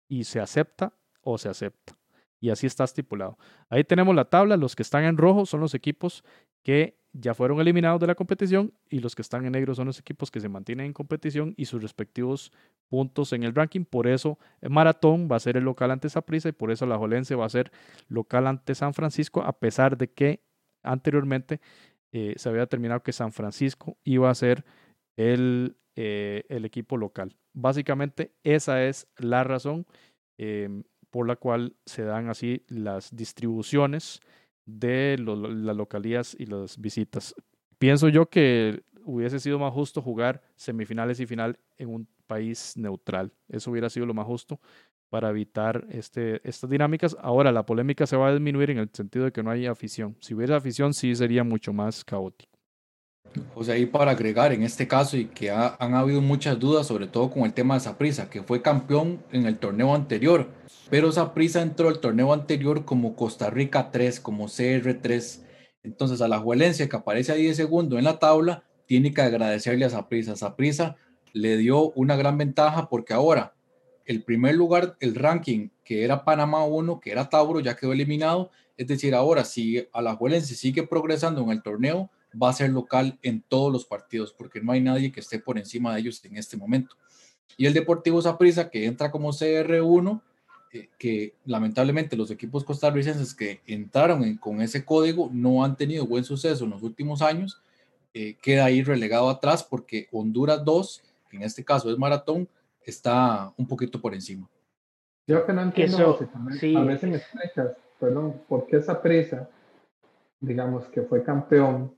Y 0.07 0.23
se 0.23 0.39
acepta 0.39 0.93
o 1.21 1.37
se 1.37 1.47
acepta. 1.47 1.95
Y 2.39 2.49
así 2.49 2.65
está 2.65 2.85
estipulado. 2.85 3.37
Ahí 3.69 3.83
tenemos 3.83 4.15
la 4.15 4.25
tabla, 4.25 4.57
los 4.57 4.75
que 4.75 4.81
están 4.81 5.03
en 5.03 5.15
rojo 5.15 5.45
son 5.45 5.59
los 5.59 5.75
equipos 5.75 6.23
que 6.63 6.97
ya 7.13 7.35
fueron 7.35 7.61
eliminados 7.61 7.99
de 8.01 8.07
la 8.07 8.15
competición 8.15 8.73
y 8.89 8.97
los 8.97 9.13
que 9.13 9.21
están 9.21 9.45
en 9.45 9.51
negro 9.51 9.75
son 9.75 9.85
los 9.85 9.99
equipos 9.99 10.31
que 10.31 10.39
se 10.39 10.49
mantienen 10.49 10.87
en 10.87 10.93
competición 10.93 11.53
y 11.55 11.65
sus 11.65 11.83
respectivos 11.83 12.51
puntos 12.87 13.31
en 13.33 13.43
el 13.43 13.53
ranking. 13.53 13.85
Por 13.85 14.07
eso 14.07 14.39
Maratón 14.67 15.27
va 15.31 15.35
a 15.35 15.39
ser 15.39 15.55
el 15.55 15.65
local 15.65 15.91
ante 15.91 16.09
Saprissa 16.09 16.49
y 16.49 16.53
por 16.53 16.71
eso 16.71 16.87
la 16.87 16.97
Jolense 16.97 17.35
va 17.35 17.45
a 17.45 17.49
ser 17.49 17.71
local 18.07 18.47
ante 18.47 18.73
San 18.73 18.95
Francisco, 18.95 19.43
a 19.43 19.53
pesar 19.53 19.97
de 19.97 20.11
que 20.11 20.41
anteriormente 20.83 21.59
eh, 22.11 22.33
se 22.37 22.49
había 22.49 22.61
determinado 22.61 23.03
que 23.03 23.13
San 23.13 23.31
Francisco 23.31 23.97
iba 24.03 24.29
a 24.29 24.35
ser 24.35 24.65
el, 25.17 25.77
eh, 25.95 26.43
el 26.49 26.65
equipo 26.65 26.97
local. 26.97 27.35
Básicamente 27.53 28.33
esa 28.43 28.83
es 28.85 29.07
la 29.17 29.43
razón 29.43 29.85
em, 30.37 30.83
por 31.09 31.27
la 31.27 31.35
cual 31.35 31.75
se 31.85 32.03
dan 32.03 32.29
así 32.29 32.63
las 32.67 33.15
distribuciones 33.15 34.19
de 34.65 35.17
las 35.19 35.75
localías 35.75 36.35
y 36.39 36.45
las 36.45 36.79
visitas. 36.79 37.35
Pienso 37.79 38.09
yo 38.09 38.29
que 38.29 38.83
hubiese 39.03 39.39
sido 39.39 39.57
más 39.57 39.73
justo 39.73 40.01
jugar 40.01 40.41
semifinales 40.55 41.19
y 41.19 41.25
final 41.25 41.59
en 41.77 41.89
un 41.89 42.07
país 42.27 42.73
neutral. 42.77 43.33
Eso 43.47 43.71
hubiera 43.71 43.89
sido 43.89 44.05
lo 44.05 44.13
más 44.13 44.27
justo 44.27 44.59
para 45.09 45.29
evitar 45.29 45.85
este, 45.89 46.47
estas 46.47 46.69
dinámicas. 46.69 47.17
Ahora, 47.21 47.51
la 47.51 47.65
polémica 47.65 48.05
se 48.05 48.15
va 48.15 48.29
a 48.29 48.33
disminuir 48.33 48.71
en 48.71 48.77
el 48.77 48.89
sentido 48.93 49.25
de 49.25 49.31
que 49.31 49.43
no 49.43 49.51
hay 49.51 49.65
afición. 49.65 50.15
Si 50.19 50.33
hubiera 50.33 50.57
afición, 50.57 50.93
sí 50.93 51.15
sería 51.15 51.43
mucho 51.43 51.73
más 51.73 52.03
caótico. 52.03 52.59
Sea, 53.61 53.75
ahí 53.75 53.85
para 53.85 54.11
agregar 54.11 54.53
en 54.53 54.63
este 54.63 54.87
caso 54.87 55.17
y 55.17 55.25
que 55.25 55.51
han 55.51 55.93
habido 55.93 56.21
muchas 56.21 56.57
dudas, 56.57 56.87
sobre 56.87 57.07
todo 57.07 57.29
con 57.29 57.43
el 57.43 57.53
tema 57.53 57.75
de 57.75 57.81
Saprisa, 57.81 58.29
que 58.29 58.41
fue 58.41 58.61
campeón 58.61 59.21
en 59.31 59.45
el 59.45 59.57
torneo 59.57 59.93
anterior, 59.93 60.49
pero 60.89 61.11
Saprisa 61.11 61.61
entró 61.61 61.89
al 61.89 61.99
torneo 61.99 62.33
anterior 62.33 62.85
como 62.85 63.15
Costa 63.15 63.49
Rica 63.49 63.91
3, 63.91 64.19
como 64.19 64.47
CR3. 64.47 65.41
Entonces, 65.83 66.21
a 66.21 66.27
la 66.27 66.39
Juelencia 66.39 66.89
que 66.89 66.95
aparece 66.95 67.31
ahí 67.31 67.45
de 67.45 67.53
segundo 67.53 67.97
en 67.97 68.05
la 68.05 68.17
tabla, 68.17 68.63
tiene 68.85 69.13
que 69.13 69.21
agradecerle 69.21 69.85
a 69.85 69.89
Saprisa. 69.91 70.35
Saprisa 70.35 70.95
le 71.33 71.57
dio 71.57 71.91
una 71.91 72.15
gran 72.15 72.37
ventaja 72.37 72.89
porque 72.89 73.13
ahora 73.13 73.53
el 74.09 74.23
primer 74.23 74.55
lugar, 74.55 74.97
el 75.01 75.13
ranking 75.13 75.69
que 75.85 76.03
era 76.03 76.25
Panamá 76.25 76.65
1, 76.65 76.99
que 76.99 77.11
era 77.11 77.29
Tauro, 77.29 77.59
ya 77.59 77.75
quedó 77.75 77.93
eliminado. 77.93 78.49
Es 78.75 78.87
decir, 78.87 79.13
ahora 79.13 79.45
si 79.45 79.87
Alajuelense 79.93 80.55
sigue 80.55 80.81
progresando 80.81 81.43
en 81.43 81.51
el 81.51 81.61
torneo, 81.61 82.09
va 82.31 82.49
a 82.49 82.53
ser 82.53 82.71
local 82.71 83.19
en 83.21 83.43
todos 83.47 83.71
los 83.71 83.85
partidos, 83.85 84.33
porque 84.33 84.61
no 84.61 84.71
hay 84.71 84.81
nadie 84.81 85.11
que 85.11 85.19
esté 85.19 85.37
por 85.37 85.59
encima 85.59 85.93
de 85.93 85.99
ellos 85.99 86.25
en 86.25 86.37
este 86.37 86.57
momento. 86.57 86.95
Y 87.55 87.67
el 87.67 87.73
Deportivo 87.75 88.19
Saprissa, 88.19 88.71
que 88.71 88.87
entra 88.87 89.11
como 89.11 89.31
CR1, 89.31 90.21
eh, 90.73 90.89
que 90.97 91.35
lamentablemente 91.45 92.17
los 92.17 92.31
equipos 92.31 92.63
costarricenses 92.63 93.35
que 93.35 93.61
entraron 93.67 94.37
con 94.37 94.59
ese 94.63 94.83
código 94.83 95.29
no 95.31 95.63
han 95.63 95.77
tenido 95.77 96.07
buen 96.07 96.23
suceso 96.23 96.63
en 96.63 96.71
los 96.71 96.81
últimos 96.81 97.21
años, 97.21 97.61
eh, 98.15 98.37
queda 98.41 98.65
ahí 98.65 98.81
relegado 98.81 99.29
atrás 99.29 99.63
porque 99.63 100.07
Honduras 100.11 100.65
2, 100.65 101.03
que 101.29 101.37
en 101.37 101.43
este 101.43 101.63
caso 101.63 101.91
es 101.91 101.97
maratón, 101.99 102.49
está 102.85 103.51
un 103.57 103.67
poquito 103.67 104.01
por 104.01 104.13
encima. 104.13 104.47
Yo 105.27 105.45
que 105.45 105.53
no 105.53 105.61
entiendo, 105.61 106.17
a 106.77 106.83
veces 106.83 107.09
me 107.09 107.17
explicas, 107.17 107.77
perdón, 107.99 108.41
¿por 108.47 108.65
qué 108.65 108.77
esa 108.77 108.99
prisa, 108.99 109.47
digamos, 110.39 110.87
que 110.87 111.03
fue 111.03 111.23
campeón, 111.23 111.95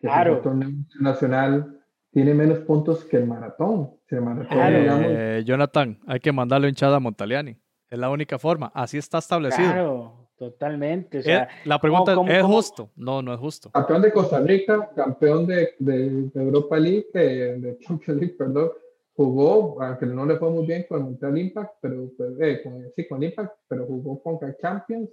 que 0.00 0.06
claro. 0.06 0.36
el 0.36 0.42
torneo 0.42 0.68
nacional, 1.00 1.80
tiene 2.10 2.34
menos 2.34 2.58
puntos 2.58 3.04
que 3.06 3.16
el 3.16 3.26
maratón? 3.26 3.94
Si 4.06 4.14
el 4.14 4.20
maratón 4.20 4.58
eh, 4.60 5.42
Jonathan, 5.46 5.98
hay 6.06 6.20
que 6.20 6.30
mandarlo 6.30 6.68
hinchada 6.68 6.96
a 6.96 7.00
Montaliani. 7.00 7.56
Es 7.88 7.98
la 7.98 8.10
única 8.10 8.38
forma. 8.38 8.70
Así 8.74 8.98
está 8.98 9.16
establecido. 9.16 9.66
Claro, 9.66 10.28
totalmente. 10.36 11.22
Eh, 11.24 11.48
la 11.64 11.80
pregunta 11.80 12.12
es, 12.12 12.18
¿es 12.36 12.42
justo? 12.42 12.90
No, 12.96 13.22
no 13.22 13.32
es 13.32 13.40
justo. 13.40 13.70
Campeón 13.70 14.02
de 14.02 14.12
Costa 14.12 14.40
Rica, 14.40 14.90
campeón 14.94 15.46
de, 15.46 15.70
de, 15.78 16.30
Europa 16.34 16.76
League, 16.76 17.06
de 17.14 17.78
Champions 17.80 18.20
League, 18.20 18.34
perdón, 18.36 18.72
jugó, 19.14 19.82
aunque 19.82 20.06
no 20.06 20.26
le 20.26 20.36
fue 20.36 20.50
muy 20.50 20.66
bien 20.66 20.86
con 20.88 21.02
Montreal 21.02 21.38
Impact, 21.38 21.72
pero 21.80 22.10
pues, 22.16 22.32
eh, 22.40 22.60
con, 22.62 22.92
sí, 22.94 23.08
con 23.08 23.22
Impact, 23.22 23.52
pero 23.68 23.86
jugó 23.86 24.22
con 24.22 24.38
Champions 24.60 25.10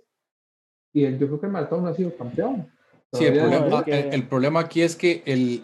y 0.94 1.06
el, 1.06 1.18
yo 1.18 1.28
creo 1.28 1.40
que 1.40 1.46
el 1.46 1.52
Maratón 1.52 1.84
no 1.84 1.90
ha 1.90 1.94
sido 1.94 2.16
campeón. 2.16 2.70
Sí, 3.14 3.26
el 3.26 3.40
problema, 3.40 3.84
el, 3.86 4.28
problema, 4.28 4.60
aquí 4.62 4.82
es 4.82 4.96
que 4.96 5.22
el, 5.26 5.64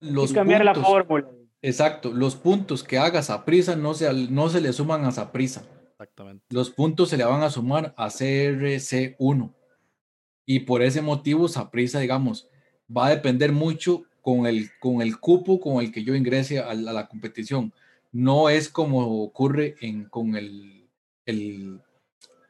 los 0.00 0.32
cambiar 0.32 0.64
la 0.64 0.74
fórmula. 0.74 1.28
Exacto, 1.62 2.10
los 2.10 2.36
puntos 2.36 2.82
que 2.82 2.98
hagas 2.98 3.28
a 3.28 3.44
prisa 3.44 3.76
no 3.76 3.92
se, 3.92 4.10
no 4.30 4.48
se 4.48 4.60
le 4.60 4.72
suman 4.72 5.04
a 5.04 5.32
prisa. 5.32 5.62
Exactamente. 5.90 6.46
Los 6.48 6.70
puntos 6.70 7.10
se 7.10 7.18
le 7.18 7.24
van 7.24 7.42
a 7.42 7.50
sumar 7.50 7.92
a 7.98 8.06
CRC1. 8.06 9.52
Y 10.46 10.60
por 10.60 10.82
ese 10.82 11.02
motivo, 11.02 11.46
Saprisa, 11.46 12.00
digamos, 12.00 12.48
va 12.90 13.06
a 13.06 13.10
depender 13.10 13.52
mucho 13.52 14.04
con 14.20 14.46
el, 14.46 14.70
con 14.78 15.02
el 15.02 15.18
cupo 15.18 15.60
con 15.60 15.82
el 15.82 15.92
que 15.92 16.04
yo 16.04 16.14
ingrese 16.14 16.58
a, 16.58 16.74
la 16.74 17.08
competición. 17.08 17.72
No 18.12 18.48
es 18.48 18.68
como 18.68 19.22
ocurre 19.22 19.76
en, 19.80 20.04
con 20.04 20.36
el, 20.36 20.88
el, 21.26 21.80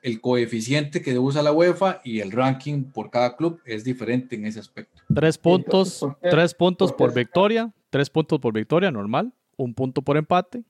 el, 0.02 0.20
coeficiente 0.20 1.02
que 1.02 1.18
usa 1.18 1.42
la 1.42 1.52
UEFA 1.52 2.00
y 2.02 2.20
el 2.20 2.32
ranking 2.32 2.84
por 2.84 3.10
cada 3.10 3.36
club 3.36 3.60
es 3.64 3.84
diferente 3.84 4.36
en 4.36 4.46
ese 4.46 4.60
aspecto. 4.60 5.02
Tres 5.14 5.36
puntos, 5.36 6.06
tres 6.22 6.54
puntos 6.54 6.92
por 6.92 7.14
victoria, 7.14 7.72
tres 7.90 8.08
puntos 8.08 8.38
por 8.40 8.54
victoria 8.54 8.90
normal, 8.90 9.32
un 9.56 9.74
punto 9.74 10.02
por 10.02 10.16
empate, 10.16 10.64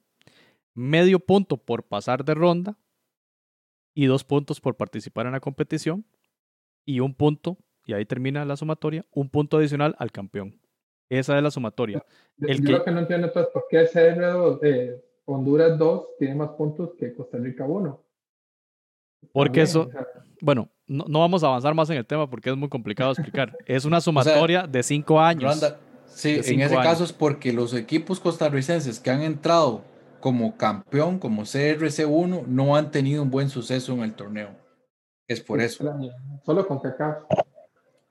medio 0.74 1.20
punto 1.20 1.56
por 1.56 1.84
pasar 1.84 2.24
de 2.24 2.34
ronda 2.34 2.76
y 3.94 4.06
dos 4.06 4.24
puntos 4.24 4.60
por 4.60 4.76
participar 4.76 5.26
en 5.26 5.32
la 5.32 5.40
competición 5.40 6.04
y 6.84 7.00
un 7.00 7.14
punto, 7.14 7.58
y 7.86 7.92
ahí 7.92 8.04
termina 8.04 8.44
la 8.44 8.56
sumatoria, 8.56 9.04
un 9.12 9.28
punto 9.28 9.58
adicional 9.58 9.94
al 9.98 10.10
campeón. 10.10 10.59
Esa 11.10 11.36
es 11.36 11.42
la 11.42 11.50
sumatoria. 11.50 12.02
El 12.40 12.64
Yo 12.64 12.78
lo 12.78 12.84
que 12.84 12.92
no 12.92 13.00
entiendo 13.00 13.32
pues, 13.32 13.46
por 13.52 13.66
qué 13.68 13.86
CR2, 13.90 14.60
eh, 14.62 15.04
Honduras 15.24 15.76
2 15.76 16.16
tiene 16.18 16.36
más 16.36 16.50
puntos 16.50 16.92
que 16.98 17.12
Costa 17.12 17.36
Rica 17.38 17.64
1. 17.64 18.00
Porque 19.32 19.62
eso, 19.62 19.90
bueno, 20.40 20.70
no, 20.86 21.04
no, 21.08 21.20
vamos 21.20 21.44
a 21.44 21.48
avanzar 21.48 21.74
más 21.74 21.90
en 21.90 21.98
el 21.98 22.06
tema 22.06 22.30
porque 22.30 22.50
es 22.50 22.56
muy 22.56 22.68
complicado 22.68 23.10
explicar. 23.10 23.56
Es 23.66 23.84
una 23.84 24.00
sumatoria 24.00 24.66
de 24.66 24.82
cinco 24.82 25.20
años. 25.20 25.60
sí, 26.06 26.40
en 26.44 26.60
ese 26.60 26.76
caso 26.76 27.04
es 27.04 27.12
porque 27.12 27.52
los 27.52 27.74
equipos 27.74 28.20
costarricenses 28.20 28.98
que 29.00 29.10
han 29.10 29.22
entrado 29.22 29.82
como 30.20 30.56
campeón, 30.56 31.18
como 31.18 31.42
CRC1, 31.42 32.46
no 32.46 32.76
han 32.76 32.90
tenido 32.90 33.22
un 33.22 33.30
buen 33.30 33.48
suceso 33.48 33.92
en 33.94 34.02
el 34.02 34.14
torneo. 34.14 34.50
Es 35.26 35.40
por 35.40 35.60
eso. 35.60 35.84
Solo 36.44 36.66
con 36.66 36.80
CACAF. 36.80 37.24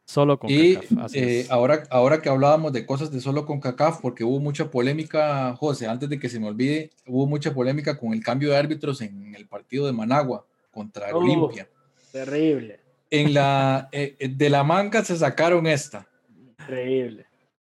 Solo 0.10 0.40
con 0.40 0.50
y, 0.50 0.76
eh, 1.14 1.46
ahora, 1.52 1.84
ahora 1.92 2.20
que 2.20 2.30
hablábamos 2.30 2.74
de 2.74 2.84
cosas 2.84 3.12
de 3.12 3.22
solo 3.22 3.46
con 3.46 3.60
CACAF, 3.60 4.02
porque 4.02 4.24
hubo 4.24 4.40
mucha 4.40 4.72
polémica, 4.72 5.56
José, 5.56 5.86
antes 5.86 6.10
de 6.10 6.18
que 6.18 6.30
se 6.30 6.40
me 6.40 6.48
olvide, 6.48 6.90
hubo 7.06 7.28
mucha 7.28 7.54
polémica 7.54 7.96
con 7.96 8.14
el 8.14 8.24
cambio 8.24 8.50
de 8.50 8.58
árbitros 8.58 9.02
en 9.02 9.36
el 9.36 9.46
partido 9.46 9.86
de 9.86 9.92
Managua 9.92 10.48
contra 10.72 11.16
Olimpia. 11.16 11.70
Terrible. 12.12 12.80
En 13.12 13.36
la, 13.36 13.88
eh, 13.92 14.16
eh, 14.18 14.30
de 14.30 14.50
la 14.50 14.64
manga 14.64 15.06
se 15.06 15.16
sacaron 15.16 15.68
esta. 15.68 16.08
Increíble. 16.58 17.28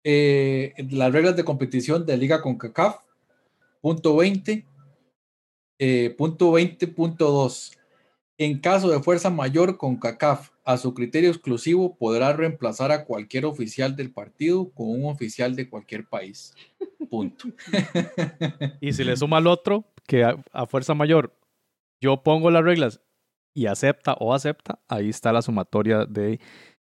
las 0.02 1.12
reglas 1.12 1.36
de 1.36 1.44
competición 1.44 2.06
de 2.06 2.16
Liga 2.16 2.40
con 2.40 2.56
CACAF, 2.56 2.96
punto 3.82 4.16
20, 4.16 4.64
punto 6.16 6.52
20.2. 6.52 7.76
En 8.38 8.58
caso 8.58 8.88
de 8.88 9.02
fuerza 9.02 9.28
mayor 9.28 9.76
con 9.76 9.96
CACAF 9.96 10.51
a 10.64 10.76
su 10.76 10.94
criterio 10.94 11.30
exclusivo 11.30 11.96
podrá 11.96 12.32
reemplazar 12.32 12.92
a 12.92 13.04
cualquier 13.04 13.44
oficial 13.44 13.96
del 13.96 14.12
partido 14.12 14.70
con 14.70 14.90
un 14.90 15.06
oficial 15.06 15.56
de 15.56 15.68
cualquier 15.68 16.06
país. 16.06 16.54
Punto. 17.10 17.48
y 18.80 18.92
si 18.92 19.04
le 19.04 19.16
suma 19.16 19.38
al 19.38 19.46
otro, 19.46 19.84
que 20.06 20.24
a, 20.24 20.66
fuerza 20.66 20.94
mayor 20.94 21.36
yo 22.00 22.22
pongo 22.22 22.50
las 22.50 22.64
reglas 22.64 23.00
y 23.54 23.66
acepta 23.66 24.14
o 24.14 24.34
acepta, 24.34 24.80
ahí 24.88 25.10
está 25.10 25.32
la 25.32 25.42
sumatoria 25.42 26.06
de 26.06 26.40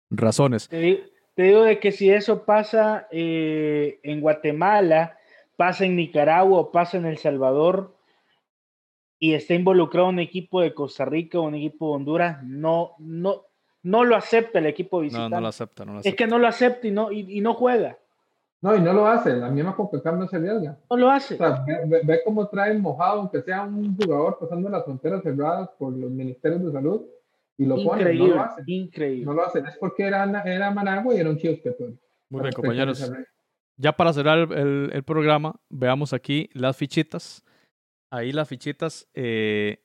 razones. 0.09 0.69
Te, 0.69 1.11
digo 1.35 1.63
de 1.63 1.79
que 1.79 1.91
si 1.91 2.09
eso 2.09 2.45
pasa 2.45 3.07
eh, 3.11 3.99
en 4.03 4.21
Guatemala, 4.21 5.17
pasa 5.57 5.85
en 5.85 5.95
Nicaragua 5.95 6.59
o 6.59 6.71
pasa 6.71 6.97
en 6.97 7.05
El 7.05 7.17
Salvador, 7.17 7.95
y 9.23 9.35
está 9.35 9.53
involucrado 9.53 10.09
un 10.09 10.19
equipo 10.19 10.61
de 10.61 10.73
Costa 10.73 11.05
Rica 11.05 11.39
o 11.39 11.43
un 11.43 11.53
equipo 11.53 11.89
de 11.89 11.95
Honduras, 11.95 12.43
no, 12.43 12.95
no, 12.97 13.43
no 13.83 14.03
lo 14.03 14.15
acepta 14.15 14.59
el 14.59 14.67
equipo 14.67 14.99
visitante. 14.99 15.29
No, 15.29 15.37
no 15.37 15.41
lo 15.41 15.47
acepta, 15.47 15.85
no 15.85 15.93
lo 15.93 15.99
acepta. 15.99 16.09
Es 16.09 16.15
que 16.15 16.27
no 16.27 16.39
lo 16.39 16.47
acepta 16.47 16.87
y 16.87 16.91
no, 16.91 17.11
y, 17.11 17.41
no 17.41 17.53
juega. 17.53 17.97
No, 18.61 18.75
y 18.75 18.81
no 18.81 18.93
lo 18.93 19.07
hace, 19.07 19.35
la 19.35 19.49
misma 19.49 19.75
CONCACAF 19.75 20.15
no 20.17 20.27
se 20.27 20.35
arriesga. 20.35 20.77
No 20.89 20.97
lo 20.97 21.09
hace. 21.09 21.33
O 21.33 21.37
sea, 21.37 21.65
ve, 22.03 22.21
cómo 22.23 22.47
traen 22.47 22.79
mojado, 22.79 23.21
aunque 23.21 23.41
sea 23.41 23.63
un 23.63 23.95
jugador 23.95 24.37
pasando 24.39 24.69
las 24.69 24.83
fronteras 24.83 25.23
cerradas 25.23 25.69
por 25.79 25.93
los 25.93 26.11
ministerios 26.11 26.63
de 26.63 26.71
salud, 26.71 27.01
y 27.57 27.65
lo 27.65 27.83
ponen, 27.83 28.17
no 28.17 28.27
lo 28.27 28.41
hacen. 28.41 28.63
Increíble. 28.67 29.25
No 29.25 29.33
lo 29.33 29.45
hacen, 29.45 29.65
es 29.65 29.77
porque 29.77 30.03
era, 30.03 30.23
era 30.45 30.71
Managua 30.71 31.13
y 31.15 31.19
era 31.19 31.29
un 31.29 31.37
chivo 31.37 31.57
Muy 32.29 32.41
bien, 32.41 32.53
compañeros. 32.53 33.11
Ya 33.77 33.93
para 33.93 34.13
cerrar 34.13 34.37
el, 34.51 34.91
el, 34.93 35.03
programa, 35.03 35.59
veamos 35.69 36.13
aquí 36.13 36.49
las 36.53 36.77
fichitas. 36.77 37.43
Ahí 38.11 38.31
las 38.31 38.47
fichitas, 38.47 39.07
eh, 39.15 39.83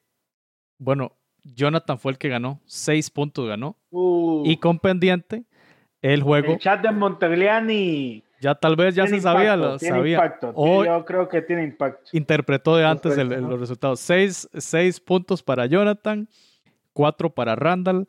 bueno, 0.79 1.13
Jonathan 1.55 1.99
fue 1.99 2.13
el 2.13 2.19
que 2.19 2.29
ganó, 2.29 2.61
seis 2.67 3.11
puntos 3.11 3.49
ganó. 3.49 3.77
Uh. 3.91 4.43
y 4.45 4.57
con 4.57 4.79
pendiente, 4.79 5.45
el 6.03 6.23
juego. 6.23 6.55
El 6.55 6.59
chat 6.59 6.83
de 6.83 6.91
Montegliani. 6.91 8.23
Ya 8.41 8.55
tal 8.55 8.77
vez 8.77 8.95
ya 8.95 9.07
se 9.07 9.21
sabía. 9.21 9.57
Lo, 9.57 9.79
sabía. 9.79 10.17
Impacto. 10.17 10.53
O 10.55 10.85
Yo 10.85 11.05
creo 11.05 11.29
que 11.29 11.43
tiene 11.43 11.65
impacto. 11.65 12.11
Interpretó 12.13 12.77
de 12.77 12.85
antes 12.85 13.17
los 13.17 13.61
resultados. 13.61 14.01
Seis, 14.01 14.49
seis, 14.55 15.01
puntos 15.01 15.43
para 15.43 15.67
Jonathan, 15.67 16.29
cuatro 16.93 17.31
para 17.31 17.57
Randall, 17.57 18.07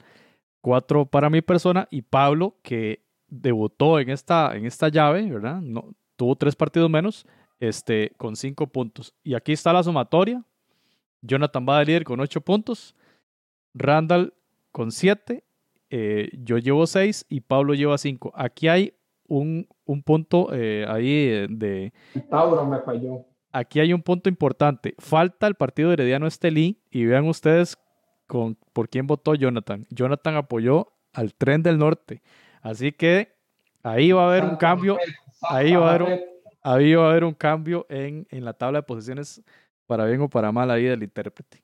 cuatro 0.61 1.05
para 1.05 1.30
mi 1.30 1.41
persona 1.41 1.88
y 1.89 2.01
Pablo, 2.01 2.55
que 2.61 3.03
debutó 3.30 3.99
en 3.99 4.09
esta, 4.09 4.55
en 4.55 4.65
esta 4.65 4.89
llave, 4.89 5.30
¿verdad? 5.31 5.61
No, 5.61 5.93
tuvo 6.18 6.35
tres 6.35 6.55
partidos 6.55 6.89
menos, 6.89 7.26
este, 7.59 8.11
con 8.18 8.35
cinco 8.35 8.68
puntos. 8.68 9.14
Y 9.23 9.34
aquí 9.34 9.53
está 9.53 9.72
la 9.72 9.84
sumatoria. 9.84 10.43
Jonathan 11.22 11.65
va 11.68 11.80
a 11.80 11.84
líder 11.84 12.03
con 12.03 12.19
ocho 12.19 12.41
puntos. 12.41 12.95
Randall 13.73 14.34
con 14.72 14.91
7, 14.91 15.44
eh, 15.89 16.30
yo 16.34 16.57
llevo 16.57 16.85
6 16.85 17.26
y 17.30 17.41
Pablo 17.41 17.73
lleva 17.73 17.98
5. 17.98 18.34
Aquí 18.35 18.68
hay 18.68 18.94
un, 19.27 19.68
un 19.85 20.03
punto 20.03 20.49
eh, 20.53 20.85
ahí 20.88 21.48
de... 21.49 21.94
Tauro 22.30 22.65
me 22.65 22.80
falló. 22.80 23.26
Aquí 23.52 23.80
hay 23.80 23.94
un 23.94 24.02
punto 24.02 24.30
importante. 24.30 24.95
Falta 24.99 25.48
el 25.48 25.56
partido 25.56 25.89
de 25.89 25.94
Herediano 25.94 26.27
Estelí 26.27 26.81
y 26.91 27.06
vean 27.06 27.27
ustedes 27.27 27.77
con, 28.27 28.57
por 28.73 28.89
quién 28.89 29.07
votó 29.07 29.35
Jonathan. 29.35 29.88
Jonathan 29.89 30.35
apoyó 30.35 30.94
al 31.14 31.34
tren 31.34 31.64
del 31.64 31.77
norte. 31.77 32.22
Así 32.61 32.91
que 32.91 33.34
ahí 33.84 34.11
va 34.11 34.26
a 34.26 34.30
haber 34.30 34.44
un 34.44 34.57
cambio. 34.57 34.98
Ahí 35.41 35.73
va 35.73 35.91
a 35.91 35.95
haber 35.95 36.02
un, 36.03 36.19
ahí 36.61 36.94
va 36.94 37.07
a 37.07 37.10
haber 37.11 37.23
un 37.23 37.34
cambio 37.34 37.85
en, 37.89 38.27
en 38.30 38.44
la 38.44 38.53
tabla 38.53 38.80
de 38.80 38.84
posiciones 38.84 39.41
para 39.85 40.06
bien 40.06 40.22
o 40.22 40.30
para 40.30 40.52
mal 40.52 40.69
ahí 40.69 40.84
del 40.84 41.03
intérprete. 41.03 41.64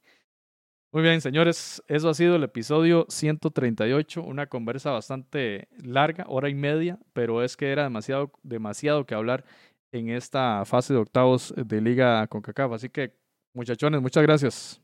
Muy 0.94 1.02
bien, 1.02 1.22
señores, 1.22 1.82
eso 1.88 2.08
ha 2.08 2.14
sido 2.14 2.36
el 2.36 2.44
episodio 2.44 3.08
138, 3.10 4.22
una 4.22 4.46
conversa 4.46 4.92
bastante 4.92 5.68
larga, 5.84 6.24
hora 6.28 6.50
y 6.50 6.54
media, 6.54 7.00
pero 7.14 7.42
es 7.42 7.58
que 7.58 7.72
era 7.72 7.82
demasiado, 7.82 8.32
demasiado 8.44 9.04
que 9.08 9.16
hablar 9.16 9.44
en 9.92 10.10
esta 10.10 10.64
fase 10.66 10.94
de 10.94 11.00
octavos 11.00 11.52
de 11.58 11.82
Liga 11.82 12.28
CONCACAF. 12.28 12.74
Así 12.74 12.90
que 12.90 13.12
Muchachones, 13.56 14.04
muchas 14.04 14.22
gracias. 14.22 14.82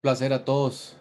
Placer 0.00 0.32
a 0.32 0.44
todos. 0.44 0.96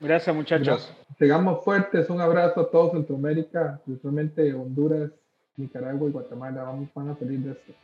Gracias, 0.00 0.34
muchachos. 0.34 0.90
Sigamos 1.18 1.62
fuertes. 1.62 2.08
Un 2.08 2.22
abrazo 2.22 2.62
a 2.62 2.70
todos 2.70 2.92
Centroamérica, 2.92 3.82
principalmente 3.84 4.54
Honduras, 4.54 5.10
Nicaragua 5.56 6.08
y 6.08 6.12
Guatemala. 6.12 6.62
Vamos, 6.62 6.88
van 6.94 7.10
a 7.10 7.18
salir 7.18 7.38
de 7.40 7.52
esto. 7.52 7.74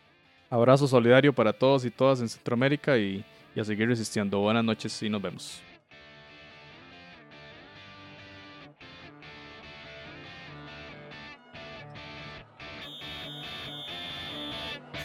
Abrazo 0.48 0.86
solidario 0.86 1.34
para 1.34 1.52
todos 1.52 1.84
y 1.84 1.90
todas 1.90 2.22
en 2.22 2.28
Centroamérica 2.30 2.96
y, 2.96 3.22
y 3.58 3.60
a 3.60 3.64
seguir 3.64 3.88
resistiendo. 3.88 4.38
Buenas 4.38 4.62
noches 4.62 5.02
y 5.02 5.10
nos 5.10 5.20
vemos. 5.20 5.60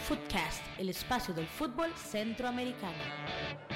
Footcast, 0.08 0.62
el 0.78 0.90
espacio 0.90 1.34
del 1.34 1.48
fútbol 1.48 1.90
centroamericano. 1.96 3.73